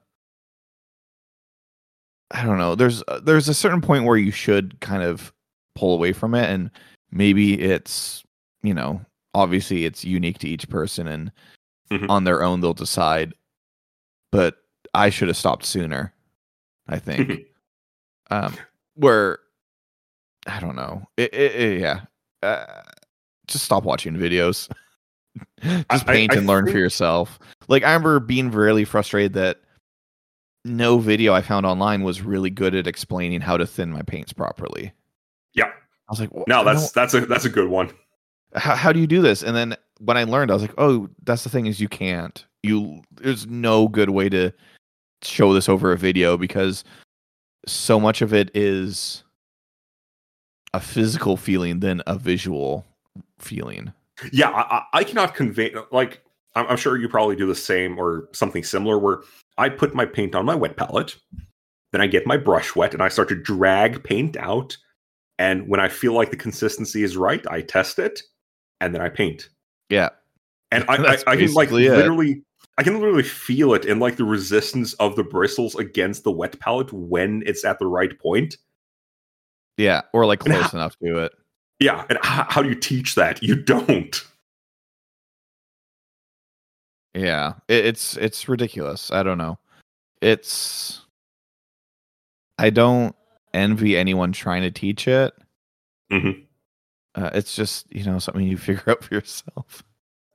I 2.31 2.43
don't 2.43 2.57
know. 2.57 2.75
There's 2.75 3.03
there's 3.23 3.47
a 3.47 3.53
certain 3.53 3.81
point 3.81 4.03
where 4.03 4.17
you 4.17 4.31
should 4.31 4.79
kind 4.81 5.03
of 5.03 5.31
pull 5.75 5.93
away 5.93 6.11
from 6.11 6.35
it 6.35 6.49
and 6.49 6.71
maybe 7.11 7.61
it's, 7.61 8.23
you 8.63 8.73
know, 8.73 9.01
obviously 9.33 9.85
it's 9.85 10.03
unique 10.03 10.39
to 10.39 10.47
each 10.47 10.67
person 10.69 11.07
and 11.07 11.31
Mhm. 11.91 12.09
on 12.09 12.23
their 12.25 12.43
own 12.43 12.59
they'll 12.61 12.73
decide. 12.73 13.33
But 14.31 14.57
I 14.93 15.09
should 15.09 15.27
have 15.29 15.37
stopped 15.37 15.65
sooner, 15.65 16.13
I 16.87 16.99
think. 16.99 17.45
um 18.29 18.55
where 18.95 19.39
I 20.47 20.59
don't 20.59 20.75
know. 20.75 21.07
It, 21.17 21.33
it, 21.33 21.55
it- 21.55 21.81
yeah. 21.81 22.01
Uh, 22.43 22.65
just 23.47 23.63
stop 23.65 23.83
watching 23.83 24.15
videos. 24.15 24.69
just 25.91 26.05
paint 26.07 26.33
I 26.33 26.37
and 26.37 26.47
learn 26.47 26.65
for 26.69 26.77
yourself. 26.77 27.39
Like 27.67 27.83
I 27.83 27.91
remember 27.93 28.19
being 28.19 28.51
really 28.51 28.85
frustrated 28.85 29.33
that 29.33 29.61
no 30.65 30.97
video 30.99 31.33
I 31.33 31.41
found 31.41 31.65
online 31.65 32.03
was 32.03 32.21
really 32.21 32.49
good 32.49 32.75
at 32.75 32.87
explaining 32.87 33.39
how 33.41 33.55
to 33.57 33.65
thin 33.65 33.91
my 33.91 34.01
paints 34.01 34.33
properly. 34.33 34.91
Yeah. 35.53 35.67
I 35.67 36.11
was 36.11 36.19
like, 36.19 36.33
"Wha- 36.33 36.43
No, 36.47 36.63
that's 36.63 36.91
that's 36.91 37.13
a 37.13 37.21
that's 37.25 37.45
a 37.45 37.49
good 37.49 37.69
one. 37.69 37.91
How, 38.55 38.75
how 38.75 38.91
do 38.91 38.99
you 38.99 39.07
do 39.07 39.21
this? 39.21 39.43
And 39.43 39.55
then 39.55 39.75
when 39.99 40.17
I 40.17 40.23
learned, 40.23 40.51
I 40.51 40.53
was 40.53 40.63
like, 40.63 40.73
oh, 40.77 41.09
that's 41.23 41.43
the 41.43 41.49
thing 41.49 41.65
is 41.65 41.79
you 41.79 41.89
can't. 41.89 42.45
You 42.63 43.01
there's 43.11 43.47
no 43.47 43.87
good 43.87 44.09
way 44.09 44.29
to 44.29 44.51
show 45.23 45.53
this 45.53 45.69
over 45.69 45.91
a 45.91 45.97
video 45.97 46.37
because 46.37 46.83
so 47.65 47.99
much 47.99 48.21
of 48.21 48.33
it 48.33 48.51
is 48.53 49.23
a 50.73 50.79
physical 50.79 51.37
feeling 51.37 51.79
than 51.79 52.01
a 52.07 52.17
visual 52.17 52.85
feeling. 53.39 53.93
Yeah, 54.31 54.49
I, 54.49 54.61
I 54.61 54.83
I 54.93 55.03
cannot 55.03 55.35
convey 55.35 55.73
like 55.91 56.21
I'm, 56.55 56.67
I'm 56.67 56.77
sure 56.77 56.97
you 56.97 57.07
probably 57.07 57.35
do 57.35 57.47
the 57.47 57.55
same 57.55 57.97
or 57.97 58.27
something 58.33 58.63
similar 58.63 58.97
where 58.97 59.19
I 59.57 59.69
put 59.69 59.95
my 59.95 60.05
paint 60.05 60.35
on 60.35 60.45
my 60.45 60.55
wet 60.55 60.77
palette, 60.77 61.15
then 61.91 62.01
I 62.01 62.07
get 62.07 62.27
my 62.27 62.37
brush 62.37 62.75
wet 62.75 62.93
and 62.93 63.01
I 63.01 63.09
start 63.09 63.29
to 63.29 63.35
drag 63.35 64.03
paint 64.03 64.35
out. 64.37 64.77
And 65.39 65.67
when 65.67 65.79
I 65.79 65.87
feel 65.87 66.13
like 66.13 66.31
the 66.31 66.37
consistency 66.37 67.03
is 67.03 67.15
right, 67.15 67.45
I 67.49 67.61
test 67.61 67.99
it 67.99 68.21
and 68.81 68.93
then 68.93 69.01
I 69.01 69.09
paint. 69.09 69.49
Yeah. 69.89 70.09
And 70.71 70.83
I, 70.87 70.95
I, 70.97 71.17
I 71.27 71.35
can 71.37 71.53
like 71.53 71.69
it. 71.69 71.73
literally 71.73 72.43
I 72.77 72.83
can 72.83 72.93
literally 72.95 73.23
feel 73.23 73.73
it 73.73 73.85
in 73.85 73.99
like 73.99 74.17
the 74.17 74.23
resistance 74.23 74.93
of 74.95 75.15
the 75.15 75.23
bristles 75.23 75.75
against 75.75 76.23
the 76.23 76.31
wet 76.31 76.59
palette 76.59 76.93
when 76.93 77.43
it's 77.45 77.65
at 77.65 77.79
the 77.79 77.87
right 77.87 78.17
point. 78.19 78.57
Yeah. 79.77 80.01
Or 80.13 80.25
like 80.25 80.39
close 80.39 80.73
enough 80.73 80.95
to 81.03 81.19
it. 81.19 81.33
Yeah, 81.79 82.05
and 82.09 82.17
how, 82.23 82.45
how 82.49 82.63
do 82.63 82.69
you 82.69 82.75
teach 82.75 83.13
that? 83.15 83.41
You 83.43 83.55
don't. 83.55 84.23
Yeah. 87.13 87.53
It, 87.67 87.85
it's 87.85 88.17
it's 88.17 88.47
ridiculous. 88.49 89.11
I 89.11 89.23
don't 89.23 89.37
know. 89.37 89.59
It's 90.21 91.01
I 92.57 92.71
don't 92.71 93.15
envy 93.53 93.95
anyone 93.95 94.31
trying 94.31 94.63
to 94.63 94.71
teach 94.71 95.07
it. 95.07 95.33
Mhm. 96.11 96.46
Uh, 97.17 97.31
it's 97.33 97.55
just 97.55 97.91
you 97.93 98.03
know 98.05 98.19
something 98.19 98.45
you 98.45 98.57
figure 98.57 98.83
out 98.87 99.03
for 99.03 99.13
yourself. 99.13 99.83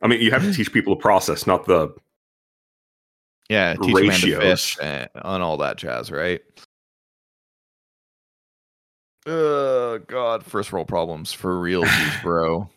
I 0.03 0.09
mean, 0.09 0.21
you 0.21 0.33
have 0.33 0.43
to 0.43 0.53
teach 0.53 0.73
people 0.73 0.97
the 0.97 1.01
process, 1.01 1.47
not 1.47 1.65
the 1.67 1.95
Yeah, 3.49 3.75
teach 3.75 3.95
a 4.01 4.05
man 4.05 4.19
to 4.21 4.27
Ratios. 4.27 4.39
fish 4.43 4.79
and, 4.83 5.09
and 5.15 5.43
all 5.43 5.57
that 5.59 5.77
jazz, 5.77 6.11
right? 6.11 6.41
Uh, 9.25 9.99
God, 9.99 10.45
first 10.45 10.73
world 10.73 10.89
problems 10.89 11.33
for 11.33 11.61
real, 11.61 11.85
bro. 12.25 12.69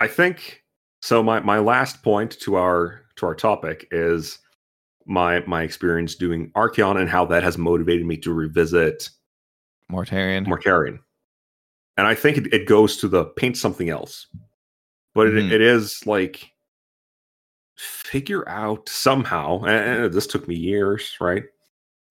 I 0.00 0.08
think 0.08 0.62
so. 1.02 1.22
My 1.22 1.40
my 1.40 1.58
last 1.58 2.02
point 2.02 2.40
to 2.40 2.56
our 2.56 3.02
to 3.16 3.26
our 3.26 3.34
topic 3.34 3.86
is 3.90 4.38
my 5.04 5.40
my 5.40 5.62
experience 5.62 6.14
doing 6.14 6.50
Archaon 6.56 6.98
and 6.98 7.10
how 7.10 7.26
that 7.26 7.42
has 7.42 7.58
motivated 7.58 8.06
me 8.06 8.16
to 8.18 8.32
revisit 8.32 9.10
Mortarion. 9.90 10.46
Mortarion. 10.46 10.98
And 11.96 12.06
I 12.06 12.14
think 12.14 12.38
it, 12.38 12.52
it 12.52 12.66
goes 12.66 12.96
to 12.98 13.08
the 13.08 13.24
paint 13.26 13.56
something 13.56 13.90
else. 13.90 14.26
But 15.14 15.28
Mhm. 15.28 15.46
it, 15.46 15.52
it 15.52 15.60
is 15.60 16.06
like 16.06 16.50
figure 17.76 18.48
out 18.48 18.88
somehow, 18.88 19.62
and, 19.64 20.12
this 20.12 20.26
took 20.26 20.46
me 20.48 20.54
years, 20.54 21.16
right? 21.20 21.44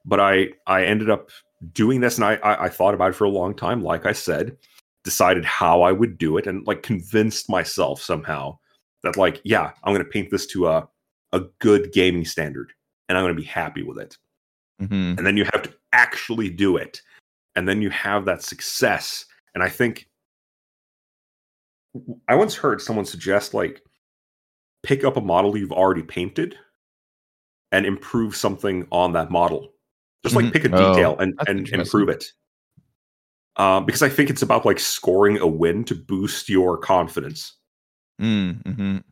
But 0.05 0.19
I 0.19 0.49
I 0.67 0.83
ended 0.85 1.09
up 1.09 1.29
doing 1.73 2.01
this 2.01 2.17
and 2.17 2.25
I, 2.25 2.35
I 2.37 2.65
I 2.65 2.69
thought 2.69 2.93
about 2.95 3.11
it 3.11 3.15
for 3.15 3.25
a 3.25 3.29
long 3.29 3.55
time, 3.55 3.83
like 3.83 4.05
I 4.05 4.13
said, 4.13 4.57
decided 5.03 5.45
how 5.45 5.81
I 5.83 5.91
would 5.91 6.17
do 6.17 6.37
it 6.37 6.47
and 6.47 6.65
like 6.67 6.83
convinced 6.83 7.49
myself 7.49 8.01
somehow 8.01 8.57
that 9.03 9.17
like, 9.17 9.41
yeah, 9.43 9.71
I'm 9.83 9.93
gonna 9.93 10.05
paint 10.05 10.29
this 10.31 10.45
to 10.47 10.67
a 10.67 10.87
a 11.33 11.41
good 11.59 11.93
gaming 11.93 12.25
standard 12.25 12.73
and 13.07 13.17
I'm 13.17 13.23
gonna 13.23 13.33
be 13.35 13.43
happy 13.43 13.83
with 13.83 13.99
it 13.99 14.17
Mhm. 14.81 15.17
and 15.17 15.25
then 15.25 15.37
you 15.37 15.45
have 15.45 15.61
to 15.63 15.73
actually 15.93 16.49
do 16.49 16.77
it 16.77 17.01
and 17.55 17.67
then 17.67 17.81
you 17.81 17.89
have 17.91 18.25
that 18.25 18.41
success 18.43 19.25
and 19.55 19.63
i 19.63 19.69
think 19.69 20.07
i 22.27 22.35
once 22.35 22.55
heard 22.55 22.81
someone 22.81 23.05
suggest 23.05 23.53
like 23.53 23.81
pick 24.83 25.03
up 25.03 25.17
a 25.17 25.21
model 25.21 25.57
you've 25.57 25.71
already 25.71 26.03
painted 26.03 26.55
and 27.71 27.85
improve 27.85 28.35
something 28.35 28.87
on 28.91 29.13
that 29.13 29.29
model 29.31 29.73
just 30.23 30.35
like 30.35 30.45
Mhm. 30.45 30.53
pick 30.53 30.65
a 30.65 30.69
Oh, 30.73 30.77
detail 30.93 31.17
and, 31.19 31.39
and 31.47 31.67
improve 31.69 32.09
it 32.09 32.25
uh, 33.57 33.79
because 33.81 34.01
i 34.01 34.09
think 34.09 34.29
it's 34.29 34.41
about 34.41 34.65
like 34.65 34.79
scoring 34.79 35.37
a 35.39 35.47
win 35.47 35.83
to 35.85 35.95
boost 35.95 36.49
your 36.49 36.77
confidence 36.77 37.57
Mm, 38.21 38.61
mhm. 38.63 39.03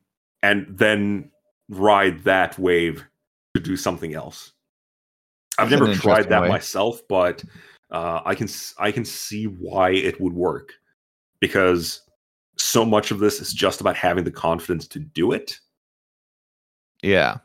and 0.44 0.68
then 0.78 1.32
ride 1.70 2.24
that 2.26 2.60
wave 2.60 3.04
to 3.56 3.60
do 3.60 3.76
something 3.76 4.14
else. 4.14 4.54
I've 5.58 5.72
That's 5.72 5.82
never 5.82 5.96
tried 5.96 6.30
that 6.30 6.44
way. 6.44 6.50
myself, 6.50 7.02
but 7.10 7.44
uh, 7.92 8.22
I 8.26 8.36
can 8.36 8.48
I 8.78 8.92
can 8.92 9.06
see 9.06 9.46
why 9.46 9.92
it 9.92 10.20
would 10.22 10.34
work 10.34 10.74
because 11.40 12.02
so 12.58 12.86
much 12.86 13.12
of 13.12 13.20
this 13.20 13.40
is 13.40 13.54
just 13.54 13.82
about 13.82 13.96
having 13.96 14.24
the 14.26 14.32
confidence 14.32 14.88
to 14.90 15.00
do 15.00 15.32
it 15.32 15.60
Yeah. 17.02 17.38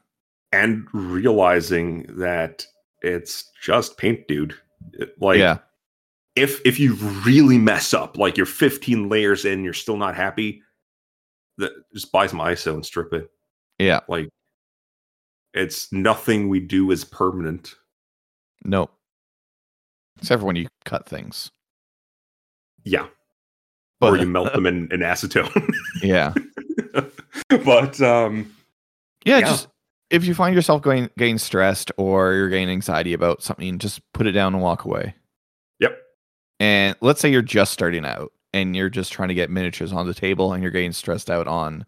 and 0.53 0.87
realizing 0.93 2.05
that 2.19 2.67
it's 3.03 3.51
just 3.63 3.97
paint, 3.97 4.27
dude. 4.29 4.55
Like 5.19 5.39
yeah. 5.39 5.59
if 6.37 6.61
if 6.67 6.79
you 6.81 6.95
really 7.25 7.59
mess 7.59 7.95
up, 7.95 8.17
like 8.19 8.37
you're 8.37 8.47
15 8.47 9.09
layers 9.09 9.45
in, 9.45 9.63
you're 9.65 9.73
still 9.73 9.97
not 9.97 10.15
happy, 10.17 10.63
that 11.59 11.73
just 11.93 12.11
buy 12.13 12.27
some 12.27 12.41
ISO 12.41 12.75
and 12.75 12.85
strip 12.85 13.13
it. 13.13 13.31
Yeah. 13.79 14.01
Like 14.09 14.29
it's 15.53 15.93
nothing 15.93 16.49
we 16.49 16.61
do 16.61 16.91
is 16.91 17.05
permanent. 17.05 17.75
Nope. 18.65 18.94
Except 20.21 20.41
for 20.41 20.47
when 20.47 20.57
you 20.57 20.69
cut 20.85 21.07
things. 21.09 21.51
Yeah. 22.85 23.07
But 24.01 24.13
or 24.15 24.17
you 24.19 24.27
melt 24.27 24.53
them 24.53 24.67
in, 24.67 24.89
in 24.93 25.01
acetone. 25.01 25.73
yeah. 26.03 26.35
but 27.65 28.01
um 28.01 28.55
Yeah, 29.25 29.39
Yeah. 29.39 29.47
just 29.47 29.69
if 30.11 30.25
you 30.27 30.35
find 30.35 30.55
yourself 30.55 30.83
going 30.83 31.09
getting 31.19 31.39
stressed 31.39 31.91
or 31.97 32.35
you're 32.35 32.49
getting 32.49 32.69
anxiety 32.69 33.13
about 33.15 33.43
something, 33.43 33.79
just 33.79 34.01
put 34.13 34.27
it 34.27 34.33
down 34.33 34.55
and 34.55 34.63
walk 34.63 34.85
away. 34.85 35.15
Yep. 35.81 35.99
And 36.61 36.97
let's 37.01 37.21
say 37.21 37.31
you're 37.31 37.43
just 37.43 37.73
starting 37.73 38.05
out 38.05 38.33
and 38.53 38.77
you're 38.77 38.91
just 38.91 39.13
trying 39.13 39.29
to 39.29 39.35
get 39.35 39.51
miniatures 39.51 39.93
on 39.93 40.07
the 40.07 40.15
table 40.15 40.53
and 40.53 40.63
you're 40.63 40.71
getting 40.71 40.93
stressed 40.93 41.31
out 41.31 41.49
on 41.49 41.85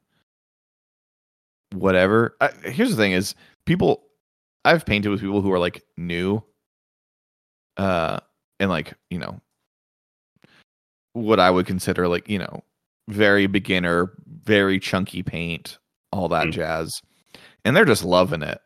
whatever. 1.73 2.37
I, 2.41 2.51
here's 2.65 2.91
the 2.91 2.97
thing 2.97 3.13
is 3.13 3.35
people 3.67 4.03
I've 4.65 4.87
painted 4.87 5.11
with 5.11 5.21
people 5.21 5.43
who 5.43 5.53
are 5.53 5.59
like 5.59 5.85
new 5.97 6.43
uh 7.77 8.21
and 8.61 8.71
like, 8.71 8.95
you 9.11 9.19
know, 9.19 9.41
what 11.13 11.41
I 11.41 11.51
would 11.51 11.67
consider 11.67 12.09
like, 12.09 12.29
you 12.29 12.39
know, 12.39 12.63
very 13.09 13.47
beginner, 13.47 14.13
very 14.45 14.79
chunky 14.81 15.23
paint, 15.23 15.79
all 16.13 16.29
that 16.29 16.49
Mm. 16.49 16.53
jazz. 16.53 17.01
And 17.65 17.77
they're 17.77 17.85
just 17.85 18.05
loving 18.05 18.43
it. 18.43 18.61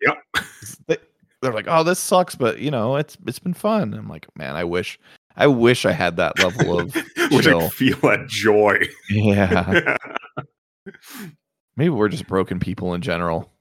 Yep. 0.00 0.16
They, 0.86 0.96
they're 1.40 1.52
like, 1.52 1.66
"Oh, 1.68 1.82
this 1.82 1.98
sucks, 1.98 2.36
but 2.36 2.60
you 2.60 2.70
know, 2.70 2.94
it's 2.96 3.16
it's 3.26 3.40
been 3.40 3.52
fun." 3.54 3.94
I'm 3.94 4.08
like, 4.08 4.26
"Man, 4.36 4.54
I 4.54 4.62
wish 4.62 4.96
I 5.36 5.48
wish 5.48 5.84
I 5.84 5.90
had 5.92 6.16
that 6.18 6.38
level 6.38 6.78
of 6.78 6.94
which 7.32 7.46
I 7.48 7.68
feel 7.68 7.96
that 7.98 8.26
joy. 8.28 8.78
yeah. 9.10 9.96
Maybe 11.76 11.88
we're 11.90 12.08
just 12.08 12.26
broken 12.28 12.60
people 12.60 12.94
in 12.94 13.00
general. 13.02 13.51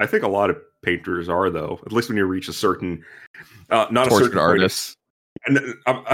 I 0.00 0.06
think 0.06 0.22
a 0.24 0.28
lot 0.28 0.50
of 0.50 0.56
painters 0.82 1.28
are 1.28 1.50
though, 1.50 1.78
at 1.86 1.92
least 1.92 2.08
when 2.08 2.16
you 2.16 2.24
reach 2.24 2.48
a 2.48 2.52
certain 2.52 3.04
uh 3.70 3.86
not 3.90 4.08
a 4.08 4.10
certain 4.10 4.38
artist. 4.38 4.38
of- 4.38 4.42
artists. 4.42 4.96
And, 5.46 5.58
um, 5.86 6.04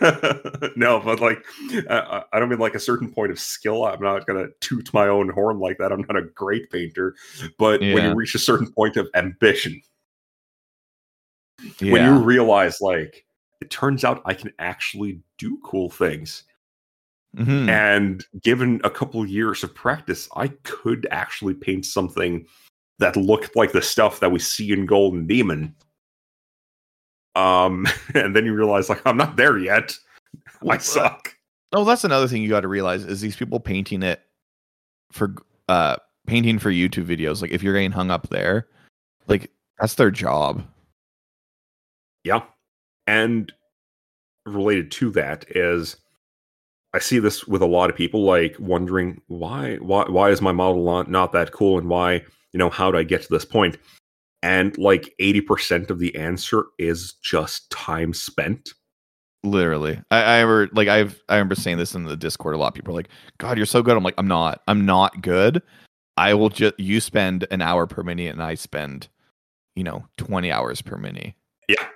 no, 0.76 0.98
but 0.98 1.20
like, 1.20 1.44
uh, 1.88 2.22
I 2.32 2.40
don't 2.40 2.48
mean 2.48 2.58
like 2.58 2.74
a 2.74 2.80
certain 2.80 3.12
point 3.12 3.30
of 3.30 3.38
skill. 3.38 3.84
I'm 3.84 4.02
not 4.02 4.26
gonna 4.26 4.46
toot 4.60 4.92
my 4.94 5.06
own 5.06 5.28
horn 5.28 5.60
like 5.60 5.76
that. 5.78 5.92
I'm 5.92 6.00
not 6.08 6.16
a 6.16 6.22
great 6.34 6.70
painter, 6.70 7.14
but 7.58 7.80
when 7.80 8.02
you 8.04 8.14
reach 8.14 8.34
a 8.34 8.38
certain 8.38 8.72
point 8.72 8.96
of 8.96 9.06
ambition, 9.14 9.80
when 11.80 12.04
you 12.04 12.18
realize 12.18 12.80
like 12.80 13.24
it 13.60 13.70
turns 13.70 14.02
out 14.02 14.22
I 14.24 14.34
can 14.34 14.50
actually 14.58 15.20
do 15.38 15.58
cool 15.62 15.90
things, 15.90 16.42
Mhm. 17.36 17.68
and 17.68 18.24
given 18.42 18.80
a 18.82 18.90
couple 18.90 19.24
years 19.26 19.62
of 19.62 19.74
practice, 19.74 20.28
I 20.36 20.48
could 20.48 21.06
actually 21.10 21.54
paint 21.54 21.84
something 21.86 22.46
that 22.98 23.16
looked 23.16 23.56
like 23.56 23.72
the 23.72 23.82
stuff 23.82 24.20
that 24.20 24.30
we 24.30 24.38
see 24.38 24.72
in 24.72 24.86
Golden 24.86 25.26
Demon. 25.26 25.74
Um, 27.34 27.86
and 28.14 28.34
then 28.34 28.44
you 28.44 28.54
realize 28.54 28.88
like 28.88 29.02
I'm 29.06 29.16
not 29.16 29.36
there 29.36 29.58
yet. 29.58 29.96
I 30.68 30.76
uh, 30.76 30.78
suck. 30.78 31.34
Oh, 31.72 31.84
that's 31.84 32.04
another 32.04 32.28
thing 32.28 32.42
you 32.42 32.48
got 32.48 32.60
to 32.60 32.68
realize 32.68 33.04
is 33.04 33.20
these 33.20 33.36
people 33.36 33.60
painting 33.60 34.02
it 34.02 34.22
for 35.10 35.34
uh 35.68 35.96
painting 36.26 36.58
for 36.58 36.70
YouTube 36.70 37.06
videos. 37.06 37.42
Like 37.42 37.50
if 37.50 37.62
you're 37.62 37.74
getting 37.74 37.92
hung 37.92 38.10
up 38.10 38.28
there, 38.28 38.68
like 39.26 39.50
that's 39.78 39.94
their 39.94 40.10
job. 40.10 40.62
Yeah. 42.22 42.42
And 43.06 43.52
related 44.46 44.90
to 44.92 45.10
that 45.12 45.44
is 45.50 45.96
I 46.94 46.98
see 47.00 47.18
this 47.18 47.46
with 47.46 47.60
a 47.60 47.66
lot 47.66 47.90
of 47.90 47.96
people 47.96 48.24
like 48.24 48.56
wondering 48.58 49.20
why 49.26 49.76
why 49.76 50.04
why 50.04 50.30
is 50.30 50.40
my 50.40 50.52
model 50.52 50.84
not, 50.84 51.10
not 51.10 51.32
that 51.32 51.52
cool 51.52 51.78
and 51.78 51.88
why, 51.88 52.22
you 52.54 52.58
know, 52.58 52.70
how 52.70 52.90
do 52.90 52.96
I 52.96 53.02
get 53.02 53.20
to 53.22 53.28
this 53.28 53.44
point? 53.44 53.76
And 54.42 54.78
like 54.78 55.12
80% 55.20 55.90
of 55.90 55.98
the 55.98 56.14
answer 56.14 56.66
is 56.78 57.14
just 57.14 57.68
time 57.70 58.14
spent. 58.14 58.70
Literally, 59.42 60.00
I, 60.10 60.22
I 60.22 60.36
ever 60.38 60.70
like 60.72 60.88
I've 60.88 61.20
I 61.28 61.34
remember 61.34 61.54
saying 61.54 61.76
this 61.76 61.94
in 61.94 62.04
the 62.04 62.16
Discord. 62.16 62.54
A 62.54 62.58
lot 62.58 62.74
people 62.74 62.94
are 62.94 62.96
like, 62.96 63.10
"God, 63.36 63.58
you're 63.58 63.66
so 63.66 63.82
good." 63.82 63.94
I'm 63.94 64.02
like, 64.02 64.14
I'm 64.16 64.26
not. 64.26 64.62
I'm 64.68 64.86
not 64.86 65.20
good. 65.20 65.60
I 66.16 66.32
will 66.32 66.48
just 66.48 66.80
you 66.80 66.98
spend 66.98 67.46
an 67.50 67.60
hour 67.60 67.86
per 67.86 68.02
mini, 68.02 68.26
and 68.26 68.42
I 68.42 68.54
spend, 68.54 69.08
you 69.76 69.84
know, 69.84 70.06
twenty 70.16 70.50
hours 70.50 70.80
per 70.80 70.96
mini. 70.96 71.36
Yeah. 71.68 71.86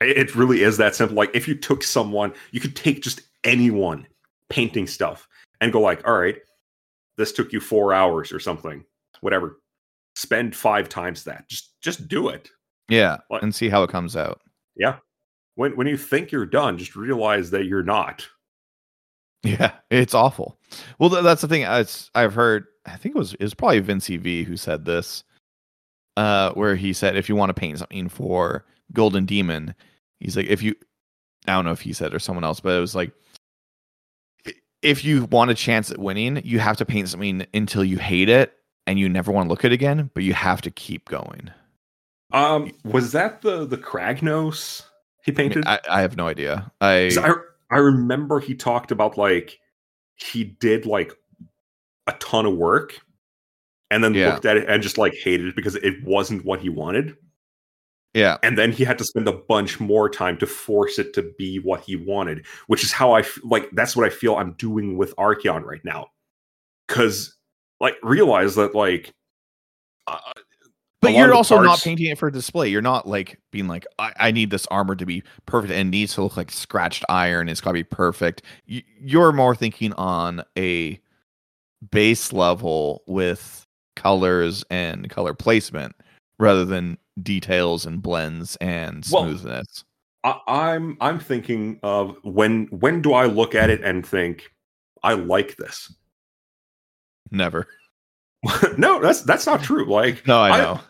It 0.00 0.18
it 0.18 0.34
really 0.34 0.62
is 0.62 0.76
that 0.78 0.96
simple. 0.96 1.16
Like 1.16 1.30
if 1.34 1.46
you 1.46 1.54
took 1.54 1.84
someone, 1.84 2.32
you 2.50 2.58
could 2.58 2.74
take 2.74 3.00
just 3.00 3.20
anyone 3.44 4.08
painting 4.48 4.88
stuff 4.88 5.28
and 5.60 5.72
go 5.72 5.80
like, 5.80 6.04
all 6.04 6.18
right, 6.18 6.38
this 7.16 7.30
took 7.30 7.52
you 7.52 7.60
four 7.60 7.94
hours 7.94 8.32
or 8.32 8.40
something, 8.40 8.84
whatever. 9.20 9.58
Spend 10.16 10.54
five 10.54 10.88
times 10.88 11.24
that. 11.24 11.48
Just 11.48 11.80
just 11.80 12.08
do 12.08 12.28
it. 12.28 12.48
Yeah, 12.88 13.18
and 13.30 13.54
see 13.54 13.68
how 13.68 13.82
it 13.82 13.90
comes 13.90 14.16
out. 14.16 14.40
Yeah. 14.76 14.96
When 15.54 15.76
when 15.76 15.86
you 15.86 15.96
think 15.96 16.32
you're 16.32 16.46
done, 16.46 16.78
just 16.78 16.96
realize 16.96 17.50
that 17.50 17.66
you're 17.66 17.82
not. 17.82 18.26
Yeah, 19.42 19.72
it's 19.90 20.14
awful. 20.14 20.58
Well, 20.98 21.10
th- 21.10 21.22
that's 21.22 21.42
the 21.42 21.48
thing. 21.48 21.62
It's, 21.62 22.10
I've 22.14 22.34
heard. 22.34 22.66
I 22.86 22.96
think 22.96 23.14
it 23.14 23.18
was 23.18 23.34
it 23.34 23.42
was 23.42 23.54
probably 23.54 23.80
Vince 23.80 24.08
V 24.08 24.44
who 24.44 24.56
said 24.56 24.84
this, 24.84 25.24
uh, 26.16 26.52
where 26.52 26.76
he 26.76 26.92
said 26.92 27.16
if 27.16 27.28
you 27.28 27.36
want 27.36 27.50
to 27.50 27.54
paint 27.54 27.78
something 27.78 28.08
for 28.08 28.66
Golden 28.92 29.24
Demon, 29.24 29.74
he's 30.18 30.36
like 30.36 30.46
if 30.46 30.62
you, 30.62 30.74
I 31.46 31.52
don't 31.52 31.64
know 31.64 31.72
if 31.72 31.80
he 31.80 31.92
said 31.92 32.14
or 32.14 32.18
someone 32.18 32.44
else, 32.44 32.60
but 32.60 32.76
it 32.76 32.80
was 32.80 32.94
like 32.94 33.12
if 34.82 35.04
you 35.04 35.26
want 35.26 35.50
a 35.50 35.54
chance 35.54 35.90
at 35.90 35.98
winning, 35.98 36.40
you 36.44 36.58
have 36.58 36.76
to 36.78 36.84
paint 36.84 37.08
something 37.08 37.46
until 37.54 37.84
you 37.84 37.98
hate 37.98 38.28
it 38.28 38.54
and 38.86 38.98
you 38.98 39.08
never 39.08 39.30
want 39.32 39.46
to 39.46 39.50
look 39.50 39.64
at 39.64 39.72
it 39.72 39.74
again, 39.74 40.10
but 40.14 40.22
you 40.22 40.34
have 40.34 40.60
to 40.62 40.70
keep 40.70 41.08
going. 41.08 41.50
Um, 42.32 42.72
was 42.84 43.12
that 43.12 43.42
the 43.42 43.66
the 43.66 43.76
Kragnos 43.78 44.84
he 45.24 45.32
I, 45.32 45.34
mean, 45.34 45.36
painted? 45.36 45.66
I, 45.66 45.80
I 45.88 46.00
have 46.02 46.16
no 46.16 46.28
idea. 46.28 46.70
I 46.80 47.10
I, 47.18 47.34
I 47.70 47.78
remember 47.78 48.40
he 48.40 48.54
talked 48.54 48.90
about 48.92 49.16
like 49.18 49.58
he 50.16 50.44
did 50.44 50.86
like 50.86 51.12
a 52.06 52.12
ton 52.14 52.46
of 52.46 52.56
work 52.56 52.98
and 53.90 54.02
then 54.04 54.14
Yeah. 54.14 54.32
looked 54.32 54.44
at 54.44 54.56
it 54.56 54.68
and 54.68 54.82
just 54.82 54.98
like 54.98 55.14
hated 55.14 55.48
it 55.48 55.56
because 55.56 55.74
it 55.76 56.02
wasn't 56.04 56.44
what 56.44 56.60
he 56.60 56.68
wanted. 56.68 57.16
Yeah. 58.14 58.38
And 58.42 58.58
then 58.58 58.72
he 58.72 58.84
had 58.84 58.98
to 58.98 59.04
spend 59.04 59.28
a 59.28 59.32
bunch 59.32 59.78
more 59.78 60.08
time 60.10 60.36
to 60.38 60.46
force 60.46 60.98
it 60.98 61.12
to 61.14 61.32
be 61.38 61.58
what 61.58 61.80
he 61.82 61.94
wanted, 61.96 62.44
which 62.66 62.82
is 62.84 62.92
how 62.92 63.12
I 63.12 63.20
f- 63.20 63.38
like 63.44 63.68
that's 63.72 63.96
what 63.96 64.04
I 64.06 64.10
feel 64.10 64.36
I'm 64.36 64.52
doing 64.54 64.96
with 64.96 65.14
Archaon 65.16 65.62
right 65.64 65.84
now. 65.84 66.08
Cuz 66.88 67.36
like 67.80 67.96
realize 68.02 68.54
that 68.56 68.74
like 68.74 69.12
uh, 70.06 70.18
But 71.00 71.14
you're 71.14 71.32
also 71.32 71.60
not 71.62 71.80
painting 71.80 72.06
it 72.06 72.18
for 72.18 72.30
display. 72.30 72.68
You're 72.68 72.82
not 72.82 73.06
like 73.08 73.38
being 73.50 73.68
like, 73.68 73.86
I, 73.98 74.12
I 74.16 74.30
need 74.30 74.50
this 74.50 74.66
armor 74.66 74.94
to 74.96 75.06
be 75.06 75.22
perfect 75.46 75.72
and 75.72 75.90
needs 75.90 76.14
to 76.14 76.22
look 76.22 76.36
like 76.36 76.50
scratched 76.50 77.04
iron. 77.08 77.48
It's 77.48 77.60
got 77.60 77.70
to 77.70 77.74
be 77.74 77.84
perfect. 77.84 78.42
You, 78.66 78.82
you're 79.00 79.32
more 79.32 79.54
thinking 79.54 79.92
on 79.94 80.42
a 80.58 81.00
base 81.90 82.32
level 82.32 83.02
with 83.06 83.66
colors 83.96 84.64
and 84.70 85.08
color 85.08 85.32
placement 85.32 85.94
rather 86.38 86.64
than 86.64 86.98
details 87.22 87.86
and 87.86 88.02
blends 88.02 88.56
and 88.56 89.06
Well, 89.10 89.24
smoothness. 89.24 89.84
I, 90.24 90.38
I'm 90.48 90.98
I'm 91.00 91.18
thinking 91.18 91.80
of 91.82 92.18
when 92.24 92.66
when 92.66 93.00
do 93.00 93.14
I 93.14 93.24
look 93.24 93.54
at 93.54 93.70
it 93.70 93.82
and 93.82 94.06
think 94.06 94.52
I 95.02 95.14
like 95.14 95.56
this? 95.56 95.94
Never. 97.30 97.66
no, 98.78 99.00
that's 99.00 99.22
that's 99.22 99.46
not 99.46 99.62
true. 99.62 99.84
Like 99.90 100.26
No, 100.26 100.40
I 100.40 100.50
I- 100.50 100.58
know. 100.58 100.80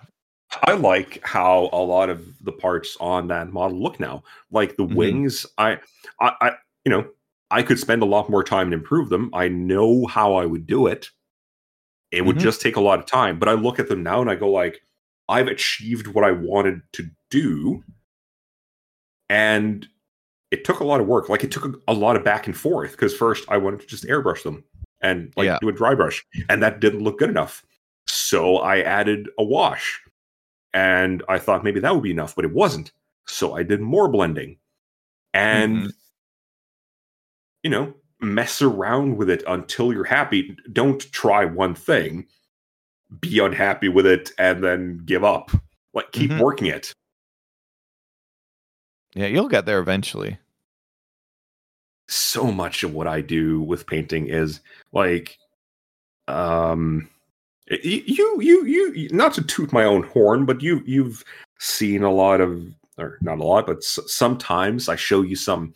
I 0.64 0.72
like 0.72 1.20
how 1.24 1.70
a 1.72 1.78
lot 1.78 2.10
of 2.10 2.26
the 2.42 2.50
parts 2.50 2.96
on 3.00 3.28
that 3.28 3.52
model 3.52 3.80
look 3.80 4.00
now. 4.00 4.24
Like 4.50 4.76
the 4.76 4.82
Mhm. 4.84 4.96
wings, 4.96 5.46
I, 5.58 5.78
I, 6.20 6.32
I, 6.40 6.52
you 6.84 6.90
know, 6.90 7.08
I 7.52 7.62
could 7.62 7.78
spend 7.78 8.02
a 8.02 8.06
lot 8.06 8.28
more 8.28 8.42
time 8.42 8.66
and 8.66 8.74
improve 8.74 9.10
them. 9.10 9.30
I 9.32 9.46
know 9.46 10.06
how 10.06 10.34
I 10.34 10.46
would 10.46 10.66
do 10.66 10.88
it. 10.88 11.08
It 12.10 12.22
would 12.24 12.34
Mhm. 12.36 12.40
just 12.40 12.60
take 12.60 12.74
a 12.74 12.80
lot 12.80 12.98
of 12.98 13.06
time. 13.06 13.38
But 13.38 13.48
I 13.48 13.52
look 13.52 13.78
at 13.78 13.88
them 13.88 14.02
now 14.02 14.20
and 14.20 14.28
I 14.28 14.34
go 14.34 14.50
like, 14.50 14.80
I've 15.28 15.46
achieved 15.46 16.08
what 16.08 16.24
I 16.24 16.32
wanted 16.32 16.82
to 16.94 17.08
do, 17.30 17.84
and 19.28 19.86
it 20.50 20.64
took 20.64 20.80
a 20.80 20.84
lot 20.84 21.00
of 21.00 21.06
work. 21.06 21.28
Like 21.28 21.44
it 21.44 21.52
took 21.52 21.64
a, 21.64 21.72
a 21.86 21.94
lot 21.94 22.16
of 22.16 22.24
back 22.24 22.46
and 22.48 22.56
forth 22.56 22.90
because 22.90 23.16
first 23.16 23.44
I 23.48 23.56
wanted 23.56 23.80
to 23.80 23.86
just 23.86 24.04
airbrush 24.04 24.42
them 24.42 24.64
and 25.02 25.32
like 25.36 25.46
Yeah. 25.46 25.58
do 25.60 25.68
a 25.68 25.72
dry 25.72 25.94
brush, 25.94 26.24
and 26.48 26.62
that 26.62 26.80
didn't 26.80 27.00
look 27.00 27.18
good 27.18 27.30
enough. 27.30 27.64
So 28.06 28.56
I 28.58 28.80
added 28.80 29.28
a 29.38 29.44
wash 29.44 30.00
and 30.74 31.22
I 31.28 31.38
thought 31.38 31.64
maybe 31.64 31.80
that 31.80 31.94
would 31.94 32.02
be 32.02 32.10
enough, 32.10 32.34
but 32.34 32.44
it 32.44 32.52
wasn't. 32.52 32.92
So 33.26 33.54
I 33.56 33.62
did 33.62 33.80
more 33.80 34.08
blending 34.08 34.58
and, 35.32 35.84
Mhm. 35.84 35.92
you 37.62 37.70
know, 37.70 37.94
mess 38.20 38.60
around 38.62 39.16
with 39.16 39.30
it 39.30 39.42
until 39.46 39.92
you're 39.92 40.04
happy. 40.04 40.56
Don't 40.72 41.10
try 41.12 41.44
one 41.44 41.74
thing, 41.74 42.26
be 43.20 43.38
unhappy 43.38 43.88
with 43.88 44.06
it, 44.06 44.32
and 44.38 44.62
then 44.62 44.98
give 45.04 45.24
up. 45.24 45.50
Like, 45.94 46.12
keep 46.12 46.30
Mhm. 46.30 46.40
working 46.40 46.66
it. 46.66 46.92
Yeah, 49.14 49.26
you'll 49.26 49.48
get 49.48 49.66
there 49.66 49.80
eventually. 49.80 50.38
So 52.10 52.50
much 52.50 52.82
of 52.82 52.92
what 52.92 53.06
I 53.06 53.20
do 53.20 53.62
with 53.62 53.86
painting 53.86 54.26
is 54.26 54.60
like, 54.92 55.38
um, 56.26 57.08
you, 57.68 58.40
you, 58.40 58.64
you, 58.64 59.08
not 59.12 59.32
to 59.34 59.42
toot 59.42 59.72
my 59.72 59.84
own 59.84 60.02
horn, 60.02 60.44
but 60.44 60.60
you, 60.60 60.82
you've 60.84 61.24
seen 61.60 62.02
a 62.02 62.10
lot 62.10 62.40
of, 62.40 62.64
or 62.98 63.18
not 63.20 63.38
a 63.38 63.44
lot, 63.44 63.66
but 63.66 63.76
s- 63.76 64.00
sometimes 64.06 64.88
I 64.88 64.96
show 64.96 65.22
you 65.22 65.36
some 65.36 65.72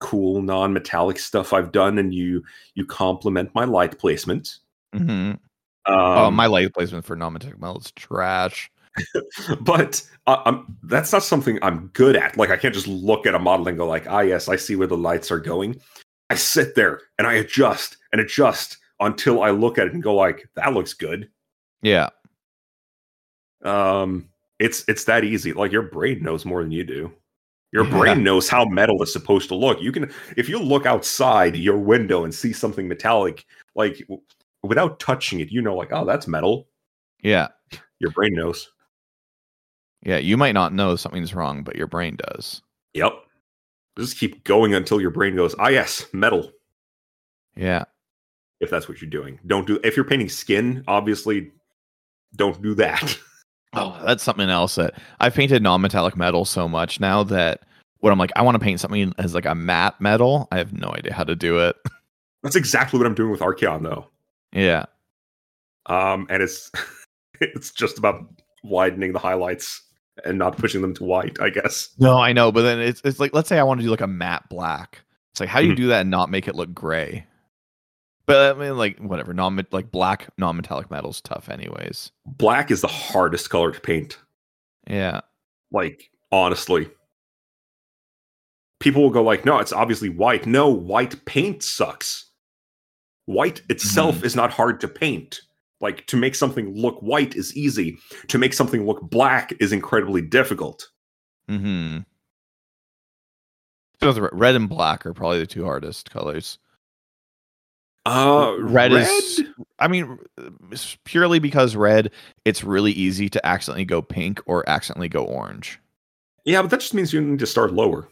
cool 0.00 0.42
non-metallic 0.42 1.20
stuff 1.20 1.52
I've 1.52 1.70
done, 1.70 1.98
and 1.98 2.12
you, 2.12 2.42
you 2.74 2.84
compliment 2.84 3.54
my 3.54 3.64
light 3.64 3.96
placement. 3.96 4.58
hmm 4.92 5.00
Um, 5.00 5.38
oh, 5.86 6.30
my 6.32 6.46
light 6.46 6.74
placement 6.74 7.04
for 7.04 7.14
non-metallic 7.14 7.60
metal 7.60 7.78
is 7.78 7.92
trash. 7.92 8.72
but 9.60 10.02
uh, 10.26 10.42
um, 10.44 10.76
that's 10.82 11.12
not 11.12 11.22
something 11.22 11.58
I'm 11.62 11.88
good 11.88 12.16
at. 12.16 12.36
Like 12.36 12.50
I 12.50 12.56
can't 12.56 12.74
just 12.74 12.88
look 12.88 13.26
at 13.26 13.34
a 13.34 13.38
model 13.38 13.68
and 13.68 13.78
go 13.78 13.86
like, 13.86 14.06
ah, 14.08 14.20
yes, 14.20 14.48
I 14.48 14.56
see 14.56 14.76
where 14.76 14.86
the 14.86 14.96
lights 14.96 15.30
are 15.30 15.40
going. 15.40 15.80
I 16.30 16.34
sit 16.34 16.74
there 16.74 17.00
and 17.18 17.26
I 17.26 17.34
adjust 17.34 17.96
and 18.12 18.20
adjust 18.20 18.78
until 19.00 19.42
I 19.42 19.50
look 19.50 19.78
at 19.78 19.86
it 19.86 19.94
and 19.94 20.02
go 20.02 20.14
like, 20.14 20.48
that 20.54 20.72
looks 20.72 20.92
good. 20.94 21.28
Yeah. 21.82 22.08
Um, 23.64 24.28
it's 24.58 24.84
it's 24.88 25.04
that 25.04 25.24
easy. 25.24 25.52
Like 25.52 25.72
your 25.72 25.82
brain 25.82 26.22
knows 26.22 26.44
more 26.44 26.62
than 26.62 26.72
you 26.72 26.84
do. 26.84 27.12
Your 27.72 27.84
Yeah. 27.88 27.98
brain 27.98 28.22
knows 28.24 28.48
how 28.48 28.64
metal 28.64 29.02
is 29.02 29.12
supposed 29.12 29.48
to 29.48 29.54
look. 29.54 29.80
You 29.80 29.92
can 29.92 30.10
if 30.36 30.48
you 30.48 30.58
look 30.58 30.86
outside 30.86 31.56
your 31.56 31.78
window 31.78 32.24
and 32.24 32.34
see 32.34 32.52
something 32.52 32.88
metallic, 32.88 33.44
like 33.74 33.98
w- 34.00 34.22
without 34.62 34.98
touching 34.98 35.40
it, 35.40 35.50
you 35.50 35.60
know, 35.62 35.76
like, 35.76 35.92
oh, 35.92 36.04
that's 36.04 36.26
metal. 36.26 36.68
Yeah. 37.22 37.48
Your 37.98 38.10
brain 38.10 38.34
knows. 38.34 38.70
Yeah. 40.06 40.18
You 40.18 40.36
might 40.36 40.52
not 40.52 40.72
know 40.72 40.96
something's 40.96 41.34
wrong, 41.34 41.62
but 41.62 41.76
your 41.76 41.88
brain 41.88 42.16
does. 42.16 42.62
Yep. 42.94 43.12
Just 43.98 44.18
keep 44.18 44.44
going 44.44 44.72
until 44.72 45.00
your 45.00 45.10
brain 45.10 45.36
goes, 45.36 45.54
ah, 45.58 45.68
yes, 45.68 46.06
metal. 46.12 46.52
Yeah. 47.56 47.84
If 48.60 48.70
that's 48.70 48.88
what 48.88 49.02
you're 49.02 49.10
doing, 49.10 49.38
don't 49.46 49.66
do. 49.66 49.80
If 49.82 49.96
you're 49.96 50.04
painting 50.04 50.28
skin, 50.28 50.84
obviously, 50.86 51.50
don't 52.34 52.60
do 52.62 52.74
that. 52.76 53.18
Oh, 53.78 54.00
that's 54.06 54.22
something 54.22 54.48
else 54.48 54.76
that 54.76 54.94
I've 55.20 55.34
painted 55.34 55.62
non-metallic 55.62 56.16
metal 56.16 56.46
so 56.46 56.66
much 56.66 56.98
now 56.98 57.22
that 57.24 57.60
when 57.98 58.10
I'm 58.10 58.18
like, 58.18 58.30
I 58.34 58.40
want 58.40 58.54
to 58.54 58.58
paint 58.58 58.80
something 58.80 59.12
as 59.18 59.34
like 59.34 59.44
a 59.44 59.54
matte 59.54 60.00
metal, 60.00 60.48
I 60.50 60.56
have 60.56 60.72
no 60.72 60.94
idea 60.94 61.12
how 61.12 61.24
to 61.24 61.36
do 61.36 61.58
it. 61.58 61.76
That's 62.42 62.56
exactly 62.56 62.98
what 62.98 63.06
I'm 63.06 63.14
doing 63.14 63.30
with 63.30 63.40
Archaon, 63.40 63.82
though. 63.82 64.06
yeah. 64.52 64.86
Um, 65.86 66.26
and 66.30 66.42
it's 66.42 66.70
it's 67.40 67.70
just 67.70 67.98
about 67.98 68.24
widening 68.64 69.12
the 69.12 69.18
highlights 69.18 69.82
and 70.24 70.38
not 70.38 70.56
pushing 70.56 70.80
them 70.82 70.94
to 70.94 71.04
white, 71.04 71.40
I 71.40 71.50
guess. 71.50 71.90
No, 71.98 72.16
I 72.18 72.32
know, 72.32 72.50
but 72.52 72.62
then 72.62 72.80
it's 72.80 73.00
it's 73.04 73.20
like 73.20 73.34
let's 73.34 73.48
say 73.48 73.58
I 73.58 73.62
want 73.62 73.80
to 73.80 73.84
do 73.84 73.90
like 73.90 74.00
a 74.00 74.06
matte 74.06 74.48
black. 74.48 75.02
It's 75.32 75.40
like 75.40 75.48
how 75.48 75.60
do 75.60 75.66
you 75.66 75.72
Mhm. 75.74 75.76
do 75.76 75.86
that 75.88 76.02
and 76.02 76.10
not 76.10 76.30
make 76.30 76.48
it 76.48 76.54
look 76.54 76.72
gray? 76.72 77.26
But 78.26 78.56
I 78.56 78.58
mean, 78.58 78.76
like 78.76 78.98
whatever, 78.98 79.32
non 79.34 79.64
like 79.70 79.90
black 79.92 80.28
non-metallic 80.36 80.90
metal's 80.90 81.20
tough, 81.20 81.48
anyways. 81.48 82.10
Black 82.26 82.70
is 82.70 82.80
the 82.80 82.88
hardest 82.88 83.50
color 83.50 83.70
to 83.70 83.80
paint. 83.80 84.18
Yeah. 84.88 85.20
Like 85.70 86.10
honestly, 86.32 86.88
people 88.80 89.02
will 89.02 89.10
go 89.10 89.22
like, 89.22 89.44
"No, 89.44 89.58
it's 89.58 89.72
obviously 89.72 90.08
white." 90.08 90.46
No, 90.46 90.68
white 90.68 91.24
paint 91.24 91.62
sucks. 91.62 92.30
White 93.26 93.62
itself 93.68 94.22
is 94.24 94.36
not 94.36 94.52
hard 94.52 94.80
to 94.80 94.88
paint. 94.88 95.40
Like 95.80 96.06
to 96.06 96.16
make 96.16 96.34
something 96.34 96.74
look 96.74 96.98
white 97.00 97.34
is 97.34 97.54
easy. 97.56 97.98
To 98.28 98.38
make 98.38 98.54
something 98.54 98.86
look 98.86 99.00
black 99.02 99.52
is 99.60 99.72
incredibly 99.72 100.22
difficult. 100.22 100.88
Mm-hmm. 101.50 101.98
Red 104.32 104.54
and 104.54 104.68
black 104.68 105.04
are 105.06 105.14
probably 105.14 105.38
the 105.40 105.46
two 105.46 105.64
hardest 105.64 106.10
colors. 106.10 106.58
Uh, 108.04 108.54
Red 108.60 108.92
red, 108.92 109.08
is- 109.08 109.42
I 109.80 109.88
mean, 109.88 110.18
purely 111.04 111.40
because 111.40 111.74
red, 111.74 112.12
it's 112.44 112.62
really 112.62 112.92
easy 112.92 113.28
to 113.28 113.44
accidentally 113.44 113.84
go 113.84 114.00
pink 114.00 114.40
or 114.46 114.68
accidentally 114.68 115.08
go 115.08 115.24
orange. 115.24 115.80
yeah, 116.44 116.62
but 116.62 116.70
that 116.70 116.80
just 116.80 116.94
means 116.94 117.12
you 117.12 117.20
need 117.20 117.40
to 117.40 117.46
start 117.46 117.72
lower. 117.72 118.08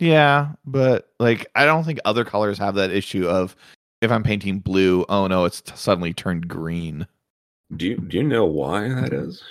Yeah, 0.00 0.52
but 0.66 1.10
like 1.18 1.46
I 1.54 1.64
don't 1.64 1.84
think 1.84 1.98
other 2.04 2.24
colors 2.24 2.58
have 2.58 2.74
that 2.74 2.90
issue 2.90 3.26
of 3.26 3.56
if 4.02 4.10
I'm 4.10 4.22
painting 4.24 4.58
blue, 4.58 5.06
oh 5.08 5.26
no, 5.28 5.44
it's 5.44 5.60
t- 5.62 5.72
suddenly 5.76 6.12
turned 6.12 6.48
green. 6.48 7.06
Do 7.74 7.86
you 7.86 7.96
do 7.96 8.18
you 8.18 8.22
know 8.24 8.44
why 8.44 8.88
that 8.88 9.12
is? 9.12 9.42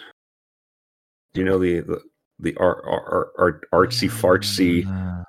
Do 1.33 1.41
you 1.41 1.45
know 1.45 1.57
the 1.57 1.79
the, 1.79 2.01
the 2.39 2.57
art, 2.57 2.83
art, 2.85 3.31
art, 3.37 3.67
artsy 3.73 4.09
fartsy 4.09 4.85
Uh, 4.85 5.23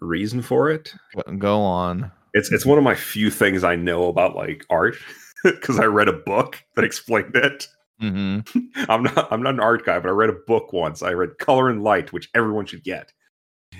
reason 0.00 0.40
for 0.40 0.70
it? 0.70 0.94
go- 1.38 1.60
on. 1.60 2.10
It's 2.34 2.52
it's 2.52 2.64
one 2.64 2.78
of 2.78 2.84
my 2.84 2.94
few 2.94 3.30
things 3.30 3.64
I 3.64 3.74
know 3.74 4.08
about 4.08 4.36
like 4.36 4.64
art 4.70 4.96
because 5.44 5.78
I 5.80 5.84
read 5.86 6.08
a 6.08 6.12
book 6.12 6.62
that 6.76 6.84
explained 6.84 7.34
it. 7.34 7.66
hmm 7.98 8.40
I'm 8.88 9.02
not 9.02 9.32
I'm 9.32 9.42
not 9.42 9.54
an 9.54 9.60
art 9.60 9.84
guy, 9.84 9.98
but 9.98 10.08
I 10.08 10.12
read 10.12 10.30
a 10.30 10.38
book 10.46 10.72
once. 10.72 11.02
I 11.02 11.12
read 11.12 11.38
Color 11.38 11.70
and 11.70 11.82
Light, 11.82 12.12
which 12.12 12.30
everyone 12.34 12.66
should 12.66 12.84
get. 12.84 13.12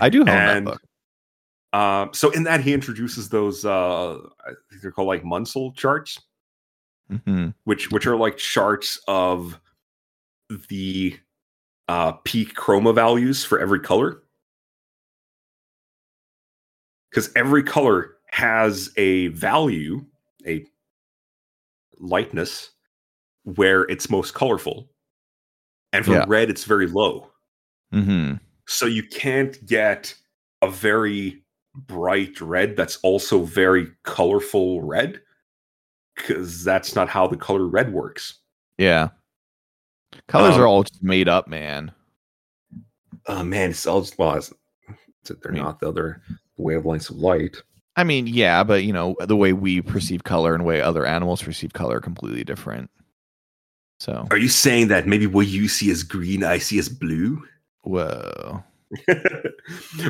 I 0.01 0.09
do 0.09 0.25
have 0.25 0.27
that 0.27 0.65
book. 0.65 0.81
Um, 1.79 2.11
so 2.13 2.31
in 2.31 2.43
that 2.43 2.61
he 2.61 2.73
introduces 2.75 3.29
those 3.29 3.65
uh, 3.65 4.15
I 4.45 4.53
think 4.71 4.83
they're 4.83 4.91
called 4.91 5.09
like 5.09 5.23
Munsell 5.23 5.77
charts, 5.77 6.21
hmm 7.25 7.51
which 7.65 7.91
which 7.93 8.07
are 8.07 8.17
like 8.17 8.37
charts 8.37 9.01
of 9.07 9.61
the 10.69 11.17
uh, 11.87 12.13
peak 12.25 12.55
chroma 12.55 12.95
values 12.95 13.45
for 13.45 13.61
every 13.61 13.81
color. 13.81 14.23
Because 17.11 17.31
every 17.37 17.63
color 17.63 18.17
has 18.31 18.91
a 18.97 19.29
value, 19.29 20.05
a 20.47 20.65
lightness, 21.99 22.71
where 23.45 23.83
it's 23.83 24.11
most 24.11 24.35
colorful. 24.35 24.91
And 25.93 26.05
for 26.05 26.13
Yeah. 26.13 26.25
red, 26.29 26.51
it's 26.51 26.65
very 26.65 26.87
low. 26.87 27.31
hmm 27.93 28.35
So 28.67 28.85
you 28.87 29.03
can't 29.03 29.65
get 29.65 30.15
a 30.61 30.71
very 30.71 31.43
bright 31.87 32.41
red 32.41 32.77
that's 32.77 32.97
also 32.99 33.45
very 33.45 33.89
colorful 34.03 34.83
red 34.83 35.21
because 36.17 36.65
that's 36.65 36.95
not 36.95 37.09
how 37.09 37.27
the 37.27 37.37
color 37.37 37.67
red 37.67 37.93
works. 37.93 38.39
Yeah. 38.79 39.09
Colors 40.27 40.57
Um, 40.57 40.63
are 40.63 40.67
all 40.67 40.83
just 40.83 41.03
made 41.03 41.29
up, 41.29 41.49
man. 41.49 41.93
Oh 43.27 43.45
man, 43.45 43.71
it's 43.71 43.87
all 43.87 44.01
just, 44.01 44.19
well, 44.19 44.35
it's, 44.35 44.53
they're 45.25 45.37
I 45.47 45.51
mean- 45.51 45.63
not 45.63 45.81
the 45.81 45.93
They're 45.93 46.23
wavelengths 46.59 47.11
of 47.11 47.17
light. 47.17 47.57
I 47.97 48.05
mean, 48.05 48.27
yeah, 48.29 48.63
but 48.63 48.85
you 48.85 48.93
know, 48.93 49.17
the 49.21 49.37
way 49.37 49.53
we 49.53 49.83
perceive 49.83 50.23
color 50.25 50.55
and 50.55 50.61
the 50.63 50.67
way 50.67 50.81
other 50.81 51.05
animals 51.05 51.43
perceive 51.43 51.73
color 51.73 51.97
are 51.97 52.01
completely 52.01 52.45
different. 52.45 52.91
So, 54.01 54.27
Are 54.31 54.37
you 54.37 54.49
saying 54.49 54.87
that 54.89 55.09
maybe 55.09 55.27
what 55.27 55.49
you 55.49 55.67
see 55.67 55.91
as 55.91 56.05
green, 56.05 56.45
I 56.45 56.59
see 56.59 56.79
as 56.79 56.89
blue? 56.89 57.43
whoa. 57.83 58.63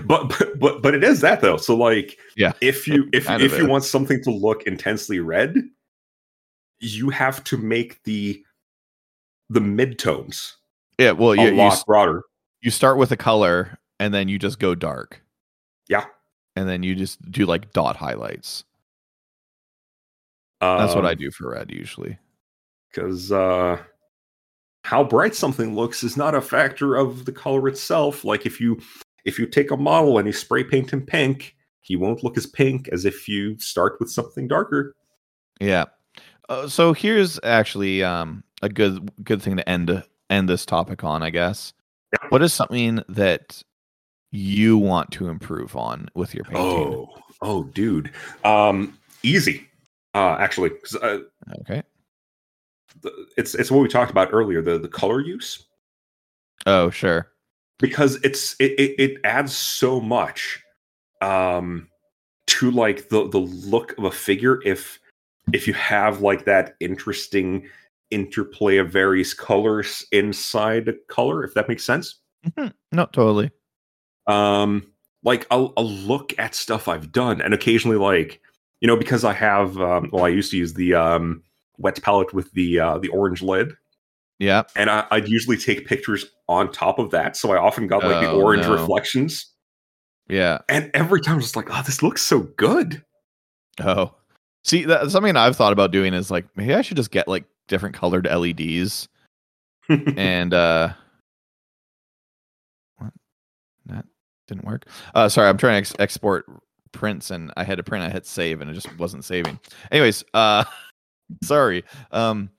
but, 0.06 0.28
but 0.28 0.58
but 0.58 0.82
but 0.82 0.94
it 0.94 1.02
is 1.04 1.20
that 1.20 1.40
though. 1.40 1.56
So 1.56 1.76
like, 1.76 2.18
Yeah. 2.36 2.52
if 2.60 2.86
you 2.86 3.08
if 3.12 3.28
if 3.30 3.58
you 3.58 3.66
want 3.66 3.84
something 3.84 4.22
to 4.24 4.30
look 4.30 4.62
intensely 4.64 5.18
red, 5.20 5.56
you 6.80 7.10
have 7.10 7.42
to 7.44 7.56
make 7.56 8.02
the 8.04 8.42
the 9.50 9.60
midtones 9.60 10.52
Yeah, 10.98 11.12
well, 11.12 11.32
a 11.32 11.36
you, 11.36 11.48
you, 11.50 11.54
lot 11.56 11.72
s- 11.72 11.84
broader. 11.84 12.22
you 12.60 12.70
start 12.70 12.98
with 12.98 13.10
a 13.12 13.16
color 13.16 13.78
and 13.98 14.12
then 14.14 14.28
you 14.28 14.38
just 14.38 14.58
go 14.58 14.74
dark. 14.74 15.22
Yeah. 15.88 16.04
And 16.54 16.68
then 16.68 16.82
you 16.82 16.94
just 16.94 17.20
do 17.32 17.46
like 17.46 17.72
dot 17.72 17.96
highlights. 17.96 18.64
That's 20.60 20.94
what 20.94 21.06
I 21.06 21.12
Um, 21.12 21.16
do 21.18 21.30
for 21.30 21.50
red 21.50 21.70
usually. 21.70 22.18
because 22.90 23.30
uh, 23.32 23.78
how 24.88 25.04
bright 25.04 25.34
something 25.34 25.76
looks 25.76 26.02
is 26.02 26.16
not 26.16 26.34
a 26.34 26.40
factor 26.40 26.96
of 26.96 27.26
the 27.26 27.32
color 27.32 27.68
itself. 27.68 28.24
Like 28.24 28.46
if 28.46 28.58
you 28.58 28.80
if 29.26 29.38
you 29.38 29.44
take 29.44 29.70
a 29.70 29.76
model 29.76 30.16
and 30.16 30.26
you 30.26 30.32
spray 30.32 30.64
paint 30.64 30.90
him 30.90 31.04
pink, 31.04 31.54
he 31.82 31.94
won't 31.94 32.24
look 32.24 32.38
as 32.38 32.46
pink 32.46 32.88
as 32.88 33.04
if 33.04 33.28
you 33.28 33.58
start 33.58 34.00
with 34.00 34.10
something 34.10 34.48
darker. 34.48 34.96
Yeah. 35.60 35.84
Uh, 36.48 36.68
so 36.68 36.94
here's 36.94 37.38
actually 37.42 38.02
um, 38.02 38.42
a 38.62 38.70
good 38.70 39.12
good 39.24 39.42
thing 39.42 39.58
to 39.58 39.68
end 39.68 40.02
end 40.30 40.48
this 40.48 40.64
topic 40.64 41.04
on, 41.04 41.22
I 41.22 41.28
guess. 41.28 41.74
Yeah. 42.14 42.26
What 42.30 42.42
is 42.42 42.54
something 42.54 43.02
that 43.10 43.62
you 44.30 44.78
want 44.78 45.10
to 45.12 45.28
improve 45.28 45.76
on 45.76 46.08
with 46.14 46.34
your 46.34 46.44
painting? 46.44 46.64
Oh, 46.64 47.10
oh, 47.42 47.64
dude, 47.64 48.10
um, 48.42 48.98
easy. 49.22 49.68
Uh, 50.14 50.38
actually, 50.40 50.70
uh, 51.02 51.18
Okay. 51.60 51.82
The- 53.02 53.26
it's 53.36 53.54
it's 53.54 53.70
what 53.70 53.80
we 53.82 53.88
talked 53.88 54.10
about 54.10 54.28
earlier 54.32 54.60
the 54.62 54.78
the 54.78 54.88
color 54.88 55.20
use 55.20 55.64
Oh, 56.66 56.90
sure. 56.90 57.30
because 57.78 58.16
it's 58.24 58.56
it 58.58 58.72
it, 58.78 58.94
it 58.98 59.20
adds 59.24 59.56
so 59.56 60.00
much 60.00 60.62
um 61.22 61.88
to 62.46 62.70
like 62.70 63.08
the 63.08 63.28
the 63.28 63.38
look 63.38 63.96
of 63.98 64.04
a 64.04 64.10
figure 64.10 64.60
if 64.64 64.98
if 65.52 65.66
you 65.66 65.74
have 65.74 66.20
like 66.20 66.44
that 66.44 66.74
interesting 66.80 67.68
interplay 68.10 68.78
of 68.78 68.90
various 68.90 69.34
colors 69.34 70.04
inside 70.12 70.88
a 70.88 70.94
color 71.08 71.44
if 71.44 71.54
that 71.54 71.68
makes 71.68 71.84
sense 71.84 72.20
Mhm. 72.46 72.72
No, 72.92 73.06
totally. 73.06 73.50
um 74.26 74.86
like 75.24 75.46
I'll, 75.50 75.72
I'll 75.76 75.90
look 75.90 76.32
at 76.38 76.54
stuff 76.54 76.86
i've 76.88 77.10
done 77.12 77.40
and 77.40 77.52
occasionally 77.52 77.96
like 77.98 78.40
you 78.80 78.86
know 78.86 78.96
because 78.96 79.24
i 79.24 79.32
have 79.32 79.76
um 79.80 80.08
well 80.12 80.24
i 80.24 80.28
used 80.28 80.50
to 80.52 80.56
use 80.56 80.74
the 80.74 80.94
um 80.94 81.42
wet 81.78 82.00
palette 82.02 82.32
with 82.34 82.50
the 82.52 82.78
uh 82.80 82.98
the 82.98 83.08
orange 83.08 83.40
lid 83.42 83.72
Yeah. 84.38 84.62
and 84.76 84.90
I, 84.90 85.06
I'd 85.10 85.28
usually 85.28 85.56
take 85.56 85.86
pictures 85.86 86.26
on 86.48 86.70
top 86.72 86.98
of 86.98 87.10
that, 87.10 87.36
so 87.36 87.52
I 87.52 87.56
often 87.58 87.86
got 87.86 88.02
like 88.04 88.20
the 88.22 88.30
Oh, 88.30 88.40
orange 88.42 88.64
no. 88.66 88.72
reflections. 88.72 89.52
Yeah. 90.28 90.58
And 90.68 90.90
every 90.94 91.20
time 91.20 91.34
I 91.34 91.38
was 91.38 91.56
like, 91.56 91.68
"Oh, 91.70 91.82
this 91.84 92.02
looks 92.02 92.22
so 92.22 92.40
good." 92.40 93.02
Oh. 93.80 94.14
See, 94.64 94.84
that, 94.86 95.10
something 95.10 95.36
I've 95.36 95.56
thought 95.56 95.72
about 95.72 95.90
doing 95.92 96.12
is 96.14 96.30
like 96.30 96.46
maybe 96.56 96.74
I 96.74 96.82
should 96.82 96.96
just 96.96 97.10
get 97.10 97.28
like 97.28 97.44
different 97.68 97.94
colored 97.94 98.26
LEDs 98.26 99.08
and 100.16 100.52
uh 100.54 100.92
what 102.98 103.12
that 103.86 104.04
didn't 104.46 104.64
work 104.64 104.86
uh 105.14 105.28
sorry 105.28 105.48
i'm 105.48 105.56
trying 105.58 105.74
to 105.74 105.78
ex- 105.78 105.94
export 105.98 106.46
prints 106.92 107.30
and 107.30 107.52
i 107.56 107.64
had 107.64 107.76
to 107.76 107.82
print 107.82 108.02
i 108.04 108.08
hit 108.10 108.26
save 108.26 108.60
and 108.60 108.70
it 108.70 108.74
just 108.74 108.94
wasn't 108.98 109.24
saving 109.24 109.58
anyways 109.92 110.24
uh 110.34 110.64
sorry 111.42 111.84
um 112.12 112.50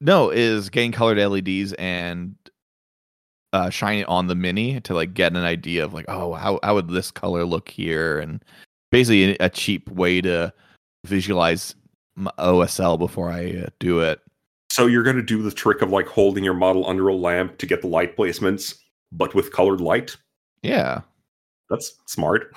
no 0.00 0.30
is 0.30 0.70
getting 0.70 0.92
colored 0.92 1.18
leds 1.18 1.72
and 1.74 2.34
uh 3.52 3.70
shine 3.70 3.98
it 3.98 4.08
on 4.08 4.26
the 4.26 4.34
mini 4.34 4.80
to 4.80 4.94
like 4.94 5.14
get 5.14 5.32
an 5.32 5.44
idea 5.44 5.84
of 5.84 5.92
like 5.92 6.06
oh 6.08 6.34
how, 6.34 6.58
how 6.62 6.74
would 6.74 6.88
this 6.88 7.10
color 7.10 7.44
look 7.44 7.68
here 7.68 8.18
and 8.18 8.44
basically 8.90 9.36
a, 9.38 9.48
cheap 9.48 9.90
way 9.90 10.20
to 10.20 10.52
visualize 11.04 11.74
my 12.16 12.30
osl 12.38 12.98
before 12.98 13.30
i 13.30 13.50
uh, 13.50 13.66
do 13.78 14.00
it 14.00 14.20
so 14.70 14.86
you're 14.86 15.02
gonna 15.02 15.22
do 15.22 15.42
the 15.42 15.50
trick 15.50 15.82
of 15.82 15.90
like 15.90 16.06
holding 16.06 16.44
your 16.44 16.54
model 16.54 16.88
under 16.88 17.08
a 17.08 17.14
lamp 17.14 17.58
to 17.58 17.66
get 17.66 17.80
the 17.80 17.88
light 17.88 18.16
placements, 18.16 18.76
but 19.10 19.34
with 19.34 19.52
colored 19.52 19.80
light. 19.80 20.16
yeah 20.62 21.00
That's 21.70 21.96
smart. 22.06 22.54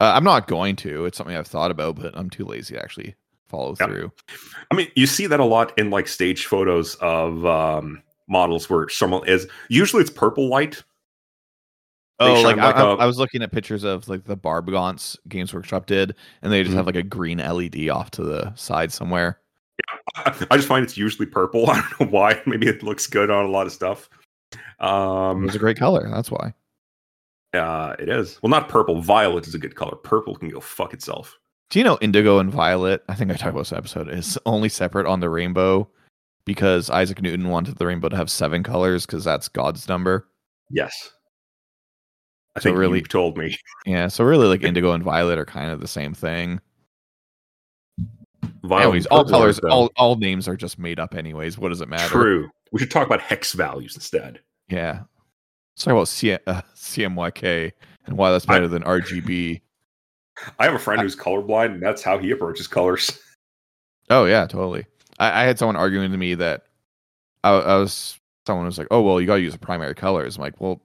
Uh, 0.00 0.12
I'm 0.14 0.24
not 0.24 0.48
going 0.48 0.76
to. 0.76 1.04
It's 1.04 1.18
something 1.18 1.36
I've 1.36 1.46
thought 1.46 1.70
about, 1.70 1.96
but 1.96 2.16
I'm 2.16 2.30
too 2.30 2.44
lazy 2.44 2.74
to 2.74 2.82
actually 2.82 3.14
follow 3.48 3.74
Yeah. 3.80 3.86
through. 3.86 4.12
I 4.70 4.74
mean, 4.74 4.88
you 4.96 5.06
see 5.06 5.26
that 5.26 5.40
a 5.40 5.44
lot 5.44 5.76
in 5.78 5.90
like 5.90 6.08
stage 6.08 6.46
photos 6.46 6.94
of 6.96 7.44
um, 7.46 8.02
models 8.28 8.68
where 8.68 8.88
someone 8.88 9.26
is 9.28 9.46
usually 9.68 10.02
it's 10.02 10.10
purple 10.10 10.48
light. 10.48 10.82
They 12.18 12.26
Oh, 12.26 12.40
like, 12.42 12.56
like 12.56 12.74
I, 12.74 12.80
a- 12.80 12.96
I 12.96 13.06
was 13.06 13.16
looking 13.18 13.42
at 13.42 13.52
pictures 13.52 13.84
of 13.84 14.08
like 14.08 14.24
the 14.24 14.36
Barbgaunts 14.36 15.16
Games 15.28 15.54
Workshop 15.54 15.86
did, 15.86 16.16
and 16.42 16.52
they 16.52 16.62
just 16.62 16.72
Mhm. 16.74 16.78
have 16.78 16.86
like 16.86 16.96
a 16.96 17.02
green 17.02 17.38
LED 17.38 17.88
off 17.88 18.10
to 18.12 18.24
the 18.24 18.52
side 18.56 18.92
somewhere. 18.92 19.40
I 20.50 20.56
just 20.56 20.66
find 20.66 20.82
it's 20.84 20.96
usually 20.96 21.26
purple. 21.26 21.70
I 21.70 21.80
don't 21.80 22.00
know 22.00 22.06
why. 22.18 22.42
Maybe 22.44 22.66
it 22.66 22.82
looks 22.82 23.06
good 23.06 23.30
on 23.30 23.44
a 23.44 23.48
lot 23.48 23.66
of 23.66 23.72
stuff. 23.72 24.10
Um, 24.80 25.42
was 25.44 25.54
a 25.54 25.58
great 25.60 25.76
color. 25.78 26.08
That's 26.12 26.30
why. 26.30 26.54
Uh, 27.54 27.94
it 27.98 28.08
is. 28.08 28.38
Well, 28.42 28.50
not 28.50 28.68
purple. 28.68 29.00
Violet 29.00 29.46
is 29.46 29.54
a 29.54 29.58
good 29.58 29.74
color. 29.76 29.96
Purple 29.96 30.34
can 30.36 30.48
go 30.48 30.60
fuck 30.60 30.92
itself. 30.92 31.38
Do 31.70 31.78
you 31.78 31.84
know 31.84 31.98
indigo 32.00 32.38
and 32.38 32.50
violet? 32.50 33.04
I 33.08 33.14
think 33.14 33.30
I 33.30 33.34
talked 33.34 33.50
about 33.50 33.60
this 33.60 33.72
episode. 33.72 34.08
Is 34.08 34.38
only 34.46 34.68
separate 34.68 35.06
on 35.06 35.20
the 35.20 35.28
rainbow 35.28 35.88
because 36.46 36.88
Isaac 36.88 37.20
Newton 37.20 37.48
wanted 37.48 37.76
the 37.76 37.86
rainbow 37.86 38.08
to 38.08 38.16
have 38.16 38.30
seven 38.30 38.62
colors 38.62 39.04
because 39.04 39.22
that's 39.24 39.48
God's 39.48 39.86
number. 39.88 40.26
Yes. 40.70 41.10
I 42.56 42.60
So 42.60 42.64
think 42.64 42.78
really- 42.78 43.02
told 43.02 43.36
me. 43.36 43.56
Yeah, 43.86 44.08
so 44.08 44.24
really, 44.24 44.46
like 44.46 44.62
indigo 44.62 44.92
and 44.92 45.04
violet 45.04 45.38
are 45.38 45.44
kind 45.44 45.70
of 45.70 45.80
the 45.80 45.88
same 45.88 46.14
thing. 46.14 46.60
Violet 48.64 48.82
anyways, 48.84 49.06
all 49.06 49.24
colors, 49.24 49.58
all 49.60 49.90
all 49.96 50.16
names 50.16 50.48
are 50.48 50.56
just 50.56 50.78
made 50.78 50.98
up. 50.98 51.14
Anyways, 51.14 51.58
what 51.58 51.68
does 51.68 51.80
it 51.80 51.88
matter? 51.88 52.08
True. 52.08 52.50
We 52.72 52.80
should 52.80 52.90
talk 52.90 53.06
about 53.06 53.20
hex 53.20 53.52
values 53.52 53.94
instead. 53.94 54.40
Yeah. 54.68 55.02
Let's 55.74 55.84
talk 55.84 55.92
about 55.92 56.08
C- 56.08 56.32
uh, 56.46 56.62
CMYK 56.74 57.72
and 58.06 58.16
why 58.18 58.30
that's 58.32 58.48
I- 58.48 58.54
better 58.54 58.68
than 58.68 58.82
RGB. 58.82 59.60
I 60.58 60.64
have 60.64 60.74
a 60.74 60.78
friend 60.78 61.00
I- 61.00 61.04
who's 61.04 61.16
colorblind, 61.16 61.74
and 61.74 61.82
that's 61.82 62.02
how 62.02 62.18
he 62.18 62.30
approaches 62.30 62.66
colors. 62.66 63.18
Oh 64.10 64.24
yeah, 64.24 64.46
totally. 64.46 64.86
I, 65.18 65.42
I 65.42 65.44
had 65.44 65.58
someone 65.58 65.76
arguing 65.76 66.10
to 66.12 66.16
me 66.16 66.34
that 66.36 66.62
I, 67.44 67.50
I 67.50 67.76
was 67.76 68.18
someone 68.46 68.64
was 68.64 68.78
like, 68.78 68.86
"Oh 68.90 69.02
well, 69.02 69.20
you 69.20 69.26
got 69.26 69.34
to 69.34 69.42
use 69.42 69.52
a 69.54 69.58
primary 69.58 69.94
colors." 69.94 70.36
I'm 70.36 70.42
like, 70.44 70.58
"Well, 70.62 70.80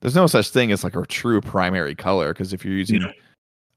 there's 0.00 0.16
no 0.16 0.26
such 0.26 0.48
thing 0.50 0.72
as 0.72 0.82
like 0.82 0.96
a 0.96 1.06
true 1.06 1.40
primary 1.40 1.94
color 1.94 2.32
because 2.32 2.52
if 2.52 2.64
you're 2.64 2.74
using 2.74 3.04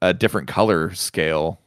a 0.01 0.11
different 0.11 0.47
color 0.47 0.91
scale 0.95 1.61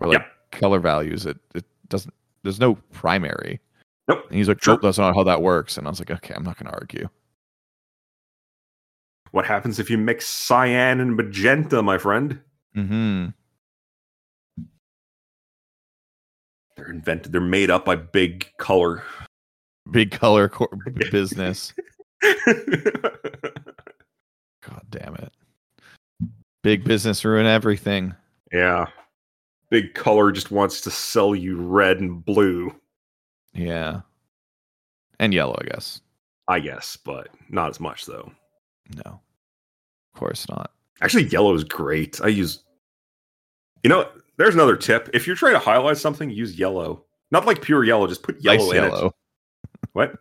or 0.00 0.08
like 0.08 0.22
color 0.50 0.80
values, 0.80 1.26
it 1.26 1.36
it 1.54 1.66
doesn't. 1.90 2.14
There's 2.42 2.58
no 2.58 2.76
primary." 2.92 3.60
Nope. 4.08 4.24
And 4.30 4.38
he's 4.38 4.48
like. 4.48 4.66
"Nope, 4.66 4.80
that's 4.80 4.96
not 4.96 5.14
how 5.14 5.24
that 5.24 5.42
works." 5.42 5.76
And 5.76 5.86
I 5.86 5.90
was 5.90 5.98
like, 5.98 6.10
"Okay, 6.10 6.32
I'm 6.34 6.42
not 6.42 6.58
going 6.58 6.72
to 6.72 6.78
argue." 6.78 7.06
What 9.32 9.46
happens 9.46 9.78
if 9.78 9.90
you 9.90 9.98
mix 9.98 10.26
cyan 10.26 11.00
and 11.00 11.16
magenta, 11.16 11.82
my 11.82 11.98
friend? 11.98 12.40
Mm-hmm. 12.76 13.26
They're 16.76 16.90
invented. 16.90 17.32
They're 17.32 17.40
made 17.40 17.70
up 17.70 17.84
by 17.84 17.96
big 17.96 18.48
color. 18.58 19.02
Big 19.90 20.10
color 20.10 20.48
cor- 20.48 20.68
business. 21.10 21.72
God 22.22 23.12
damn 24.90 25.14
it. 25.16 25.32
Big 26.62 26.84
business 26.84 27.24
ruin 27.24 27.46
everything. 27.46 28.14
yeah. 28.52 28.86
Big 29.70 29.92
color 29.92 30.32
just 30.32 30.50
wants 30.50 30.80
to 30.80 30.90
sell 30.90 31.34
you 31.34 31.60
red 31.60 32.00
and 32.00 32.24
blue, 32.24 32.74
Yeah. 33.52 34.00
And 35.20 35.34
yellow, 35.34 35.58
I 35.60 35.64
guess. 35.66 36.00
I 36.48 36.58
guess, 36.60 36.96
but 36.96 37.28
not 37.50 37.68
as 37.68 37.78
much 37.78 38.06
though. 38.06 38.32
No. 38.96 39.20
Of 40.14 40.18
course 40.18 40.48
not. 40.48 40.72
Actually, 41.00 41.24
yellow 41.24 41.54
is 41.54 41.64
great. 41.64 42.20
I 42.22 42.28
use. 42.28 42.64
You 43.82 43.90
know, 43.90 44.08
there's 44.36 44.54
another 44.54 44.76
tip. 44.76 45.08
If 45.14 45.26
you're 45.26 45.36
trying 45.36 45.52
to 45.54 45.58
highlight 45.58 45.98
something, 45.98 46.30
use 46.30 46.58
yellow. 46.58 47.04
Not 47.30 47.46
like 47.46 47.62
pure 47.62 47.84
yellow. 47.84 48.06
Just 48.06 48.22
put 48.22 48.40
yellow 48.42 48.66
ice 48.70 48.76
in 48.76 48.82
yellow. 48.84 49.06
it. 49.06 49.12
What? 49.92 50.14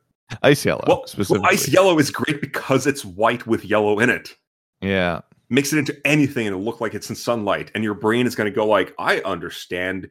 Ice 0.44 0.66
yellow. 0.66 0.84
Well, 0.88 1.06
well, 1.30 1.46
ice 1.46 1.68
yellow 1.70 1.98
is 2.00 2.12
great 2.12 2.42
because 2.42 2.86
it's 2.86 3.06
white 3.06 3.48
with 3.48 3.64
yellow 3.66 4.00
in 4.00 4.10
it. 4.10 4.36
Yeah. 4.82 5.22
mix 5.50 5.74
it 5.74 5.80
into 5.80 5.98
anything 6.06 6.46
and 6.46 6.54
it'll 6.54 6.66
look 6.66 6.82
like 6.82 6.94
it's 6.94 7.10
in 7.10 7.16
sunlight 7.16 7.72
and 7.74 7.84
your 7.84 7.94
brain 7.94 8.28
is 8.28 8.36
going 8.36 8.46
to 8.52 8.56
go 8.56 8.66
like 8.68 8.94
i 9.00 9.20
understand 9.22 10.10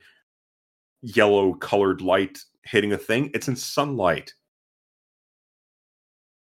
yellow 1.03 1.55
colored 1.55 2.01
light 2.01 2.39
hitting 2.65 2.93
a 2.93 2.99
thing 2.99 3.31
it's 3.35 3.47
in 3.47 3.55
sunlight 3.55 4.33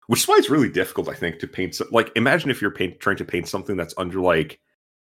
which 0.09 0.21
is 0.21 0.29
why 0.29 0.37
it's 0.37 0.51
really 0.51 0.69
difficult 0.69 1.09
i 1.09 1.15
think 1.15 1.39
to 1.39 1.47
paint 1.47 1.75
so- 1.75 1.87
like 1.93 2.11
imagine 2.17 2.51
if 2.51 2.61
you're 2.61 2.71
paint, 2.71 2.99
trying 3.01 3.17
to 3.17 3.25
paint 3.25 3.47
something 3.49 3.77
that's 3.77 3.95
under 3.97 4.21
like 4.21 4.61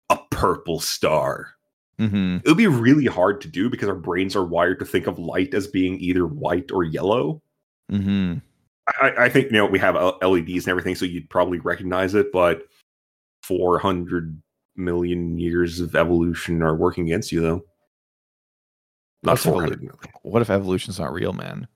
a 0.09 0.17
purple 0.31 0.79
star 0.79 1.53
Mm-hmm. 1.99 2.37
it 2.45 2.47
would 2.47 2.57
be 2.57 2.67
really 2.67 3.07
hard 3.07 3.41
to 3.41 3.47
do 3.47 3.71
because 3.71 3.89
our 3.89 3.95
brains 3.95 4.35
are 4.35 4.45
wired 4.45 4.77
to 4.77 4.85
think 4.85 5.07
of 5.07 5.17
light 5.17 5.55
as 5.55 5.65
being 5.65 5.99
either 5.99 6.27
white 6.27 6.71
or 6.71 6.83
yellow 6.83 7.41
Mm-hmm. 7.91 8.35
I, 9.01 9.25
I 9.25 9.29
think 9.29 9.47
you 9.47 9.53
know 9.53 9.65
we 9.65 9.79
have 9.79 9.95
L- 9.95 10.17
LEDs 10.21 10.65
and 10.65 10.67
everything, 10.67 10.93
so 10.95 11.05
you'd 11.05 11.29
probably 11.29 11.59
recognize 11.59 12.13
it. 12.15 12.31
But 12.31 12.63
400 13.43 14.41
million 14.75 15.37
years 15.39 15.79
of 15.79 15.95
evolution 15.95 16.61
are 16.61 16.75
working 16.75 17.05
against 17.05 17.31
you, 17.31 17.41
though. 17.41 17.65
Not 19.23 19.31
What's 19.33 19.43
400 19.43 19.81
million. 19.81 19.97
What 20.23 20.41
if 20.41 20.49
evolution's 20.49 20.99
not 20.99 21.11
real, 21.13 21.33
man? 21.33 21.67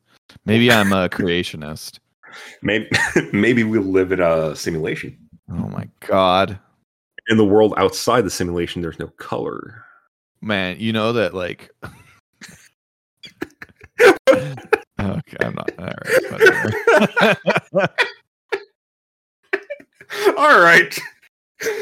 Maybe 0.45 0.71
I'm 0.71 0.93
a 0.93 1.09
creationist. 1.09 1.99
Maybe 2.61 2.89
maybe 3.33 3.63
we'll 3.63 3.81
live 3.81 4.11
in 4.11 4.19
a 4.19 4.55
simulation. 4.55 5.17
Oh 5.49 5.69
my 5.69 5.87
god. 5.99 6.59
In 7.27 7.37
the 7.37 7.45
world 7.45 7.73
outside 7.77 8.23
the 8.23 8.29
simulation, 8.29 8.81
there's 8.81 8.99
no 8.99 9.07
color. 9.07 9.83
Man, 10.41 10.79
you 10.79 10.91
know 10.91 11.13
that 11.13 11.33
like 11.33 11.71
Okay, 14.99 15.37
I'm 15.41 15.55
not 15.55 15.71
all 15.79 15.89
right. 17.73 17.89
all 20.37 20.61
right. 20.61 20.99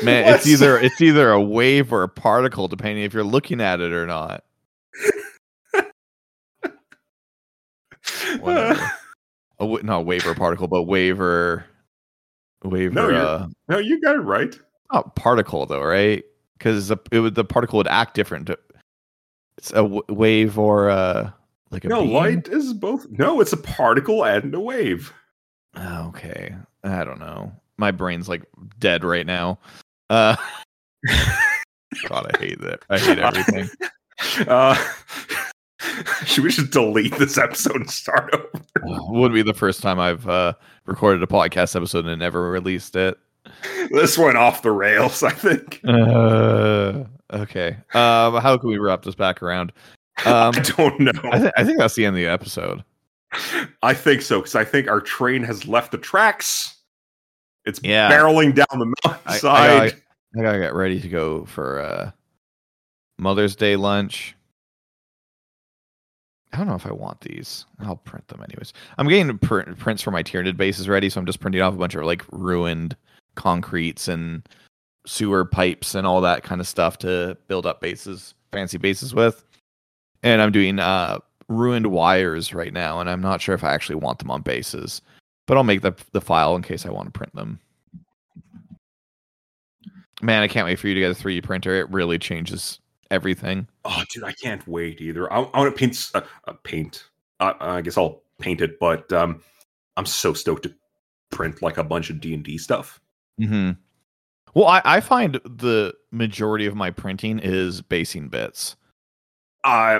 Man, 0.03 0.34
it's 0.34 0.47
either 0.47 0.77
it's 0.77 1.01
either 1.01 1.31
a 1.31 1.41
wave 1.41 1.91
or 1.93 2.03
a 2.03 2.09
particle, 2.09 2.67
depending 2.67 3.03
if 3.03 3.13
you're 3.13 3.23
looking 3.23 3.61
at 3.61 3.81
it 3.81 3.93
or 3.93 4.05
not. 4.05 4.43
Whatever. 8.39 8.91
A 9.60 9.64
w- 9.64 9.84
not 9.84 10.06
wave 10.06 10.26
or 10.26 10.34
particle, 10.36 10.68
but 10.68 10.84
wave 10.84 11.19
or 11.19 11.65
wave 12.64 12.94
No, 12.94 13.10
uh, 13.10 13.48
no, 13.68 13.77
you 13.77 13.99
got 14.02 14.15
it 14.15 14.19
right. 14.19 14.57
not 14.91 15.15
particle 15.15 15.65
though, 15.65 15.84
right? 15.84 16.23
Because 16.57 16.91
it 16.91 17.19
would 17.19 17.36
the 17.36 17.44
particle 17.45 17.77
would 17.77 17.88
act 17.88 18.14
different. 18.15 18.49
It's 19.57 19.72
a 19.72 19.76
w- 19.84 20.03
wave 20.10 20.57
or 20.57 20.90
uh 20.90 21.31
like 21.72 21.84
a 21.86 21.90
No, 21.90 22.02
beam? 22.02 22.11
light 22.14 22.48
is 22.48 22.73
both. 22.73 23.06
No, 23.10 23.41
it's 23.41 23.53
a 23.53 23.57
particle 23.57 24.23
and 24.26 24.53
a 24.56 24.60
wave. 24.60 25.14
Oh, 25.76 26.07
Okay, 26.07 26.56
I 26.84 27.03
don't 27.03 27.19
know. 27.19 27.52
My 27.77 27.91
brain's 27.91 28.27
like 28.30 28.44
dead 28.80 29.03
right 29.03 29.26
now. 29.26 29.60
Uh, 30.10 30.36
God, 32.07 32.31
I 32.34 32.38
hate 32.40 32.60
that. 32.61 32.81
I 32.90 32.98
hate 32.99 33.19
everything. 33.19 33.69
Uh, 34.48 34.76
we 36.41 36.49
just 36.49 36.71
delete 36.71 37.15
this 37.17 37.38
episode 37.38 37.76
and 37.77 37.89
start 37.89 38.34
over? 38.34 38.49
Wouldn't 39.09 39.34
be 39.34 39.41
the 39.43 39.53
first 39.53 39.81
time 39.81 39.99
I've 39.99 40.27
uh, 40.27 40.53
recorded 40.85 41.21
a 41.23 41.27
podcast 41.27 41.76
episode 41.76 42.05
and 42.05 42.19
never 42.19 42.49
released 42.49 42.95
it. 42.95 43.17
This 43.91 44.17
went 44.17 44.38
off 44.38 44.61
the 44.61 44.71
rails, 44.71 45.23
I 45.23 45.31
think. 45.31 45.81
Uh, 45.88 47.05
okay. 47.34 47.77
Um, 47.93 48.35
how 48.35 48.57
can 48.57 48.69
we 48.69 48.77
wrap 48.77 49.01
this 49.01 49.15
back 49.15 49.41
around? 49.41 49.71
Um, 50.26 50.53
I 50.55 50.59
don't 50.59 50.99
know. 50.99 51.11
I, 51.31 51.39
th- 51.39 51.51
I 51.57 51.63
think 51.63 51.80
that's 51.80 51.95
the 51.95 52.05
end 52.05 52.15
of 52.15 52.21
the 52.21 52.27
episode. 52.27 52.84
I 53.81 53.93
think 53.95 54.21
so, 54.21 54.39
because 54.39 54.55
I 54.55 54.63
think 54.65 54.88
our 54.88 55.01
train 55.01 55.41
has 55.43 55.67
left 55.67 55.91
the 55.91 55.97
tracks. 55.97 56.76
It's 57.65 57.80
Yeah. 57.84 58.11
barreling 58.11 58.53
down 58.53 58.67
the 58.77 58.93
I, 59.05 59.09
I, 59.09 59.11
mountainside. 59.11 59.41
gotta, 59.91 60.01
I 60.38 60.41
gotta 60.43 60.59
get 60.59 60.73
ready 60.76 60.99
to 61.01 61.09
go 61.09 61.45
for 61.45 61.80
uh, 61.80 62.11
Mother's 63.17 63.55
Day 63.55 63.76
lunch. 63.76 64.35
I 66.51 66.57
don't 66.57 66.67
know 66.67 66.76
if 66.76 66.85
I 66.85 66.91
want 66.91 67.21
these. 67.21 67.65
I'll 67.80 67.97
print 67.97 68.27
them 68.27 68.41
anyways. 68.41 68.73
I'm 68.97 69.07
getting 69.07 69.38
pr- 69.38 69.71
prints 69.77 70.01
for 70.01 70.11
my 70.11 70.23
Tyranid 70.23 70.57
bases 70.57 70.89
ready, 70.89 71.09
so 71.09 71.19
I'm 71.19 71.26
just 71.26 71.39
printing 71.39 71.61
off 71.61 71.76
a 71.76 71.77
bunch 71.77 71.95
of 71.95 72.03
like 72.03 72.23
ruined 72.31 72.95
concretes 73.35 74.07
and 74.07 74.47
sewer 75.05 75.45
pipes 75.45 75.95
and 75.95 76.07
all 76.07 76.21
that 76.21 76.43
kind 76.43 76.59
of 76.59 76.67
stuff 76.67 76.97
to 76.99 77.38
build 77.47 77.65
up 77.65 77.81
bases, 77.81 78.34
fancy 78.51 78.77
bases 78.77 79.13
with. 79.13 79.43
And 80.23 80.41
I'm 80.41 80.51
doing 80.51 80.80
uh, 80.80 81.19
ruined 81.47 81.88
wires 81.88 82.53
right 82.53 82.73
now, 82.73 82.99
and 82.99 83.09
I'm 83.09 83.21
not 83.21 83.41
sure 83.41 83.55
if 83.55 83.63
I 83.63 83.73
actually 83.73 83.95
want 83.95 84.19
them 84.19 84.31
on 84.31 84.41
bases, 84.41 85.01
but 85.45 85.55
I'll 85.55 85.63
make 85.63 85.81
the 85.81 85.93
the 86.13 86.21
file 86.21 86.55
in 86.55 86.63
case 86.63 86.85
I 86.85 86.89
want 86.89 87.13
to 87.13 87.17
print 87.17 87.35
them. 87.35 87.59
Man, 90.21 90.43
I 90.43 90.47
can't 90.47 90.65
wait 90.65 90.80
for 90.80 90.88
you 90.88 90.95
to 90.95 90.99
get 90.99 91.11
a 91.11 91.15
3D 91.15 91.43
printer. 91.43 91.76
It 91.76 91.89
really 91.89 92.19
changes 92.19 92.80
everything. 93.11 93.68
oh, 93.86 94.03
dude, 94.14 94.23
I 94.23 94.31
can't 94.34 94.65
wait 94.68 95.02
either. 95.02 95.31
I, 95.31 95.40
I 95.41 95.60
want 95.60 95.73
to 95.76 95.77
paint. 95.80 96.11
Uh, 96.14 96.22
uh, 96.48 96.53
paint. 96.64 97.06
Uh, 97.40 97.53
I 97.60 97.81
guess 97.81 97.98
I'll 97.98 98.22
paint 98.40 98.61
it, 98.61 98.80
but 98.80 99.11
um, 99.14 99.41
I'm 99.98 100.06
so 100.06 100.34
stoked 100.34 100.64
to 100.64 100.73
print 101.31 101.61
like 101.61 101.77
a 101.77 101.84
bunch 101.84 102.10
of 102.10 102.19
D 102.19 102.34
and 102.34 102.44
D 102.44 102.57
stuff. 102.57 102.99
hmm 103.38 103.72
Well, 104.53 104.68
I, 104.68 104.81
I 104.84 104.99
find 104.99 105.36
the 105.45 105.94
majority 106.11 106.65
of 106.65 106.76
my 106.76 106.90
printing 106.91 107.40
is 107.40 107.81
basing 107.81 108.30
bits. 108.30 108.76
Uh 109.64 109.99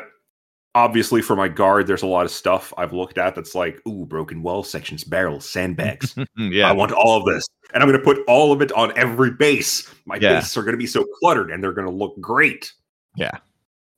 obviously 0.76 1.22
for 1.22 1.36
my 1.36 1.48
guard, 1.48 1.88
there's 1.88 2.03
a 2.03 2.07
lot 2.07 2.26
of 2.26 2.31
stuff 2.31 2.73
I've 2.77 2.94
looked 2.94 3.18
at 3.18 3.36
that's 3.36 3.56
like, 3.56 3.81
ooh, 3.88 4.06
broken 4.06 4.41
wall 4.44 4.64
sections, 4.64 5.03
barrels, 5.03 5.49
sandbags. 5.49 6.15
Yeah. 6.38 6.69
I 6.69 6.72
want 6.72 6.91
all 6.91 7.18
of 7.18 7.26
this. 7.26 7.45
And 7.73 7.84
I'm 7.84 7.90
going 7.90 7.99
to 7.99 8.06
put 8.06 8.19
all 8.27 8.52
of 8.53 8.61
it 8.61 8.72
on 8.73 8.95
every 8.98 9.31
base. 9.31 9.91
My 10.06 10.15
Yeah. 10.18 10.36
bases 10.36 10.56
are 10.57 10.61
going 10.64 10.73
to 10.73 10.77
be 10.77 10.88
so 10.88 11.03
cluttered 11.19 11.52
and 11.52 11.61
they're 11.64 11.73
going 11.73 11.88
to 11.88 11.94
look 11.94 12.19
great. 12.22 12.72
Yeah. 13.19 13.37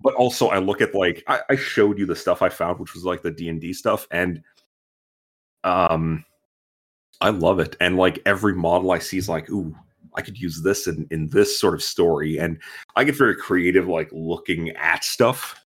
But 0.01 0.15
also 0.15 0.47
I 0.47 0.57
look 0.57 0.81
at 0.81 0.95
like 0.95 1.23
I, 1.27 1.41
I 1.49 1.55
showed 1.55 1.99
you 1.99 2.05
the 2.05 2.15
stuff 2.15 2.41
I 2.41 2.49
found, 2.49 2.79
which 2.79 2.93
was 2.93 3.05
like 3.05 3.21
the 3.21 3.31
D&D 3.31 3.73
stuff 3.73 4.07
and 4.11 4.41
um 5.63 6.25
I 7.21 7.29
love 7.29 7.59
it. 7.59 7.75
And 7.79 7.97
like 7.97 8.19
every 8.25 8.55
model 8.55 8.91
I 8.91 8.99
see 8.99 9.17
is 9.17 9.29
like, 9.29 9.49
ooh, 9.51 9.75
I 10.15 10.21
could 10.21 10.39
use 10.39 10.61
this 10.63 10.87
in, 10.87 11.07
in 11.11 11.27
this 11.29 11.59
sort 11.59 11.75
of 11.75 11.83
story. 11.83 12.39
And 12.39 12.59
I 12.95 13.03
get 13.03 13.15
very 13.15 13.35
creative 13.35 13.87
like 13.87 14.09
looking 14.11 14.69
at 14.71 15.03
stuff 15.03 15.57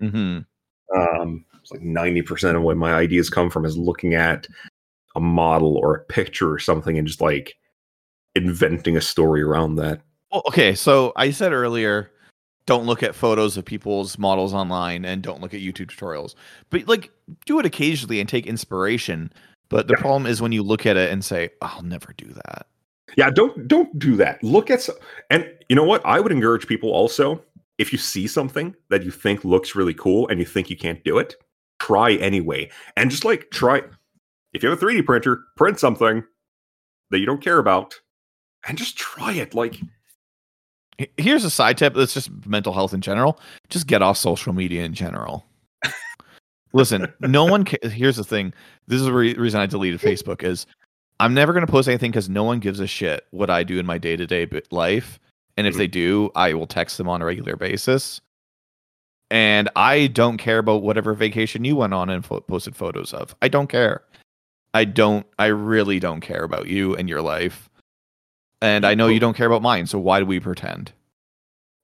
Mm-hmm. 0.00 0.96
um 0.96 1.44
it's 1.60 1.72
like 1.72 1.80
90% 1.80 2.54
of 2.54 2.62
what 2.62 2.76
my 2.76 2.92
ideas 2.94 3.28
come 3.28 3.50
from 3.50 3.64
is 3.64 3.76
looking 3.76 4.14
at 4.14 4.46
a 5.16 5.20
model 5.20 5.76
or 5.76 5.96
a 5.96 6.04
picture 6.04 6.52
or 6.52 6.60
something 6.60 6.96
and 6.96 7.06
just 7.08 7.20
like 7.20 7.56
inventing 8.36 8.96
a 8.96 9.00
story 9.00 9.42
around 9.42 9.74
that 9.74 10.00
Well, 10.30 10.42
okay, 10.46 10.76
so 10.76 11.12
I 11.16 11.32
said 11.32 11.52
earlier, 11.52 12.12
don't 12.68 12.84
look 12.86 13.02
at 13.02 13.14
photos 13.14 13.56
of 13.56 13.64
people's 13.64 14.18
models 14.18 14.52
online 14.52 15.04
and 15.06 15.22
don't 15.22 15.40
look 15.40 15.54
at 15.54 15.60
YouTube 15.60 15.86
tutorials. 15.90 16.34
But 16.68 16.86
like, 16.86 17.10
do 17.46 17.58
it 17.58 17.64
occasionally 17.66 18.20
and 18.20 18.28
take 18.28 18.46
inspiration. 18.46 19.32
But 19.70 19.88
the 19.88 19.94
Yeah. 19.96 20.02
problem 20.02 20.26
is 20.26 20.42
when 20.42 20.52
you 20.52 20.62
look 20.62 20.84
at 20.86 20.96
it 20.96 21.10
and 21.10 21.24
say, 21.24 21.48
"I'll 21.62 21.82
never 21.82 22.12
do 22.16 22.26
that." 22.26 22.66
yeah 23.16 23.30
don't 23.30 23.66
don't 23.66 23.98
do 23.98 24.16
that 24.16 24.36
look 24.44 24.70
at 24.70 24.82
so- 24.82 24.92
and 25.30 25.50
you 25.70 25.74
know 25.74 25.82
what 25.82 26.04
i 26.04 26.20
would 26.20 26.30
encourage 26.30 26.66
people 26.66 26.90
also 26.90 27.42
if 27.78 27.90
you 27.90 27.96
see 27.96 28.26
something 28.26 28.76
that 28.90 29.02
you 29.02 29.10
think 29.10 29.46
looks 29.46 29.74
really 29.74 29.94
cool 29.94 30.28
and 30.28 30.38
you 30.38 30.44
think 30.44 30.68
you 30.68 30.76
can't 30.76 31.02
do 31.04 31.16
it 31.16 31.34
try 31.80 32.12
anyway 32.16 32.68
and 32.98 33.10
just 33.10 33.24
like 33.24 33.48
try 33.50 33.80
if 34.52 34.62
you 34.62 34.68
have 34.68 34.76
a 34.76 34.84
3d 34.84 35.06
printer 35.06 35.40
print 35.56 35.80
something 35.80 36.22
that 37.10 37.18
you 37.18 37.24
don't 37.24 37.40
care 37.42 37.56
about 37.56 37.94
and 38.68 38.76
just 38.76 38.98
try 38.98 39.32
it 39.32 39.54
like 39.54 39.80
Here's 41.16 41.44
a 41.44 41.50
side 41.50 41.78
tip. 41.78 41.94
That's 41.94 42.14
just 42.14 42.30
mental 42.46 42.72
health 42.72 42.92
in 42.92 43.00
general. 43.00 43.40
Just 43.68 43.86
get 43.86 44.02
off 44.02 44.16
social 44.16 44.52
media 44.52 44.84
in 44.84 44.94
general. 44.94 45.46
Listen, 46.72 47.12
no 47.20 47.44
one. 47.44 47.64
Ca- 47.64 47.88
here's 47.88 48.16
the 48.16 48.24
thing. 48.24 48.52
This 48.88 49.00
is 49.00 49.06
the 49.06 49.12
re- 49.12 49.34
reason 49.34 49.60
I 49.60 49.66
deleted 49.66 50.00
Facebook. 50.00 50.42
Is 50.42 50.66
I'm 51.20 51.34
never 51.34 51.52
going 51.52 51.64
to 51.64 51.70
post 51.70 51.88
anything 51.88 52.10
because 52.10 52.28
no 52.28 52.44
one 52.44 52.58
gives 52.58 52.80
a 52.80 52.86
shit 52.86 53.26
what 53.30 53.48
I 53.50 53.62
do 53.64 53.78
in 53.78 53.86
my 53.86 53.98
day 53.98 54.16
to 54.16 54.26
day 54.26 54.48
life. 54.70 55.18
And 55.56 55.66
if 55.66 55.74
Mhm. 55.74 55.78
they 55.78 55.86
do, 55.88 56.30
I 56.36 56.54
will 56.54 56.66
text 56.66 56.98
them 56.98 57.08
on 57.08 57.22
a 57.22 57.24
regular 57.24 57.56
basis. 57.56 58.20
And 59.30 59.68
I 59.76 60.06
don't 60.08 60.38
care 60.38 60.58
about 60.58 60.82
whatever 60.82 61.14
vacation 61.14 61.64
you 61.64 61.76
went 61.76 61.92
on 61.94 62.08
and 62.10 62.24
fo- 62.24 62.40
posted 62.40 62.74
photos 62.76 63.12
of. 63.12 63.34
I 63.42 63.48
don't 63.48 63.66
care. 63.68 64.02
I 64.74 64.84
don't. 64.84 65.26
I 65.38 65.46
really 65.46 65.98
don't 66.00 66.20
care 66.20 66.44
about 66.44 66.66
you 66.66 66.94
and 66.96 67.08
your 67.08 67.22
life. 67.22 67.68
And 68.60 68.84
I 68.84 68.94
know 68.94 69.06
you 69.08 69.20
don't 69.20 69.36
care 69.36 69.46
about 69.46 69.62
mine. 69.62 69.86
So 69.86 69.98
why 69.98 70.18
do 70.20 70.26
we 70.26 70.40
pretend? 70.40 70.92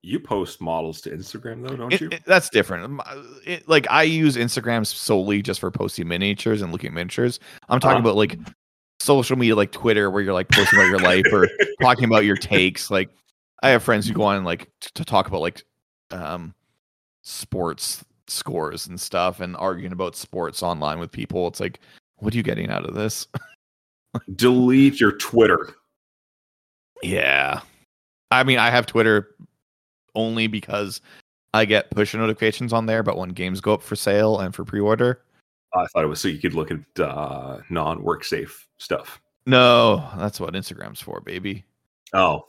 you 0.06 0.20
post 0.20 0.60
models 0.60 1.00
to 1.00 1.08
instagram 1.08 1.66
though 1.66 1.74
don't 1.76 1.90
It- 1.90 2.00
you 2.02 2.08
it- 2.12 2.22
that's 2.26 2.50
different. 2.50 3.00
Uh, 3.06 3.22
it- 3.46 3.66
like 3.66 3.86
I 3.90 4.02
use 4.02 4.36
Instagram 4.36 4.84
solely 4.86 5.40
just 5.40 5.60
for 5.60 5.70
posting 5.70 6.06
miniatures 6.06 6.60
and 6.60 6.70
looking 6.72 6.88
at 6.88 6.92
miniatures. 6.92 7.40
I'm 7.70 7.80
talking 7.80 8.00
Uh-huh. 8.00 8.10
about 8.10 8.16
like 8.16 8.38
social 9.00 9.38
media, 9.38 9.56
like 9.56 9.72
Twitter, 9.72 10.10
where 10.10 10.20
you're 10.22 10.34
like 10.34 10.48
posting 10.50 10.78
about 10.78 10.90
your 10.90 10.98
life 10.98 11.24
or 11.32 11.48
talking 11.80 12.04
about 12.04 12.26
your 12.26 12.36
takes. 12.36 12.90
Like 12.90 13.08
I 13.62 13.70
have 13.70 13.82
friends 13.82 14.06
who 14.06 14.12
go 14.12 14.24
on 14.24 14.44
like 14.44 14.70
t- 14.82 14.90
to 14.94 15.06
talk 15.06 15.26
about 15.26 15.40
like 15.40 15.64
um 16.10 16.54
sports 17.22 18.04
scores 18.26 18.86
and 18.86 19.00
stuff 19.00 19.40
and 19.40 19.56
arguing 19.56 19.92
about 19.92 20.16
sports 20.16 20.62
online 20.62 20.98
with 20.98 21.10
people. 21.12 21.48
It's 21.48 21.60
like, 21.60 21.80
what 22.16 22.34
are 22.34 22.36
you 22.36 22.42
getting 22.42 22.68
out 22.68 22.84
of 22.84 22.94
this? 22.94 23.26
delete 24.36 25.00
your 25.00 25.12
twitter 25.12 25.74
Yeah. 27.04 27.60
I 28.30 28.44
mean, 28.44 28.58
I 28.58 28.70
have 28.70 28.86
Twitter 28.86 29.36
only 30.14 30.46
because 30.46 31.00
I 31.52 31.64
get 31.64 31.90
push 31.90 32.14
notifications 32.14 32.72
on 32.72 32.86
there, 32.86 33.02
but 33.02 33.16
when 33.16 33.30
games 33.30 33.60
go 33.60 33.74
up 33.74 33.82
for 33.82 33.96
sale 33.96 34.40
and 34.40 34.54
for 34.54 34.64
pre-order. 34.64 35.20
I 35.74 35.86
thought 35.86 36.04
it 36.04 36.08
was 36.08 36.20
so 36.20 36.28
you 36.28 36.38
could 36.38 36.54
look 36.54 36.70
at 36.70 37.00
uh, 37.00 37.58
non-work 37.68 38.24
safe 38.24 38.66
stuff. 38.78 39.20
No, 39.46 40.08
that's 40.16 40.40
what 40.40 40.54
Instagram's 40.54 41.00
for, 41.00 41.20
baby. 41.20 41.64
Oh, 42.12 42.46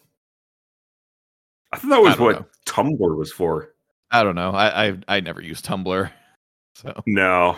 I 1.71 1.77
thought 1.77 1.89
that 1.89 2.01
was 2.01 2.19
what 2.19 2.35
know. 2.39 2.45
Tumblr 2.67 3.17
was 3.17 3.31
for. 3.31 3.73
I 4.11 4.23
don't 4.23 4.35
know. 4.35 4.51
I 4.51 4.87
I, 4.87 4.97
I 5.07 5.19
never 5.19 5.41
use 5.41 5.61
Tumblr, 5.61 6.09
so 6.75 7.03
No, 7.07 7.57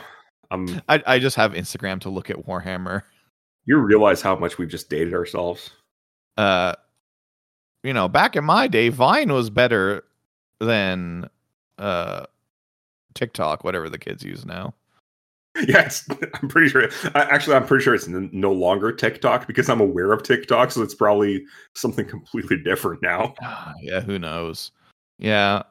um, 0.51 0.81
I 0.89 1.03
I 1.05 1.19
just 1.19 1.35
have 1.35 1.51
Instagram 1.51 1.99
to 2.01 2.09
look 2.09 2.29
at 2.29 2.37
Warhammer. 2.47 3.03
you 3.65 3.77
realize 3.77 4.21
how 4.21 4.35
much 4.37 4.57
we've 4.57 4.69
just 4.69 4.89
dated 4.89 5.13
ourselves. 5.13 5.71
Uh, 6.37 6.73
you 7.83 7.93
know, 7.93 8.07
back 8.07 8.35
in 8.35 8.43
my 8.43 8.67
day, 8.67 8.89
Vine 8.89 9.31
was 9.31 9.49
better 9.49 10.03
than 10.59 11.29
uh 11.77 12.25
TikTok, 13.13 13.63
whatever 13.63 13.89
the 13.89 13.97
kids 13.97 14.23
use 14.23 14.45
now. 14.45 14.73
Yes, 15.67 16.07
I'm 16.35 16.49
pretty 16.49 16.69
sure. 16.69 16.87
I, 17.15 17.21
actually, 17.21 17.55
I'm 17.55 17.65
pretty 17.65 17.83
sure 17.83 17.95
it's 17.95 18.07
n- 18.07 18.29
no 18.31 18.51
longer 18.51 18.91
TikTok 18.91 19.47
because 19.47 19.69
I'm 19.69 19.81
aware 19.81 20.11
of 20.11 20.21
TikTok, 20.21 20.69
so 20.69 20.83
it's 20.83 20.93
probably 20.93 21.43
something 21.73 22.05
completely 22.09 22.57
different 22.57 23.01
now. 23.01 23.33
Ah, 23.41 23.73
yeah, 23.81 24.01
who 24.01 24.19
knows? 24.19 24.71
Yeah. 25.17 25.63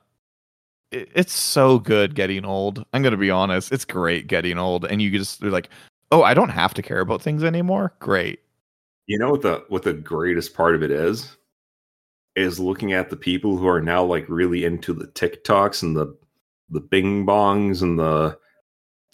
It, 0.90 1.08
it's 1.14 1.32
so 1.32 1.78
good 1.78 2.16
getting 2.16 2.44
old. 2.44 2.84
I'm 2.92 3.02
going 3.02 3.12
to 3.12 3.16
be 3.16 3.30
honest. 3.30 3.70
It's 3.70 3.84
great 3.84 4.26
getting 4.26 4.58
old 4.58 4.84
and 4.86 5.00
you 5.00 5.16
just 5.16 5.40
they're 5.40 5.50
like, 5.50 5.68
"Oh, 6.10 6.22
I 6.24 6.34
don't 6.34 6.48
have 6.48 6.74
to 6.74 6.82
care 6.82 7.00
about 7.00 7.22
things 7.22 7.44
anymore." 7.44 7.94
Great. 8.00 8.40
You 9.06 9.18
know 9.20 9.30
what 9.30 9.42
the 9.42 9.64
what 9.68 9.84
the 9.84 9.92
greatest 9.92 10.54
part 10.54 10.74
of 10.74 10.82
it 10.82 10.90
is? 10.90 11.36
Is 12.36 12.60
looking 12.60 12.92
at 12.92 13.08
the 13.08 13.16
people 13.16 13.56
who 13.56 13.66
are 13.66 13.80
now 13.80 14.04
like 14.04 14.28
really 14.28 14.64
into 14.64 14.92
the 14.92 15.06
TikToks 15.06 15.82
and 15.82 15.96
the 15.96 16.14
the 16.68 16.80
Bing 16.80 17.24
Bongs 17.24 17.80
and 17.80 17.98
the 17.98 18.38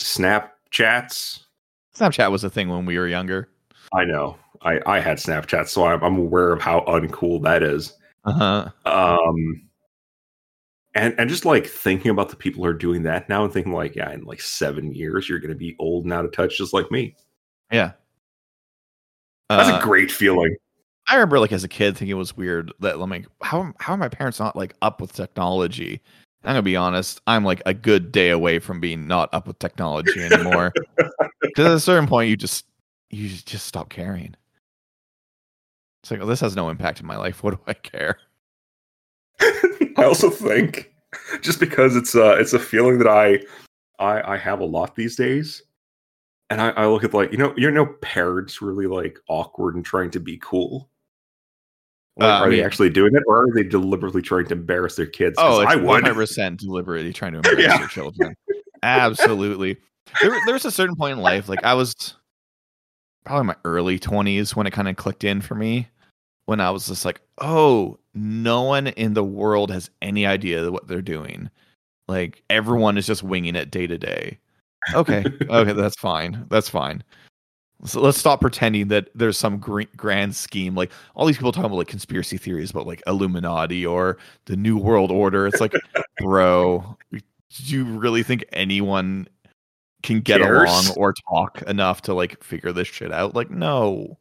Snapchats. 0.01 1.44
Snapchat 1.97 2.32
was 2.32 2.43
a 2.43 2.51
thing 2.51 2.69
when 2.69 2.85
we 2.85 2.99
were 2.99 3.07
younger. 3.07 3.49
I 3.94 4.05
know. 4.05 4.36
I 4.62 4.81
I 4.86 5.01
had 5.01 5.19
Snapchat, 5.19 5.69
so 5.69 5.85
I'm, 5.85 6.03
I'm 6.03 6.19
aware 6.19 6.53
of 6.53 6.61
how 6.61 6.81
uncool 6.81 7.43
that 7.44 7.62
is. 7.62 7.97
Uh-huh. 8.24 8.69
Um, 8.86 9.69
and 10.94 11.15
and 11.19 11.31
just 11.31 11.44
like 11.44 11.66
thinking 11.66 12.11
about 12.11 12.31
the 12.31 12.36
people 12.36 12.62
who 12.65 12.69
are 12.70 12.74
doing 12.74 13.03
that 13.05 13.28
now 13.28 13.44
and 13.44 13.53
thinking 13.53 13.73
like, 13.73 13.94
yeah, 13.94 14.12
in 14.12 14.24
like 14.24 14.40
seven 14.40 14.94
years 14.94 15.28
you're 15.28 15.39
going 15.39 15.51
to 15.51 15.55
be 15.55 15.77
old 15.78 16.05
and 16.05 16.12
out 16.12 16.24
of 16.24 16.32
touch, 16.32 16.59
just 16.59 16.73
like 16.73 16.90
me. 16.90 17.15
Yeah. 17.70 17.93
That's 19.49 19.70
Uh, 19.70 19.78
a 19.78 19.82
great 19.82 20.11
feeling. 20.11 20.57
I 21.09 21.15
remember 21.15 21.41
like 21.41 21.53
as 21.53 21.65
a 21.65 21.69
kid 21.69 21.97
thinking 21.97 22.09
it 22.09 22.15
was 22.15 22.37
weird 22.37 22.73
that 22.81 22.95
I'm 22.95 23.11
like, 23.11 23.27
how 23.43 23.73
how 23.81 23.95
are 23.95 23.99
my 23.99 24.09
parents 24.09 24.39
not 24.39 24.57
like 24.57 24.74
up 24.83 25.01
with 25.01 25.12
technology? 25.12 26.01
I'm 26.45 26.51
gonna 26.51 26.62
be 26.62 26.77
honest, 26.77 27.20
I'm 27.27 27.45
like 27.45 27.62
a 27.66 27.74
good 27.74 28.12
day 28.12 28.31
away 28.31 28.59
from 28.59 28.81
being 28.81 29.07
not 29.07 29.29
up 29.33 29.47
with 29.47 29.59
technology 29.59 30.23
anymore. 30.23 30.73
Because 31.41 31.66
at 31.66 31.73
a 31.73 31.81
certain 31.81 32.07
point, 32.07 32.31
you 32.31 32.37
just 32.37 32.66
you 33.11 33.29
just 33.29 33.66
stop 33.66 33.91
caring. 33.91 34.35
It's 36.03 36.11
like, 36.11 36.20
oh, 36.20 36.27
this 36.27 36.41
has 36.41 36.57
no 36.57 36.69
impact 36.70 37.01
in 37.01 37.07
my 37.07 37.16
life. 37.16 37.43
What 37.43 37.55
do 37.55 37.61
I 37.66 37.74
care? 37.74 38.19
I 39.41 40.05
also 40.05 40.31
think 40.31 40.95
just 41.43 41.61
because 41.61 41.95
it's 41.97 42.15
uh 42.15 42.37
it's 42.39 42.53
a 42.53 42.59
feeling 42.59 42.99
that 42.99 43.09
I 43.09 43.41
I 43.99 44.35
I 44.35 44.37
have 44.37 44.61
a 44.61 44.65
lot 44.65 44.95
these 44.95 45.16
days. 45.16 45.62
And 46.49 46.61
I, 46.61 46.70
I 46.70 46.87
look 46.87 47.03
at 47.03 47.15
like, 47.15 47.33
you 47.33 47.39
know, 47.39 47.55
you 47.57 47.70
know, 47.70 47.87
parents 48.03 48.61
really 48.61 48.87
like 48.87 49.19
awkward 49.29 49.74
and 49.74 49.85
trying 49.85 50.11
to 50.11 50.20
be 50.20 50.39
cool. 50.39 50.89
Like, 52.16 52.28
Uh, 52.28 52.32
I 52.32 52.39
are 52.47 52.51
they 52.51 52.62
actually 52.62 52.90
doing 52.90 53.14
it, 53.14 53.22
or 53.26 53.44
are 53.44 53.55
they 53.55 53.62
deliberately 53.62 54.20
trying 54.22 54.47
to 54.47 54.52
embarrass 54.52 54.97
their 54.97 55.06
kids? 55.06 55.36
Oh, 55.39 55.60
I 55.60 55.76
would. 55.76 55.84
100 55.84 56.14
percent 56.14 56.60
deliberately 56.60 57.12
trying 57.12 57.32
to 57.32 57.39
embarrass 57.44 57.62
Yeah. 57.64 57.78
your 57.78 57.89
children. 57.89 58.36
Absolutely. 58.82 59.76
There, 60.20 60.36
there's 60.47 60.64
a 60.64 60.70
certain 60.70 60.97
point 60.97 61.12
in 61.12 61.20
life, 61.22 61.48
like 61.48 61.64
I 61.64 61.74
was 61.74 62.14
probably 63.24 63.40
in 63.40 63.47
my 63.47 63.56
early 63.64 63.98
20s 63.98 64.55
when 64.56 64.66
it 64.66 64.72
kind 64.72 64.89
of 64.89 64.97
clicked 64.97 65.24
in 65.24 65.40
for 65.40 65.55
me. 65.55 65.89
When 66.47 66.60
I 66.60 66.70
was 66.70 66.89
just 66.89 67.05
like, 67.05 67.20
oh, 67.40 67.98
no 68.14 68.62
one 68.62 68.89
in 68.89 69.14
the 69.14 69.22
world 69.24 69.70
has 69.70 69.89
any 70.02 70.26
idea 70.26 70.70
what 70.72 70.89
they're 70.89 71.01
doing. 71.01 71.48
Like 72.09 72.43
everyone 72.51 72.98
is 72.98 73.06
just 73.06 73.22
winging 73.22 73.55
it 73.55 73.70
day 73.70 73.86
to 73.86 73.97
day. 73.97 74.39
Okay, 74.93 75.24
okay, 75.48 75.72
that's 75.72 75.94
fine. 76.01 76.44
That's 76.51 76.68
fine. 76.68 77.05
So 77.84 78.00
let's 78.00 78.18
stop 78.18 78.40
pretending 78.40 78.88
that 78.88 79.09
there's 79.14 79.36
some 79.36 79.59
gr- 79.59 79.82
grand 79.96 80.36
scheme. 80.36 80.74
Like 80.76 80.92
all 81.16 81.26
these 81.26 81.36
people 81.36 81.50
talking 81.52 81.66
about 81.66 81.76
like 81.78 81.88
conspiracy 81.88 82.36
theories 82.38 82.70
about 82.70 82.86
like 82.86 83.02
Illuminati 83.06 83.84
or 83.84 84.18
the 84.44 84.56
New 84.56 84.78
World 84.78 85.10
Order. 85.10 85.46
It's 85.48 85.60
like, 85.60 85.74
bro, 86.18 86.96
do 87.10 87.20
you 87.64 87.84
really 87.84 88.22
think 88.22 88.44
anyone 88.52 89.26
can 90.02 90.20
get 90.20 90.40
Cares? 90.40 90.68
along 90.70 90.84
or 90.96 91.12
talk 91.28 91.62
enough 91.62 92.02
to 92.02 92.14
like 92.14 92.42
figure 92.42 92.72
this 92.72 92.88
shit 92.88 93.12
out? 93.12 93.34
Like, 93.34 93.50
no. 93.50 94.18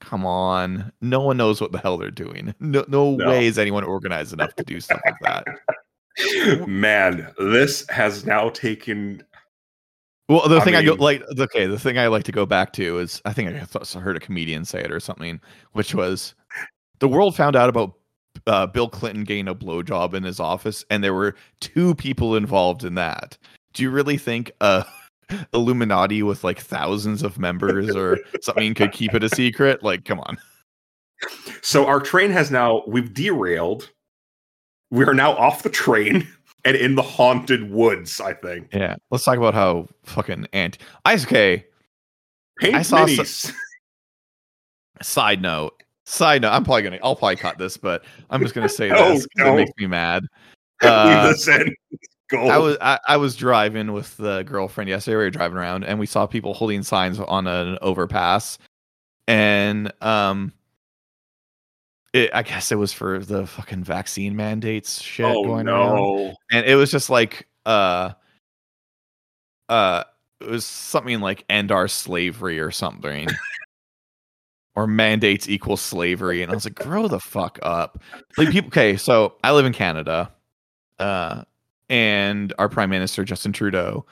Come 0.00 0.24
on. 0.24 0.92
No 1.00 1.20
one 1.20 1.36
knows 1.36 1.60
what 1.60 1.72
the 1.72 1.78
hell 1.78 1.98
they're 1.98 2.10
doing. 2.10 2.54
No, 2.60 2.84
no, 2.88 3.16
No. 3.16 3.28
way 3.28 3.46
is 3.46 3.58
anyone 3.58 3.84
organized 3.84 4.32
enough 4.32 4.54
to 4.54 4.62
do 4.64 4.80
stuff 4.80 5.00
like 5.04 5.16
that. 5.22 5.46
Man, 6.68 7.32
this 7.38 7.86
has 7.90 8.24
now 8.24 8.48
taken. 8.50 9.22
Well, 10.28 10.46
the 10.46 10.58
I 10.58 10.64
thing 10.64 10.74
I 10.74 10.82
go 10.82 10.92
like, 10.94 11.22
okay, 11.38 11.66
the 11.66 11.78
thing 11.78 11.98
I 11.98 12.08
like 12.08 12.24
to 12.24 12.32
go 12.32 12.44
back 12.44 12.74
to 12.74 12.98
is 12.98 13.22
I 13.24 13.32
think 13.32 13.48
I 13.48 13.66
I 13.80 14.00
heard 14.00 14.16
a 14.16 14.20
comedian 14.20 14.64
say 14.64 14.80
it 14.80 14.92
or 14.92 15.00
something, 15.00 15.40
which 15.72 15.94
was 15.94 16.34
the 16.98 17.08
world 17.08 17.34
found 17.34 17.56
out 17.56 17.70
about 17.70 17.94
uh, 18.46 18.66
Bill 18.66 18.88
Clinton 18.88 19.24
getting 19.24 19.48
a 19.48 19.54
blowjob 19.54 20.12
in 20.12 20.24
his 20.24 20.38
office, 20.38 20.84
and 20.90 21.02
there 21.02 21.14
were 21.14 21.34
two 21.60 21.94
people 21.94 22.36
involved 22.36 22.84
in 22.84 22.94
that. 22.94 23.38
Do 23.72 23.82
you 23.82 23.90
really 23.90 24.18
think 24.18 24.52
uh, 24.60 24.84
Illuminati 25.54 26.22
with 26.22 26.44
like 26.44 26.60
thousands 26.60 27.22
of 27.22 27.38
members 27.38 27.96
or 27.96 28.18
something 28.42 28.74
could 28.74 28.92
keep 28.92 29.14
it 29.14 29.24
a 29.24 29.30
secret? 29.30 29.82
Like, 29.82 30.04
come 30.04 30.20
on. 30.20 30.36
So 31.62 31.86
our 31.86 32.00
train 32.00 32.30
has 32.30 32.50
now 32.50 32.82
we've 32.86 33.12
derailed. 33.12 33.90
We 34.90 35.04
are 35.04 35.14
now 35.14 35.32
off 35.32 35.62
the 35.62 35.70
train 35.70 36.28
and 36.64 36.76
in 36.76 36.94
the 36.94 37.02
haunted 37.02 37.70
woods. 37.70 38.20
I 38.20 38.34
think. 38.34 38.68
Yeah, 38.72 38.96
let's 39.10 39.24
talk 39.24 39.38
about 39.38 39.54
how 39.54 39.88
fucking 40.04 40.46
anti. 40.52 40.78
Ice 41.04 41.24
okay. 41.24 41.66
Paint 42.60 42.74
I 42.74 42.82
saw 42.82 43.06
minis. 43.06 43.52
Side 45.00 45.40
note. 45.42 45.82
Side 46.06 46.42
note. 46.42 46.50
I'm 46.50 46.64
probably 46.64 46.82
gonna. 46.82 46.98
I'll 47.02 47.16
probably 47.16 47.36
cut 47.36 47.58
this, 47.58 47.76
but 47.76 48.04
I'm 48.30 48.42
just 48.42 48.54
gonna 48.54 48.68
say 48.68 48.88
No, 48.90 49.10
this 49.10 49.26
no. 49.36 49.52
it 49.52 49.56
makes 49.56 49.72
me 49.78 49.86
mad. 49.86 50.24
Uh. 50.80 51.34
I 52.32 52.58
was 52.58 52.76
I, 52.80 53.00
I 53.08 53.16
was 53.16 53.34
driving 53.34 53.92
with 53.92 54.16
the 54.16 54.42
girlfriend 54.42 54.88
yesterday. 54.88 55.16
We 55.16 55.24
were 55.24 55.30
driving 55.30 55.56
around 55.56 55.84
and 55.84 55.98
we 55.98 56.06
saw 56.06 56.24
people 56.26 56.54
holding 56.54 56.84
signs 56.84 57.18
on 57.18 57.48
an 57.48 57.78
overpass, 57.82 58.58
and 59.26 59.92
um, 60.00 60.52
it, 62.12 62.30
I 62.32 62.42
guess 62.42 62.72
it 62.72 62.76
was 62.76 62.92
for 62.92 63.18
the 63.18 63.46
fucking 63.46 63.84
vaccine 63.84 64.36
mandates 64.36 65.00
shit 65.00 65.26
oh 65.26 65.44
going 65.44 65.66
no! 65.66 66.34
and 66.50 66.66
it 66.66 66.74
was 66.74 66.90
just 66.90 67.10
like 67.10 67.48
uh, 67.66 68.12
uh, 69.68 70.04
it 70.40 70.48
was 70.48 70.64
something 70.64 71.20
like 71.20 71.44
end 71.48 71.70
our 71.72 71.88
slavery 71.88 72.60
or 72.60 72.70
something. 72.70 73.28
Or 74.74 74.86
mandates 74.86 75.48
equal 75.48 75.76
slavery, 75.76 76.40
and 76.40 76.52
I 76.52 76.54
was 76.54 76.64
like, 76.64 76.76
"Grow 76.76 77.08
the 77.08 77.18
fuck 77.18 77.58
up!" 77.64 78.00
Like 78.36 78.50
people. 78.50 78.68
Okay, 78.68 78.96
so 78.96 79.34
I 79.42 79.50
live 79.50 79.66
in 79.66 79.72
Canada, 79.72 80.32
uh, 81.00 81.42
and 81.88 82.54
our 82.60 82.68
prime 82.68 82.88
minister 82.88 83.24
Justin 83.24 83.52
Trudeau 83.52 84.06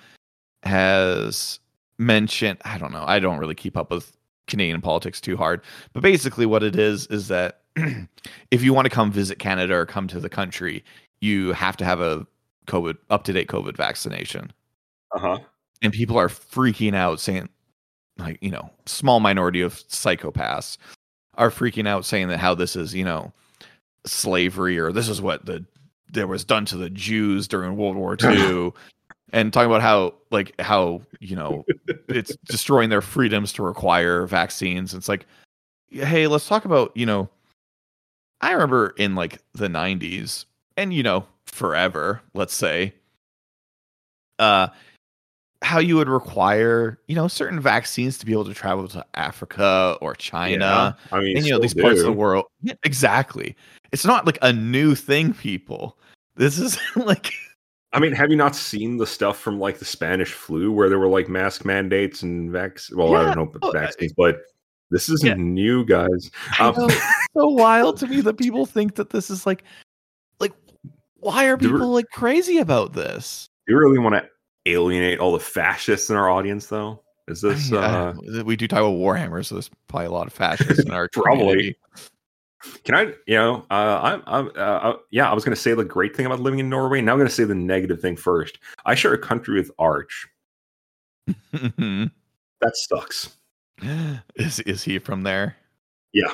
has 0.65 1.61
mentioned 1.99 2.59
I 2.65 2.79
don't 2.79 2.93
know, 2.93 3.05
I 3.07 3.19
don't 3.19 3.39
really 3.39 3.55
keep 3.55 3.77
up 3.77 3.91
with 3.91 4.17
Canadian 4.47 4.81
politics 4.81 5.21
too 5.21 5.37
hard, 5.37 5.63
but 5.93 6.03
basically 6.03 6.47
what 6.47 6.63
it 6.63 6.77
is 6.77 7.07
is 7.07 7.29
that 7.29 7.63
if 8.51 8.63
you 8.63 8.73
want 8.73 8.87
to 8.87 8.91
come 8.91 9.11
visit 9.11 9.39
Canada 9.39 9.75
or 9.75 9.87
come 9.87 10.09
to 10.09 10.21
the 10.21 10.29
country, 10.29 10.85
you 11.21 11.53
have 11.53 11.77
to 11.77 11.85
have 11.85 12.01
a 12.01 12.27
COVID 12.67 12.97
up 13.11 13.25
to 13.25 13.33
date 13.33 13.49
COVID 13.49 13.77
vaccination. 13.77 14.53
Uh 15.15 15.19
huh. 15.19 15.39
And 15.83 15.93
people 15.93 16.19
are 16.19 16.29
freaking 16.29 16.95
out 16.95 17.21
saying 17.21 17.49
like, 18.19 18.39
you 18.41 18.51
know, 18.51 18.71
small 18.87 19.21
minority 19.21 19.61
of 19.61 19.75
psychopaths 19.75 20.79
are 21.35 21.51
freaking 21.51 21.87
out 21.87 22.05
saying 22.05 22.29
that 22.29 22.39
how 22.39 22.55
this 22.55 22.77
is, 22.77 22.95
you 22.95 23.05
know, 23.05 23.33
slavery 24.07 24.79
or 24.79 24.93
this 24.93 25.09
is 25.09 25.21
what 25.21 25.45
the 25.47 25.65
there 26.13 26.27
was 26.27 26.45
done 26.45 26.65
to 26.65 26.77
the 26.77 26.89
Jews 26.89 27.49
during 27.49 27.77
World 27.77 27.97
War 27.97 28.17
II 28.23 28.73
and 29.33 29.53
talking 29.53 29.71
about 29.71 29.83
how 29.83 30.15
like 30.31 30.59
how, 30.61 31.03
you 31.21 31.37
know, 31.37 31.65
it's 32.09 32.37
destroying 32.47 32.89
their 32.89 33.03
freedoms 33.03 33.53
to 33.55 33.63
require 33.63 34.27
vaccines. 34.27 34.95
It's 34.95 35.09
like 35.09 35.27
hey, 35.91 36.27
let's 36.27 36.49
talk 36.49 36.65
about, 36.65 36.97
you 36.97 37.07
know, 37.07 37.29
I 38.41 38.53
remember 38.53 38.95
in 38.97 39.15
like 39.15 39.39
the 39.55 39.69
90s 39.69 40.45
and 40.77 40.93
you 40.93 41.03
know, 41.03 41.27
forever, 41.47 42.23
let's 42.35 42.55
say, 42.55 42.95
uh 44.39 44.69
how 45.63 45.79
you 45.79 45.97
would 45.97 46.09
require, 46.09 46.99
you 47.09 47.15
know, 47.15 47.29
certain 47.29 47.59
vaccines 47.59 48.19
to 48.19 48.27
be 48.27 48.33
able 48.33 48.45
to 48.45 48.55
travel 48.55 48.87
to 48.89 49.05
Africa 49.15 49.97
or 50.01 50.15
China, 50.15 50.97
I 51.11 51.21
mean, 51.21 51.37
and 51.37 51.47
you 51.47 51.53
know 51.53 51.59
these 51.59 51.71
still 51.73 51.85
parts 51.85 52.01
of 52.01 52.07
the 52.07 52.13
world. 52.13 52.45
Yeah, 52.63 52.75
exactly. 52.85 53.57
It's 53.91 54.05
not 54.05 54.27
like 54.27 54.39
a 54.43 54.53
new 54.53 54.95
thing, 54.95 55.33
people. 55.33 55.99
This 56.37 56.59
is 56.59 56.79
like 56.97 57.33
I 57.93 57.99
mean, 57.99 58.13
have 58.13 58.31
you 58.31 58.37
not 58.37 58.55
seen 58.55 58.99
the 58.99 59.07
stuff 59.07 59.39
from 59.39 59.59
like 59.59 59.79
the 59.79 59.85
Spanish 59.85 60.33
flu 60.33 60.71
where 60.71 60.89
there 60.89 60.99
were 60.99 61.09
like 61.09 61.29
mask 61.29 61.65
mandates 61.65 62.23
and 62.23 62.51
vaccines? 62.51 62.97
Well, 62.97 63.17
I 63.17 63.25
don't 63.25 63.37
know 63.37 63.51
oh, 63.53 63.57
about 63.57 63.75
uh, 63.75 63.79
vaccines, 63.79 64.13
but 64.17 64.37
this 64.91 65.09
isn't 65.09 65.29
yeah. 65.29 65.35
new, 65.35 65.85
guys. 65.85 66.31
Um, 66.61 66.75
so 67.37 67.49
wild 67.49 67.97
to 67.99 68.07
me 68.07 68.21
that 68.21 68.35
people 68.35 68.67
think 68.67 68.95
that 68.97 69.11
this 69.11 69.31
is 69.31 69.47
like 69.47 69.65
like 70.41 70.53
why 71.17 71.47
are 71.47 71.57
we- 71.57 71.69
people 71.69 71.91
like 71.91 72.09
crazy 72.13 72.59
about 72.59 72.93
this? 72.93 73.49
you 73.69 73.77
really 73.77 73.99
want 73.99 74.15
to 74.15 74.29
alienate 74.67 75.19
all 75.19 75.33
the 75.33 75.41
fascists 75.41 76.11
in 76.11 76.17
our 76.17 76.31
audience, 76.31 76.67
though? 76.67 77.03
Is 77.29 77.45
I 77.45 77.49
this 77.49 77.71
mean, 77.73 77.81
uh, 77.83 78.15
we 78.45 78.55
do 78.55 78.69
talk 78.69 78.79
about 78.79 78.95
Warhammer, 78.95 79.45
so 79.45 79.57
there's 79.57 79.71
probably 79.89 80.07
a 80.07 80.13
lot 80.13 80.29
of 80.29 80.33
fascists 80.33 80.85
in 80.85 80.93
our 80.93 81.09
Probably. 81.13 81.37
community. 81.39 81.77
Can 82.85 82.95
I, 82.95 83.03
you 83.27 83.37
know, 83.37 83.67
uh, 83.71 84.01
I'm, 84.03 84.23
I'm, 84.27 84.47
uh, 84.57 84.61
uh, 84.61 84.97
yeah, 85.11 85.31
I 85.31 85.35
was 85.35 85.45
going 85.45 85.55
to 85.55 85.61
say 85.61 85.75
the 85.75 85.85
great 85.85 86.17
thing 86.17 86.27
about 86.27 86.41
living 86.41 86.59
in 86.59 86.69
Norway. 86.69 87.01
Now 87.01 87.13
I'm 87.13 87.19
going 87.19 87.29
to 87.29 87.35
say 87.35 87.45
the 87.45 87.55
negative 87.55 88.01
thing 88.01 88.17
first. 88.17 88.59
I 88.85 88.95
share 88.95 89.13
a 89.13 89.19
country 89.19 89.59
with 89.59 89.71
Arch. 89.79 90.29
That 92.63 92.75
sucks. 92.75 93.36
is 94.37 94.61
is 94.61 94.83
he 94.85 94.99
from 94.99 95.23
there? 95.23 95.57
Yeah. 96.13 96.33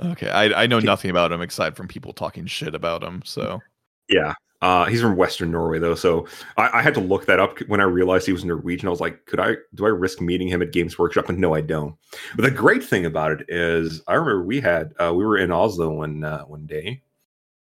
Okay, 0.00 0.28
I 0.30 0.62
I 0.64 0.66
know 0.66 0.78
nothing 0.80 1.10
about 1.10 1.32
him 1.32 1.40
aside 1.40 1.76
from 1.76 1.88
people 1.88 2.12
talking 2.12 2.46
shit 2.46 2.74
about 2.74 3.02
him. 3.02 3.22
So 3.24 3.60
Yeah. 4.08 4.34
Uh, 4.62 4.86
he's 4.86 5.02
from 5.02 5.16
Western 5.16 5.50
Norway, 5.50 5.78
though. 5.78 5.94
So 5.94 6.26
I, 6.56 6.78
I 6.78 6.82
had 6.82 6.94
to 6.94 7.00
look 7.00 7.26
that 7.26 7.38
up 7.38 7.58
when 7.68 7.78
I 7.78 7.84
realized 7.84 8.24
he 8.26 8.32
was 8.32 8.42
Norwegian. 8.42 8.88
I 8.88 8.90
was 8.90 9.02
like, 9.02 9.26
could 9.26 9.38
I, 9.38 9.56
do 9.74 9.84
I 9.84 9.90
risk 9.90 10.18
meeting 10.22 10.48
him 10.48 10.62
at 10.62 10.72
Games 10.72 10.98
Workshop? 10.98 11.28
And 11.28 11.38
no, 11.38 11.54
I 11.54 11.60
don't. 11.60 11.94
But 12.34 12.42
the 12.46 12.50
great 12.50 12.82
thing 12.82 13.04
about 13.04 13.32
it 13.32 13.44
is, 13.50 14.00
I 14.08 14.14
remember 14.14 14.42
we 14.44 14.60
had, 14.62 14.94
uh, 14.98 15.12
we 15.14 15.26
were 15.26 15.36
in 15.36 15.52
Oslo 15.52 15.90
one, 15.90 16.24
uh, 16.24 16.44
one 16.44 16.64
day, 16.64 17.02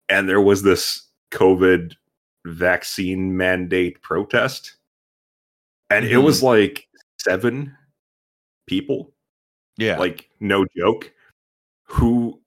and 0.08 0.30
there 0.30 0.40
was 0.40 0.64
this 0.64 1.08
COVID 1.32 1.94
vaccine 2.46 3.36
mandate 3.36 4.02
protest. 4.02 4.78
And 5.90 6.06
it 6.06 6.14
Mhm. 6.14 6.24
was 6.24 6.42
like 6.42 6.88
seven 7.18 7.76
people 8.68 9.14
yeah, 9.78 9.98
like 9.98 10.30
no 10.40 10.66
joke 10.76 11.12
who 11.84 12.40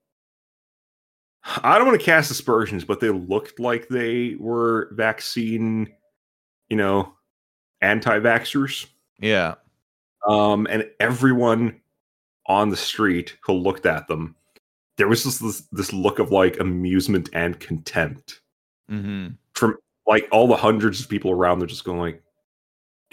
i 1.62 1.78
don't 1.78 1.86
want 1.86 1.98
to 1.98 2.04
cast 2.04 2.30
aspersions 2.30 2.84
but 2.84 3.00
they 3.00 3.08
looked 3.08 3.58
like 3.58 3.88
they 3.88 4.36
were 4.38 4.90
vaccine 4.92 5.88
you 6.68 6.76
know 6.76 7.12
anti-vaxxers. 7.80 8.86
Yeah, 9.20 9.54
um 10.28 10.66
and 10.70 10.88
everyone 11.00 11.80
on 12.46 12.68
the 12.68 12.76
street 12.76 13.36
who 13.42 13.52
looked 13.54 13.86
at 13.86 14.06
them 14.08 14.34
there 14.96 15.08
was 15.08 15.24
just 15.24 15.40
this, 15.40 15.62
this 15.72 15.92
look 15.94 16.18
of 16.18 16.30
like 16.30 16.60
amusement 16.60 17.30
and 17.32 17.58
contempt 17.58 18.40
hmm 18.88 19.28
from 19.54 19.76
like 20.06 20.28
all 20.32 20.46
the 20.48 20.56
hundreds 20.56 21.00
of 21.00 21.08
people 21.08 21.30
around 21.30 21.58
they're 21.58 21.68
just 21.68 21.84
going 21.84 22.00
like 22.00 22.22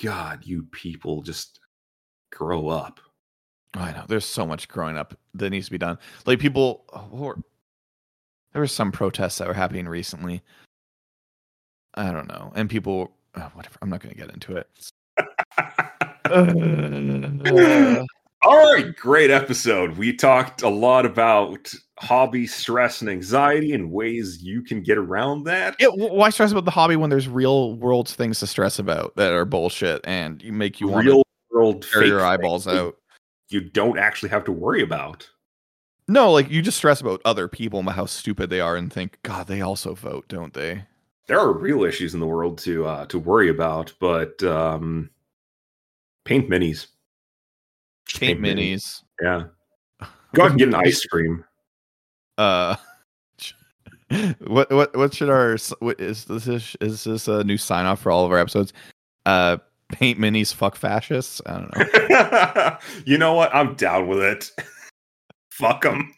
god 0.01 0.45
you 0.45 0.63
people 0.71 1.21
just 1.21 1.59
grow 2.31 2.67
up 2.67 2.99
I 3.73 3.91
know. 3.91 4.05
There's 4.07 4.25
so 4.25 4.45
much 4.45 4.67
growing 4.67 4.97
up 4.97 5.17
that 5.35 5.49
needs 5.49 5.67
to 5.67 5.71
be 5.71 5.77
done. 5.77 5.97
Like 6.25 6.39
people, 6.39 6.85
were- 7.11 7.37
there 8.53 8.61
were 8.61 8.67
some 8.67 8.91
protests 8.91 9.37
that 9.37 9.47
were 9.47 9.53
happening 9.53 9.87
recently. 9.87 10.41
I 11.93 12.11
don't 12.11 12.27
know, 12.27 12.51
and 12.55 12.69
people, 12.69 13.11
oh, 13.35 13.51
whatever. 13.53 13.77
I'm 13.81 13.89
not 13.89 14.01
going 14.01 14.13
to 14.13 14.21
get 14.21 14.31
into 14.31 14.55
it. 14.55 14.67
Uh, 16.25 18.03
All 18.43 18.73
right, 18.73 18.95
great 18.95 19.31
episode. 19.31 19.97
We 19.97 20.13
talked 20.13 20.61
a 20.61 20.69
lot 20.69 21.07
about 21.07 21.73
hobby 21.97 22.45
stress 22.45 23.01
and 23.01 23.09
anxiety 23.09 23.73
and 23.73 23.91
ways 23.91 24.43
you 24.43 24.61
can 24.61 24.83
get 24.83 24.99
around 24.99 25.45
that. 25.45 25.75
yeah, 25.79 25.87
why 25.87 26.29
stress 26.29 26.51
about 26.51 26.65
the 26.65 26.71
hobby 26.71 26.95
when 26.95 27.09
there's 27.09 27.27
real 27.27 27.73
world 27.73 28.07
things 28.07 28.39
to 28.39 28.47
stress 28.47 28.77
about 28.77 29.15
that 29.15 29.33
are 29.33 29.45
bullshit 29.45 30.01
and 30.03 30.43
you 30.43 30.53
make 30.53 30.79
you 30.79 30.87
want 30.87 31.07
Real 31.07 31.23
world 31.52 31.88
tear 31.91 32.06
your 32.06 32.26
eyeballs 32.26 32.68
out? 32.68 32.98
You 33.49 33.61
don't 33.61 33.98
actually 33.98 34.30
have 34.30 34.44
to 34.45 34.52
worry 34.52 34.82
about. 34.82 35.30
No, 36.07 36.32
like 36.32 36.49
you 36.49 36.61
just 36.61 36.78
stress 36.78 37.02
about 37.02 37.22
other 37.26 37.48
people 37.48 37.80
and 37.80 37.90
how 37.90 38.06
stupid 38.06 38.49
they 38.49 38.61
are 38.61 38.78
and 38.78 38.91
think, 38.91 39.19
God, 39.24 39.48
they 39.48 39.61
also 39.61 39.94
vote, 39.94 40.28
don't 40.28 40.53
they? 40.53 40.84
There 41.28 41.40
are 41.40 41.52
real 41.52 41.84
issues 41.84 42.14
in 42.14 42.22
the 42.22 42.26
world 42.26 42.57
to 42.60 42.86
uh, 42.86 43.06
to 43.07 43.19
worry 43.19 43.49
about, 43.49 43.94
but 43.99 44.41
um, 44.44 45.10
paint 46.24 46.49
minis. 46.49 46.88
Just 48.06 48.22
Paint 48.22 48.40
minis. 48.40 49.03
Yeah, 49.22 49.44
go 50.34 50.44
out 50.44 50.52
and 50.52 50.60
get 50.60 50.69
an 50.69 50.76
ice 50.76 51.06
cream. 51.06 51.44
Uh, 52.40 52.76
what 54.45 54.72
what 54.72 54.95
what 54.95 55.11
should 55.11 55.28
our 55.28 55.57
what 55.80 55.99
is 55.99 56.26
this 56.26 56.48
is, 56.48 56.78
is 56.80 57.03
this 57.03 57.28
a 57.28 57.44
new 57.44 57.57
sign 57.57 57.88
off 57.88 57.99
for 57.99 58.11
all 58.11 58.26
of 58.26 58.32
our 58.32 58.38
episodes? 58.38 58.72
Uh, 59.26 59.57
paint 59.91 60.19
minis, 60.19 60.53
fuck 60.53 60.76
fascists. 60.76 61.41
I 61.45 61.53
don't 61.59 61.76
know. 61.76 62.77
you 63.05 63.18
know 63.18 63.34
what? 63.34 63.53
I'm 63.55 63.76
down 63.76 64.07
with 64.07 64.19
it. 64.19 64.51
Fuck 65.51 65.81
them. 65.81 66.14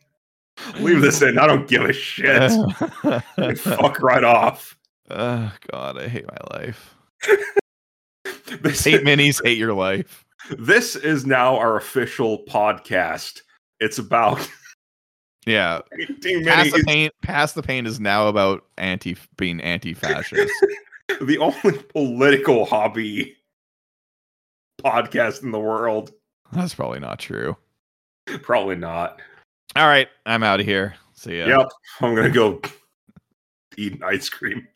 Leave 0.79 0.99
this 1.01 1.21
in. 1.21 1.37
I 1.39 1.47
don't 1.47 1.65
give 1.69 1.83
a 1.85 1.93
shit. 1.93 2.51
Fuck 3.59 4.01
right 4.01 4.23
off. 4.25 4.77
oh 5.09 5.51
God, 5.71 5.97
I 5.97 6.09
hate 6.09 6.25
my 6.27 6.57
life. 6.57 6.93
This, 8.61 8.83
Hate 8.83 9.01
minis, 9.05 9.41
hate 9.43 9.57
your 9.57 9.73
life. 9.73 10.25
this 10.57 10.95
is 10.97 11.25
now 11.25 11.55
our 11.55 11.77
official 11.77 12.43
podcast. 12.49 13.41
It's 13.79 13.97
about 13.99 14.45
Yeah, 15.45 15.79
painting 15.93 16.43
pass 16.43 16.71
the 16.73 16.83
paint. 16.85 17.13
Pass 17.21 17.53
the 17.53 17.63
paint 17.63 17.87
is 17.87 17.99
now 18.01 18.27
about 18.27 18.65
anti 18.77 19.15
being 19.37 19.61
anti-fascist. 19.61 20.51
the 21.21 21.37
only 21.37 21.77
political 21.93 22.65
hobby 22.65 23.37
podcast 24.79 25.43
in 25.43 25.51
the 25.51 25.59
world. 25.59 26.11
That's 26.51 26.73
probably 26.73 26.99
not 26.99 27.19
true. 27.19 27.55
Probably 28.41 28.75
not. 28.75 29.21
All 29.75 29.87
right, 29.87 30.07
I'm 30.25 30.43
out 30.43 30.59
of 30.59 30.65
here. 30.65 30.95
See 31.13 31.37
ya. 31.39 31.45
Yep. 31.45 31.69
I'm 32.01 32.15
gonna 32.15 32.29
go 32.29 32.61
eat 33.77 33.93
an 33.93 34.03
ice 34.03 34.29
cream. 34.29 34.67